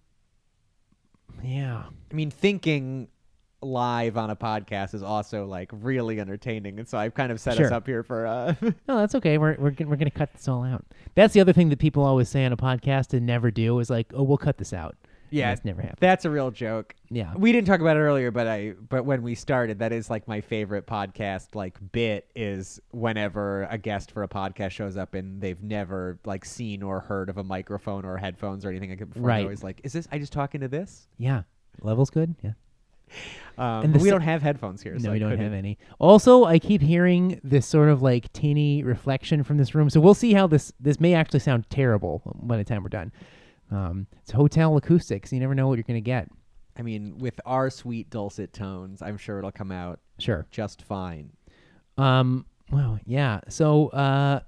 Yeah. 1.43 1.85
I 2.11 2.15
mean, 2.15 2.31
thinking 2.31 3.09
live 3.63 4.17
on 4.17 4.31
a 4.31 4.37
podcast 4.37 4.95
is 4.95 5.03
also 5.03 5.45
like 5.45 5.71
really 5.73 6.19
entertaining, 6.21 6.79
and 6.79 6.89
so 6.89 6.99
I've 6.99 7.15
kind 7.15 7.31
of 7.31 7.41
set 7.41 7.59
us 7.59 7.71
up 7.71 7.87
here 7.87 8.03
for 8.03 8.27
uh 8.27 8.55
No, 8.89 8.99
that's 8.99 9.15
okay. 9.17 9.39
We're 9.39 9.57
we're 9.59 9.71
gonna, 9.71 9.91
we're 9.91 9.97
gonna 9.97 10.11
cut 10.11 10.33
this 10.33 10.49
all 10.49 10.65
out. 10.65 10.85
That's 11.15 11.35
the 11.35 11.41
other 11.41 11.53
thing 11.53 11.69
that 11.71 11.79
people 11.79 12.03
always 12.03 12.29
say 12.29 12.45
on 12.45 12.53
a 12.53 12.57
podcast 12.57 13.15
and 13.15 13.27
never 13.27 13.51
do 13.51 13.79
is 13.79 13.91
like, 13.91 14.13
oh, 14.15 14.23
we'll 14.23 14.39
cut 14.39 14.59
this 14.59 14.73
out. 14.73 14.97
Yeah, 15.31 15.51
that's 15.51 15.65
never 15.65 15.81
happened. 15.83 15.99
That's 16.01 16.25
a 16.25 16.31
real 16.31 16.51
joke. 16.51 16.95
Yeah. 17.11 17.33
We 17.37 17.53
didn't 17.53 17.67
talk 17.67 17.81
about 17.81 17.97
it 17.97 18.01
earlier, 18.01 18.31
but 18.31 18.47
I 18.47 18.75
but 18.89 19.05
when 19.05 19.23
we 19.23 19.35
started, 19.35 19.79
that 19.81 19.93
is 19.93 20.11
like 20.11 20.27
my 20.29 20.41
favorite 20.41 20.87
podcast 20.87 21.55
like 21.55 21.79
bit 21.93 22.31
is 22.35 22.81
whenever 22.91 23.65
a 23.71 23.79
guest 23.79 24.11
for 24.13 24.23
a 24.23 24.29
podcast 24.29 24.71
shows 24.73 24.97
up 24.97 25.15
and 25.15 25.41
they've 25.41 25.63
never 25.63 26.19
like 26.25 26.45
seen 26.45 26.83
or 26.83 27.01
heard 27.01 27.29
of 27.29 27.39
a 27.39 27.45
microphone 27.45 28.05
or 28.05 28.17
headphones 28.17 28.65
or 28.65 28.71
anything 28.71 28.91
like 28.91 28.99
that 28.99 29.07
before. 29.07 29.23
Right. 29.29 29.37
They're 29.39 29.45
always 29.47 29.63
like, 29.63 29.81
"Is 29.85 29.93
this? 29.93 30.09
I 30.13 30.19
just 30.19 30.33
talking 30.33 30.61
to 30.61 30.69
this?" 30.69 31.09
Yeah. 31.19 31.43
Levels 31.83 32.11
good. 32.11 32.35
Yeah. 32.43 32.53
Um, 33.59 33.85
And 33.85 34.01
we 34.01 34.09
don't 34.09 34.21
have 34.21 34.41
headphones 34.41 34.83
here. 34.83 34.97
so 34.99 35.05
No, 35.05 35.11
I 35.11 35.13
we 35.15 35.19
don't 35.19 35.31
couldn't- 35.31 35.45
have 35.45 35.53
any. 35.53 35.79
Also, 35.99 36.45
I 36.45 36.59
keep 36.59 36.81
hearing 36.81 37.41
this 37.43 37.67
sort 37.67 37.89
of 37.89 38.03
like 38.03 38.33
teeny 38.33 38.83
reflection 38.85 39.43
from 39.43 39.57
this 39.59 39.75
room. 39.75 39.91
So 39.91 40.01
we'll 40.01 40.15
see 40.15 40.33
how 40.33 40.47
this 40.47 40.73
this 40.81 41.01
may 41.01 41.15
actually 41.15 41.41
sound 41.41 41.69
terrible 41.71 42.23
by 42.43 42.57
the 42.57 42.65
time 42.65 42.83
we're 42.83 42.89
done. 42.89 43.13
Um, 43.71 44.07
it's 44.23 44.33
hotel 44.33 44.77
acoustics. 44.77 45.33
You 45.33 45.41
never 45.41 45.55
know 45.55 45.69
what 45.69 45.75
you're 45.75 45.85
gonna 45.85 46.01
get. 46.01 46.29
I 46.77 46.83
mean, 46.83 47.19
with 47.19 47.41
our 47.45 47.71
sweet 47.71 48.11
dulcet 48.11 48.53
tones, 48.53 49.03
I'm 49.03 49.17
sure 49.19 49.39
it'll 49.39 49.53
come 49.53 49.71
out 49.73 50.01
Sure. 50.19 50.47
just 50.51 50.83
fine. 50.83 51.31
Um. 51.99 52.47
Well, 52.71 52.99
yeah. 53.05 53.41
So, 53.49 53.89
uh, 53.89 54.41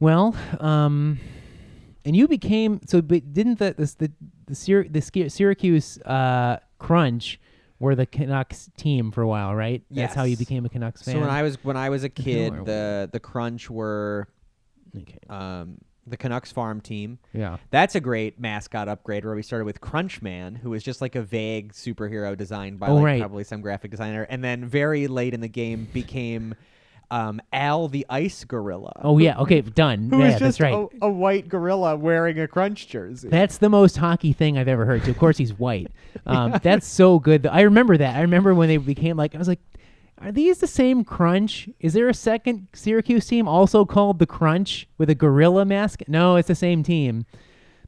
well, 0.00 0.34
um, 0.58 1.18
and 2.04 2.16
you 2.16 2.26
became 2.26 2.80
so. 2.86 3.02
But 3.02 3.32
didn't 3.32 3.58
the 3.58 3.74
this, 3.76 3.94
the 3.94 4.10
the, 4.46 4.54
Syr- 4.54 4.88
the 4.88 5.28
Syracuse 5.28 5.98
uh, 5.98 6.58
Crunch 6.78 7.38
were 7.78 7.94
the 7.94 8.06
Canucks 8.06 8.70
team 8.76 9.10
for 9.10 9.22
a 9.22 9.28
while, 9.28 9.54
right? 9.54 9.82
Yes. 9.90 10.08
That's 10.08 10.14
how 10.14 10.22
you 10.24 10.36
became 10.36 10.64
a 10.64 10.68
Canucks 10.68 11.02
fan. 11.02 11.14
So 11.14 11.20
when 11.20 11.30
I 11.30 11.42
was 11.42 11.62
when 11.62 11.76
I 11.76 11.90
was 11.90 12.04
a 12.04 12.08
kid, 12.10 12.54
the 12.64 13.08
the 13.12 13.20
Crunch 13.20 13.68
were 13.68 14.28
okay. 14.96 15.18
um, 15.28 15.78
the 16.10 16.16
Canucks 16.16 16.52
farm 16.52 16.80
team. 16.80 17.18
Yeah. 17.32 17.56
That's 17.70 17.94
a 17.94 18.00
great 18.00 18.38
mascot 18.40 18.88
upgrade 18.88 19.24
where 19.24 19.34
we 19.34 19.42
started 19.42 19.64
with 19.64 19.80
Crunchman, 19.80 20.58
who 20.58 20.70
was 20.70 20.82
just 20.82 21.00
like 21.00 21.14
a 21.14 21.22
vague 21.22 21.72
superhero 21.72 22.36
designed 22.36 22.78
by 22.78 22.88
Oh, 22.88 22.96
like 22.96 23.04
right. 23.04 23.20
probably 23.20 23.44
some 23.44 23.60
graphic 23.60 23.90
designer, 23.90 24.26
and 24.28 24.42
then 24.44 24.64
very 24.64 25.06
late 25.06 25.34
in 25.34 25.40
the 25.40 25.48
game 25.48 25.88
became 25.92 26.54
um, 27.12 27.40
Al 27.52 27.88
the 27.88 28.06
Ice 28.08 28.44
Gorilla. 28.44 28.92
Oh 29.02 29.18
yeah. 29.18 29.36
Okay. 29.38 29.60
Done. 29.62 30.10
who 30.10 30.18
yeah, 30.18 30.26
was 30.26 30.32
just 30.34 30.58
that's 30.58 30.60
right. 30.60 30.88
a, 31.02 31.06
a 31.06 31.10
white 31.10 31.48
gorilla 31.48 31.96
wearing 31.96 32.38
a 32.38 32.46
Crunch 32.46 32.86
jersey. 32.88 33.28
That's 33.28 33.58
the 33.58 33.68
most 33.68 33.96
hockey 33.96 34.32
thing 34.32 34.56
I've 34.56 34.68
ever 34.68 34.84
heard. 34.86 35.04
So 35.04 35.10
of 35.10 35.18
course 35.18 35.36
he's 35.36 35.52
white. 35.52 35.88
Um, 36.26 36.54
That's 36.62 36.86
so 36.86 37.18
good. 37.18 37.46
I 37.46 37.62
remember 37.62 37.96
that. 37.96 38.14
I 38.16 38.20
remember 38.20 38.54
when 38.54 38.68
they 38.68 38.76
became 38.76 39.16
like 39.16 39.34
I 39.34 39.38
was 39.38 39.48
like, 39.48 39.58
are 40.20 40.32
these 40.32 40.58
the 40.58 40.66
same 40.66 41.04
Crunch? 41.04 41.68
Is 41.80 41.92
there 41.94 42.08
a 42.08 42.14
second 42.14 42.68
Syracuse 42.72 43.26
team 43.26 43.48
also 43.48 43.84
called 43.84 44.18
the 44.18 44.26
Crunch 44.26 44.86
with 44.98 45.08
a 45.10 45.14
gorilla 45.14 45.64
mask? 45.64 46.02
No, 46.08 46.36
it's 46.36 46.48
the 46.48 46.54
same 46.54 46.82
team. 46.82 47.24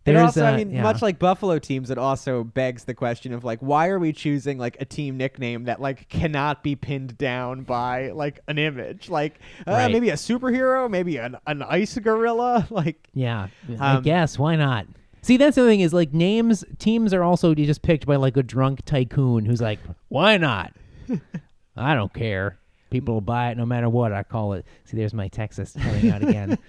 And 0.05 0.17
There's, 0.17 0.27
also, 0.37 0.45
uh, 0.47 0.51
I 0.51 0.57
mean, 0.57 0.71
yeah. 0.73 0.83
much 0.83 1.01
like 1.01 1.21
Buffalo 1.21 1.61
teams, 1.61 1.89
it 1.89 1.97
also 1.97 2.43
begs 2.43 2.83
the 2.85 2.95
question 2.95 3.33
of 3.33 3.45
like, 3.45 3.61
why 3.61 3.87
are 3.87 4.01
we 4.01 4.13
choosing 4.13 4.59
like 4.59 4.77
a 4.81 4.85
team 4.85 5.17
nickname 5.17 5.65
that 5.65 5.81
like 5.81 6.09
cannot 6.09 6.65
be 6.65 6.75
pinned 6.75 7.17
down 7.19 7.63
by 7.63 8.11
like 8.11 8.41
an 8.49 8.59
image, 8.59 9.09
like 9.09 9.39
uh, 9.65 9.71
Right. 9.73 9.93
maybe 9.93 10.11
a 10.11 10.15
superhero, 10.15 10.91
maybe 10.91 11.19
an 11.19 11.37
an 11.47 11.63
ice 11.63 11.97
gorilla, 11.99 12.67
like 12.71 13.07
Yeah, 13.15 13.47
I 13.79 13.95
Um, 13.97 14.03
guess 14.03 14.41
why 14.41 14.57
not? 14.57 14.87
See, 15.21 15.37
that's 15.37 15.55
the 15.55 15.65
thing 15.67 15.79
is 15.79 15.93
like 15.93 16.13
names. 16.13 16.65
Teams 16.81 17.15
are 17.15 17.23
also 17.23 17.55
just 17.55 17.83
picked 17.83 18.05
by 18.05 18.17
like 18.17 18.37
a 18.37 18.43
drunk 18.43 18.85
tycoon 18.85 19.45
who's 19.45 19.61
like, 19.61 19.79
why 20.09 20.37
not? 20.37 20.73
I 21.77 21.95
don't 21.95 22.13
care. 22.13 22.59
People 22.91 23.15
will 23.15 23.21
buy 23.23 23.51
it 23.51 23.57
no 23.57 23.65
matter 23.67 23.89
what 23.89 24.13
I 24.13 24.23
call 24.23 24.53
it. 24.53 24.67
See, 24.85 24.97
there's 24.97 25.15
my 25.15 25.29
Texas 25.29 25.73
coming 25.73 26.11
out 26.11 26.23
again. 26.23 26.59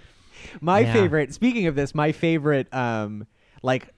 My 0.61 0.79
Yeah. 0.79 0.93
favorite. 0.93 1.33
Speaking 1.33 1.67
of 1.67 1.75
this, 1.75 1.93
my 1.93 2.11
favorite 2.11 2.73
um 2.73 3.27
like 3.61 3.89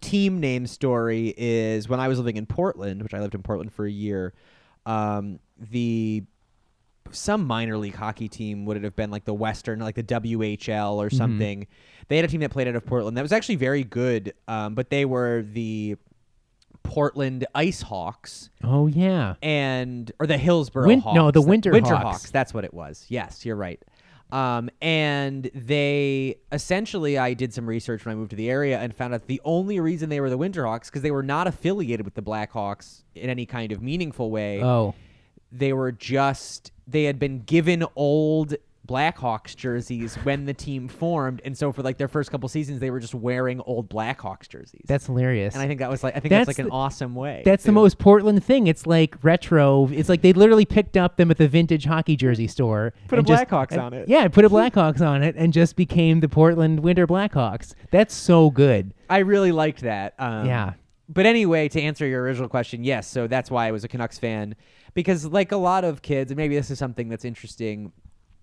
team 0.00 0.40
name 0.40 0.66
story 0.66 1.32
is 1.36 1.88
when 1.88 2.00
I 2.00 2.08
was 2.08 2.18
living 2.18 2.36
in 2.36 2.46
Portland, 2.46 3.02
which 3.02 3.14
I 3.14 3.20
lived 3.20 3.34
in 3.34 3.42
Portland 3.42 3.72
for 3.72 3.84
a 3.84 3.90
year. 3.90 4.32
Um, 4.86 5.38
the 5.58 6.24
some 7.10 7.46
minor 7.46 7.76
league 7.76 7.94
hockey 7.94 8.28
team 8.28 8.64
would 8.64 8.76
it 8.76 8.84
have 8.84 8.96
been 8.96 9.10
like 9.10 9.24
the 9.24 9.34
Western, 9.34 9.80
like 9.80 9.94
the 9.96 10.02
WHL 10.02 10.58
Mm-hmm. 10.58 11.00
or 11.00 11.10
something. 11.10 11.66
They 12.08 12.16
had 12.16 12.24
a 12.24 12.28
team 12.28 12.40
that 12.40 12.50
played 12.50 12.68
out 12.68 12.74
of 12.76 12.86
Portland 12.86 13.16
that 13.16 13.22
was 13.22 13.32
actually 13.32 13.56
very 13.56 13.84
good, 13.84 14.32
um, 14.48 14.74
but 14.74 14.88
they 14.90 15.04
were 15.04 15.42
the 15.42 15.96
Portland 16.82 17.46
Ice 17.54 17.82
Hawks 17.82 18.50
oh 18.64 18.86
yeah, 18.86 19.34
and 19.42 20.10
or 20.18 20.26
the 20.26 20.38
Hillsborough 20.38 20.86
Win- 20.86 21.00
Hawks. 21.00 21.14
no, 21.16 21.30
the 21.30 21.40
Winter 21.42 21.72
Hawks. 21.72 22.30
That's 22.30 22.52
what 22.52 22.64
it 22.64 22.74
was. 22.74 23.06
Yes, 23.08 23.44
you're 23.46 23.56
right. 23.56 23.82
Um, 24.30 24.70
and 24.80 25.50
they 25.54 26.36
essentially, 26.52 27.18
I 27.18 27.34
did 27.34 27.52
some 27.52 27.66
research 27.66 28.04
when 28.06 28.12
I 28.12 28.16
moved 28.16 28.30
to 28.30 28.36
the 28.36 28.48
area 28.48 28.78
and 28.78 28.94
found 28.94 29.12
out 29.12 29.26
the 29.26 29.42
only 29.44 29.78
reason 29.78 30.08
they 30.08 30.20
were 30.20 30.30
the 30.30 30.38
Winter 30.38 30.64
Hawks 30.64 30.88
because 30.88 31.02
they 31.02 31.10
were 31.10 31.22
not 31.22 31.46
affiliated 31.46 32.06
with 32.06 32.14
the 32.14 32.22
Blackhawks 32.22 33.02
in 33.14 33.28
any 33.28 33.44
kind 33.44 33.72
of 33.72 33.82
meaningful 33.82 34.30
way. 34.30 34.62
oh 34.62 34.94
they 35.52 35.72
were 35.72 35.92
just 35.92 36.72
they 36.86 37.04
had 37.04 37.18
been 37.18 37.40
given 37.40 37.84
old 37.94 38.54
Blackhawks 38.92 39.56
jerseys 39.56 40.14
when 40.16 40.44
the 40.44 40.52
team 40.52 40.86
formed, 40.88 41.40
and 41.44 41.56
so 41.56 41.72
for 41.72 41.82
like 41.82 41.96
their 41.96 42.08
first 42.08 42.30
couple 42.30 42.48
seasons, 42.48 42.78
they 42.80 42.90
were 42.90 43.00
just 43.00 43.14
wearing 43.14 43.60
old 43.62 43.88
Blackhawks 43.88 44.48
jerseys. 44.48 44.82
that's 44.86 45.06
hilarious. 45.06 45.54
and 45.54 45.62
I 45.62 45.66
think 45.66 45.80
that 45.80 45.90
was 45.90 46.02
like 46.04 46.14
I 46.16 46.20
think 46.20 46.30
that's, 46.30 46.46
That's 46.46 46.58
like 46.58 46.66
an 46.66 46.70
awesome 46.70 47.14
way. 47.14 47.42
That's 47.44 47.64
the 47.64 47.72
most 47.72 47.98
Portland 47.98 48.44
thing. 48.44 48.66
It's 48.66 48.86
like 48.86 49.16
retro. 49.24 49.88
It's 49.90 50.08
like 50.08 50.20
they 50.22 50.32
literally 50.34 50.66
picked 50.66 50.96
up 50.96 51.16
them 51.16 51.30
at 51.30 51.38
the 51.38 51.48
vintage 51.48 51.84
hockey 51.86 52.16
jersey 52.16 52.46
store. 52.46 52.92
Put 53.08 53.18
a 53.18 53.22
just- 53.22 53.46
Blackhawks 53.46 53.78
on 53.78 53.94
it. 53.94 54.08
Yeah, 54.08 54.28
put 54.28 54.44
a 54.44 54.50
Blackhawks 54.50 55.00
on 55.00 55.22
it 55.22 55.34
and 55.38 55.52
just 55.52 55.74
became 55.76 56.20
the 56.20 56.28
Portland 56.28 56.80
Winter 56.80 57.06
Blackhawks. 57.06 57.74
That's 57.90 58.14
so 58.14 58.50
good. 58.50 58.92
I 59.08 59.18
really 59.18 59.52
liked 59.52 59.80
that. 59.80 60.14
Um, 60.18 60.46
Yeah. 60.46 60.72
But 61.08 61.26
anyway, 61.26 61.68
to 61.68 61.80
answer 61.80 62.06
your 62.06 62.22
original 62.22 62.48
question, 62.48 62.84
yes. 62.84 63.06
So 63.06 63.26
that's 63.26 63.50
why 63.50 63.66
I 63.66 63.70
was 63.70 63.84
a 63.84 63.88
Canucks 63.88 64.18
fan 64.18 64.54
because, 64.94 65.26
like 65.26 65.52
a 65.52 65.56
lot 65.58 65.84
of 65.84 66.00
kids, 66.00 66.30
and 66.30 66.38
maybe 66.38 66.54
this 66.54 66.70
is 66.70 66.78
something 66.78 67.08
that's 67.10 67.24
interesting. 67.24 67.92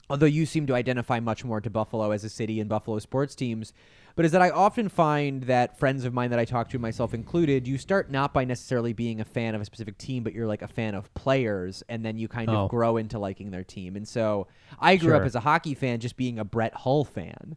Although 0.10 0.26
you 0.26 0.46
seem 0.46 0.66
to 0.68 0.74
identify 0.76 1.20
much 1.20 1.46
more 1.46 1.62
to 1.62 1.70
Buffalo 1.70 2.12
as 2.12 2.24
a 2.24 2.30
city 2.30 2.60
and 2.60 2.68
Buffalo 2.70 2.98
sports 3.00 3.36
teams, 3.36 3.74
but 4.16 4.26
is 4.26 4.32
that 4.32 4.42
I 4.42 4.50
often 4.50 4.90
find 4.90 5.44
that 5.44 5.78
friends 5.78 6.04
of 6.04 6.14
mine 6.14 6.32
that 6.32 6.40
I 6.40 6.46
talk 6.46 6.70
to, 6.70 6.80
myself 6.80 7.14
included, 7.14 7.68
you 7.68 7.78
start 7.78 8.10
not 8.12 8.34
by 8.34 8.44
necessarily 8.44 8.92
being 8.92 9.22
a 9.22 9.26
fan 9.26 9.54
of 9.56 9.62
a 9.62 9.66
specific 9.66 9.98
team, 9.98 10.24
but 10.24 10.34
you're 10.34 10.48
like 10.48 10.62
a 10.64 10.68
fan 10.68 10.96
of 10.96 11.14
players, 11.14 11.84
and 11.90 12.04
then 12.04 12.18
you 12.18 12.28
kind 12.28 12.50
Oh. 12.50 12.64
of 12.66 12.70
grow 12.72 12.98
into 12.98 13.20
liking 13.20 13.52
their 13.52 13.64
team. 13.64 13.96
And 13.96 14.08
so 14.08 14.48
I 14.80 14.96
grew 14.98 15.16
up 15.16 15.24
as 15.24 15.36
a 15.36 15.40
hockey 15.42 15.76
fan, 15.76 16.00
just 16.00 16.18
being 16.18 16.40
a 16.40 16.44
Brett 16.44 16.74
Hull 16.74 17.04
fan 17.06 17.56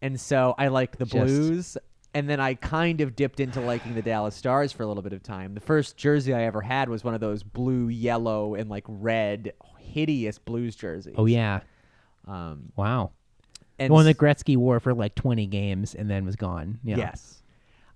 and 0.00 0.18
so 0.20 0.54
I 0.58 0.68
like 0.68 0.96
the 0.96 1.04
Just- 1.04 1.12
Blues. 1.26 1.78
And 2.12 2.28
then 2.28 2.40
I 2.40 2.54
kind 2.54 3.00
of 3.02 3.14
dipped 3.14 3.38
into 3.38 3.60
liking 3.60 3.94
the 3.94 4.02
Dallas 4.02 4.34
Stars 4.34 4.72
for 4.72 4.82
a 4.82 4.86
little 4.86 5.02
bit 5.02 5.12
of 5.12 5.22
time. 5.22 5.54
The 5.54 5.60
first 5.60 5.96
jersey 5.96 6.34
I 6.34 6.42
ever 6.42 6.60
had 6.60 6.88
was 6.88 7.04
one 7.04 7.14
of 7.14 7.20
those 7.20 7.44
blue, 7.44 7.86
yellow, 7.86 8.56
and 8.56 8.68
like 8.68 8.82
red, 8.88 9.52
hideous 9.80 10.38
Blues 10.38 10.76
jerseys. 10.76 11.14
Oh 11.16 11.26
yeah. 11.26 11.60
Um, 12.26 12.72
Wow. 12.76 13.10
and 13.78 13.90
the 13.90 13.94
one 13.94 14.04
that 14.04 14.18
Gretzky 14.18 14.56
wore 14.56 14.78
for 14.80 14.94
like 14.94 15.14
20 15.14 15.46
games 15.46 15.94
and 15.94 16.08
then 16.10 16.24
was 16.24 16.36
gone. 16.36 16.78
Yeah. 16.84 16.96
yes. 16.98 17.42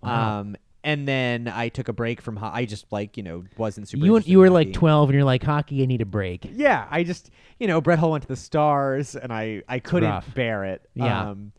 Wow. 0.03 0.41
Um, 0.41 0.57
and 0.83 1.09
then 1.09 1.49
I 1.49 1.71
took 1.71 1.89
a 1.89 1.95
break 1.95 2.21
from. 2.21 2.37
Ho- 2.37 2.51
I 2.53 2.67
just 2.67 2.85
like 2.93 3.17
you 3.17 3.23
know 3.23 3.45
wasn't 3.57 3.89
super. 3.89 4.05
You 4.05 4.19
you 4.21 4.39
were 4.39 4.51
like 4.51 4.67
hockey. 4.69 4.73
12 4.79 5.09
and 5.09 5.15
you're 5.15 5.25
like 5.25 5.43
hockey. 5.43 5.83
I 5.83 5.87
need 5.87 6.03
a 6.03 6.07
break. 6.07 6.47
Yeah, 6.53 6.87
I 6.91 7.05
just 7.05 7.31
you 7.59 7.67
know 7.67 7.81
Brett 7.81 7.99
Hull 7.99 8.11
went 8.11 8.21
to 8.23 8.29
the 8.29 8.37
Stars, 8.37 9.17
and 9.17 9.33
I 9.33 9.63
I 9.67 9.79
couldn't 9.79 10.11
rough. 10.11 10.35
bear 10.35 10.65
it. 10.65 10.87
Yeah. 10.95 11.31
Um, 11.31 11.53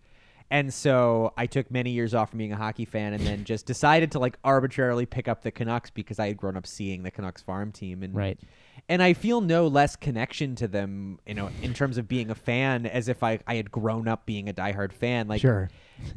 and 0.52 0.72
so 0.72 1.34
I 1.36 1.48
took 1.48 1.72
many 1.72 1.90
years 1.90 2.14
off 2.14 2.30
from 2.30 2.38
being 2.38 2.52
a 2.54 2.56
hockey 2.56 2.86
fan, 2.86 3.14
and 3.14 3.26
then 3.26 3.46
just 3.46 3.66
decided 3.66 4.12
to 4.12 4.20
like 4.20 4.38
arbitrarily 4.44 5.08
pick 5.08 5.28
up 5.28 5.42
the 5.42 5.50
Canucks 5.50 5.90
because 5.90 6.20
I 6.20 6.28
had 6.28 6.38
grown 6.38 6.56
up 6.56 6.68
seeing 6.68 7.02
the 7.02 7.10
Canucks 7.10 7.42
farm 7.42 7.72
team, 7.72 8.04
and 8.04 8.14
Right. 8.16 8.40
And 8.88 9.02
I 9.02 9.14
feel 9.14 9.42
no 9.42 9.68
less 9.68 9.96
connection 9.96 10.56
to 10.56 10.68
them, 10.68 11.20
you 11.26 11.34
know, 11.34 11.50
in 11.62 11.74
terms 11.74 11.98
of 11.98 12.08
being 12.08 12.30
a 12.30 12.36
fan, 12.36 12.86
as 12.86 13.08
if 13.08 13.24
I 13.24 13.40
I 13.48 13.56
had 13.56 13.72
grown 13.72 14.08
up 14.08 14.26
being 14.26 14.50
a 14.50 14.54
diehard 14.54 14.92
fan. 14.94 15.28
Like 15.28 15.42
Sure. 15.42 15.70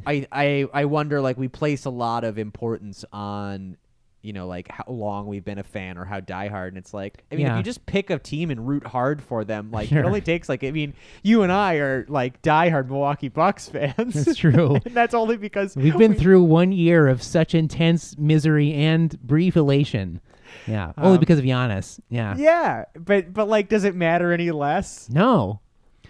I, 0.06 0.26
I 0.32 0.66
I 0.74 0.84
wonder 0.86 1.20
like 1.20 1.38
we 1.38 1.48
place 1.48 1.84
a 1.84 1.90
lot 1.90 2.24
of 2.24 2.38
importance 2.38 3.04
on 3.12 3.76
you 4.20 4.32
know 4.32 4.48
like 4.48 4.68
how 4.68 4.82
long 4.88 5.28
we've 5.28 5.44
been 5.44 5.60
a 5.60 5.62
fan 5.62 5.96
or 5.96 6.04
how 6.04 6.18
diehard 6.18 6.68
and 6.68 6.76
it's 6.76 6.92
like 6.92 7.22
I 7.30 7.36
mean 7.36 7.46
if 7.46 7.56
you 7.56 7.62
just 7.62 7.86
pick 7.86 8.10
a 8.10 8.18
team 8.18 8.50
and 8.50 8.66
root 8.66 8.84
hard 8.84 9.22
for 9.22 9.44
them 9.44 9.70
like 9.70 9.90
Sure. 9.90 10.00
it 10.00 10.04
only 10.04 10.20
takes 10.20 10.48
like 10.48 10.64
I 10.64 10.72
mean 10.72 10.94
you 11.22 11.42
and 11.44 11.52
I 11.52 11.74
are 11.76 12.04
like 12.08 12.42
diehard 12.42 12.88
Milwaukee 12.88 13.28
Bucks 13.28 13.68
fans 13.68 14.24
That's 14.24 14.36
true. 14.36 14.74
and 14.84 14.92
that's 14.94 15.14
only 15.14 15.36
because 15.36 15.76
We've 15.76 15.96
been 15.96 16.10
we- 16.14 16.18
through 16.18 16.42
one 16.42 16.72
year 16.72 17.06
of 17.06 17.22
such 17.22 17.54
intense 17.54 18.18
misery 18.18 18.74
and 18.74 19.18
brief 19.22 19.56
elation. 19.56 20.20
Yeah. 20.66 20.92
Only 20.98 21.14
Um, 21.14 21.20
because 21.20 21.38
of 21.38 21.44
Giannis. 21.44 22.00
Yeah. 22.08 22.34
yeah 22.36 22.84
but 22.98 23.32
but 23.32 23.48
like 23.48 23.68
does 23.68 23.84
it 23.84 23.94
matter 23.94 24.32
any 24.32 24.50
less 24.50 25.08
No. 25.10 25.60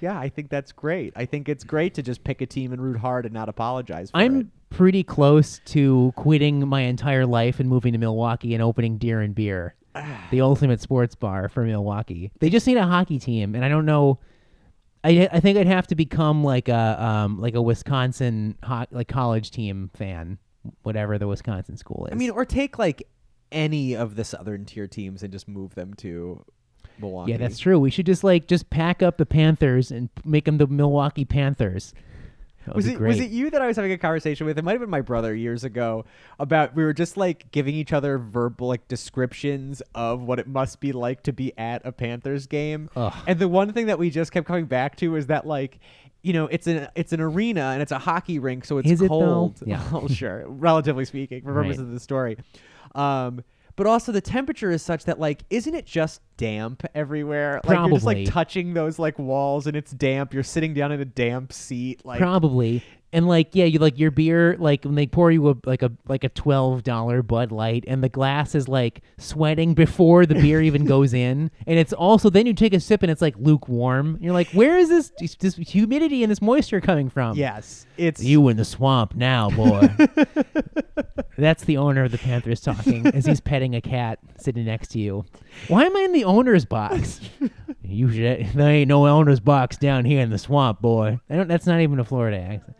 yeah 0.00 0.18
I 0.18 0.28
think 0.28 0.48
that's 0.50 0.72
great 0.72 1.12
I 1.16 1.24
think 1.24 1.48
it's 1.48 1.64
great 1.64 1.94
to 1.94 2.02
just 2.02 2.24
pick 2.24 2.40
a 2.40 2.46
team 2.46 2.72
and 2.72 2.80
root 2.82 2.96
hard 2.98 3.24
and 3.24 3.34
not 3.34 3.48
apologize 3.48 4.10
for 4.10 4.16
I'm 4.18 4.50
pretty 4.70 5.02
close 5.02 5.60
to 5.66 6.12
quitting 6.16 6.66
my 6.68 6.82
entire 6.82 7.24
life 7.26 7.58
and 7.60 7.68
moving 7.68 7.92
to 7.92 7.98
Milwaukee 7.98 8.52
and 8.54 8.62
opening 8.62 8.98
Deer 8.98 9.20
and 9.20 9.34
Beer, 9.34 9.74
the 10.30 10.40
ultimate 10.42 10.80
sports 10.82 11.14
bar 11.14 11.48
for 11.48 11.64
Milwaukee. 11.64 12.30
They 12.40 12.50
just 12.50 12.66
need 12.66 12.76
a 12.76 12.86
hockey 12.86 13.18
team, 13.18 13.54
and 13.54 13.64
I 13.64 13.68
don't 13.70 13.86
know. 13.86 14.18
I, 15.02 15.26
I 15.32 15.40
think 15.40 15.56
I'd 15.56 15.66
have 15.68 15.86
to 15.86 15.94
become 15.94 16.44
like 16.44 16.68
a 16.68 17.02
um 17.02 17.40
like 17.40 17.54
a 17.54 17.62
Wisconsin 17.62 18.56
ho- 18.62 18.84
like 18.90 19.08
college 19.08 19.50
team 19.52 19.90
fan, 19.94 20.36
whatever 20.82 21.16
the 21.16 21.26
Wisconsin 21.26 21.78
school 21.78 22.04
is. 22.06 22.12
I 22.12 22.16
mean 22.16 22.30
or 22.30 22.44
take 22.44 22.78
like 22.78 23.08
any 23.52 23.94
of 23.94 24.16
the 24.16 24.24
southern 24.24 24.64
tier 24.64 24.86
teams 24.86 25.22
and 25.22 25.32
just 25.32 25.48
move 25.48 25.74
them 25.74 25.94
to 25.94 26.44
Milwaukee 27.00 27.32
yeah, 27.32 27.38
that's 27.38 27.58
true. 27.58 27.78
We 27.78 27.90
should 27.90 28.06
just 28.06 28.24
like 28.24 28.46
just 28.46 28.70
pack 28.70 29.02
up 29.02 29.18
the 29.18 29.26
Panthers 29.26 29.90
and 29.90 30.08
make 30.24 30.44
them 30.44 30.58
the 30.58 30.66
Milwaukee 30.66 31.24
Panthers. 31.24 31.94
Was 32.74 32.86
it 32.86 32.96
great. 32.96 33.08
was 33.08 33.20
it 33.20 33.30
you 33.30 33.50
that 33.50 33.62
I 33.62 33.66
was 33.66 33.76
having 33.76 33.92
a 33.92 33.98
conversation 33.98 34.46
with? 34.46 34.58
It 34.58 34.64
might 34.64 34.72
have 34.72 34.80
been 34.80 34.90
my 34.90 35.00
brother 35.00 35.34
years 35.34 35.64
ago 35.64 36.04
about 36.38 36.74
we 36.74 36.84
were 36.84 36.92
just 36.92 37.16
like 37.16 37.50
giving 37.50 37.74
each 37.74 37.92
other 37.92 38.18
verbal 38.18 38.68
like 38.68 38.86
descriptions 38.88 39.82
of 39.94 40.22
what 40.22 40.38
it 40.38 40.46
must 40.46 40.80
be 40.80 40.92
like 40.92 41.22
to 41.22 41.32
be 41.32 41.56
at 41.56 41.80
a 41.86 41.92
Panthers 41.92 42.46
game. 42.46 42.90
Ugh. 42.96 43.14
And 43.26 43.38
the 43.38 43.48
one 43.48 43.72
thing 43.72 43.86
that 43.86 43.98
we 43.98 44.10
just 44.10 44.32
kept 44.32 44.46
coming 44.46 44.66
back 44.66 44.96
to 44.96 45.16
is 45.16 45.28
that 45.28 45.46
like 45.46 45.78
you 46.22 46.32
know 46.32 46.46
it's 46.48 46.66
an 46.66 46.88
it's 46.94 47.12
an 47.12 47.20
arena 47.20 47.70
and 47.72 47.80
it's 47.80 47.92
a 47.92 47.98
hockey 47.98 48.38
rink, 48.38 48.64
so 48.64 48.78
it's 48.78 48.90
Is 48.90 49.00
it, 49.00 49.08
cold. 49.08 49.60
Yeah. 49.64 49.82
well, 49.92 50.08
sure, 50.08 50.44
relatively 50.46 51.04
speaking, 51.04 51.42
for 51.42 51.52
Right. 51.52 51.62
purposes 51.62 51.82
of 51.82 51.92
the 51.92 52.00
story. 52.00 52.36
Um, 52.94 53.42
but 53.76 53.86
also 53.86 54.10
the 54.10 54.20
temperature 54.20 54.72
is 54.72 54.82
such 54.82 55.04
that 55.04 55.20
like 55.20 55.44
isn't 55.50 55.72
it 55.72 55.86
just 55.86 56.20
damp 56.36 56.84
everywhere? 56.96 57.60
Like 57.64 57.78
you're 57.78 57.88
just 57.90 58.04
Probably. 58.04 58.24
like 58.24 58.32
touching 58.32 58.74
those 58.74 58.98
like 58.98 59.18
walls 59.20 59.68
and 59.68 59.76
it's 59.76 59.92
damp. 59.92 60.34
You're 60.34 60.42
sitting 60.42 60.74
down 60.74 60.90
in 60.90 61.00
a 61.00 61.04
damp 61.04 61.52
seat. 61.52 62.04
Like 62.04 62.18
Probably. 62.18 62.82
And 63.12 63.26
like 63.26 63.54
yeah, 63.54 63.64
you 63.64 63.78
like 63.78 63.98
your 63.98 64.10
beer 64.10 64.56
like 64.58 64.84
when 64.84 64.94
they 64.94 65.06
pour 65.06 65.30
you 65.30 65.48
a 65.50 65.56
like 65.64 65.82
a 65.82 65.90
like 66.08 66.24
a 66.24 66.28
twelve 66.28 66.82
dollar 66.82 67.22
Bud 67.22 67.52
Light, 67.52 67.84
and 67.86 68.02
the 68.02 68.08
glass 68.08 68.54
is 68.54 68.68
like 68.68 69.02
sweating 69.18 69.74
before 69.74 70.26
the 70.26 70.34
beer 70.34 70.60
even 70.60 70.84
goes 70.86 71.14
in, 71.14 71.50
and 71.66 71.78
it's 71.78 71.92
also 71.92 72.30
then 72.30 72.46
you 72.46 72.54
take 72.54 72.74
a 72.74 72.80
sip 72.80 73.02
and 73.02 73.10
it's 73.10 73.22
like 73.22 73.34
lukewarm. 73.38 74.18
You're 74.20 74.32
like, 74.34 74.48
where 74.50 74.76
is 74.76 74.88
this 74.88 75.12
this 75.40 75.56
humidity 75.56 76.22
and 76.22 76.30
this 76.30 76.42
moisture 76.42 76.80
coming 76.80 77.08
from? 77.08 77.36
Yes, 77.36 77.86
it's 77.96 78.22
You 78.22 78.48
in 78.48 78.56
the 78.56 78.64
swamp 78.64 79.14
now, 79.14 79.50
boy. 79.50 79.88
That's 81.38 81.64
the 81.64 81.76
owner 81.76 82.04
of 82.04 82.10
the 82.10 82.18
Panthers 82.18 82.60
talking 82.60 83.06
as 83.06 83.24
he's 83.24 83.40
petting 83.40 83.76
a 83.76 83.80
cat 83.80 84.18
sitting 84.38 84.64
next 84.64 84.88
to 84.88 84.98
you. 84.98 85.24
Why 85.66 85.84
am 85.84 85.96
I 85.96 86.00
in 86.00 86.12
the 86.12 86.24
owner's 86.24 86.64
box? 86.64 87.20
you 87.82 88.10
should. 88.10 88.48
There 88.54 88.70
ain't 88.70 88.88
no 88.88 89.06
owner's 89.06 89.40
box 89.40 89.76
down 89.76 90.04
here 90.04 90.20
in 90.20 90.30
the 90.30 90.38
swamp, 90.38 90.80
boy. 90.80 91.18
I 91.28 91.36
don't. 91.36 91.48
That's 91.48 91.66
not 91.66 91.80
even 91.80 91.98
a 91.98 92.04
Florida 92.04 92.38
accent. 92.38 92.76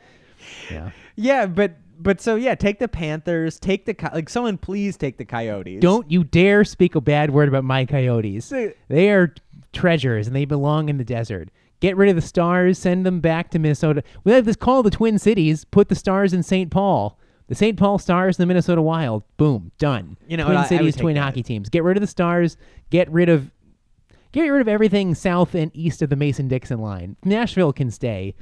Yeah. 0.71 0.91
Yeah, 1.17 1.47
but 1.47 1.77
but 1.99 2.21
so 2.21 2.37
yeah, 2.37 2.55
take 2.55 2.79
the 2.79 2.89
Panthers, 2.89 3.59
take 3.59 3.85
the 3.85 3.95
Co- 3.95 4.11
like 4.15 4.29
someone 4.29 4.57
please 4.57 4.97
take 4.97 5.19
the 5.19 5.25
Coyotes. 5.25 5.81
Don't 5.81 6.11
you 6.11 6.25
dare 6.25 6.65
speak 6.65 6.95
a 6.95 7.01
bad 7.01 7.31
word 7.31 7.49
about 7.49 7.65
my 7.65 7.85
coyotes. 7.85 8.53
They 8.89 9.11
are 9.11 9.35
treasures 9.73 10.27
and 10.27 10.37
they 10.37 10.45
belong 10.45 10.89
in 10.89 10.99
the 10.99 11.05
desert. 11.05 11.51
Get 11.81 11.97
rid 11.97 12.09
of 12.09 12.17
the 12.17 12.23
stars, 12.23 12.79
send 12.79 13.07
them 13.07 13.21
back 13.21 13.51
to 13.51 13.59
Minnesota. 13.59 14.03
We 14.25 14.33
have 14.33 14.45
this 14.45 14.57
call 14.57 14.83
the 14.83 14.91
Twin 14.91 15.19
Cities, 15.19 15.65
put 15.65 15.89
the 15.89 15.95
stars 15.95 16.33
in 16.33 16.43
St. 16.43 16.71
Paul. 16.71 17.19
The 17.49 17.55
St. 17.55 17.77
Paul 17.79 17.99
Stars 17.99 18.39
and 18.39 18.43
the 18.43 18.47
Minnesota 18.47 18.81
Wild. 18.83 19.25
Boom, 19.37 19.73
done. 19.79 20.17
You 20.29 20.37
know 20.37 20.45
Twin 20.45 20.57
I- 20.57 20.63
I 20.63 20.67
Cities, 20.67 20.95
take 20.95 21.03
twin 21.03 21.15
that. 21.15 21.23
hockey 21.23 21.43
teams. 21.43 21.69
Get 21.69 21.83
rid 21.83 21.97
of 21.97 22.01
the 22.03 22.07
stars, 22.07 22.57
get 22.91 23.11
rid 23.11 23.29
of 23.29 23.51
get 24.33 24.43
rid 24.49 24.61
of 24.61 24.69
everything 24.69 25.15
south 25.15 25.55
and 25.55 25.71
east 25.75 26.03
of 26.03 26.11
the 26.11 26.17
Mason-Dixon 26.17 26.79
line. 26.81 27.17
Nashville 27.25 27.73
can 27.73 27.91
stay. 27.91 28.35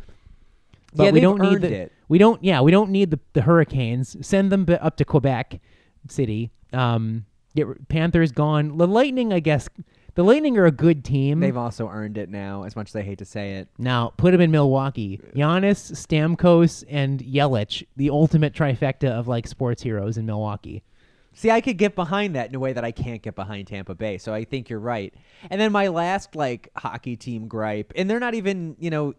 But 0.95 1.05
Yeah, 1.05 1.11
we 1.13 1.21
don't 1.21 1.41
need 1.41 1.61
the 1.61 1.73
it. 1.73 1.93
we 2.09 2.19
don't 2.19 2.43
yeah 2.43 2.61
we 2.61 2.71
don't 2.73 2.91
need 2.91 3.11
the, 3.13 3.21
the 3.33 3.43
Hurricanes. 3.43 4.17
Send 4.27 4.51
them 4.51 4.65
b- 4.65 4.75
up 4.75 4.97
to 4.97 5.05
Quebec 5.05 5.61
City. 6.09 6.51
Um, 6.73 7.25
get 7.55 7.89
Panthers 7.89 8.33
gone. 8.33 8.77
The 8.77 8.87
Lightning, 8.89 9.33
I 9.33 9.39
guess. 9.41 9.69
The 10.17 10.25
Lightning 10.25 10.57
are 10.57 10.65
a 10.65 10.73
good 10.73 11.05
team. 11.05 11.41
They've 11.41 11.57
also 11.57 11.91
earned 11.91 12.17
it 12.17 12.31
now, 12.31 12.63
as 12.63 12.75
much 12.75 12.89
as 12.89 12.97
I 12.97 13.03
hate 13.03 13.19
to 13.19 13.27
say 13.27 13.57
it. 13.57 13.69
now 13.77 14.15
put 14.17 14.31
them 14.31 14.41
in 14.41 14.51
Milwaukee. 14.51 15.21
Giannis, 15.35 15.93
Stamkos, 15.93 16.85
and 16.89 17.23
Yelich, 17.23 17.87
the 17.97 18.09
ultimate 18.09 18.55
trifecta 18.55 19.11
of 19.11 19.29
like 19.29 19.47
sports 19.47 19.83
heroes 19.83 20.17
in 20.17 20.25
Milwaukee. 20.25 20.83
See, 21.35 21.51
I 21.51 21.61
could 21.61 21.77
get 21.77 21.95
behind 21.95 22.35
that 22.35 22.49
in 22.49 22.55
a 22.55 22.59
way 22.59 22.73
that 22.73 22.83
I 22.83 22.93
can't 22.93 23.21
get 23.21 23.35
behind 23.35 23.67
Tampa 23.67 23.95
Bay. 23.95 24.17
So 24.17 24.33
I 24.33 24.45
think 24.45 24.71
you're 24.71 24.81
right. 24.81 25.13
And 25.51 25.61
then 25.61 25.71
my 25.71 25.89
last 25.89 26.35
like 26.35 26.71
hockey 26.75 27.17
team 27.17 27.47
gripe, 27.47 27.93
and 27.95 28.09
they're 28.09 28.19
not 28.19 28.33
even, 28.33 28.75
you 28.79 28.89
know, 28.89 29.13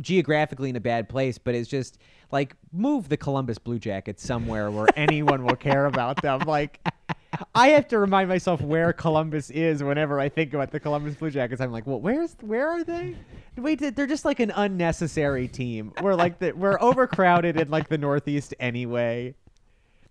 geographically 0.00 0.70
in 0.70 0.76
a 0.76 0.80
bad 0.80 1.08
place, 1.08 1.38
but 1.38 1.54
it's 1.54 1.68
just 1.68 1.98
like 2.32 2.56
move 2.72 3.08
the 3.08 3.16
Columbus 3.16 3.58
Blue 3.58 3.78
Jackets 3.78 4.26
somewhere 4.26 4.72
where 4.72 4.88
anyone 4.96 5.44
will 5.44 5.54
care 5.54 5.86
about 5.86 6.20
them. 6.20 6.40
Like 6.40 6.80
I 7.54 7.68
have 7.68 7.88
to 7.88 7.98
remind 7.98 8.28
myself 8.28 8.60
where 8.60 8.92
Columbus 8.92 9.50
is 9.50 9.82
whenever 9.82 10.18
I 10.18 10.28
think 10.28 10.52
about 10.54 10.70
the 10.70 10.80
Columbus 10.80 11.14
Blue 11.14 11.30
Jackets. 11.30 11.60
I'm 11.60 11.72
like, 11.72 11.86
well, 11.86 12.00
where's 12.00 12.36
where 12.40 12.68
are 12.68 12.84
they? 12.84 13.16
Wait, 13.56 13.78
they're 13.94 14.06
just 14.06 14.24
like 14.24 14.40
an 14.40 14.50
unnecessary 14.54 15.46
team. 15.46 15.92
We're 16.02 16.14
like 16.14 16.38
the, 16.38 16.52
we're 16.52 16.78
overcrowded 16.80 17.58
in 17.60 17.70
like 17.70 17.88
the 17.88 17.98
Northeast 17.98 18.54
anyway. 18.58 19.34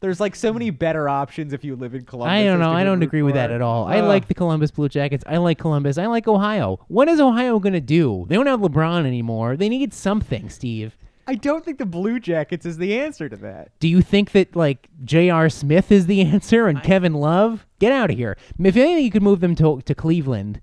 There's 0.01 0.21
like 0.21 0.35
so 0.35 0.53
many 0.53 0.69
better 0.69 1.09
options 1.09 1.51
if 1.51 1.65
you 1.65 1.75
live 1.75 1.93
in 1.93 2.05
Columbus. 2.05 2.31
I 2.31 2.45
don't 2.45 2.59
know. 2.59 2.71
I 2.71 2.85
don't 2.85 3.03
agree 3.03 3.21
with 3.21 3.35
that 3.35 3.51
at 3.51 3.61
all. 3.61 3.85
I 3.85 3.99
like 3.99 4.29
the 4.29 4.33
Columbus 4.33 4.71
Blue 4.71 4.87
Jackets. 4.87 5.25
I 5.27 5.37
like 5.37 5.57
Columbus. 5.57 5.97
I 5.97 6.05
like 6.05 6.25
Ohio. 6.27 6.79
What 6.87 7.09
is 7.09 7.19
Ohio 7.19 7.59
going 7.59 7.73
to 7.73 7.81
do? 7.81 8.25
They 8.29 8.35
don't 8.35 8.47
have 8.47 8.61
LeBron 8.61 9.05
anymore. 9.05 9.57
They 9.57 9.67
need 9.67 9.93
something, 9.93 10.49
Steve. 10.49 10.95
I 11.29 11.35
don't 11.35 11.63
think 11.63 11.77
the 11.77 11.85
Blue 11.85 12.19
Jackets 12.19 12.65
is 12.65 12.77
the 12.77 12.97
answer 12.97 13.29
to 13.29 13.35
that. 13.35 13.69
Do 13.79 13.87
you 13.87 14.01
think 14.01 14.31
that 14.31 14.55
like 14.55 14.87
J.R. 15.05 15.47
Smith 15.47 15.91
is 15.91 16.07
the 16.07 16.21
answer 16.33 16.67
and 16.67 16.81
Kevin 16.81 17.13
Love? 17.13 17.67
Get 17.77 17.91
out 17.91 18.09
of 18.09 18.17
here. 18.17 18.35
If 18.57 18.75
anything, 18.75 19.03
you 19.03 19.11
could 19.11 19.21
move 19.21 19.39
them 19.39 19.53
to 19.57 19.79
to 19.79 19.93
Cleveland, 19.93 20.59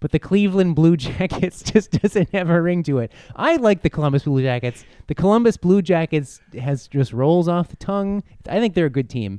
but 0.00 0.12
the 0.12 0.18
Cleveland 0.18 0.74
Blue 0.74 0.96
Jackets 1.08 1.62
just 1.62 1.90
doesn't 1.90 2.30
have 2.30 2.48
a 2.48 2.62
ring 2.62 2.82
to 2.84 2.96
it. 3.00 3.12
I 3.34 3.56
like 3.56 3.82
the 3.82 3.90
Columbus 3.90 4.24
Blue 4.24 4.40
Jackets. 4.42 4.86
The 5.06 5.14
Columbus 5.14 5.58
Blue 5.58 5.82
Jackets 5.82 6.40
has 6.58 6.88
just 6.88 7.12
rolls 7.12 7.46
off 7.46 7.68
the 7.68 7.76
tongue. 7.76 8.22
I 8.48 8.58
think 8.58 8.72
they're 8.72 8.86
a 8.86 8.90
good 8.90 9.10
team. 9.10 9.38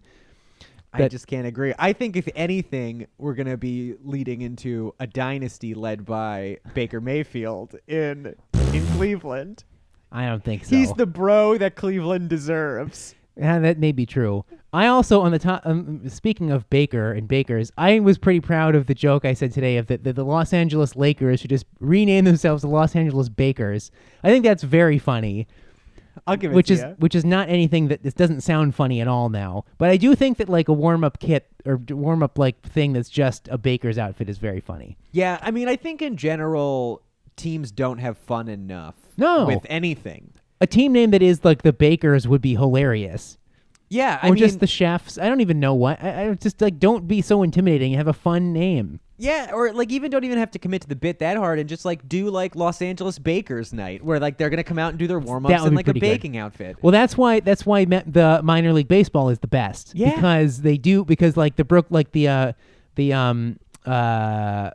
I 0.93 1.07
just 1.07 1.25
can't 1.25 1.47
agree. 1.47 1.73
I 1.79 1.91
think 1.91 2.15
if 2.15 2.29
anything, 2.35 3.07
we're 3.17 3.33
gonna 3.33 3.57
be 3.57 3.95
leading 4.03 4.43
into 4.43 4.93
a 4.99 5.07
dynasty 5.07 5.73
led 5.73 6.05
by 6.05 6.59
Baker 6.75 7.01
Mayfield 7.01 7.75
in 7.87 8.35
in 8.73 8.85
Cleveland. 8.95 9.63
I 10.11 10.27
don't 10.27 10.43
think 10.43 10.65
so. 10.65 10.75
He's 10.75 10.93
the 10.93 11.05
bro 11.05 11.57
that 11.57 11.75
Cleveland 11.75 12.29
deserves. 12.29 13.15
Yeah, 13.35 13.59
that 13.59 13.77
may 13.77 13.91
be 13.91 14.05
true. 14.05 14.45
I 14.73 14.87
also, 14.87 15.21
on 15.21 15.31
the 15.31 15.39
top, 15.39 15.61
um, 15.65 16.07
speaking 16.09 16.51
of 16.51 16.69
Baker 16.69 17.11
and 17.13 17.27
Bakers, 17.27 17.71
I 17.77 17.99
was 17.99 18.17
pretty 18.17 18.41
proud 18.41 18.75
of 18.75 18.87
the 18.87 18.93
joke 18.93 19.25
I 19.25 19.33
said 19.33 19.51
today 19.51 19.77
of 19.77 19.87
that 19.87 20.03
the, 20.03 20.13
the 20.13 20.25
Los 20.25 20.53
Angeles 20.53 20.95
Lakers 20.95 21.39
should 21.39 21.49
just 21.49 21.65
rename 21.79 22.25
themselves 22.25 22.63
the 22.63 22.67
Los 22.67 22.95
Angeles 22.95 23.29
Bakers. 23.29 23.91
I 24.23 24.29
think 24.29 24.43
that's 24.43 24.63
very 24.63 24.97
funny, 24.97 25.47
I'll 26.25 26.35
give 26.35 26.51
it 26.51 26.55
which 26.55 26.67
to 26.67 26.73
is 26.73 26.79
ya. 26.81 26.93
which 26.97 27.15
is 27.15 27.23
not 27.23 27.49
anything 27.49 27.87
that 27.89 28.03
this 28.03 28.13
doesn't 28.13 28.41
sound 28.41 28.75
funny 28.75 29.01
at 29.01 29.07
all 29.07 29.29
now. 29.29 29.65
But 29.77 29.89
I 29.89 29.97
do 29.97 30.15
think 30.15 30.37
that 30.37 30.49
like 30.49 30.67
a 30.67 30.73
warm 30.73 31.03
up 31.03 31.19
kit 31.19 31.47
or 31.65 31.77
warm 31.89 32.23
up 32.23 32.37
like 32.37 32.61
thing 32.61 32.93
that's 32.93 33.09
just 33.09 33.47
a 33.49 33.57
Baker's 33.57 33.97
outfit 33.97 34.29
is 34.29 34.37
very 34.37 34.59
funny. 34.59 34.97
Yeah, 35.11 35.37
I 35.41 35.51
mean, 35.51 35.67
I 35.67 35.75
think 35.75 36.01
in 36.01 36.17
general, 36.17 37.03
teams 37.35 37.71
don't 37.71 37.99
have 37.99 38.17
fun 38.17 38.47
enough. 38.47 38.95
No. 39.17 39.45
with 39.45 39.65
anything. 39.69 40.33
A 40.61 40.67
team 40.67 40.93
name 40.93 41.11
that 41.11 41.21
is 41.21 41.43
like 41.45 41.61
the 41.63 41.73
Bakers 41.73 42.27
would 42.27 42.41
be 42.41 42.55
hilarious. 42.55 43.37
Yeah, 43.89 44.19
I 44.21 44.27
or 44.27 44.31
mean, 44.31 44.39
just 44.39 44.59
the 44.59 44.67
chefs. 44.67 45.17
I 45.17 45.29
don't 45.29 45.39
even 45.39 45.59
know 45.61 45.73
what. 45.73 46.03
I, 46.03 46.29
I 46.29 46.33
just 46.33 46.59
like 46.61 46.77
don't 46.79 47.07
be 47.07 47.21
so 47.21 47.41
intimidating. 47.43 47.93
Have 47.93 48.07
a 48.07 48.13
fun 48.13 48.51
name. 48.51 48.99
Yeah, 49.19 49.51
or 49.53 49.71
like 49.71 49.91
even 49.91 50.11
don't 50.11 50.25
even 50.25 50.37
have 50.37 50.51
to 50.51 50.59
commit 50.59 50.81
to 50.81 50.87
the 50.87 50.95
bit 50.95 51.19
that 51.19 51.37
hard 51.37 51.57
and 51.57 51.69
just 51.69 51.85
like 51.85 52.07
do 52.09 52.29
like 52.29 52.55
Los 52.55 52.81
Angeles 52.81 53.17
Bakers 53.17 53.71
Night 53.73 54.03
where 54.03 54.19
like 54.19 54.37
they're 54.37 54.49
gonna 54.49 54.63
come 54.63 54.77
out 54.77 54.89
and 54.89 54.99
do 54.99 55.07
their 55.07 55.19
warm 55.19 55.45
ups 55.45 55.53
would 55.61 55.67
in 55.67 55.69
be 55.71 55.75
like 55.77 55.87
a 55.87 55.91
pretty 55.91 55.99
good. 56.01 56.05
baking 56.05 56.37
outfit. 56.37 56.75
Well, 56.81 56.91
that's 56.91 57.17
why 57.17 57.39
that's 57.39 57.65
why 57.65 57.85
ma- 57.85 58.01
the 58.05 58.41
minor 58.43 58.73
league 58.73 58.87
baseball 58.89 59.29
is 59.29 59.39
the 59.39 59.47
best. 59.47 59.93
Yeah. 59.95 60.15
because 60.15 60.61
they 60.61 60.77
do 60.77 61.05
because 61.05 61.37
like 61.37 61.55
the 61.55 61.63
brook 61.63 61.87
like 61.89 62.11
the 62.11 62.27
uh 62.27 62.53
the 62.95 63.13
um 63.13 63.57
uh 63.85 64.71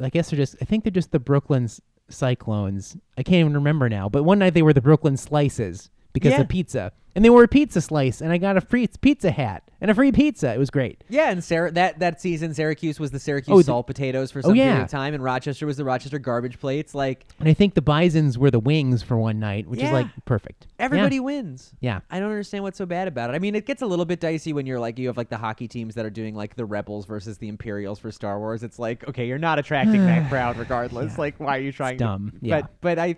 I 0.00 0.08
guess 0.10 0.30
they're 0.30 0.38
just 0.38 0.56
I 0.60 0.64
think 0.64 0.84
they're 0.84 0.90
just 0.90 1.10
the 1.12 1.18
Brooklyn 1.18 1.64
S- 1.64 1.80
Cyclones. 2.08 2.96
I 3.16 3.22
can't 3.22 3.36
even 3.40 3.54
remember 3.54 3.88
now. 3.88 4.08
But 4.08 4.22
one 4.24 4.38
night 4.38 4.54
they 4.54 4.62
were 4.62 4.72
the 4.72 4.80
Brooklyn 4.80 5.16
Slices 5.16 5.90
because 6.12 6.32
Yeah. 6.32 6.40
of 6.42 6.48
pizza, 6.48 6.92
and 7.18 7.24
they 7.24 7.30
were 7.30 7.42
a 7.42 7.48
pizza 7.48 7.80
slice, 7.80 8.20
and 8.20 8.30
I 8.30 8.38
got 8.38 8.56
a 8.56 8.60
free 8.60 8.86
pizza 8.86 9.32
hat 9.32 9.68
and 9.80 9.90
a 9.90 9.94
free 9.94 10.12
pizza. 10.12 10.54
It 10.54 10.58
was 10.58 10.70
great. 10.70 11.02
Yeah, 11.08 11.30
and 11.32 11.42
Sarah, 11.42 11.72
that 11.72 11.98
that 11.98 12.20
season 12.20 12.54
Syracuse 12.54 13.00
was 13.00 13.10
the 13.10 13.18
Syracuse 13.18 13.52
Oh, 13.52 13.58
the- 13.58 13.64
salt 13.64 13.88
potatoes 13.88 14.30
for 14.30 14.38
oh, 14.38 14.42
some 14.42 14.54
period 14.54 14.82
of 14.82 14.88
time, 14.88 15.14
and 15.14 15.22
Rochester 15.24 15.66
was 15.66 15.76
the 15.76 15.84
Rochester 15.84 16.20
garbage 16.20 16.60
plates. 16.60 16.94
Like 16.94 17.26
And 17.40 17.48
I 17.48 17.54
think 17.54 17.74
the 17.74 17.82
Bisons 17.82 18.38
were 18.38 18.52
the 18.52 18.60
wings 18.60 19.02
for 19.02 19.16
one 19.16 19.40
night, 19.40 19.66
which 19.66 19.82
is 19.82 19.90
like 19.90 20.06
perfect. 20.26 20.68
Yeah. 20.78 20.84
everybody 20.84 21.18
wins. 21.18 21.72
Yeah. 21.80 22.00
I 22.08 22.20
don't 22.20 22.30
understand 22.30 22.62
what's 22.62 22.78
so 22.78 22.86
bad 22.86 23.08
about 23.08 23.30
it. 23.30 23.32
I 23.32 23.40
mean, 23.40 23.56
it 23.56 23.66
gets 23.66 23.82
a 23.82 23.86
little 23.86 24.04
bit 24.04 24.20
dicey 24.20 24.52
when 24.52 24.64
you're 24.64 24.78
like 24.78 24.96
you 24.96 25.08
have 25.08 25.16
like 25.16 25.28
the 25.28 25.38
hockey 25.38 25.66
teams 25.66 25.96
that 25.96 26.06
are 26.06 26.10
doing 26.10 26.36
like 26.36 26.54
the 26.54 26.64
Rebels 26.64 27.04
versus 27.04 27.38
the 27.38 27.48
Imperials 27.48 27.98
for 27.98 28.12
Star 28.12 28.38
Wars. 28.38 28.62
It's 28.62 28.78
like 28.78 29.08
okay, 29.08 29.26
you're 29.26 29.38
not 29.38 29.58
attracting 29.58 30.06
that 30.06 30.28
crowd 30.30 30.56
regardless. 30.56 31.14
Yeah. 31.14 31.18
Like 31.20 31.40
why 31.40 31.56
are 31.56 31.60
you 31.62 31.72
trying? 31.72 31.96
dumb. 31.96 32.30
To, 32.30 32.46
Yeah. 32.46 32.60
But 32.60 32.70
but 32.80 32.98
I. 33.00 33.16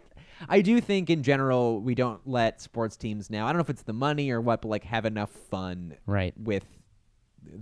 I 0.49 0.61
do 0.62 0.80
think 0.80 1.11
in 1.11 1.22
general 1.22 1.80
we 1.80 1.95
don't 1.95 2.20
let 2.26 2.61
sports 2.61 2.97
teams 2.97 3.30
now. 3.30 3.47
I 3.47 3.51
don't 3.51 3.57
know 3.59 3.62
if 3.62 3.70
it's 3.70 3.82
the 3.82 3.93
money 3.93 4.30
or 4.30 4.41
what, 4.41 4.62
but 4.62 4.68
like 4.68 4.84
have 4.84 5.05
enough 5.05 5.30
fun 5.30 5.97
Right. 6.07 6.32
with 6.38 6.64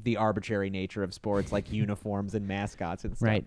the 0.04 0.16
arbitrary 0.16 0.70
nature 0.70 1.02
of 1.02 1.12
sports, 1.14 1.52
like 1.52 1.72
uniforms 1.72 2.34
and 2.34 2.46
mascots 2.46 3.04
and 3.04 3.16
stuff. 3.16 3.26
Right. 3.28 3.46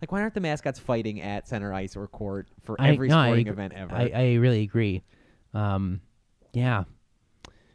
Like, 0.00 0.12
why 0.12 0.20
aren't 0.20 0.34
the 0.34 0.40
mascots 0.40 0.78
fighting 0.78 1.22
at 1.22 1.48
center 1.48 1.72
ice 1.72 1.96
or 1.96 2.06
court 2.06 2.48
for 2.62 2.76
I- 2.80 2.90
every 2.90 3.08
no, 3.08 3.14
sporting 3.22 3.46
ag- 3.48 3.52
event 3.52 3.72
ever? 3.74 3.94
I, 3.94 4.10
I 4.14 4.34
really 4.34 4.62
agree. 4.62 5.02
Um, 5.54 6.00
yeah. 6.52 6.84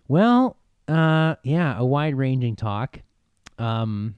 Well, 0.07 0.57
uh, 0.87 1.35
yeah, 1.43 1.77
a 1.77 1.85
wide 1.85 2.15
ranging 2.15 2.55
talk. 2.55 2.99
Um, 3.57 4.15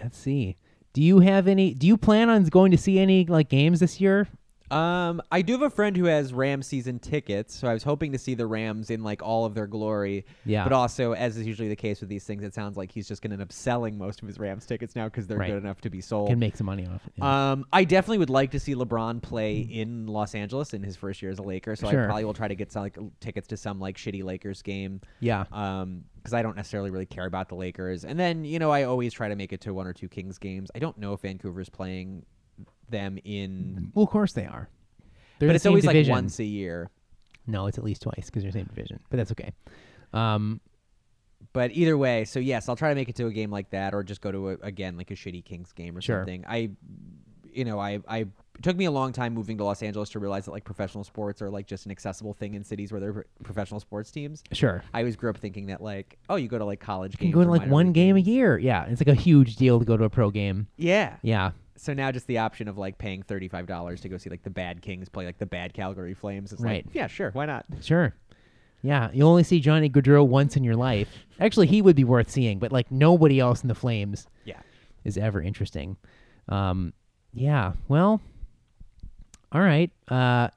let's 0.00 0.16
see. 0.16 0.56
Do 0.94 1.02
you 1.02 1.20
have 1.20 1.48
any? 1.48 1.74
Do 1.74 1.86
you 1.86 1.96
plan 1.96 2.28
on 2.30 2.44
going 2.44 2.70
to 2.70 2.78
see 2.78 2.98
any 2.98 3.24
like 3.26 3.48
games 3.48 3.80
this 3.80 4.00
year? 4.00 4.28
Um, 4.72 5.20
I 5.30 5.42
do 5.42 5.52
have 5.52 5.62
a 5.62 5.70
friend 5.70 5.96
who 5.96 6.06
has 6.06 6.32
Ram 6.32 6.62
season 6.62 6.98
tickets, 6.98 7.54
so 7.54 7.68
I 7.68 7.74
was 7.74 7.82
hoping 7.82 8.12
to 8.12 8.18
see 8.18 8.34
the 8.34 8.46
Rams 8.46 8.90
in 8.90 9.02
like 9.02 9.22
all 9.22 9.44
of 9.44 9.54
their 9.54 9.66
glory. 9.66 10.24
Yeah. 10.46 10.64
But 10.64 10.72
also, 10.72 11.12
as 11.12 11.36
is 11.36 11.46
usually 11.46 11.68
the 11.68 11.76
case 11.76 12.00
with 12.00 12.08
these 12.08 12.24
things, 12.24 12.42
it 12.42 12.54
sounds 12.54 12.76
like 12.76 12.90
he's 12.90 13.06
just 13.06 13.20
going 13.22 13.30
to 13.30 13.34
end 13.34 13.42
up 13.42 13.52
selling 13.52 13.98
most 13.98 14.22
of 14.22 14.28
his 14.28 14.38
Rams 14.38 14.64
tickets 14.66 14.96
now 14.96 15.04
because 15.06 15.26
they're 15.26 15.36
Right. 15.38 15.50
good 15.50 15.62
enough 15.62 15.80
to 15.82 15.90
be 15.90 16.00
sold. 16.00 16.28
Can 16.28 16.38
make 16.38 16.56
some 16.56 16.66
money 16.66 16.86
off 16.86 17.06
it. 17.06 17.12
yeah. 17.16 17.52
Um, 17.52 17.66
I 17.72 17.84
definitely 17.84 18.18
would 18.18 18.30
like 18.30 18.50
to 18.52 18.60
see 18.60 18.74
LeBron 18.74 19.20
play 19.22 19.58
in 19.58 20.06
Los 20.06 20.34
Angeles 20.34 20.72
in 20.74 20.82
his 20.82 20.96
first 20.96 21.20
year 21.22 21.30
as 21.30 21.38
a 21.38 21.42
Laker. 21.42 21.76
So 21.76 21.90
Sure. 21.90 22.02
I 22.04 22.06
probably 22.06 22.24
will 22.24 22.34
try 22.34 22.48
to 22.48 22.54
get 22.54 22.72
some 22.72 22.82
like 22.82 22.96
tickets 23.20 23.48
to 23.48 23.56
some 23.56 23.78
like 23.80 23.96
shitty 23.96 24.22
Lakers 24.24 24.62
game. 24.62 25.00
yeah. 25.20 25.44
Um, 25.52 26.04
because 26.16 26.34
I 26.34 26.42
don't 26.42 26.54
necessarily 26.56 26.90
really 26.92 27.04
care 27.06 27.26
about 27.26 27.48
the 27.48 27.56
Lakers. 27.56 28.04
And 28.04 28.16
then 28.18 28.44
you 28.44 28.60
know 28.60 28.70
I 28.70 28.84
always 28.84 29.12
try 29.12 29.28
to 29.28 29.34
make 29.34 29.52
it 29.52 29.60
to 29.62 29.74
one 29.74 29.88
or 29.88 29.92
two 29.92 30.08
Kings 30.08 30.38
games. 30.38 30.70
I 30.72 30.78
don't 30.78 30.96
know 30.96 31.12
if 31.14 31.20
Vancouver's 31.22 31.68
playing 31.68 32.24
them 32.92 33.18
in, 33.24 33.90
Well, 33.94 34.04
of 34.04 34.10
course 34.10 34.32
they 34.32 34.46
are. 34.46 34.68
They're 35.40 35.48
but 35.48 35.56
it's 35.56 35.66
always 35.66 35.82
division. 35.84 36.12
like 36.12 36.22
once 36.22 36.38
a 36.38 36.44
year. 36.44 36.88
No, 37.48 37.66
it's 37.66 37.76
at 37.78 37.82
least 37.82 38.02
twice 38.02 38.26
because 38.26 38.44
they're 38.44 38.52
the 38.52 38.58
same 38.60 38.66
division, 38.72 39.00
but 39.10 39.16
that's 39.16 39.32
okay. 39.32 39.50
Um, 40.12 40.60
But 41.52 41.72
either 41.72 41.98
way, 41.98 42.24
so 42.24 42.38
yes, 42.38 42.68
I'll 42.68 42.76
try 42.76 42.90
to 42.90 42.94
make 42.94 43.08
it 43.08 43.16
to 43.16 43.26
a 43.26 43.32
game 43.32 43.50
like 43.50 43.70
that, 43.70 43.92
or 43.94 44.04
just 44.04 44.20
go 44.20 44.30
to 44.30 44.50
a, 44.50 44.52
again 44.62 44.96
like 44.96 45.10
a 45.10 45.14
shitty 45.14 45.44
Kings 45.44 45.72
game 45.72 45.96
or 45.96 46.00
Sure. 46.00 46.20
something. 46.20 46.44
I, 46.46 46.70
you 47.52 47.64
know, 47.64 47.80
I 47.80 47.98
I 48.06 48.26
it 48.54 48.62
took 48.62 48.76
me 48.76 48.84
a 48.84 48.90
long 48.90 49.12
time 49.12 49.32
moving 49.34 49.56
to 49.58 49.64
Los 49.64 49.82
Angeles 49.82 50.10
to 50.10 50.18
realize 50.18 50.44
that 50.44 50.50
like 50.52 50.64
professional 50.64 51.04
sports 51.04 51.40
are 51.42 51.50
like 51.50 51.66
just 51.66 51.86
an 51.86 51.90
accessible 51.92 52.34
thing 52.34 52.54
in 52.54 52.62
cities 52.62 52.92
where 52.92 53.00
there 53.00 53.10
are 53.10 53.26
professional 53.42 53.80
sports 53.80 54.10
teams. 54.10 54.42
sure. 54.52 54.84
I 54.92 54.98
always 55.00 55.16
grew 55.16 55.30
up 55.30 55.38
thinking 55.38 55.66
that 55.66 55.80
like, 55.82 56.18
oh, 56.28 56.36
you 56.36 56.48
go 56.48 56.58
to 56.58 56.64
like 56.64 56.80
college 56.80 57.12
You 57.14 57.18
games. 57.18 57.32
can 57.34 57.40
go 57.40 57.44
to 57.44 57.50
like 57.50 57.66
one 57.68 57.92
game 57.92 58.16
a 58.16 58.20
year. 58.20 58.58
Yeah, 58.58 58.84
it's 58.86 59.00
like 59.00 59.08
a 59.08 59.18
huge 59.20 59.56
deal 59.56 59.78
to 59.78 59.84
go 59.84 59.96
to 59.96 60.04
a 60.04 60.10
pro 60.10 60.30
game. 60.30 60.66
Yeah. 60.76 61.16
Yeah, 61.22 61.52
So 61.76 61.94
now 61.94 62.12
just 62.12 62.26
the 62.26 62.38
option 62.38 62.68
of 62.68 62.76
like 62.78 62.98
paying 62.98 63.22
thirty 63.22 63.48
five 63.48 63.66
dollars 63.66 64.00
to 64.02 64.08
go 64.08 64.18
see 64.18 64.28
like 64.30 64.42
the 64.42 64.50
bad 64.50 64.82
Kings 64.82 65.08
play 65.08 65.24
like 65.24 65.38
the 65.38 65.46
bad 65.46 65.72
Calgary 65.72 66.14
Flames. 66.14 66.52
It's 66.52 66.60
Right. 66.62 66.84
like, 66.86 66.94
yeah, 66.94 67.06
sure, 67.06 67.30
why 67.32 67.46
not? 67.46 67.64
sure. 67.80 68.14
Yeah, 68.84 69.10
you'll 69.14 69.28
only 69.30 69.44
see 69.44 69.60
Johnny 69.60 69.88
Gaudreau 69.88 70.26
once 70.26 70.56
in 70.56 70.64
your 70.64 70.74
life. 70.74 71.08
Actually, 71.38 71.68
he 71.68 71.80
would 71.80 71.94
be 71.96 72.02
worth 72.04 72.28
seeing, 72.28 72.58
but 72.58 72.72
like 72.72 72.90
nobody 72.90 73.38
else 73.38 73.62
in 73.62 73.68
the 73.68 73.74
Flames 73.76 74.26
Yeah. 74.44 74.58
is 75.04 75.16
ever 75.16 75.40
interesting. 75.40 75.96
Um, 76.48 76.92
yeah. 77.32 77.74
Well, 77.88 78.20
all 79.52 79.60
right. 79.60 79.90
Uh, 80.08 80.48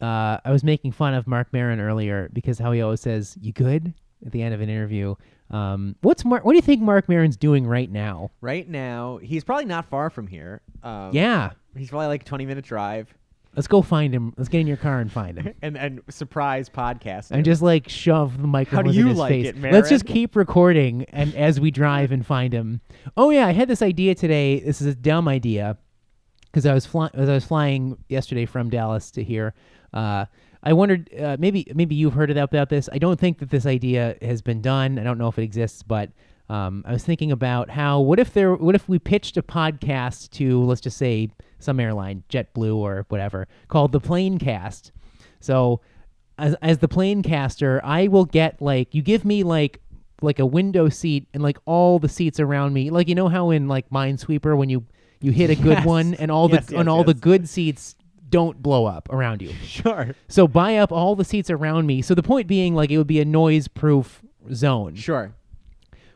uh, 0.00 0.38
I 0.44 0.50
was 0.50 0.62
making 0.62 0.92
fun 0.92 1.14
of 1.14 1.26
Marc 1.26 1.52
Maron 1.52 1.80
earlier 1.80 2.28
because 2.32 2.58
how 2.58 2.72
he 2.72 2.80
always 2.82 3.00
says 3.00 3.36
"you 3.40 3.52
good" 3.52 3.92
at 4.24 4.32
the 4.32 4.42
end 4.42 4.54
of 4.54 4.60
an 4.60 4.68
interview. 4.68 5.14
Um, 5.50 5.96
what's 6.02 6.24
Marc? 6.24 6.44
What 6.44 6.52
do 6.52 6.56
you 6.56 6.62
think 6.62 6.82
Marc 6.82 7.08
Maron's 7.08 7.36
doing 7.36 7.66
right 7.66 7.90
now? 7.90 8.30
Right 8.40 8.68
now, 8.68 9.18
he's 9.22 9.44
probably 9.44 9.64
not 9.64 9.86
far 9.86 10.10
from 10.10 10.26
here. 10.26 10.60
Um, 10.82 11.10
Yeah, 11.12 11.50
He's 11.76 11.90
probably 11.90 12.08
like 12.08 12.22
a 12.22 12.24
twenty 12.24 12.46
minute 12.46 12.64
drive. 12.64 13.12
let's 13.56 13.66
go 13.66 13.82
find 13.82 14.14
him. 14.14 14.34
Let's 14.36 14.48
get 14.48 14.60
in 14.60 14.66
your 14.66 14.76
car 14.76 15.00
and 15.00 15.10
find 15.10 15.38
him. 15.38 15.54
and 15.62 15.76
and 15.76 16.00
surprise 16.10 16.68
podcast. 16.68 17.30
and 17.32 17.44
just 17.44 17.62
like 17.62 17.88
shove 17.88 18.40
the 18.40 18.46
microphone 18.46 18.92
you 18.92 19.02
in 19.02 19.08
his 19.08 19.18
like 19.18 19.30
face. 19.30 19.46
it, 19.48 19.60
Let's 19.60 19.88
just 19.88 20.06
keep 20.06 20.36
recording 20.36 21.04
and 21.08 21.34
as 21.34 21.58
we 21.58 21.70
drive 21.72 22.12
and 22.12 22.24
find 22.24 22.52
him. 22.52 22.82
Oh 23.16 23.30
yeah, 23.30 23.46
I 23.46 23.52
had 23.52 23.68
this 23.68 23.82
idea 23.82 24.14
today. 24.14 24.60
This 24.60 24.80
is 24.80 24.86
a 24.86 24.94
dumb 24.94 25.26
idea 25.28 25.76
because 26.50 26.66
I 26.66 26.74
was 26.74 26.86
flying 26.86 27.10
as 27.14 27.28
I 27.28 27.34
was 27.34 27.44
flying 27.44 27.96
yesterday 28.08 28.46
from 28.46 28.70
Dallas 28.70 29.10
to 29.12 29.24
here. 29.24 29.54
Uh, 29.92 30.26
I 30.62 30.72
wondered 30.72 31.08
uh, 31.18 31.36
maybe 31.38 31.70
maybe 31.74 31.94
you've 31.94 32.14
heard 32.14 32.30
about 32.30 32.68
this. 32.68 32.88
I 32.92 32.98
don't 32.98 33.18
think 33.18 33.38
that 33.38 33.50
this 33.50 33.66
idea 33.66 34.16
has 34.22 34.42
been 34.42 34.60
done. 34.60 34.98
I 34.98 35.04
don't 35.04 35.18
know 35.18 35.28
if 35.28 35.38
it 35.38 35.42
exists, 35.42 35.82
but 35.82 36.10
um, 36.48 36.82
I 36.86 36.92
was 36.92 37.04
thinking 37.04 37.30
about 37.30 37.70
how 37.70 38.00
what 38.00 38.18
if 38.18 38.32
there 38.32 38.54
what 38.54 38.74
if 38.74 38.88
we 38.88 38.98
pitched 38.98 39.36
a 39.36 39.42
podcast 39.42 40.30
to 40.32 40.62
let's 40.64 40.80
just 40.80 40.96
say 40.96 41.30
some 41.58 41.80
airline, 41.80 42.24
JetBlue 42.28 42.76
or 42.76 43.06
whatever, 43.08 43.46
called 43.68 43.92
the 43.92 44.00
Plane 44.00 44.38
Cast. 44.38 44.92
So 45.40 45.80
as 46.38 46.54
as 46.62 46.78
the 46.78 46.88
plane 46.88 47.22
caster, 47.22 47.80
I 47.84 48.08
will 48.08 48.24
get 48.24 48.62
like 48.62 48.94
you 48.94 49.02
give 49.02 49.24
me 49.24 49.42
like 49.42 49.80
like 50.22 50.38
a 50.38 50.46
window 50.46 50.88
seat 50.88 51.28
and 51.34 51.42
like 51.42 51.58
all 51.64 51.98
the 51.98 52.08
seats 52.08 52.40
around 52.40 52.72
me. 52.72 52.90
Like 52.90 53.08
you 53.08 53.14
know 53.14 53.28
how 53.28 53.50
in 53.50 53.68
like 53.68 53.90
Minesweeper 53.90 54.56
when 54.56 54.68
you 54.68 54.86
you 55.20 55.32
hit 55.32 55.50
a 55.50 55.54
good 55.56 55.78
Yes. 55.78 55.86
one 55.86 56.14
and 56.14 56.30
all 56.30 56.48
the 56.48 56.56
Yes, 56.56 56.70
yes, 56.70 56.80
and 56.80 56.88
all 56.88 57.04
the 57.04 57.14
good 57.14 57.48
seats 57.48 57.94
don't 58.30 58.62
blow 58.62 58.84
up 58.86 59.08
around 59.10 59.40
you. 59.42 59.50
sure, 59.64 60.14
So 60.28 60.46
buy 60.46 60.76
up 60.76 60.92
all 60.92 61.16
the 61.16 61.24
seats 61.24 61.48
around 61.50 61.86
me. 61.86 62.02
So 62.02 62.14
the 62.14 62.22
point 62.22 62.46
being 62.46 62.74
like 62.74 62.90
it 62.90 62.98
would 62.98 63.06
be 63.06 63.20
a 63.20 63.24
noise 63.24 63.68
proof 63.68 64.22
zone 64.52 64.94
sure. 64.94 65.34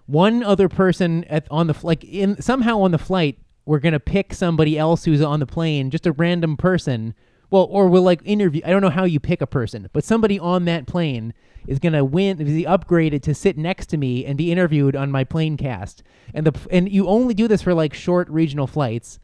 one 0.06 0.42
other 0.42 0.68
person 0.68 1.24
at 1.24 1.46
on 1.50 1.66
the 1.66 1.76
like 1.82 2.02
in 2.04 2.40
somehow 2.40 2.80
on 2.80 2.90
the 2.92 2.98
flight 2.98 3.38
we're 3.66 3.78
gonna 3.78 4.00
pick 4.00 4.32
somebody 4.34 4.78
else 4.78 5.04
who's 5.04 5.20
on 5.22 5.38
the 5.40 5.46
plane 5.46 5.90
just 5.90 6.06
a 6.06 6.12
random 6.12 6.56
person 6.56 7.14
well 7.50 7.66
or 7.70 7.88
we'll 7.88 8.02
like 8.02 8.20
interview 8.24 8.62
i 8.64 8.70
don't 8.70 8.80
know 8.82 8.88
how 8.90 9.04
you 9.04 9.20
pick 9.20 9.40
a 9.42 9.46
person 9.46 9.88
but 9.92 10.02
somebody 10.02 10.38
on 10.38 10.64
that 10.64 10.86
plane 10.86 11.34
is 11.66 11.78
gonna 11.78 12.04
win 12.04 12.40
is 12.40 12.48
he 12.48 12.64
upgraded 12.64 13.22
to 13.22 13.34
sit 13.34 13.56
next 13.56 13.86
to 13.86 13.96
me 13.96 14.24
and 14.24 14.36
be 14.36 14.52
interviewed 14.52 14.96
on 14.96 15.10
my 15.10 15.24
plane 15.24 15.56
cast. 15.56 16.02
And 16.34 16.46
the 16.46 16.58
and 16.70 16.90
you 16.90 17.06
only 17.06 17.34
do 17.34 17.48
this 17.48 17.62
for 17.62 17.74
like 17.74 17.94
short 17.94 18.28
regional 18.28 18.66
flights 18.66 19.18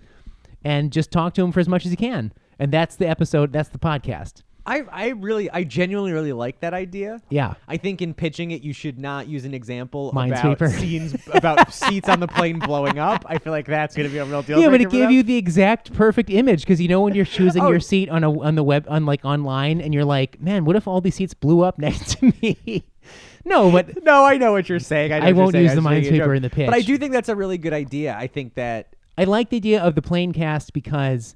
and 0.65 0.93
just 0.93 1.11
talk 1.11 1.35
to 1.35 1.45
him 1.45 1.53
for 1.53 1.61
as 1.61 1.69
much 1.69 1.85
as 1.85 1.91
you 1.91 1.97
can. 1.97 2.33
And 2.59 2.73
that's 2.73 2.97
the 2.97 3.09
episode 3.09 3.53
that's 3.53 3.69
the 3.69 3.79
podcast 3.79 4.43
I 4.69 4.83
I 4.93 5.09
really 5.09 5.51
I 5.51 5.65
genuinely 5.65 6.13
really 6.13 6.33
like 6.33 6.61
that 6.61 6.75
idea. 6.75 7.21
yeah 7.31 7.55
I 7.67 7.77
think 7.79 8.03
in 8.03 8.13
pitching 8.15 8.51
it, 8.51 8.63
you 8.63 8.73
should 8.73 8.99
not 8.99 9.27
use 9.27 9.45
an 9.45 9.55
example 9.55 10.13
Minesweeper. 10.13 10.57
about 10.57 10.71
scenes 10.81 11.17
about 11.33 11.73
seats 11.73 12.09
on 12.09 12.21
the 12.21 12.29
plane 12.29 12.59
blowing 12.59 12.99
up. 12.99 13.25
I 13.29 13.39
feel 13.39 13.53
like 13.53 13.67
that's 13.67 13.97
going 13.97 14.09
to 14.09 14.13
be 14.13 14.19
a 14.19 14.25
real 14.25 14.43
deal. 14.43 14.59
yeah, 14.61 14.67
but 14.67 14.73
breaker 14.79 14.83
it 14.83 14.87
for 14.87 14.91
gave 14.93 15.03
them. 15.07 15.11
you 15.13 15.23
the 15.23 15.37
exact 15.37 15.93
perfect 15.95 16.31
image 16.31 16.61
because 16.63 16.81
you 16.81 16.89
know 16.89 17.01
when 17.01 17.15
you're 17.15 17.25
choosing 17.25 17.63
Oh. 17.63 17.71
your 17.71 17.81
seat 17.81 18.09
on 18.11 18.23
a 18.25 18.41
on 18.41 18.55
the 18.55 18.63
web 18.63 18.87
on 18.89 19.07
like 19.07 19.25
online 19.25 19.81
and 19.81 19.93
you're 19.95 20.05
like, 20.05 20.41
man, 20.41 20.65
what 20.65 20.77
if 20.77 20.87
all 20.87 21.01
these 21.01 21.15
seats 21.17 21.35
blew 21.35 21.63
up 21.63 21.79
next 21.87 22.19
to 22.19 22.33
me? 22.43 22.85
no, 23.45 23.71
but 23.71 24.03
No, 24.05 24.25
I 24.25 24.37
know 24.37 24.53
what 24.53 24.69
you're 24.69 24.79
saying. 24.81 25.13
I, 25.13 25.21
know 25.21 25.27
I 25.27 25.33
what 25.33 25.35
you're 25.37 25.43
won't 25.45 25.53
saying. 25.53 25.65
use 25.65 25.75
the 25.75 25.81
was 25.81 25.85
making 25.91 26.09
a 26.09 26.13
Minesweeper 26.17 26.27
joke. 26.27 26.37
in 26.37 26.43
the 26.43 26.51
pitch. 26.51 26.67
But 26.67 26.75
I 26.75 26.79
pitch. 26.79 26.87
do 26.87 26.99
think 26.99 27.13
that's 27.13 27.29
a 27.31 27.37
really 27.37 27.59
good 27.59 27.73
idea. 27.73 28.15
I 28.17 28.27
think 28.27 28.55
that 28.55 28.95
I 29.17 29.25
like 29.25 29.49
the 29.51 29.57
idea 29.57 29.83
of 29.83 29.95
the 29.95 30.03
plane 30.03 30.33
cast 30.33 30.73
because 30.73 31.35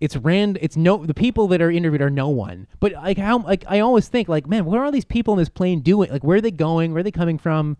it's 0.00 0.16
rand 0.16 0.58
it's 0.62 0.76
no 0.76 1.04
the 1.04 1.14
people 1.14 1.46
that 1.48 1.60
are 1.60 1.70
interviewed 1.70 2.00
are 2.02 2.10
no 2.10 2.28
one. 2.28 2.66
But 2.80 2.92
like 2.92 3.18
how 3.18 3.38
like 3.40 3.64
I 3.68 3.80
always 3.80 4.08
think 4.08 4.28
like, 4.28 4.46
man, 4.46 4.64
what 4.64 4.78
are 4.78 4.84
all 4.84 4.92
these 4.92 5.04
people 5.04 5.34
in 5.34 5.38
this 5.38 5.48
plane 5.50 5.80
doing? 5.80 6.10
Like 6.10 6.24
where 6.24 6.38
are 6.38 6.40
they 6.40 6.50
going? 6.50 6.92
Where 6.92 7.00
are 7.00 7.04
they 7.04 7.10
coming 7.10 7.38
from? 7.38 7.76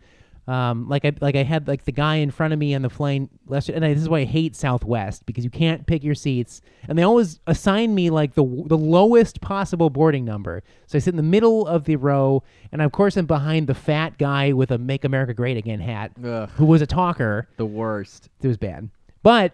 Um, 0.48 0.88
like 0.88 1.04
I 1.04 1.12
like 1.20 1.36
I 1.36 1.44
had 1.44 1.68
like 1.68 1.84
the 1.84 1.92
guy 1.92 2.16
in 2.16 2.30
front 2.32 2.52
of 2.52 2.58
me 2.58 2.74
on 2.74 2.82
the 2.82 2.88
plane 2.88 3.28
last, 3.46 3.68
and 3.68 3.84
I, 3.84 3.92
this 3.94 4.02
is 4.02 4.08
why 4.08 4.20
I 4.20 4.24
hate 4.24 4.56
Southwest 4.56 5.24
because 5.24 5.44
you 5.44 5.50
can't 5.50 5.86
pick 5.86 6.02
your 6.02 6.16
seats, 6.16 6.60
and 6.88 6.98
they 6.98 7.04
always 7.04 7.38
assign 7.46 7.94
me 7.94 8.10
like 8.10 8.34
the 8.34 8.42
the 8.66 8.76
lowest 8.76 9.40
possible 9.40 9.90
boarding 9.90 10.24
number. 10.24 10.64
So 10.86 10.96
I 10.96 11.00
sit 11.00 11.12
in 11.12 11.18
the 11.18 11.22
middle 11.22 11.68
of 11.68 11.84
the 11.84 11.94
row, 11.96 12.42
and 12.72 12.82
of 12.82 12.90
course 12.90 13.16
I'm 13.16 13.26
behind 13.26 13.68
the 13.68 13.74
fat 13.74 14.18
guy 14.18 14.52
with 14.52 14.72
a 14.72 14.78
"Make 14.78 15.04
America 15.04 15.34
Great 15.34 15.56
Again" 15.56 15.78
hat, 15.78 16.12
Ugh. 16.24 16.48
who 16.56 16.64
was 16.64 16.82
a 16.82 16.86
talker. 16.86 17.46
the 17.56 17.66
worst. 17.66 18.28
It 18.42 18.48
was 18.48 18.56
bad, 18.56 18.88
but 19.22 19.52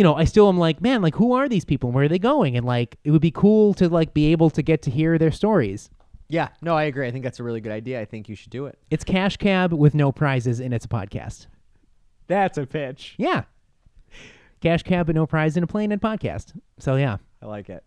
you 0.00 0.04
know 0.04 0.14
I 0.14 0.24
still 0.24 0.48
am 0.48 0.56
like, 0.56 0.80
man, 0.80 1.02
like 1.02 1.14
who 1.14 1.34
are 1.34 1.46
these 1.46 1.66
people 1.66 1.88
and 1.88 1.94
where 1.94 2.04
are 2.04 2.08
they 2.08 2.18
going? 2.18 2.56
And 2.56 2.64
like 2.64 2.96
it 3.04 3.10
would 3.10 3.20
be 3.20 3.30
cool 3.30 3.74
to 3.74 3.86
like 3.90 4.14
be 4.14 4.32
able 4.32 4.48
to 4.48 4.62
get 4.62 4.80
to 4.82 4.90
hear 4.90 5.18
their 5.18 5.30
stories. 5.30 5.90
Yeah, 6.30 6.48
no, 6.62 6.74
I 6.74 6.84
agree. 6.84 7.06
I 7.06 7.10
think 7.10 7.22
that's 7.22 7.38
a 7.38 7.42
really 7.42 7.60
good 7.60 7.70
idea. 7.70 8.00
I 8.00 8.06
think 8.06 8.26
you 8.26 8.34
should 8.34 8.48
do 8.48 8.64
it. 8.64 8.78
It's 8.90 9.04
Cash 9.04 9.36
Cab 9.36 9.74
with 9.74 9.94
no 9.94 10.10
prizes, 10.10 10.58
and 10.58 10.72
it's 10.72 10.86
a 10.86 10.88
podcast. 10.88 11.48
That's 12.28 12.56
a 12.56 12.64
pitch. 12.64 13.14
Yeah. 13.18 13.42
Cash 14.62 14.84
cab 14.84 15.04
but 15.04 15.14
no 15.14 15.26
prize 15.26 15.58
in 15.58 15.64
a 15.64 15.66
plane 15.66 15.92
and 15.92 16.00
podcast. 16.00 16.58
So 16.78 16.96
yeah, 16.96 17.18
I 17.42 17.46
like 17.46 17.68
it. 17.68 17.84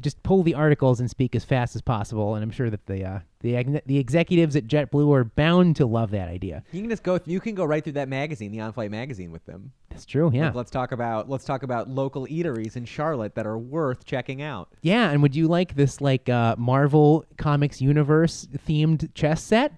Just 0.00 0.22
pull 0.22 0.42
the 0.42 0.54
articles 0.54 1.00
and 1.00 1.08
speak 1.08 1.34
as 1.34 1.44
fast 1.44 1.74
as 1.74 1.82
possible, 1.82 2.34
and 2.34 2.42
I'm 2.42 2.50
sure 2.50 2.68
that 2.70 2.86
the 2.86 3.04
uh, 3.04 3.18
the 3.40 3.80
the 3.86 3.98
executives 3.98 4.54
at 4.56 4.66
JetBlue 4.66 5.14
are 5.14 5.24
bound 5.24 5.76
to 5.76 5.86
love 5.86 6.10
that 6.10 6.28
idea. 6.28 6.62
You 6.72 6.80
can 6.82 6.90
just 6.90 7.02
go. 7.02 7.18
you 7.24 7.40
can 7.40 7.54
go 7.54 7.64
right 7.64 7.82
through 7.82 7.94
that 7.94 8.08
magazine, 8.08 8.52
the 8.52 8.60
on-flight 8.60 8.90
magazine, 8.90 9.30
with 9.32 9.44
them. 9.46 9.72
That's 9.90 10.04
true. 10.04 10.30
Yeah, 10.34 10.46
Like, 10.46 10.54
let's 10.56 10.70
talk 10.70 10.92
about 10.92 11.28
let's 11.30 11.44
talk 11.44 11.62
about 11.62 11.88
local 11.88 12.26
eateries 12.26 12.76
in 12.76 12.84
Charlotte 12.84 13.34
that 13.36 13.46
are 13.46 13.56
worth 13.58 14.04
checking 14.04 14.42
out. 14.42 14.68
yeah. 14.82 15.10
And 15.10 15.22
would 15.22 15.34
you 15.34 15.48
like 15.48 15.74
this 15.74 16.00
like 16.00 16.28
uh, 16.28 16.54
Marvel 16.58 17.24
Comics 17.38 17.80
universe 17.80 18.46
themed 18.68 19.08
chess 19.14 19.42
set? 19.42 19.72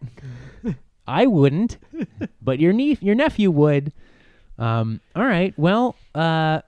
I 1.06 1.26
wouldn't, 1.26 1.78
but 2.42 2.58
your 2.58 2.72
niece, 2.72 3.00
your 3.00 3.14
nephew 3.14 3.50
would. 3.50 3.92
Um, 4.58 5.00
all 5.14 5.24
right. 5.24 5.54
Well, 5.56 5.94
uh, 6.14 6.60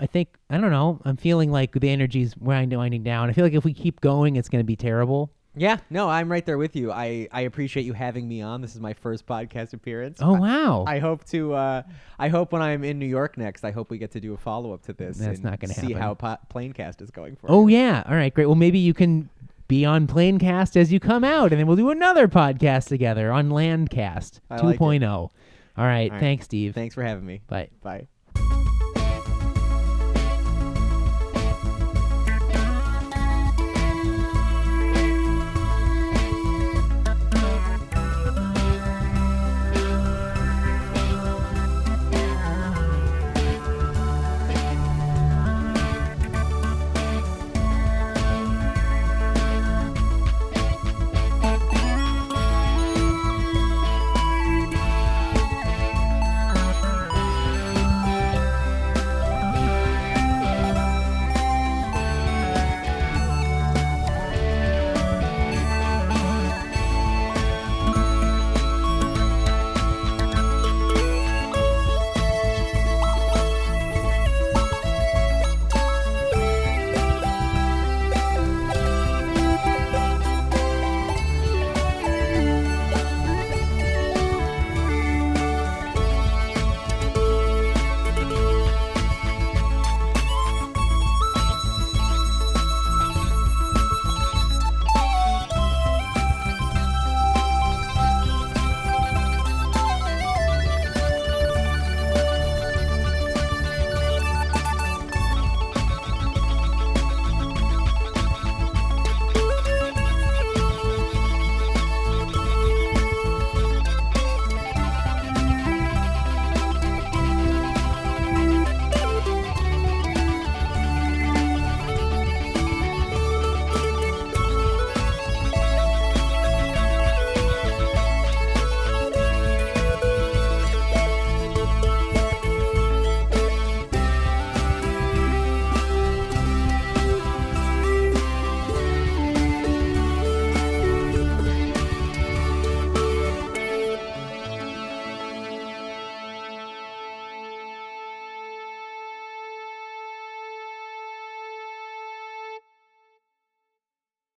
I 0.00 0.06
think 0.06 0.28
I 0.50 0.58
don't 0.58 0.70
know. 0.70 1.00
I'm 1.04 1.16
feeling 1.16 1.50
like 1.50 1.72
the 1.72 1.90
energy's 1.90 2.36
winding 2.36 2.78
winding 2.78 3.02
down. 3.02 3.30
I 3.30 3.32
feel 3.32 3.44
like 3.44 3.54
if 3.54 3.64
we 3.64 3.72
keep 3.72 4.00
going, 4.00 4.36
it's 4.36 4.48
going 4.48 4.60
to 4.60 4.66
be 4.66 4.76
terrible. 4.76 5.30
Yeah, 5.56 5.76
no, 5.88 6.10
I'm 6.10 6.30
right 6.30 6.44
there 6.44 6.58
with 6.58 6.74
you. 6.74 6.90
I 6.90 7.28
I 7.30 7.42
appreciate 7.42 7.84
you 7.84 7.92
having 7.92 8.26
me 8.26 8.42
on. 8.42 8.60
This 8.60 8.74
is 8.74 8.80
my 8.80 8.92
first 8.92 9.24
podcast 9.24 9.72
appearance. 9.72 10.18
Oh 10.20 10.32
wow. 10.32 10.84
I 10.86 10.98
hope 10.98 11.24
to. 11.26 11.54
Uh, 11.54 11.82
I 12.18 12.28
hope 12.28 12.52
when 12.52 12.60
I'm 12.60 12.82
in 12.82 12.98
New 12.98 13.06
York 13.06 13.38
next, 13.38 13.64
I 13.64 13.70
hope 13.70 13.90
we 13.90 13.98
get 13.98 14.10
to 14.12 14.20
do 14.20 14.34
a 14.34 14.36
follow 14.36 14.72
up 14.72 14.82
to 14.86 14.92
this. 14.92 15.18
That's 15.18 15.36
and 15.38 15.44
not 15.44 15.60
gonna 15.60 15.72
happen. 15.72 15.88
see 15.88 15.94
how 15.94 16.14
po- 16.14 16.38
Planecast 16.52 17.00
is 17.00 17.10
going 17.10 17.36
for. 17.36 17.50
Oh 17.50 17.68
you. 17.68 17.76
yeah. 17.76 18.02
All 18.06 18.16
right, 18.16 18.34
great. 18.34 18.46
Well, 18.46 18.56
maybe 18.56 18.80
you 18.80 18.94
can 18.94 19.30
be 19.68 19.84
on 19.84 20.06
Planecast 20.08 20.76
as 20.76 20.92
you 20.92 20.98
come 20.98 21.22
out, 21.22 21.52
and 21.52 21.60
then 21.60 21.66
we'll 21.66 21.76
do 21.76 21.90
another 21.90 22.26
podcast 22.26 22.88
together 22.88 23.30
on 23.30 23.50
Landcast 23.50 24.40
I 24.50 24.56
like 24.56 24.76
it. 24.76 24.80
2.0. 24.80 25.08
All 25.12 25.30
right. 25.76 26.10
right. 26.10 26.20
Thanks, 26.20 26.44
Steve. 26.44 26.74
Thanks 26.74 26.94
for 26.94 27.02
having 27.02 27.24
me. 27.24 27.42
Bye. 27.46 27.68
Bye. 27.82 28.08